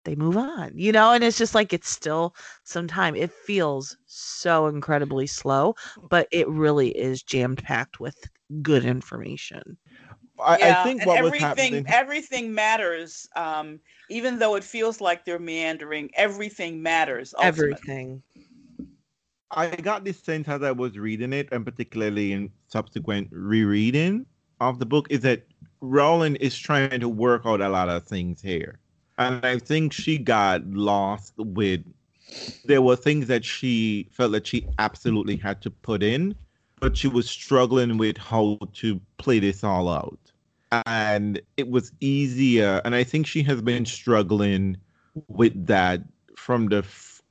they 0.04 0.16
move 0.16 0.38
on, 0.38 0.72
you 0.76 0.92
know, 0.92 1.14
and 1.14 1.24
it's 1.24 1.38
just 1.38 1.56
like 1.56 1.74
it's 1.74 1.90
still 1.90 2.36
some 2.64 2.88
time. 2.88 3.16
It 3.16 3.32
feels 3.32 3.98
so 4.06 4.68
incredibly 4.68 5.28
slow, 5.28 5.76
but 6.10 6.28
it 6.32 6.48
really 6.50 6.90
is 6.98 7.24
jammed 7.24 7.64
packed 7.64 8.00
with 8.00 8.30
good 8.62 8.86
information. 8.86 9.78
I, 10.40 10.60
yeah 10.60 10.72
I 10.72 10.74
think 10.74 11.04
and 11.04 11.10
what 11.10 11.20
was 11.22 11.36
everything 11.36 11.40
happening. 11.40 11.86
everything 11.88 12.54
matters 12.54 13.28
um 13.36 13.80
even 14.10 14.40
though 14.40 14.56
it 14.56 14.64
feels 14.64 15.02
like 15.02 15.26
they're 15.26 15.40
meandering 15.40 16.12
everything 16.16 16.82
matters 16.84 17.34
ultimately. 17.38 17.82
Everything. 17.88 18.24
I 19.52 19.76
got 19.78 20.04
this 20.06 20.20
sense 20.22 20.48
as 20.50 20.64
I 20.64 20.72
was 20.72 20.98
reading 20.98 21.34
it, 21.34 21.50
and 21.52 21.66
particularly 21.66 22.34
in 22.34 22.52
subsequent 22.68 23.30
rereading 23.32 24.28
of 24.60 24.80
the 24.80 24.86
book, 24.86 25.08
is 25.12 25.22
that 25.22 25.48
Rowling 25.82 26.36
is 26.38 26.58
trying 26.58 27.02
to 27.02 27.10
work 27.10 27.44
out 27.46 27.62
a 27.62 27.70
lot 27.70 27.90
of 27.90 28.06
things 28.08 28.42
here. 28.42 28.81
And 29.22 29.46
I 29.46 29.60
think 29.60 29.94
she 29.94 30.18
got 30.18 30.66
lost 30.68 31.34
with 31.38 31.82
there 32.66 32.82
were 32.82 32.96
things 32.96 33.28
that 33.28 33.46
she 33.46 34.08
felt 34.12 34.32
that 34.32 34.48
she 34.48 34.66
absolutely 34.80 35.36
had 35.36 35.62
to 35.62 35.70
put 35.70 36.02
in, 36.02 36.34
but 36.80 36.98
she 36.98 37.08
was 37.08 37.30
struggling 37.30 37.98
with 37.98 38.18
how 38.18 38.58
to 38.74 39.00
play 39.18 39.38
this 39.40 39.64
all 39.64 39.90
out. 39.90 40.20
And 40.88 41.40
it 41.58 41.70
was 41.70 41.92
easier, 42.00 42.82
and 42.84 42.96
I 42.96 43.04
think 43.04 43.28
she 43.28 43.44
has 43.44 43.62
been 43.62 43.86
struggling 43.86 44.78
with 45.28 45.68
that 45.68 46.02
from 46.36 46.68
the 46.68 46.82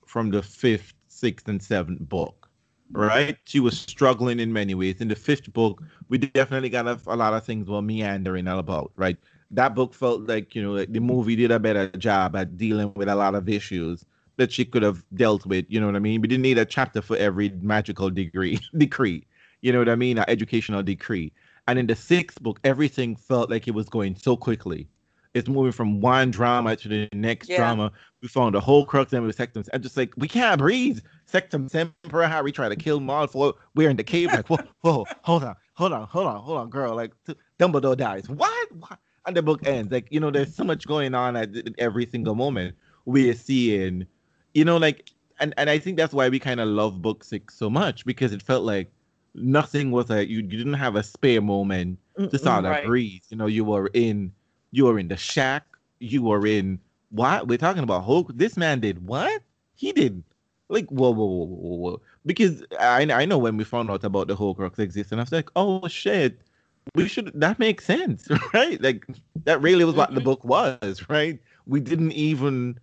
from 0.06 0.30
the 0.30 0.42
fifth, 0.42 0.92
sixth, 1.08 1.48
and 1.48 1.60
seventh 1.60 2.08
book. 2.08 2.48
Right? 2.92 3.36
She 3.44 3.60
was 3.60 3.78
struggling 3.80 4.38
in 4.38 4.52
many 4.52 4.74
ways. 4.74 5.00
In 5.00 5.08
the 5.08 5.16
fifth 5.16 5.52
book, 5.52 5.82
we 6.08 6.18
definitely 6.18 6.68
got 6.68 6.86
a, 6.86 7.00
a 7.06 7.16
lot 7.16 7.34
of 7.34 7.44
things 7.44 7.68
were 7.68 7.82
meandering 7.82 8.46
about. 8.46 8.92
Right? 8.96 9.16
That 9.52 9.74
book 9.74 9.94
felt 9.94 10.22
like 10.28 10.54
you 10.54 10.62
know 10.62 10.72
like 10.72 10.92
the 10.92 11.00
movie 11.00 11.36
did 11.36 11.50
a 11.50 11.58
better 11.58 11.88
job 11.98 12.36
at 12.36 12.56
dealing 12.56 12.92
with 12.94 13.08
a 13.08 13.14
lot 13.14 13.34
of 13.34 13.48
issues 13.48 14.04
that 14.36 14.52
she 14.52 14.64
could 14.64 14.82
have 14.82 15.04
dealt 15.14 15.44
with. 15.44 15.66
You 15.68 15.80
know 15.80 15.86
what 15.86 15.96
I 15.96 16.00
mean? 16.00 16.20
We 16.20 16.28
didn't 16.28 16.42
need 16.42 16.58
a 16.58 16.64
chapter 16.64 17.02
for 17.02 17.16
every 17.16 17.50
magical 17.60 18.10
degree 18.10 18.58
decree. 18.78 19.26
You 19.60 19.72
know 19.72 19.78
what 19.78 19.88
I 19.88 19.96
mean? 19.96 20.18
An 20.18 20.24
educational 20.28 20.82
decree. 20.82 21.32
And 21.68 21.78
in 21.78 21.86
the 21.86 21.94
sixth 21.94 22.42
book, 22.42 22.58
everything 22.64 23.16
felt 23.16 23.50
like 23.50 23.68
it 23.68 23.74
was 23.74 23.88
going 23.88 24.16
so 24.16 24.36
quickly. 24.36 24.88
It's 25.34 25.48
moving 25.48 25.72
from 25.72 26.00
one 26.00 26.30
drama 26.30 26.74
to 26.76 26.88
the 26.88 27.08
next 27.12 27.48
Yeah. 27.48 27.58
drama. 27.58 27.92
We 28.22 28.28
found 28.28 28.54
the 28.54 28.60
Horcrux 28.60 29.12
it 29.12 29.20
with 29.20 29.36
Sectum. 29.36 29.68
I'm 29.72 29.82
just 29.82 29.96
like, 29.96 30.12
we 30.16 30.26
can't 30.26 30.58
breathe. 30.58 31.00
Sectumsempra, 31.30 32.28
Harry 32.28 32.50
try 32.50 32.68
to 32.68 32.76
kill 32.76 33.00
Malfoy. 33.00 33.52
We're 33.74 33.90
in 33.90 33.96
the 33.96 34.02
cave. 34.04 34.32
Like, 34.32 34.48
whoa, 34.48 34.58
whoa, 34.80 35.06
hold 35.22 35.44
on, 35.44 35.54
hold 35.74 35.92
on, 35.92 36.06
hold 36.08 36.26
on, 36.26 36.40
hold 36.40 36.58
on, 36.58 36.70
girl. 36.70 36.96
Like, 36.96 37.12
Dumbledore 37.58 37.96
dies. 37.96 38.28
What? 38.28 38.72
what? 38.72 38.98
And 39.26 39.36
the 39.36 39.42
book 39.42 39.66
ends. 39.66 39.92
Like, 39.92 40.06
you 40.10 40.18
know, 40.20 40.30
there's 40.30 40.54
so 40.54 40.64
much 40.64 40.86
going 40.86 41.14
on 41.14 41.36
at 41.36 41.54
at 41.56 41.74
every 41.78 42.06
single 42.06 42.34
moment. 42.34 42.74
We're 43.04 43.34
seeing, 43.34 44.06
you 44.54 44.64
know, 44.64 44.76
like, 44.78 45.10
and, 45.40 45.54
and 45.56 45.68
I 45.70 45.78
think 45.78 45.96
that's 45.96 46.12
why 46.14 46.28
we 46.28 46.38
kind 46.38 46.60
of 46.60 46.68
love 46.68 47.02
book 47.02 47.24
six 47.24 47.54
so 47.56 47.68
much 47.70 48.04
because 48.04 48.32
it 48.32 48.42
felt 48.42 48.64
like 48.64 48.90
nothing 49.34 49.90
was 49.90 50.08
like 50.10 50.28
you, 50.28 50.38
you 50.38 50.42
didn't 50.42 50.74
have 50.74 50.96
a 50.96 51.02
spare 51.02 51.40
moment 51.40 51.98
to 52.30 52.38
sort 52.38 52.64
of 52.64 52.72
Right. 52.72 52.84
breathe. 52.84 53.22
You 53.28 53.36
know, 53.36 53.46
you 53.46 53.64
were 53.64 53.90
in 53.94 54.32
you 54.72 54.84
were 54.86 54.98
in 54.98 55.08
the 55.08 55.16
shack. 55.16 55.64
You 56.00 56.22
were 56.22 56.46
in 56.46 56.80
what? 57.10 57.46
We're 57.48 57.58
talking 57.58 57.82
about 57.82 58.04
Hulk. 58.04 58.32
This 58.34 58.56
man 58.56 58.80
did 58.80 59.06
what? 59.06 59.42
He 59.74 59.92
did 59.92 60.22
like 60.68 60.86
whoa, 60.88 61.10
whoa, 61.10 61.24
whoa, 61.26 61.44
whoa, 61.46 61.76
whoa. 61.76 62.00
Because 62.26 62.62
I 62.78 63.02
I 63.12 63.24
know 63.26 63.38
when 63.38 63.56
we 63.56 63.64
found 63.64 63.90
out 63.90 64.04
about 64.04 64.28
the 64.28 64.36
Horcrux 64.36 64.78
existence, 64.78 65.18
I 65.18 65.22
was 65.22 65.32
like, 65.32 65.50
oh 65.56 65.86
shit, 65.88 66.40
we 66.94 67.08
should 67.08 67.32
that 67.34 67.58
makes 67.58 67.84
sense, 67.84 68.28
right? 68.54 68.80
Like 68.80 69.06
that 69.44 69.60
really 69.60 69.84
was 69.84 69.94
what 69.94 70.14
the 70.14 70.20
book 70.20 70.44
was, 70.44 71.04
right? 71.08 71.38
We 71.66 71.80
didn't 71.80 72.12
even 72.12 72.78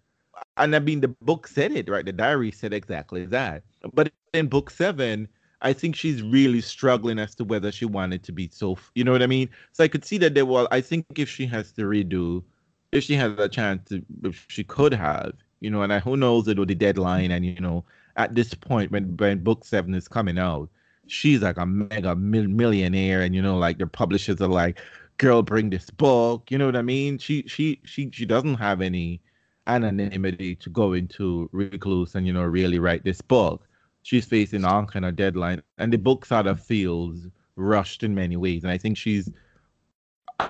and 0.58 0.76
I 0.76 0.80
mean 0.80 1.02
the 1.02 1.10
book 1.10 1.48
said 1.48 1.72
it, 1.72 1.90
right? 1.90 2.06
The 2.06 2.14
diary 2.14 2.52
said 2.52 2.74
exactly 2.74 3.26
that. 3.26 3.64
But 3.94 4.12
in 4.34 4.48
book 4.48 4.70
seven, 4.70 5.28
I 5.62 5.74
think 5.74 5.96
she's 5.96 6.22
really 6.22 6.62
struggling 6.62 7.20
as 7.20 7.36
to 7.36 7.44
whether 7.44 7.72
she 7.72 7.86
wanted 7.86 8.24
to 8.24 8.32
be 8.32 8.50
so 8.52 8.78
you 8.96 9.04
know 9.04 9.12
what 9.12 9.24
I 9.24 9.28
mean? 9.28 9.50
So 9.74 9.84
I 9.84 9.88
could 9.88 10.06
see 10.06 10.18
that 10.20 10.36
there 10.36 10.46
were 10.46 10.68
I 10.72 10.82
think 10.82 11.06
if 11.16 11.30
she 11.30 11.46
has 11.48 11.72
to 11.74 11.84
redo, 11.84 12.44
if 12.92 13.04
she 13.04 13.16
has 13.16 13.38
a 13.38 13.50
chance 13.50 13.88
to 13.90 14.04
if 14.24 14.46
she 14.48 14.64
could 14.64 14.94
have, 14.94 15.34
you 15.60 15.70
know, 15.70 15.82
and 15.82 15.92
I, 15.92 16.00
who 16.00 16.16
knows 16.18 16.48
it 16.48 16.60
with 16.60 16.70
the 16.70 16.76
deadline 16.76 17.32
and 17.32 17.46
you 17.46 17.60
know, 17.60 17.84
at 18.16 18.36
this 18.36 18.54
point 18.54 18.92
when 18.92 19.18
when 19.18 19.44
book 19.44 19.66
seven 19.66 19.94
is 19.96 20.08
coming 20.08 20.38
out, 20.38 20.70
she's 21.08 21.42
like 21.42 21.58
a 21.58 21.66
mega 21.66 22.16
mil- 22.16 22.48
millionaire 22.48 23.22
and 23.22 23.34
you 23.36 23.42
know, 23.42 23.58
like 23.58 23.78
the 23.78 23.88
publishers 23.88 24.40
are 24.42 24.48
like, 24.48 24.80
girl, 25.18 25.42
bring 25.44 25.70
this 25.70 25.90
book, 25.90 26.50
you 26.52 26.58
know 26.58 26.66
what 26.68 26.76
I 26.76 26.82
mean? 26.82 27.18
She 27.18 27.44
she 27.48 27.80
she 27.86 28.10
she 28.12 28.26
doesn't 28.26 28.56
have 28.56 28.82
any 28.82 29.22
anonymity 29.68 30.56
to 30.56 30.70
go 30.70 30.94
into 30.94 31.50
recluse 31.52 32.16
and 32.16 32.26
you 32.26 32.32
know 32.32 32.44
really 32.44 32.80
write 32.80 33.04
this 33.04 33.20
book 33.20 33.68
she's 34.02 34.26
facing 34.26 34.64
all 34.64 34.86
kind 34.86 35.04
of 35.04 35.18
deadline 35.18 35.62
and 35.78 35.92
the 35.92 35.98
book 35.98 36.26
sort 36.26 36.48
of 36.48 36.58
feels 36.64 37.28
rushed 37.58 38.02
in 38.02 38.16
many 38.16 38.38
ways 38.38 38.64
and 38.64 38.72
i 38.72 38.78
think 38.78 38.96
she's 38.98 39.30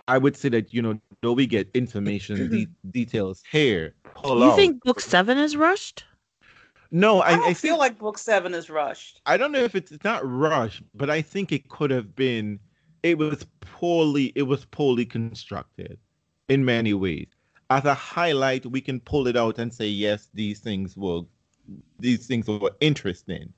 i 0.07 0.19
would 0.19 0.37
say 0.37 0.49
that 0.49 0.71
you 0.71 0.83
know 0.83 0.99
though 1.23 1.33
we 1.33 1.47
get 1.47 1.67
information 1.73 2.47
de- 2.51 2.67
details 2.91 3.41
here 3.51 3.95
You 4.23 4.43
out. 4.43 4.55
think 4.55 4.83
book 4.83 4.99
seven 4.99 5.39
is 5.39 5.55
rushed? 5.55 6.05
No 6.91 7.21
I, 7.21 7.31
i, 7.31 7.47
I 7.49 7.53
feel 7.53 7.73
think 7.73 7.79
like 7.79 7.99
book 7.99 8.17
seven 8.17 8.53
is 8.53 8.69
rushed. 8.69 9.21
I 9.25 9.37
don't 9.37 9.51
know 9.51 9.63
if 9.63 9.75
it's, 9.75 9.91
it's 9.91 10.03
not 10.03 10.21
rushed, 10.23 10.83
but 10.93 11.09
I 11.09 11.21
think 11.21 11.51
it 11.51 11.69
could 11.69 11.91
have 11.91 12.15
been. 12.15 12.59
It 13.03 13.17
was 13.17 13.45
poorly. 13.61 14.31
It 14.35 14.43
was 14.43 14.65
poorly 14.65 15.05
constructed, 15.05 15.97
in 16.49 16.65
many 16.65 16.93
ways. 16.93 17.27
As 17.69 17.85
a 17.85 17.93
highlight, 17.93 18.65
we 18.65 18.81
can 18.81 18.99
pull 18.99 19.27
it 19.27 19.35
out 19.35 19.59
and 19.59 19.73
say, 19.73 19.87
yes, 19.87 20.29
these 20.33 20.59
things 20.59 20.95
were, 20.95 21.21
these 21.99 22.25
things 22.25 22.47
were 22.47 22.71
interesting. 22.79 23.51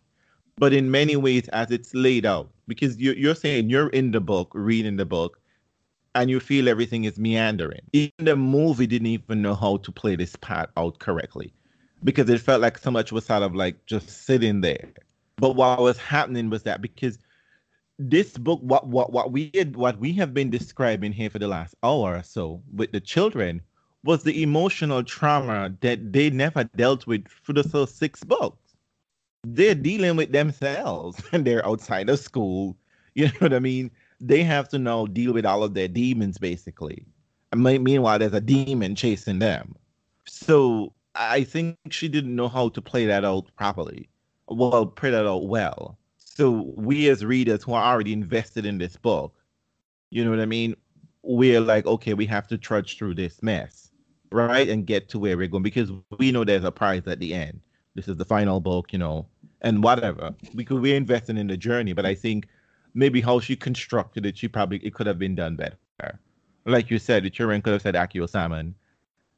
But 0.58 0.74
in 0.74 0.92
many 0.92 1.16
ways, 1.16 1.48
as 1.50 1.72
it's 1.72 1.94
laid 1.94 2.26
out, 2.26 2.50
because 2.68 2.98
you're 2.98 3.16
you're 3.16 3.36
saying 3.36 3.70
you're 3.70 3.90
in 3.90 4.12
the 4.12 4.20
book, 4.20 4.52
reading 4.54 4.98
the 4.98 5.06
book, 5.06 5.40
and 6.16 6.30
you 6.30 6.40
feel 6.40 6.68
everything 6.68 7.06
is 7.06 7.18
meandering. 7.18 7.82
Even 7.94 8.26
the 8.26 8.36
movie 8.36 8.88
didn't 8.88 9.08
even 9.08 9.42
know 9.42 9.56
how 9.56 9.78
to 9.78 9.92
play 9.92 10.16
this 10.16 10.36
part 10.36 10.70
out 10.76 11.00
correctly 11.00 11.54
because 12.04 12.30
it 12.30 12.42
felt 12.42 12.62
like 12.62 12.78
so 12.78 12.92
much 12.92 13.12
was 13.12 13.26
sort 13.26 13.44
of 13.44 13.56
like 13.56 13.86
just 13.86 14.26
sitting 14.26 14.62
there. 14.62 14.90
But 15.38 15.56
what 15.56 15.80
was 15.80 15.98
happening 15.98 16.50
was 16.50 16.64
that 16.64 16.82
because 16.82 17.20
this 17.98 18.38
book, 18.38 18.60
what 18.62 18.88
what 18.88 19.12
what 19.12 19.32
we 19.32 19.52
had, 19.54 19.76
what 19.76 20.00
we 20.00 20.14
have 20.14 20.34
been 20.34 20.50
describing 20.50 21.12
here 21.12 21.30
for 21.30 21.40
the 21.40 21.48
last 21.48 21.76
hour 21.84 22.18
or 22.18 22.24
so 22.24 22.62
with 22.74 22.92
the 22.92 23.02
children 23.02 23.62
was 24.04 24.24
the 24.24 24.42
emotional 24.42 25.04
trauma 25.04 25.76
that 25.82 26.14
they 26.14 26.30
never 26.30 26.64
dealt 26.64 27.06
with 27.06 27.28
for 27.28 27.54
the 27.54 27.64
first 27.64 27.98
six 27.98 28.24
books. 28.24 28.76
They're 29.44 29.76
dealing 29.76 30.16
with 30.16 30.32
themselves 30.32 31.22
and 31.34 31.46
they're 31.46 31.66
outside 31.66 32.10
of 32.10 32.20
school. 32.20 32.78
You 33.16 33.26
know 33.26 33.40
what 33.40 33.54
I 33.54 33.60
mean? 33.60 33.92
They 34.22 34.44
have 34.44 34.70
to 34.70 34.80
now 34.80 35.06
deal 35.06 35.34
with 35.34 35.46
all 35.46 35.64
of 35.64 35.74
their 35.74 35.88
demons 35.88 36.38
basically. 36.38 37.06
And 37.52 37.64
meanwhile, 37.64 38.20
there's 38.20 38.34
a 38.34 38.40
demon 38.40 38.96
chasing 38.96 39.40
them. 39.40 39.76
So 40.26 40.94
I 41.16 41.44
think 41.44 41.78
she 41.90 42.08
didn't 42.08 42.36
know 42.36 42.48
how 42.48 42.70
to 42.70 42.82
play 42.82 43.06
that 43.06 43.26
out 43.26 43.48
properly. 43.56 44.10
Well, 44.48 44.86
play 44.86 45.12
that 45.12 45.26
out 45.26 45.48
well. 45.48 45.98
So 46.18 46.74
we 46.78 47.10
as 47.10 47.26
readers 47.26 47.64
who 47.64 47.74
are 47.74 47.94
already 47.94 48.14
invested 48.14 48.66
in 48.66 48.78
this 48.78 48.96
book, 48.96 49.34
you 50.10 50.24
know 50.24 50.32
what 50.32 50.40
I 50.40 50.46
mean? 50.46 50.76
We're 51.22 51.60
like, 51.60 51.86
okay, 51.86 52.14
we 52.14 52.26
have 52.28 52.48
to 52.48 52.58
trudge 52.58 52.98
through 52.98 53.16
this 53.16 53.44
mess, 53.44 53.92
right? 54.32 54.70
And 54.70 54.86
get 54.86 55.10
to 55.10 55.20
where 55.20 55.38
we're 55.38 55.48
going 55.48 55.64
because 55.64 55.92
we 56.18 56.32
know 56.32 56.44
there's 56.44 56.64
a 56.64 56.72
prize 56.72 57.06
at 57.08 57.20
the 57.20 57.34
end. 57.34 57.60
This 57.96 58.08
is 58.08 58.16
the 58.16 58.26
final 58.26 58.60
book, 58.60 58.94
you 58.94 59.00
know, 59.00 59.28
and 59.62 59.84
whatever. 59.84 60.34
Because 60.56 60.80
we're 60.80 60.96
invested 60.96 61.38
in 61.38 61.48
the 61.48 61.58
journey, 61.58 61.94
but 61.94 62.06
I 62.06 62.16
think 62.16 62.48
maybe 62.94 63.22
how 63.22 63.40
she 63.40 63.56
constructed 63.56 64.26
it, 64.26 64.38
she 64.38 64.48
probably 64.48 64.78
it 64.78 64.94
could 64.94 65.08
have 65.08 65.20
been 65.20 65.36
done 65.36 65.56
better. 65.56 65.78
Like 66.66 66.90
you 66.92 67.00
said, 67.00 67.24
the 67.24 67.30
children 67.30 67.62
could 67.62 67.74
have 67.74 67.82
said 67.82 67.96
Accio 67.96 68.30
salmon, 68.30 68.76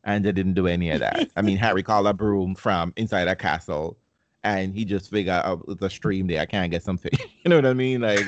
and 0.03 0.25
they 0.25 0.31
didn't 0.31 0.53
do 0.53 0.67
any 0.67 0.89
of 0.89 0.99
that. 0.99 1.29
I 1.35 1.41
mean, 1.41 1.57
Harry 1.57 1.83
called 1.83 2.07
a 2.07 2.13
broom 2.13 2.55
from 2.55 2.93
inside 2.95 3.27
a 3.27 3.35
castle 3.35 3.97
and 4.43 4.73
he 4.73 4.85
just 4.85 5.09
figured 5.09 5.33
out 5.45 5.63
the 5.79 5.89
stream 5.89 6.27
there. 6.27 6.41
I 6.41 6.45
can't 6.45 6.71
get 6.71 6.83
something. 6.83 7.11
you 7.43 7.49
know 7.49 7.57
what 7.57 7.65
I 7.65 7.73
mean? 7.73 8.01
Like 8.01 8.25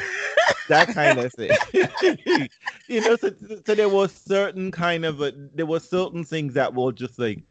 that 0.70 0.90
kind 0.90 1.20
of 1.20 1.34
thing. 1.34 1.52
you 2.88 3.02
know, 3.02 3.16
so, 3.16 3.32
so 3.66 3.76
there 3.76 3.90
was 3.90 4.12
certain 4.12 4.72
kind 4.72 5.06
of 5.06 5.22
a, 5.22 5.34
there 5.54 5.66
were 5.66 5.80
certain 5.80 6.24
things 6.24 6.54
that 6.54 6.74
were 6.74 6.92
just 6.92 7.18
like 7.18 7.44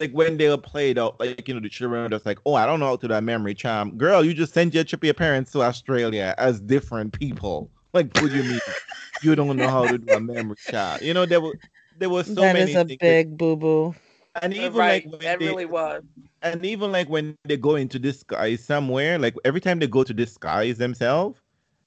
like 0.00 0.12
when 0.12 0.38
they 0.38 0.48
were 0.48 0.56
played 0.56 0.98
out, 0.98 1.20
like 1.20 1.46
you 1.46 1.54
know, 1.54 1.60
the 1.60 1.68
children 1.68 2.10
just 2.10 2.26
like, 2.26 2.38
oh, 2.46 2.54
I 2.54 2.66
don't 2.66 2.80
know 2.80 2.86
how 2.86 2.96
to 2.96 3.02
do 3.02 3.08
that 3.08 3.22
memory 3.22 3.54
charm. 3.54 3.96
Girl, 3.96 4.24
you 4.24 4.34
just 4.34 4.54
send 4.54 4.74
your 4.74 4.84
trip 4.84 5.04
your 5.04 5.14
parents 5.14 5.52
to 5.52 5.62
Australia 5.62 6.34
as 6.38 6.60
different 6.60 7.12
people. 7.12 7.70
Like, 7.92 8.10
what 8.16 8.30
do 8.30 8.36
you 8.36 8.42
mean? 8.42 8.60
you 9.22 9.36
don't 9.36 9.56
know 9.56 9.68
how 9.68 9.86
to 9.86 9.98
do 9.98 10.12
a 10.14 10.20
memory 10.20 10.56
charm? 10.68 10.98
You 11.02 11.14
know, 11.14 11.26
there 11.26 11.40
were 11.40 11.58
there 12.02 12.10
were 12.10 12.24
so 12.24 12.34
that 12.34 12.52
many. 12.52 12.74
That 12.74 12.86
is 12.86 12.92
a 12.92 12.96
big 13.00 13.36
boo 13.36 13.56
boo 13.56 13.94
and 14.40 14.54
even 14.54 14.74
right, 14.74 15.06
like 15.06 15.20
that 15.20 15.38
they, 15.38 15.46
really 15.46 15.66
was. 15.66 16.02
And 16.42 16.64
even 16.64 16.92
like 16.92 17.08
when 17.08 17.36
they 17.44 17.56
go 17.56 17.76
into 17.76 17.98
disguise 17.98 18.64
somewhere, 18.64 19.18
like 19.18 19.34
every 19.44 19.60
time 19.60 19.78
they 19.78 19.86
go 19.86 20.04
to 20.04 20.14
disguise 20.14 20.78
themselves, 20.78 21.38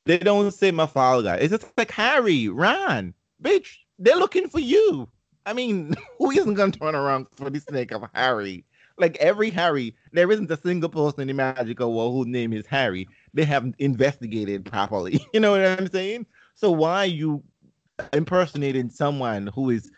they 0.05 0.17
don't 0.17 0.53
say 0.53 0.71
Mafalda. 0.71 1.39
It's 1.39 1.51
just 1.51 1.65
like 1.77 1.91
Harry, 1.91 2.47
Ron, 2.47 3.13
bitch, 3.41 3.69
they're 3.97 4.17
looking 4.17 4.49
for 4.49 4.59
you. 4.59 5.09
I 5.45 5.53
mean, 5.53 5.95
who 6.17 6.31
isn't 6.31 6.53
gonna 6.53 6.71
turn 6.71 6.95
around 6.95 7.27
for 7.35 7.49
the 7.49 7.59
sake 7.59 7.91
of 7.91 8.05
Harry? 8.13 8.63
Like 8.97 9.17
every 9.17 9.49
Harry, 9.49 9.95
there 10.13 10.31
isn't 10.31 10.49
a 10.51 10.57
single 10.57 10.89
person 10.89 11.21
in 11.21 11.27
the 11.27 11.33
magical 11.33 11.93
world 11.93 12.13
whose 12.13 12.31
name 12.31 12.53
is 12.53 12.65
Harry. 12.67 13.09
They 13.33 13.43
haven't 13.43 13.75
investigated 13.79 14.65
properly. 14.65 15.19
You 15.33 15.41
know 15.41 15.51
what 15.51 15.65
I'm 15.65 15.89
saying? 15.89 16.27
So 16.53 16.71
why 16.71 16.99
are 16.99 17.05
you 17.05 17.43
impersonating 18.13 18.89
someone 18.89 19.47
who 19.47 19.69
is 19.69 19.91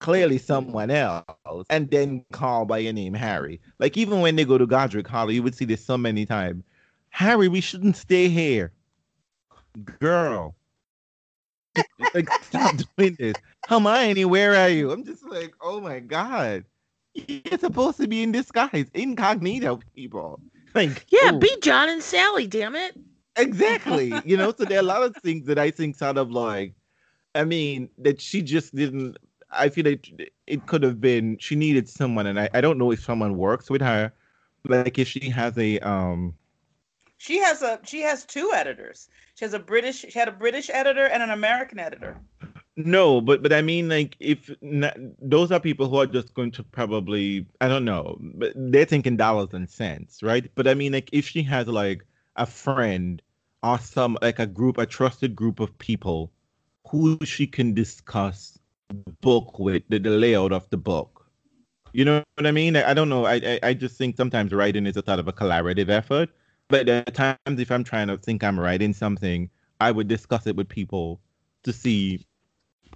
clearly 0.00 0.38
someone 0.38 0.90
else 0.90 1.66
and 1.70 1.90
then 1.90 2.24
call 2.32 2.64
by 2.64 2.78
your 2.78 2.92
name 2.92 3.14
Harry. 3.14 3.60
Like 3.78 3.96
even 3.96 4.20
when 4.20 4.36
they 4.36 4.44
go 4.44 4.58
to 4.58 4.66
Godric 4.66 5.06
Hollow, 5.06 5.30
you 5.30 5.42
would 5.42 5.54
see 5.54 5.64
this 5.64 5.84
so 5.84 5.98
many 5.98 6.26
times. 6.26 6.64
Harry, 7.10 7.48
we 7.48 7.60
shouldn't 7.60 7.96
stay 7.96 8.28
here. 8.28 8.72
Girl. 10.00 10.54
like 12.14 12.28
stop 12.42 12.76
doing 12.96 13.16
this. 13.18 13.34
Hermione, 13.68 14.24
where 14.24 14.54
are 14.54 14.68
you? 14.68 14.90
I'm 14.90 15.04
just 15.04 15.24
like, 15.26 15.54
oh 15.60 15.80
my 15.80 16.00
god. 16.00 16.64
You're 17.14 17.58
supposed 17.58 17.96
to 17.98 18.06
be 18.06 18.22
in 18.22 18.32
disguise, 18.32 18.86
incognito 18.94 19.80
people. 19.94 20.40
Like 20.74 21.06
Yeah, 21.10 21.32
ooh. 21.32 21.38
be 21.38 21.54
John 21.62 21.88
and 21.88 22.02
Sally, 22.02 22.46
damn 22.46 22.76
it. 22.76 22.96
Exactly. 23.36 24.12
you 24.24 24.36
know, 24.36 24.52
so 24.56 24.64
there 24.64 24.78
are 24.78 24.80
a 24.80 24.84
lot 24.84 25.02
of 25.02 25.16
things 25.22 25.46
that 25.46 25.58
I 25.58 25.70
think 25.70 25.96
sort 25.96 26.18
of 26.18 26.30
like 26.30 26.74
I 27.34 27.44
mean, 27.44 27.88
that 27.98 28.20
she 28.20 28.42
just 28.42 28.74
didn't 28.74 29.16
I 29.50 29.68
feel 29.68 29.84
like 29.84 30.32
it 30.46 30.66
could 30.66 30.82
have 30.82 31.00
been 31.00 31.38
she 31.38 31.56
needed 31.56 31.88
someone, 31.88 32.26
and 32.26 32.38
I, 32.38 32.48
I 32.54 32.60
don't 32.60 32.78
know 32.78 32.90
if 32.92 33.02
someone 33.02 33.36
works 33.36 33.70
with 33.70 33.82
her. 33.82 34.12
Like 34.64 34.98
if 34.98 35.08
she 35.08 35.30
has 35.30 35.56
a 35.56 35.78
um 35.80 36.34
she 37.16 37.38
has 37.38 37.62
a 37.62 37.80
she 37.84 38.00
has 38.02 38.24
two 38.24 38.52
editors. 38.54 39.08
She 39.34 39.44
has 39.44 39.54
a 39.54 39.58
British 39.58 40.04
she 40.08 40.18
had 40.18 40.28
a 40.28 40.32
British 40.32 40.70
editor 40.70 41.06
and 41.06 41.22
an 41.22 41.30
American 41.30 41.78
editor. 41.78 42.16
No, 42.76 43.20
but 43.20 43.42
but 43.42 43.52
I 43.52 43.62
mean 43.62 43.88
like 43.88 44.16
if 44.20 44.50
not, 44.60 44.96
those 45.20 45.50
are 45.50 45.60
people 45.60 45.88
who 45.88 45.96
are 45.96 46.06
just 46.06 46.32
going 46.34 46.52
to 46.52 46.62
probably 46.62 47.46
I 47.60 47.68
don't 47.68 47.84
know, 47.84 48.18
but 48.20 48.52
they're 48.54 48.84
thinking 48.84 49.16
dollars 49.16 49.48
and 49.52 49.68
cents, 49.68 50.22
right? 50.22 50.50
But 50.54 50.68
I 50.68 50.74
mean 50.74 50.92
like 50.92 51.10
if 51.12 51.26
she 51.26 51.42
has 51.42 51.66
like 51.66 52.04
a 52.36 52.46
friend 52.46 53.20
or 53.62 53.78
some 53.78 54.16
like 54.22 54.38
a 54.38 54.46
group, 54.46 54.78
a 54.78 54.86
trusted 54.86 55.34
group 55.34 55.58
of 55.58 55.76
people 55.78 56.30
who 56.88 57.18
she 57.24 57.46
can 57.46 57.74
discuss 57.74 58.58
book 59.20 59.58
with 59.58 59.82
the, 59.88 59.98
the 59.98 60.10
layout 60.10 60.52
of 60.52 60.68
the 60.70 60.76
book. 60.76 61.26
You 61.92 62.04
know 62.04 62.22
what 62.34 62.46
I 62.46 62.50
mean? 62.50 62.76
I, 62.76 62.90
I 62.90 62.94
don't 62.94 63.08
know. 63.08 63.24
I, 63.24 63.34
I, 63.34 63.60
I 63.62 63.74
just 63.74 63.96
think 63.96 64.16
sometimes 64.16 64.52
writing 64.52 64.86
is 64.86 64.96
a 64.96 65.04
sort 65.04 65.18
of 65.18 65.28
a 65.28 65.32
collaborative 65.32 65.88
effort. 65.88 66.30
But 66.68 66.88
at 66.88 67.14
times, 67.14 67.38
if 67.58 67.70
I'm 67.70 67.84
trying 67.84 68.08
to 68.08 68.18
think 68.18 68.44
I'm 68.44 68.60
writing 68.60 68.92
something, 68.92 69.48
I 69.80 69.90
would 69.90 70.06
discuss 70.06 70.46
it 70.46 70.54
with 70.54 70.68
people 70.68 71.20
to 71.62 71.72
see 71.72 72.26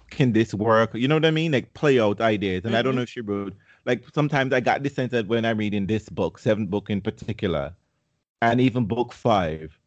can 0.09 0.31
this 0.31 0.53
work? 0.53 0.93
You 0.93 1.07
know 1.07 1.15
what 1.15 1.25
I 1.25 1.31
mean? 1.31 1.51
Like 1.51 1.73
play 1.73 1.99
out 1.99 2.21
ideas. 2.21 2.63
And 2.63 2.65
mm-hmm. 2.65 2.75
I 2.75 2.81
don't 2.81 2.91
mm-hmm. 2.91 2.97
know 2.97 3.03
if 3.03 3.09
she 3.09 3.21
wrote 3.21 3.55
like 3.85 4.03
sometimes 4.13 4.53
I 4.53 4.59
got 4.59 4.83
the 4.83 4.89
sense 4.89 5.11
that 5.11 5.27
when 5.27 5.45
I'm 5.45 5.57
reading 5.57 5.87
this 5.87 6.09
book, 6.09 6.39
seventh 6.39 6.69
book 6.69 6.89
in 6.89 7.01
particular, 7.01 7.73
and 8.41 8.61
even 8.61 8.85
book 8.85 9.13
five, 9.13 9.77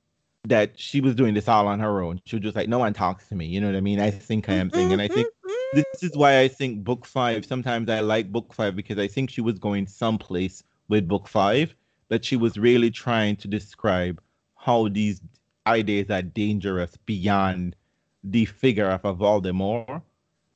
that 0.45 0.79
she 0.79 1.01
was 1.01 1.15
doing 1.15 1.35
this 1.35 1.49
all 1.49 1.67
on 1.67 1.81
her 1.81 2.03
own. 2.03 2.21
She 2.25 2.37
was 2.37 2.43
just 2.43 2.57
like, 2.57 2.69
no 2.69 2.79
one 2.79 2.93
talks 2.93 3.29
to 3.29 3.35
me. 3.35 3.47
You 3.47 3.61
know 3.61 3.69
what 3.69 3.77
I 3.77 3.81
mean? 3.81 4.01
I 4.01 4.11
think 4.11 4.49
I 4.49 4.55
am 4.55 4.71
thinking. 4.71 5.01
I 5.01 5.09
think 5.09 5.29
this 5.73 6.03
is 6.03 6.17
why 6.17 6.41
I 6.41 6.49
think 6.49 6.85
book 6.85 7.07
five. 7.07 7.45
Sometimes 7.45 7.89
I 7.91 8.01
like 8.01 8.33
book 8.33 8.53
five 8.53 8.77
because 8.77 8.99
I 8.99 9.09
think 9.09 9.31
she 9.31 9.41
was 9.41 9.59
going 9.59 9.87
someplace 9.87 10.63
with 10.89 11.09
book 11.09 11.29
five, 11.29 11.75
but 12.09 12.25
she 12.25 12.37
was 12.37 12.57
really 12.57 12.91
trying 12.91 13.37
to 13.37 13.49
describe 13.49 14.21
how 14.57 14.89
these 14.89 15.21
ideas 15.67 16.11
are 16.11 16.23
dangerous 16.23 16.97
beyond 17.07 17.77
the 18.25 18.45
figure 18.45 18.91
of 18.91 19.05
a 19.05 19.15
Voldemort. 19.15 20.03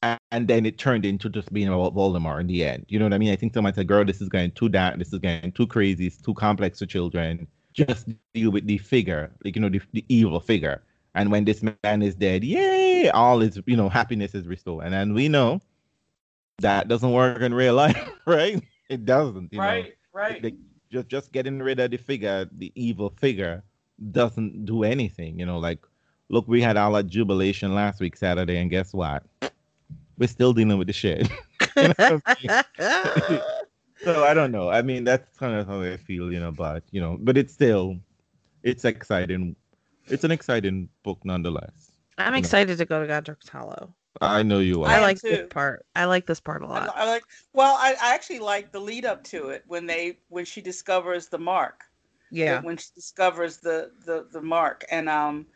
And 0.02 0.48
then 0.48 0.64
it 0.64 0.78
turned 0.78 1.04
into 1.04 1.28
just 1.28 1.52
being 1.52 1.68
about 1.68 1.94
Voldemort 1.94 2.40
in 2.40 2.46
the 2.46 2.64
end. 2.64 2.86
You 2.88 2.98
know 2.98 3.04
what 3.04 3.12
I 3.12 3.18
mean? 3.18 3.32
I 3.32 3.36
think 3.36 3.52
someone 3.52 3.74
said, 3.74 3.86
girl, 3.86 4.04
this 4.04 4.22
is 4.22 4.30
going 4.30 4.52
too 4.52 4.70
dark. 4.70 4.98
This 4.98 5.12
is 5.12 5.18
getting 5.18 5.52
too 5.52 5.66
crazy. 5.66 6.06
It's 6.06 6.16
too 6.16 6.32
complex 6.32 6.78
for 6.78 6.86
children. 6.86 7.46
Just 7.74 8.08
deal 8.32 8.50
with 8.50 8.66
the 8.66 8.78
figure, 8.78 9.30
like, 9.44 9.54
you 9.56 9.62
know, 9.62 9.68
the, 9.68 9.80
the 9.92 10.04
evil 10.08 10.40
figure 10.40 10.82
and 11.14 11.30
when 11.30 11.44
this 11.44 11.62
man 11.62 12.02
is 12.02 12.14
dead, 12.14 12.44
yay, 12.44 13.10
all 13.10 13.42
is 13.42 13.60
you 13.66 13.76
know 13.76 13.88
happiness 13.88 14.34
is 14.34 14.46
restored. 14.46 14.84
And 14.84 14.94
then 14.94 15.14
we 15.14 15.28
know 15.28 15.60
that 16.60 16.88
doesn't 16.88 17.12
work 17.12 17.40
in 17.40 17.54
real 17.54 17.74
life, 17.84 18.10
right? 18.26 18.62
It 18.88 19.04
doesn't. 19.04 19.50
right, 19.54 19.84
know? 19.84 19.90
right. 20.12 20.54
Just 20.90 21.08
just 21.08 21.32
getting 21.32 21.60
rid 21.60 21.80
of 21.80 21.90
the 21.90 21.96
figure, 21.96 22.48
the 22.50 22.72
evil 22.74 23.10
figure, 23.10 23.62
doesn't 24.12 24.64
do 24.64 24.84
anything. 24.84 25.38
You 25.38 25.46
know, 25.46 25.58
like 25.58 25.80
look, 26.28 26.46
we 26.48 26.62
had 26.62 26.76
all 26.76 26.94
our 26.94 27.02
jubilation 27.02 27.74
last 27.74 28.00
week 28.00 28.16
Saturday, 28.16 28.56
and 28.56 28.70
guess 28.70 28.92
what? 28.92 29.24
We're 30.18 30.28
still 30.28 30.52
dealing 30.52 30.78
with 30.78 30.86
the 30.86 30.92
shit. 30.92 31.28
so 34.04 34.24
I 34.24 34.34
don't 34.34 34.52
know. 34.52 34.70
I 34.70 34.82
mean, 34.82 35.04
that's 35.04 35.36
kind 35.38 35.54
of 35.54 35.66
how 35.66 35.82
I 35.82 35.96
feel, 35.96 36.32
you 36.32 36.40
know. 36.40 36.52
But 36.52 36.84
you 36.90 37.00
know, 37.00 37.16
but 37.20 37.36
it's 37.36 37.52
still, 37.52 37.96
it's 38.62 38.84
exciting 38.84 39.56
it's 40.10 40.24
an 40.24 40.30
exciting 40.30 40.88
book 41.02 41.18
nonetheless. 41.24 41.92
I'm 42.18 42.34
excited 42.34 42.78
know. 42.78 42.84
to 42.84 42.84
go 42.84 43.00
to 43.00 43.06
Godric's 43.06 43.48
Hollow. 43.48 43.94
I 44.20 44.42
know 44.42 44.58
you 44.58 44.82
are. 44.82 44.90
I 44.90 45.00
like 45.00 45.20
this 45.20 45.46
part. 45.50 45.86
I 45.94 46.04
like 46.04 46.26
this 46.26 46.40
part 46.40 46.62
a 46.62 46.66
lot. 46.66 46.94
I, 46.94 47.02
I 47.02 47.08
like. 47.08 47.22
Well, 47.52 47.76
I, 47.78 47.94
I 48.02 48.14
actually 48.14 48.40
like 48.40 48.72
the 48.72 48.80
lead 48.80 49.04
up 49.04 49.22
to 49.24 49.50
it 49.50 49.64
when 49.66 49.86
they 49.86 50.18
when 50.28 50.44
she 50.44 50.60
discovers 50.60 51.28
the 51.28 51.38
mark. 51.38 51.84
Yeah. 52.30 52.60
When 52.60 52.76
she 52.76 52.88
discovers 52.94 53.58
the 53.58 53.92
the 54.04 54.26
the 54.32 54.42
mark, 54.42 54.84
and 54.90 55.08
um, 55.08 55.46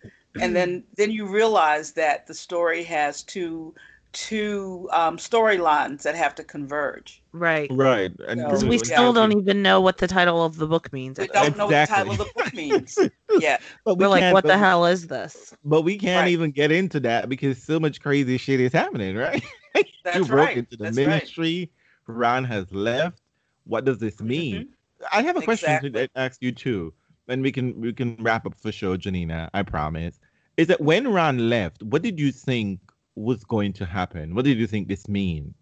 and 0.40 0.55
then 0.56 0.85
then 0.97 1.10
you 1.10 1.26
realize 1.26 1.93
that 1.93 2.26
the 2.26 2.35
story 2.35 2.85
has 2.85 3.22
two 3.22 3.74
two 4.15 4.89
um, 4.93 5.19
storylines 5.19 6.03
that 6.03 6.15
have 6.15 6.35
to 6.36 6.45
converge. 6.45 7.20
Right. 7.32 7.69
Right. 7.70 8.12
And 8.27 8.41
No, 8.41 8.47
Because 8.47 8.65
we 8.65 8.77
Yeah. 8.77 8.82
still 8.85 9.12
don't 9.12 9.32
even 9.36 9.61
know 9.61 9.81
what 9.81 9.99
the 9.99 10.07
title 10.07 10.43
of 10.45 10.57
the 10.57 10.66
book 10.66 10.93
means. 10.93 11.19
We 11.19 11.27
don't 11.27 11.51
this 11.51 11.57
know 11.57 11.66
what 11.66 11.86
the 11.89 11.93
title 11.93 12.12
of 12.12 12.19
the 12.19 12.31
book 12.35 12.55
means. 12.55 12.97
yeah. 13.39 13.59
But 13.85 13.97
we 13.99 14.05
We're 14.05 14.09
like, 14.09 14.20
can't- 14.20 14.35
what 14.35 14.45
the 14.45 14.57
hell 14.57 14.86
is 14.86 15.09
this? 15.09 15.55
But 15.65 15.82
we 15.82 15.99
can't 15.99 16.24
Right. 16.24 16.31
even 16.32 16.51
get 16.53 16.73
into 16.73 17.01
that 17.01 17.28
because 17.28 17.62
so 17.62 17.78
much 17.78 18.01
crazy 18.01 18.39
shit 18.39 18.61
is 18.61 18.73
happening, 18.73 19.16
right? 19.16 19.45
That's 20.05 20.16
you 20.16 20.24
broke 20.24 20.47
right. 20.47 20.57
into 20.59 20.77
the 20.77 20.85
That's 20.85 20.97
right. 20.97 21.07
ministry. 21.09 21.70
Ron 22.07 22.45
has 22.45 22.73
left. 22.73 23.20
What 23.65 23.85
does 23.85 23.99
this 23.99 24.20
mean? 24.20 24.69
I 25.12 25.23
have 25.23 25.36
a 25.36 25.43
question 25.43 25.70
Exactly. 25.70 25.91
to 25.91 26.09
ask 26.15 26.41
you 26.43 26.53
too, 26.53 26.93
and 27.28 27.43
we 27.43 27.51
can 27.51 27.81
we 27.81 27.93
can 27.93 28.16
wrap 28.20 28.47
up 28.47 28.55
for 28.61 28.70
sure, 28.70 28.97
Janina. 28.97 29.51
I 29.55 29.62
promise. 29.62 30.20
Is 30.57 30.69
that 30.69 30.81
when 30.81 31.09
Ron 31.09 31.49
left, 31.51 31.82
what 31.82 32.03
did 32.03 32.20
you 32.20 32.31
think 32.31 32.78
was 33.16 33.45
going 33.45 33.73
to 33.74 33.86
happen? 33.86 34.35
What 34.35 34.45
did 34.45 34.59
you 34.59 34.66
think 34.66 34.89
this 34.89 35.09
mean 35.09 35.55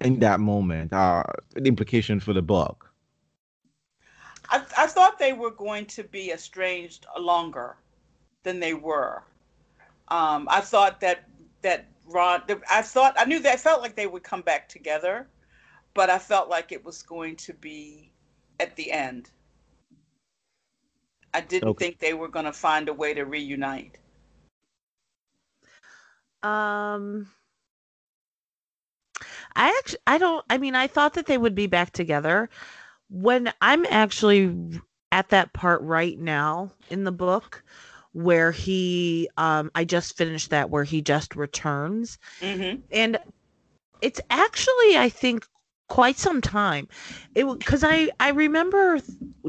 in 0.00 0.18
that 0.20 0.40
moment? 0.40 0.92
Uh, 0.92 1.24
the 1.54 1.66
implication 1.66 2.20
for 2.20 2.32
the 2.32 2.42
book. 2.42 2.92
I, 4.50 4.64
I 4.76 4.86
thought 4.86 5.18
they 5.18 5.32
were 5.32 5.50
going 5.50 5.86
to 5.86 6.04
be 6.04 6.32
estranged 6.32 7.06
longer 7.18 7.76
than 8.42 8.60
they 8.60 8.74
were. 8.74 9.22
Um, 10.08 10.48
I 10.50 10.60
thought 10.60 11.00
that 11.00 11.24
that 11.62 11.86
Ron, 12.06 12.42
I 12.70 12.82
thought 12.82 13.14
I 13.16 13.24
knew 13.24 13.40
that 13.40 13.54
I 13.54 13.56
felt 13.56 13.82
like 13.82 13.96
they 13.96 14.06
would 14.06 14.24
come 14.24 14.42
back 14.42 14.68
together, 14.68 15.28
but 15.94 16.10
I 16.10 16.18
felt 16.18 16.48
like 16.48 16.72
it 16.72 16.84
was 16.84 17.02
going 17.02 17.36
to 17.36 17.54
be 17.54 18.12
at 18.60 18.76
the 18.76 18.92
end. 18.92 19.30
I 21.34 21.40
didn't 21.40 21.68
Okay. 21.68 21.78
think 21.78 21.98
they 21.98 22.14
were 22.14 22.28
going 22.28 22.44
to 22.44 22.52
find 22.52 22.88
a 22.88 22.94
way 22.94 23.14
to 23.14 23.24
reunite. 23.24 23.98
Um, 26.42 27.28
I 29.54 29.68
actually, 29.78 30.00
I 30.06 30.18
don't. 30.18 30.44
I 30.50 30.58
mean, 30.58 30.74
I 30.74 30.86
thought 30.86 31.14
that 31.14 31.26
they 31.26 31.38
would 31.38 31.54
be 31.54 31.66
back 31.66 31.92
together. 31.92 32.48
When 33.08 33.52
I'm 33.60 33.86
actually 33.90 34.80
at 35.12 35.28
that 35.30 35.52
part 35.52 35.82
right 35.82 36.18
now 36.18 36.72
in 36.90 37.04
the 37.04 37.12
book, 37.12 37.62
where 38.12 38.50
he, 38.52 39.28
um, 39.36 39.70
I 39.74 39.84
just 39.84 40.16
finished 40.16 40.50
that 40.50 40.70
where 40.70 40.84
he 40.84 41.02
just 41.02 41.36
returns, 41.36 42.18
hmm 42.40 42.76
and 42.90 43.18
it's 44.00 44.20
actually, 44.30 44.96
I 44.96 45.08
think, 45.08 45.46
quite 45.92 46.18
some 46.18 46.40
time. 46.40 46.88
It 47.34 47.46
because 47.46 47.84
I 47.84 48.10
I 48.18 48.30
remember 48.30 48.98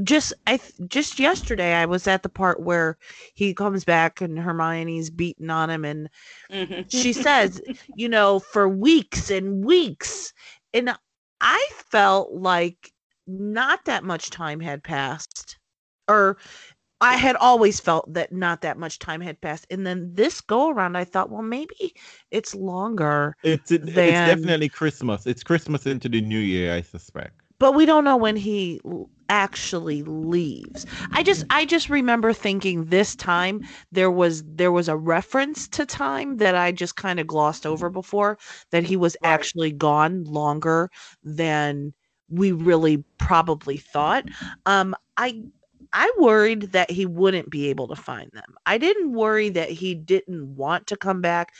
just 0.03 0.33
I 0.47 0.59
just 0.89 1.19
yesterday 1.19 1.73
I 1.73 1.85
was 1.85 2.07
at 2.07 2.23
the 2.23 2.29
part 2.29 2.61
where 2.61 2.97
he 3.33 3.53
comes 3.53 3.85
back 3.85 4.21
and 4.21 4.37
Hermione's 4.39 5.09
beating 5.09 5.49
on 5.49 5.69
him 5.69 5.85
and 5.85 6.09
hmm 6.49 6.83
she 6.89 7.13
says, 7.13 7.61
you 7.95 8.09
know, 8.09 8.39
for 8.39 8.67
weeks 8.69 9.31
and 9.31 9.65
weeks. 9.65 10.33
And 10.73 10.95
I 11.41 11.69
felt 11.91 12.33
like 12.33 12.91
not 13.27 13.85
that 13.85 14.03
much 14.03 14.29
time 14.31 14.59
had 14.59 14.83
passed. 14.83 15.57
Or 16.09 16.37
I 17.03 17.17
had 17.17 17.35
always 17.35 17.79
felt 17.79 18.13
that 18.13 18.31
not 18.31 18.61
that 18.61 18.77
much 18.79 18.99
time 18.99 19.21
had 19.21 19.41
passed. 19.41 19.67
And 19.69 19.85
then 19.85 20.15
this 20.15 20.41
go 20.41 20.69
around, 20.71 20.95
I 20.97 21.03
thought, 21.05 21.29
well, 21.29 21.43
maybe 21.43 21.93
it's 22.31 22.55
longer, 22.55 23.35
It's 23.43 23.71
it, 23.71 23.89
it's 23.95 24.21
definitely 24.21 24.69
Christmas. 24.69 25.27
It's 25.27 25.43
Christmas 25.43 25.85
into 25.85 26.09
the 26.09 26.21
New 26.21 26.39
Year, 26.39 26.73
I 26.73 26.81
suspect. 26.81 27.41
but 27.59 27.73
we 27.73 27.85
don't 27.85 28.03
know 28.03 28.17
when 28.17 28.35
he 28.35 28.79
actually 29.29 30.03
leaves. 30.03 30.85
I 31.13 31.23
just 31.23 31.43
I 31.49 31.65
just 31.65 31.89
remember 31.89 32.33
thinking 32.33 32.85
this 32.85 33.15
time 33.15 33.61
there 33.91 34.11
was 34.11 34.43
there 34.45 34.71
was 34.71 34.89
a 34.89 34.97
reference 34.97 35.67
to 35.69 35.85
time 35.85 36.37
that 36.37 36.55
I 36.55 36.71
just 36.71 36.95
kind 36.97 37.19
of 37.19 37.27
glossed 37.27 37.65
over 37.65 37.89
before 37.89 38.37
that 38.71 38.83
he 38.83 38.97
was 38.97 39.15
Right. 39.19 39.31
actually 39.31 39.71
gone 39.71 40.25
longer 40.25 40.89
than 41.23 41.93
we 42.29 42.51
really 42.51 43.03
probably 43.17 43.77
thought. 43.77 44.29
Um 44.65 44.93
I 45.17 45.43
I 45.93 46.11
worried 46.17 46.73
that 46.73 46.91
he 46.91 47.05
wouldn't 47.05 47.49
be 47.49 47.69
able 47.69 47.87
to 47.87 47.95
find 47.95 48.29
them. 48.33 48.55
I 48.65 48.77
didn't 48.77 49.13
worry 49.13 49.49
that 49.49 49.69
he 49.69 49.95
didn't 49.95 50.55
want 50.55 50.87
to 50.87 50.97
come 50.97 51.21
back. 51.21 51.53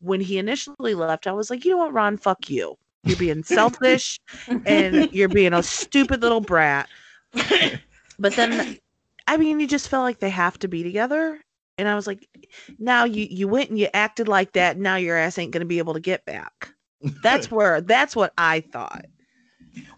When 0.00 0.20
he 0.20 0.38
initially 0.38 0.94
left, 0.94 1.26
I 1.26 1.32
was 1.32 1.50
like, 1.50 1.64
you 1.64 1.72
know 1.72 1.78
what, 1.78 1.92
Ron, 1.92 2.16
fuck 2.16 2.48
you. 2.48 2.76
You're 3.04 3.16
being 3.16 3.42
selfish 3.42 4.18
and 4.64 5.06
you're 5.10 5.28
being 5.28 5.52
a 5.52 5.62
stupid 5.62 6.22
little 6.22 6.40
brat. 6.40 6.88
But 8.18 8.36
then, 8.36 8.78
I 9.26 9.36
mean, 9.36 9.60
you 9.60 9.66
just 9.66 9.88
felt 9.88 10.04
like 10.04 10.20
they 10.20 10.30
have 10.30 10.58
to 10.60 10.68
be 10.68 10.82
together. 10.82 11.40
And 11.78 11.88
I 11.88 11.94
was 11.94 12.06
like, 12.06 12.28
now 12.78 13.04
you 13.04 13.26
you 13.30 13.48
went 13.48 13.70
and 13.70 13.78
you 13.78 13.88
acted 13.94 14.28
like 14.28 14.52
that. 14.52 14.78
Now 14.78 14.96
your 14.96 15.16
ass 15.16 15.38
ain't 15.38 15.52
gonna 15.52 15.64
be 15.64 15.78
able 15.78 15.94
to 15.94 16.00
get 16.00 16.24
back. 16.24 16.72
That's 17.22 17.50
where 17.50 17.80
that's 17.80 18.14
what 18.14 18.32
I 18.38 18.60
thought. 18.60 19.06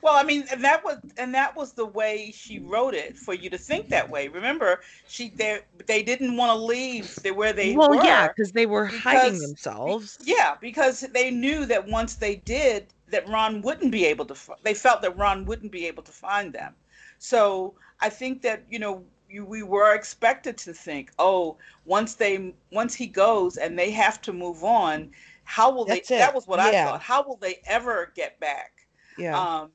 Well, 0.02 0.16
I 0.16 0.24
mean, 0.24 0.44
and 0.50 0.64
that 0.64 0.84
was 0.84 0.98
and 1.16 1.32
that 1.34 1.54
was 1.54 1.74
the 1.74 1.86
way 1.86 2.32
she 2.34 2.58
wrote 2.58 2.92
it 2.94 3.16
for 3.16 3.34
you 3.34 3.48
to 3.50 3.56
think 3.56 3.88
that 3.90 4.10
way. 4.10 4.26
Remember, 4.26 4.80
she 5.06 5.28
they 5.30 5.60
they 5.86 6.02
didn't 6.02 6.36
want 6.36 6.50
to 6.50 6.64
leave 6.64 7.16
where 7.34 7.52
they 7.52 7.76
well, 7.76 7.90
were. 7.90 8.04
yeah, 8.04 8.26
because 8.26 8.50
they 8.50 8.66
were 8.66 8.86
hiding 8.86 9.38
themselves. 9.38 10.18
Yeah, 10.24 10.56
because 10.60 11.02
they 11.12 11.30
knew 11.30 11.66
that 11.66 11.86
once 11.86 12.16
they 12.16 12.36
did, 12.36 12.86
that 13.10 13.28
Ron 13.28 13.62
wouldn't 13.62 13.92
be 13.92 14.04
able 14.06 14.24
to. 14.26 14.36
They 14.64 14.74
felt 14.74 15.02
that 15.02 15.16
Ron 15.16 15.44
wouldn't 15.44 15.70
be 15.70 15.86
able 15.86 16.02
to 16.02 16.12
find 16.12 16.52
them. 16.52 16.74
So 17.20 17.74
I 18.00 18.08
think 18.08 18.42
that 18.42 18.64
you 18.68 18.80
know 18.80 19.04
you, 19.30 19.44
we 19.44 19.62
were 19.62 19.94
expected 19.94 20.58
to 20.58 20.72
think, 20.74 21.12
oh, 21.20 21.58
once 21.84 22.16
they 22.16 22.54
once 22.72 22.92
he 22.92 23.06
goes 23.06 23.56
and 23.56 23.78
they 23.78 23.92
have 23.92 24.20
to 24.22 24.32
move 24.32 24.64
on, 24.64 25.12
how 25.44 25.72
will 25.72 25.84
That's 25.84 26.08
they? 26.08 26.16
it. 26.16 26.18
That 26.18 26.34
was 26.34 26.48
what 26.48 26.58
I 26.58 26.72
thought. 26.84 27.02
How 27.02 27.22
will 27.22 27.36
they 27.36 27.60
ever 27.66 28.10
get 28.16 28.40
back? 28.40 28.72
Yeah. 29.16 29.38
Um, 29.38 29.70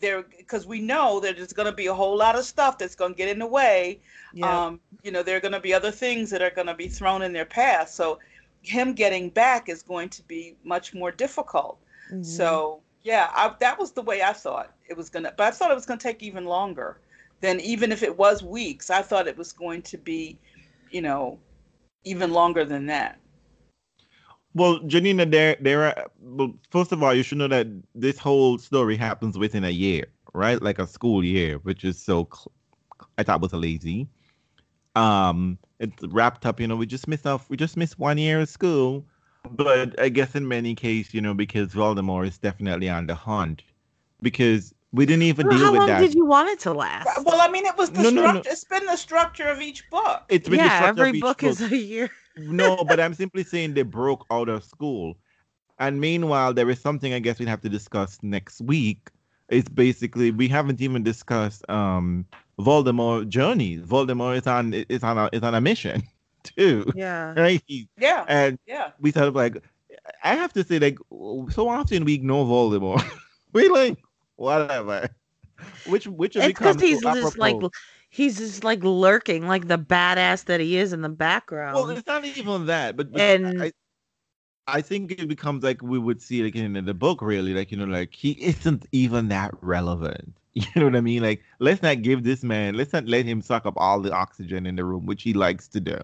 there 0.00 0.22
because 0.22 0.66
we 0.66 0.80
know 0.80 1.20
that 1.20 1.36
there's 1.36 1.52
going 1.52 1.66
to 1.66 1.74
be 1.74 1.86
a 1.86 1.94
whole 1.94 2.16
lot 2.16 2.36
of 2.36 2.44
stuff 2.44 2.78
that's 2.78 2.94
going 2.94 3.12
to 3.12 3.18
get 3.18 3.28
in 3.28 3.38
the 3.38 3.46
way 3.46 4.00
yeah. 4.32 4.66
um, 4.66 4.80
you 5.02 5.10
know, 5.10 5.22
there 5.22 5.36
are 5.36 5.40
going 5.40 5.52
to 5.52 5.60
be 5.60 5.74
other 5.74 5.90
things 5.90 6.30
that 6.30 6.42
are 6.42 6.50
going 6.50 6.66
to 6.66 6.74
be 6.74 6.88
thrown 6.88 7.22
in 7.22 7.32
their 7.32 7.44
path. 7.44 7.90
So 7.90 8.18
him 8.62 8.92
getting 8.94 9.30
back 9.30 9.68
is 9.68 9.82
going 9.82 10.10
to 10.10 10.22
be 10.24 10.56
much 10.64 10.94
more 10.94 11.10
difficult. 11.10 11.78
Mhm. 12.12 12.24
So 12.24 12.82
yeah, 13.02 13.30
I, 13.34 13.54
that 13.60 13.78
was 13.78 13.92
the 13.92 14.02
way 14.02 14.22
I 14.22 14.32
thought 14.32 14.74
it 14.88 14.96
was 14.96 15.10
going 15.10 15.24
to, 15.24 15.34
but 15.36 15.46
I 15.46 15.50
thought 15.52 15.70
it 15.70 15.74
was 15.74 15.86
going 15.86 15.98
to 15.98 16.02
take 16.02 16.22
even 16.22 16.46
longer 16.46 17.00
than 17.40 17.60
even 17.60 17.92
if 17.92 18.02
it 18.02 18.18
was 18.18 18.42
weeks. 18.42 18.90
I 18.90 19.02
thought 19.02 19.28
it 19.28 19.38
was 19.38 19.52
going 19.52 19.82
to 19.82 19.98
be, 19.98 20.38
you 20.90 21.02
know, 21.02 21.40
even 22.04 22.32
longer 22.32 22.64
than 22.64 22.86
that. 22.88 23.19
Well, 24.54 24.80
Janina, 24.80 25.26
there, 25.26 25.56
there 25.60 25.84
are. 25.84 26.06
Well, 26.20 26.54
first 26.70 26.92
of 26.92 27.02
all, 27.02 27.14
you 27.14 27.22
should 27.22 27.38
know 27.38 27.48
that 27.48 27.68
this 27.94 28.18
whole 28.18 28.58
story 28.58 28.96
happens 28.96 29.38
within 29.38 29.64
a 29.64 29.70
year, 29.70 30.06
right? 30.34 30.60
Like 30.60 30.78
a 30.78 30.86
school 30.86 31.24
year, 31.24 31.58
which 31.58 31.84
is 31.84 32.02
so. 32.02 32.28
cl- 32.32 32.52
I 33.18 33.22
thought 33.22 33.40
was 33.42 33.52
lazy. 33.52 34.08
Um, 34.96 35.58
it's 35.78 36.02
wrapped 36.08 36.46
up. 36.46 36.60
You 36.60 36.66
know, 36.66 36.76
we 36.76 36.86
just 36.86 37.06
missed 37.08 37.26
off. 37.26 37.48
We 37.48 37.56
just 37.56 37.76
missed 37.76 37.98
one 37.98 38.18
year 38.18 38.40
of 38.40 38.48
school, 38.48 39.06
but 39.50 39.98
I 40.00 40.08
guess 40.08 40.34
in 40.34 40.48
many 40.48 40.74
cases, 40.74 41.14
you 41.14 41.20
know, 41.20 41.34
because 41.34 41.72
Voldemort 41.72 42.26
is 42.26 42.38
definitely 42.38 42.88
on 42.88 43.06
the 43.06 43.14
hunt, 43.14 43.62
because 44.20 44.74
we 44.92 45.06
didn't 45.06 45.22
even 45.22 45.46
Well, 45.46 45.56
deal 45.56 45.66
how 45.66 45.72
with 45.72 45.80
long 45.80 45.86
that. 45.86 46.00
did 46.00 46.14
you 46.14 46.26
want 46.26 46.48
it 46.50 46.58
to 46.60 46.72
last? 46.72 47.24
Well, 47.24 47.40
I 47.40 47.48
mean, 47.48 47.66
it 47.66 47.76
was 47.76 47.90
the 47.92 48.02
No, 48.02 48.10
no, 48.10 48.32
no. 48.32 48.42
It's 48.44 48.64
been 48.64 48.84
the 48.86 48.96
structure 48.96 49.48
of 49.48 49.60
each 49.60 49.88
book. 49.90 50.24
It's 50.28 50.48
been 50.48 50.58
the 50.62 50.64
yeah, 50.64 50.76
structure 50.76 51.02
of 51.02 51.08
every 51.08 51.18
each 51.18 51.22
book 51.22 51.42
is 51.42 51.60
a 51.60 51.76
year. 51.76 52.10
No, 52.36 52.84
but 52.84 53.00
I'm 53.00 53.14
simply 53.14 53.44
saying 53.44 53.74
they 53.74 53.82
broke 53.82 54.26
out 54.30 54.48
of 54.48 54.64
school. 54.64 55.16
And 55.78 56.00
meanwhile, 56.00 56.52
there 56.52 56.68
is 56.70 56.80
something 56.80 57.12
I 57.14 57.18
guess 57.20 57.38
we'd 57.38 57.48
have 57.48 57.62
to 57.62 57.68
discuss 57.68 58.18
next 58.22 58.60
week. 58.60 59.08
It's 59.48 59.68
basically 59.68 60.30
we 60.30 60.46
haven't 60.48 60.80
even 60.80 61.02
discussed 61.02 61.68
um 61.70 62.26
Voldemort 62.58 63.28
journey. 63.28 63.78
Voldemort 63.78 64.38
is 64.38 64.46
on 64.46 64.74
is 64.74 65.02
on 65.02 65.18
a 65.18 65.28
is 65.32 65.42
on 65.42 65.54
a 65.54 65.60
mission 65.60 66.02
too. 66.44 66.84
Yeah. 66.94 67.32
Right? 67.34 67.62
Yeah, 67.96 68.24
And 68.28 68.58
yeah. 68.66 68.92
we 69.00 69.10
sort 69.12 69.28
of 69.28 69.34
like 69.34 69.62
I 70.22 70.34
have 70.34 70.52
to 70.54 70.64
say, 70.64 70.78
like 70.78 70.98
so 71.50 71.68
often 71.68 72.04
we 72.04 72.14
ignore 72.14 72.44
Voldemort. 72.44 73.04
we 73.52 73.68
like 73.68 73.98
whatever. 74.36 75.08
Which 75.86 76.06
which 76.06 76.36
It's 76.36 76.46
because 76.46 76.80
he's 76.80 77.00
just 77.02 77.38
like. 77.38 77.56
He's 78.10 78.38
just 78.38 78.64
like 78.64 78.82
lurking, 78.84 79.46
like 79.46 79.68
the 79.68 79.78
badass 79.78 80.44
that 80.44 80.60
he 80.60 80.76
is 80.76 80.92
in 80.92 81.00
the 81.00 81.08
background. 81.08 81.76
Well, 81.76 81.88
it's 81.90 82.06
not 82.06 82.24
even 82.24 82.66
that, 82.66 82.96
but, 82.96 83.10
but 83.12 83.20
And- 83.20 83.62
I, 83.62 83.72
I 84.66 84.82
think 84.82 85.12
it 85.12 85.26
becomes 85.28 85.64
like 85.64 85.82
we 85.82 85.98
would 85.98 86.20
see 86.20 86.42
like 86.42 86.54
in 86.54 86.84
the 86.84 86.94
book, 86.94 87.22
really, 87.22 87.54
like 87.54 87.72
you 87.72 87.78
know, 87.78 87.86
like 87.86 88.14
he 88.14 88.32
isn't 88.32 88.86
even 88.92 89.28
that 89.28 89.54
relevant. 89.62 90.34
You 90.52 90.66
know 90.74 90.86
what 90.86 90.96
I 90.96 91.00
mean? 91.00 91.22
Like, 91.22 91.44
let's 91.60 91.80
not 91.80 92.02
give 92.02 92.24
this 92.24 92.42
man, 92.42 92.74
let's 92.74 92.92
not 92.92 93.06
let 93.06 93.24
him 93.24 93.40
suck 93.40 93.66
up 93.66 93.74
all 93.76 94.00
the 94.00 94.12
oxygen 94.12 94.66
in 94.66 94.74
the 94.74 94.84
room, 94.84 95.06
which 95.06 95.22
he 95.22 95.32
likes 95.32 95.68
to 95.68 95.80
do. 95.80 95.96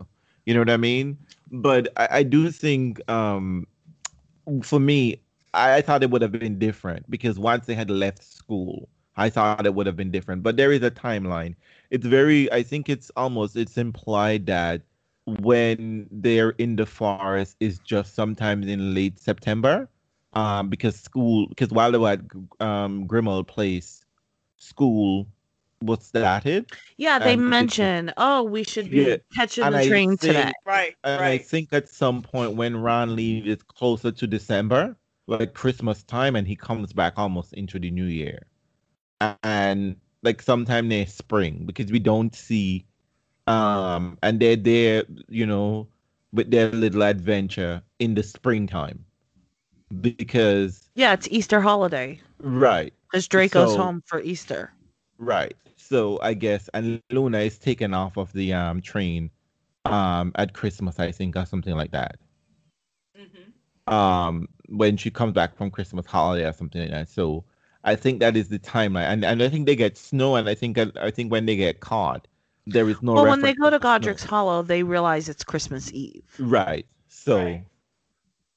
You 0.45 0.55
know 0.55 0.61
what 0.61 0.71
I 0.71 0.77
mean? 0.77 1.19
But 1.51 1.89
I, 1.97 2.09
I 2.19 2.23
do 2.23 2.53
think, 2.53 3.01
um, 3.11 3.67
for 4.63 4.79
me, 4.79 5.21
I, 5.53 5.79
I 5.79 5.81
thought 5.83 6.05
it 6.05 6.11
would 6.11 6.23
have 6.23 6.31
been 6.31 6.61
different 6.61 7.11
because 7.11 7.41
once 7.41 7.67
they 7.67 7.75
had 7.75 7.91
left 7.91 8.23
school, 8.23 8.89
I 9.17 9.31
thought 9.31 9.67
it 9.67 9.75
would 9.75 9.87
have 9.87 9.97
been 9.97 10.13
different. 10.13 10.45
But 10.45 10.57
there 10.57 10.71
is 10.71 10.83
a 10.83 10.91
timeline. 10.93 11.57
It's 11.91 12.07
very, 12.07 12.51
I 12.53 12.63
think 12.63 12.89
it's 12.89 13.11
almost, 13.17 13.57
it's 13.57 13.77
implied 13.79 14.47
that 14.47 14.83
when 15.41 16.07
they're 16.11 16.51
in 16.51 16.77
the 16.77 16.87
forest 16.87 17.57
is 17.61 17.79
just 17.81 18.15
sometimes 18.15 18.67
in 18.67 18.95
late 18.95 19.19
September, 19.19 19.89
um, 20.35 20.69
because 20.69 20.97
school 20.99 21.47
because 21.49 21.71
while 21.71 21.91
they 21.91 21.99
were 21.99 22.11
at 22.11 22.21
um, 22.61 23.07
Grimmauld 23.09 23.47
Place, 23.49 24.05
school 24.57 25.27
was 25.83 26.05
started, 26.05 26.71
Yeah, 26.97 27.19
they 27.19 27.33
And 27.35 27.43
it's- 27.43 27.51
mention, 27.51 28.13
oh, 28.17 28.43
we 28.45 28.63
should 28.65 28.91
be 28.91 29.03
Yeah, 29.03 29.17
catching 29.35 29.65
and 29.65 29.75
the 29.75 29.79
I 29.81 29.89
train 29.89 30.11
think- 30.11 30.21
today. 30.21 30.53
Right, 30.65 30.95
and 31.05 31.23
I 31.23 31.39
think 31.39 31.73
at 31.73 31.89
some 31.89 32.23
point 32.23 32.55
when 32.55 32.77
Ron 32.77 33.15
leaves, 33.17 33.49
it's 33.49 33.63
closer 33.65 34.11
to 34.13 34.27
December, 34.27 34.97
like 35.27 35.55
Christmas 35.55 36.03
time, 36.05 36.37
and 36.37 36.47
he 36.47 36.55
comes 36.57 36.93
back 36.93 37.15
almost 37.17 37.53
into 37.55 37.79
the 37.79 37.91
new 37.91 38.05
year, 38.07 38.47
and 39.43 39.97
like 40.23 40.43
sometime 40.43 40.89
near 40.89 41.07
spring 41.07 41.65
because 41.67 41.91
we 41.93 41.99
don't 41.99 42.35
see, 42.35 42.85
um, 43.47 44.19
and 44.23 44.41
they're 44.41 44.57
there, 44.57 45.05
you 45.29 45.47
know, 45.47 45.87
with 46.33 46.51
their 46.51 46.71
little 46.71 47.03
adventure 47.03 47.83
in 47.99 48.15
the 48.15 48.23
springtime, 48.23 49.05
because 50.01 50.89
Yeah, 50.95 51.13
it's 51.13 51.29
Easter 51.31 51.61
holiday 51.61 52.21
right, 52.41 52.93
because 53.11 53.29
Draco 53.29 53.65
goes 53.65 53.75
So- 53.75 53.83
home 53.83 54.03
for 54.07 54.21
Easter. 54.21 54.73
right. 55.19 55.55
So 55.77 56.19
I 56.21 56.35
guess 56.35 56.69
and 56.75 57.01
Luna 57.11 57.39
is 57.39 57.59
taken 57.59 57.95
off 57.95 58.17
of 58.17 58.33
the 58.33 58.53
um 58.53 58.81
train, 58.81 59.31
um, 59.85 60.33
at 60.35 60.53
Christmas, 60.53 60.99
I 60.99 61.13
think, 61.13 61.37
or 61.37 61.47
something 61.47 61.75
like 61.77 61.93
that. 61.93 62.17
Mhm. 63.17 63.93
um 63.93 64.49
when 64.69 64.97
she 64.97 65.11
comes 65.11 65.33
back 65.33 65.57
from 65.57 65.71
Christmas 65.71 66.07
holiday 66.07 66.45
or 66.45 66.53
something 66.53 66.81
like 66.83 66.91
that. 66.91 67.09
So 67.09 67.45
I 67.87 67.97
think 67.97 68.21
that 68.21 68.37
is 68.37 68.49
the 68.49 68.59
timeline, 68.59 69.07
and 69.09 69.25
and 69.25 69.43
I 69.43 69.49
think 69.49 69.67
they 69.67 69.77
get 69.77 69.97
snow, 69.97 70.37
and 70.37 70.49
I 70.49 70.55
think 70.55 70.77
I 70.79 71.11
think 71.11 71.31
when 71.33 71.47
they 71.47 71.57
get 71.57 71.81
caught, 71.81 72.27
there 72.67 72.89
is 72.91 73.01
no. 73.01 73.15
well, 73.15 73.27
when 73.27 73.41
they 73.41 73.55
go 73.55 73.71
to 73.71 73.77
snow. 73.77 73.79
Godric's 73.79 74.25
Hollow, 74.25 74.63
they 74.63 74.83
realize 74.83 75.29
it's 75.29 75.45
Christmas 75.45 75.93
Eve. 75.93 76.25
right? 76.41 76.85
So, 77.09 77.37
Right. 77.39 77.65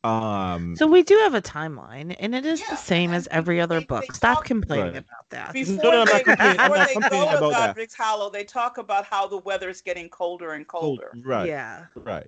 um, 0.04 0.76
So 0.76 0.88
we 0.88 1.04
do 1.04 1.16
have 1.20 1.34
a 1.36 1.42
timeline, 1.42 2.16
and 2.20 2.34
it 2.34 2.46
is 2.46 2.60
Yeah, 2.60 2.72
the 2.72 2.76
same 2.78 3.12
as 3.14 3.28
and 3.28 3.38
every 3.38 3.62
other 3.62 3.80
they- 3.80 3.86
book. 3.86 4.06
they 4.08 4.14
Stop 4.14 4.38
talk- 4.38 4.46
complaining 4.46 4.86
Right. 4.94 5.04
about 5.04 5.30
that. 5.30 5.54
Before 5.54 5.76
No, 5.84 5.92
no, 5.92 6.06
they, 6.06 6.14
not 6.14 6.24
complaining- 6.24 6.60
I'm 6.60 6.72
before 6.72 6.86
they 6.86 6.94
go 6.94 7.00
to 7.32 7.38
about 7.38 7.52
that. 7.52 7.68
Godric's 7.68 7.96
Hollow, 7.96 8.30
they 8.30 8.44
talk 8.44 8.78
about 8.78 9.06
how 9.06 9.28
the 9.28 9.38
weather's 9.38 9.82
getting 9.82 10.10
colder 10.10 10.54
and 10.54 10.68
cold- 10.68 11.00
colder. 11.00 11.12
right, 11.24 11.48
Yeah. 11.48 11.86
right. 11.96 12.28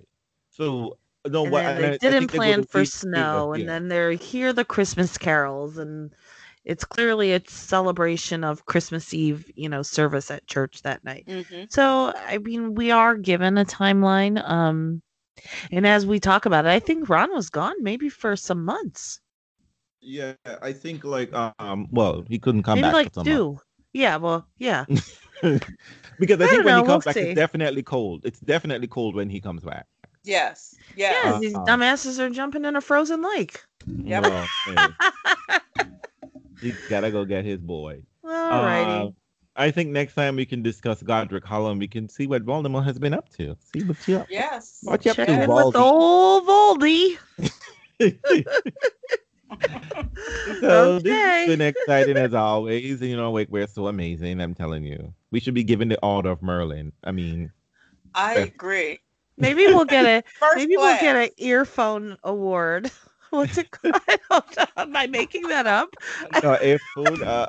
So 0.50 0.98
no, 1.28 1.44
And 1.44 1.52
what 1.52 1.62
then 1.62 1.80
they 1.80 1.88
I 1.88 1.96
didn't 1.98 2.00
think 2.00 2.30
they 2.32 2.36
go 2.36 2.42
plan 2.42 2.60
to 2.62 2.66
for 2.68 2.84
snow, 2.84 3.52
and 3.54 3.62
yeah. 3.62 3.68
then 3.68 3.88
they 3.88 4.16
hear 4.16 4.52
the 4.52 4.64
Christmas 4.64 5.16
carols, 5.18 5.78
and 5.78 6.10
it's 6.64 6.84
clearly 6.84 7.32
a 7.32 7.42
celebration 7.46 8.44
of 8.44 8.66
Christmas 8.66 9.12
Eve, 9.14 9.50
you 9.54 9.68
know, 9.68 9.82
service 9.82 10.30
at 10.30 10.46
church 10.46 10.82
that 10.82 11.04
night. 11.04 11.24
Mm-hmm. 11.28 11.64
So, 11.70 12.12
I 12.16 12.38
mean, 12.38 12.74
we 12.74 12.90
are 12.90 13.16
given 13.16 13.58
a 13.58 13.64
timeline. 13.64 14.42
Um, 14.48 15.02
and 15.72 15.86
as 15.86 16.06
we 16.06 16.20
talk 16.20 16.46
about 16.46 16.66
it, 16.66 16.70
I 16.70 16.78
think 16.80 17.08
Ron 17.08 17.32
was 17.34 17.50
gone 17.50 17.74
maybe 17.82 18.08
for 18.08 18.36
some 18.36 18.64
months, 18.64 19.20
Yeah, 20.00 20.34
I 20.62 20.72
think 20.72 21.04
like 21.04 21.32
um, 21.32 21.88
well, 21.90 22.24
he 22.28 22.38
couldn't 22.38 22.62
come 22.64 22.80
maybe 22.80 22.82
back 22.82 22.92
like 22.92 23.08
for 23.08 23.14
some 23.14 23.24
two. 23.24 23.58
Yeah, 23.92 24.16
well, 24.16 24.46
yeah, 24.58 24.84
because 26.18 26.40
I 26.40 26.46
I 26.46 26.48
think 26.48 26.64
when 26.64 26.74
know, 26.74 26.78
he 26.78 26.82
comes 26.84 27.04
we'll 27.04 27.14
back, 27.14 27.14
see. 27.14 27.20
it's 27.20 27.34
definitely 27.34 27.82
cold. 27.82 28.24
It's 28.24 28.40
definitely 28.40 28.88
cold 28.88 29.14
when 29.14 29.28
he 29.30 29.40
comes 29.40 29.62
back. 29.62 29.86
Yes. 30.24 30.80
Yes. 30.94 31.16
yeah. 31.24 31.32
Uh, 31.34 31.38
These 31.40 31.54
uh. 31.54 31.64
dumbasses 31.64 32.18
are 32.18 32.30
jumping 32.30 32.64
in 32.64 32.76
a 32.76 32.80
frozen 32.80 33.22
lake. 33.22 33.62
Yep. 33.86 34.22
Well, 34.24 34.50
hey, 34.66 34.88
he's 36.62 36.76
gotta 36.88 37.10
go 37.10 37.24
get 37.24 37.44
his 37.44 37.58
boy. 37.58 38.02
Alrighty. 38.24 39.08
Uh, 39.08 39.10
I 39.54 39.70
think 39.70 39.90
next 39.90 40.14
time 40.14 40.36
we 40.36 40.46
can 40.46 40.62
discuss 40.62 41.02
Godric 41.02 41.44
Hollow 41.44 41.70
and 41.70 41.78
we 41.78 41.86
can 41.88 42.08
see 42.08 42.26
what 42.26 42.44
Voldemort 42.46 42.84
has 42.84 42.98
been 42.98 43.12
up 43.12 43.28
to. 43.34 43.54
See 43.74 43.82
what 43.82 44.08
you 44.08 44.16
up. 44.16 44.26
Yes. 44.30 44.78
What 44.82 45.04
you 45.04 45.10
up 45.10 45.16
Check 45.18 45.28
to, 45.28 45.34
in 45.34 45.40
with 45.40 45.76
old 45.76 46.46
Voldy. 46.46 47.18
so 50.60 50.98
this 50.98 51.12
Okay. 51.12 51.12
has 51.12 51.48
been 51.48 51.60
exciting 51.60 52.16
as 52.16 52.32
always. 52.34 53.02
You 53.02 53.16
know, 53.16 53.30
like 53.32 53.48
we're 53.50 53.66
so 53.66 53.88
amazing. 53.88 54.40
I'm 54.40 54.54
telling 54.54 54.84
you, 54.84 55.12
we 55.30 55.40
should 55.40 55.54
be 55.54 55.64
given 55.64 55.88
the 55.88 55.98
Order 56.02 56.30
of 56.30 56.42
Merlin. 56.42 56.92
I 57.04 57.12
mean, 57.12 57.52
I 58.14 58.34
agree. 58.54 59.00
Maybe 59.36 59.66
we'll 59.66 59.84
get 59.84 60.04
a 60.04 60.22
First 60.38 60.56
maybe 60.56 60.76
we'll 60.76 61.00
get 61.00 61.16
an 61.16 61.30
earphone 61.36 62.16
award. 62.24 62.90
What's 63.32 63.56
it 63.58 63.70
called? 63.70 63.94
Am 64.76 64.94
I 64.94 65.06
making 65.06 65.42
that 65.48 65.66
up? 65.66 65.88
no, 66.42 66.52
if 66.54 66.80
food. 66.94 67.22
Uh, 67.22 67.48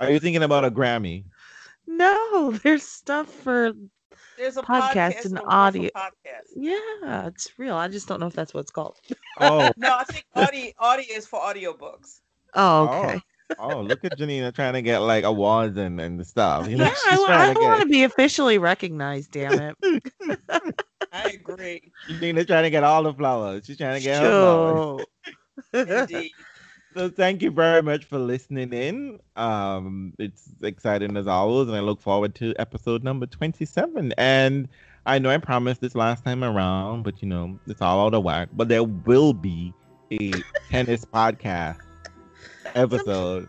are 0.00 0.10
you 0.10 0.18
thinking 0.18 0.42
about 0.42 0.64
a 0.64 0.70
Grammy? 0.70 1.24
No, 1.86 2.50
there's 2.50 2.82
stuff 2.82 3.30
for 3.32 3.72
There's 4.36 4.56
a 4.56 4.62
podcast 4.62 4.92
podcast 5.14 5.24
and 5.26 5.38
award 5.38 5.52
audio. 5.52 5.90
Podcast. 5.96 6.48
yeah, 6.56 7.26
it's 7.28 7.56
real. 7.58 7.76
I 7.76 7.86
just 7.88 8.08
don't 8.08 8.18
know 8.18 8.26
if 8.26 8.34
that's 8.34 8.52
what 8.52 8.60
it's 8.60 8.70
called. 8.72 8.98
Oh, 9.38 9.70
No, 9.76 9.96
I 9.98 10.04
think 10.04 10.24
audio 10.34 10.72
audio 10.78 11.14
is 11.14 11.26
for 11.26 11.38
audiobooks. 11.40 12.20
Oh, 12.54 12.88
Oh, 12.88 13.02
okay. 13.04 13.20
oh, 13.58 13.80
look 13.82 14.02
at 14.04 14.16
Janina 14.18 14.50
trying 14.50 14.72
to 14.72 14.82
get 14.82 14.98
like 14.98 15.22
awards 15.24 15.76
and 15.76 16.00
and 16.00 16.26
stuff. 16.26 16.68
You 16.68 16.78
know, 16.78 16.84
yeah, 16.86 16.90
she's 16.94 17.12
I, 17.12 17.18
wa- 17.18 17.26
trying 17.26 17.50
I 17.50 17.54
to 17.54 17.60
want 17.60 17.80
to 17.82 17.86
be 17.86 18.02
officially 18.04 18.58
recognized. 18.58 19.30
Damn 19.30 19.74
it. 19.82 20.82
I 21.24 21.30
agree. 21.30 21.92
Janina's 22.08 22.46
trying 22.46 22.64
to 22.64 22.70
get 22.70 22.84
all 22.84 23.02
the 23.02 23.14
flowers. 23.14 23.66
She's 23.66 23.78
trying 23.78 23.98
to 23.98 24.02
get 24.02 24.22
her 24.22 24.28
flowers. 24.30 25.06
Sure. 25.74 26.00
Indeed. 26.00 26.32
So 26.94 27.10
thank 27.10 27.42
you 27.42 27.50
very 27.50 27.82
much 27.82 28.06
for 28.06 28.18
listening 28.18 28.72
in. 28.72 29.20
Um, 29.36 30.14
it's 30.18 30.48
exciting 30.62 31.16
as 31.16 31.26
always, 31.26 31.68
and 31.68 31.76
I 31.76 31.80
look 31.80 32.00
forward 32.00 32.34
to 32.36 32.54
episode 32.58 33.04
number 33.04 33.26
twenty-seven. 33.26 34.14
And 34.16 34.68
I 35.04 35.18
know 35.18 35.28
I 35.28 35.36
promised 35.36 35.82
this 35.82 35.94
last 35.94 36.24
time 36.24 36.42
around, 36.42 37.02
but 37.02 37.20
you 37.20 37.28
know 37.28 37.58
it's 37.66 37.82
all 37.82 38.06
out 38.06 38.14
of 38.14 38.22
whack. 38.22 38.48
But 38.54 38.68
there 38.68 38.84
will 38.84 39.34
be 39.34 39.74
a 40.10 40.32
tennis 40.70 41.04
podcast 41.04 41.78
episode 42.74 43.48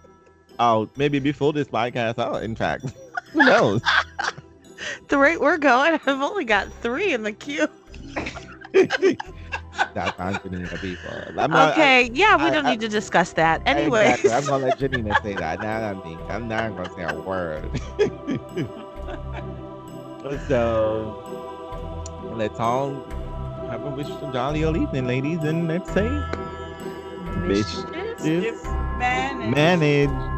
out 0.59 0.89
maybe 0.97 1.19
before 1.19 1.53
this 1.53 1.69
podcast 1.69 2.19
out. 2.19 2.43
In 2.43 2.55
fact, 2.55 2.85
who 3.31 3.45
knows? 3.45 3.81
the 5.07 5.17
rate 5.17 5.39
we're 5.41 5.57
going, 5.57 5.93
I've 6.05 6.21
only 6.21 6.45
got 6.45 6.71
three 6.81 7.13
in 7.13 7.23
the 7.23 7.31
queue. 7.33 7.67
That's 9.93 10.19
on 10.19 10.39
Janina, 10.43 10.77
people. 10.79 11.33
I'm 11.37 11.51
not, 11.51 11.71
okay, 11.73 12.09
yeah, 12.13 12.35
we 12.35 12.43
I- 12.43 12.49
don't 12.49 12.65
I- 12.65 12.71
need 12.71 12.81
to 12.81 12.89
discuss 12.89 13.33
that. 13.33 13.61
Anyway, 13.65 14.09
exactly. 14.09 14.31
I'm 14.31 14.45
gonna 14.45 14.65
let 14.65 14.77
Janina 14.79 15.15
say 15.23 15.35
that. 15.35 15.61
Now 15.61 15.89
I'm 15.91 15.97
me. 16.03 16.17
I'm 16.29 16.47
not 16.47 16.75
gonna 16.75 16.89
say 16.95 17.03
a 17.03 17.13
word. 17.13 17.69
so 20.47 21.17
let's 22.35 22.59
all 22.59 22.93
have 23.69 23.83
a 23.85 23.89
wish 23.89 24.07
a 24.07 24.31
jolly 24.33 24.63
old 24.63 24.77
evening, 24.77 25.07
ladies, 25.07 25.43
and 25.43 25.67
let's 25.67 25.91
say 25.93 26.09
Mischief. 27.23 27.85
Yes. 28.19 28.43
If 28.43 28.63
man 28.97 29.41
and 29.41 29.51
manage. 29.51 30.36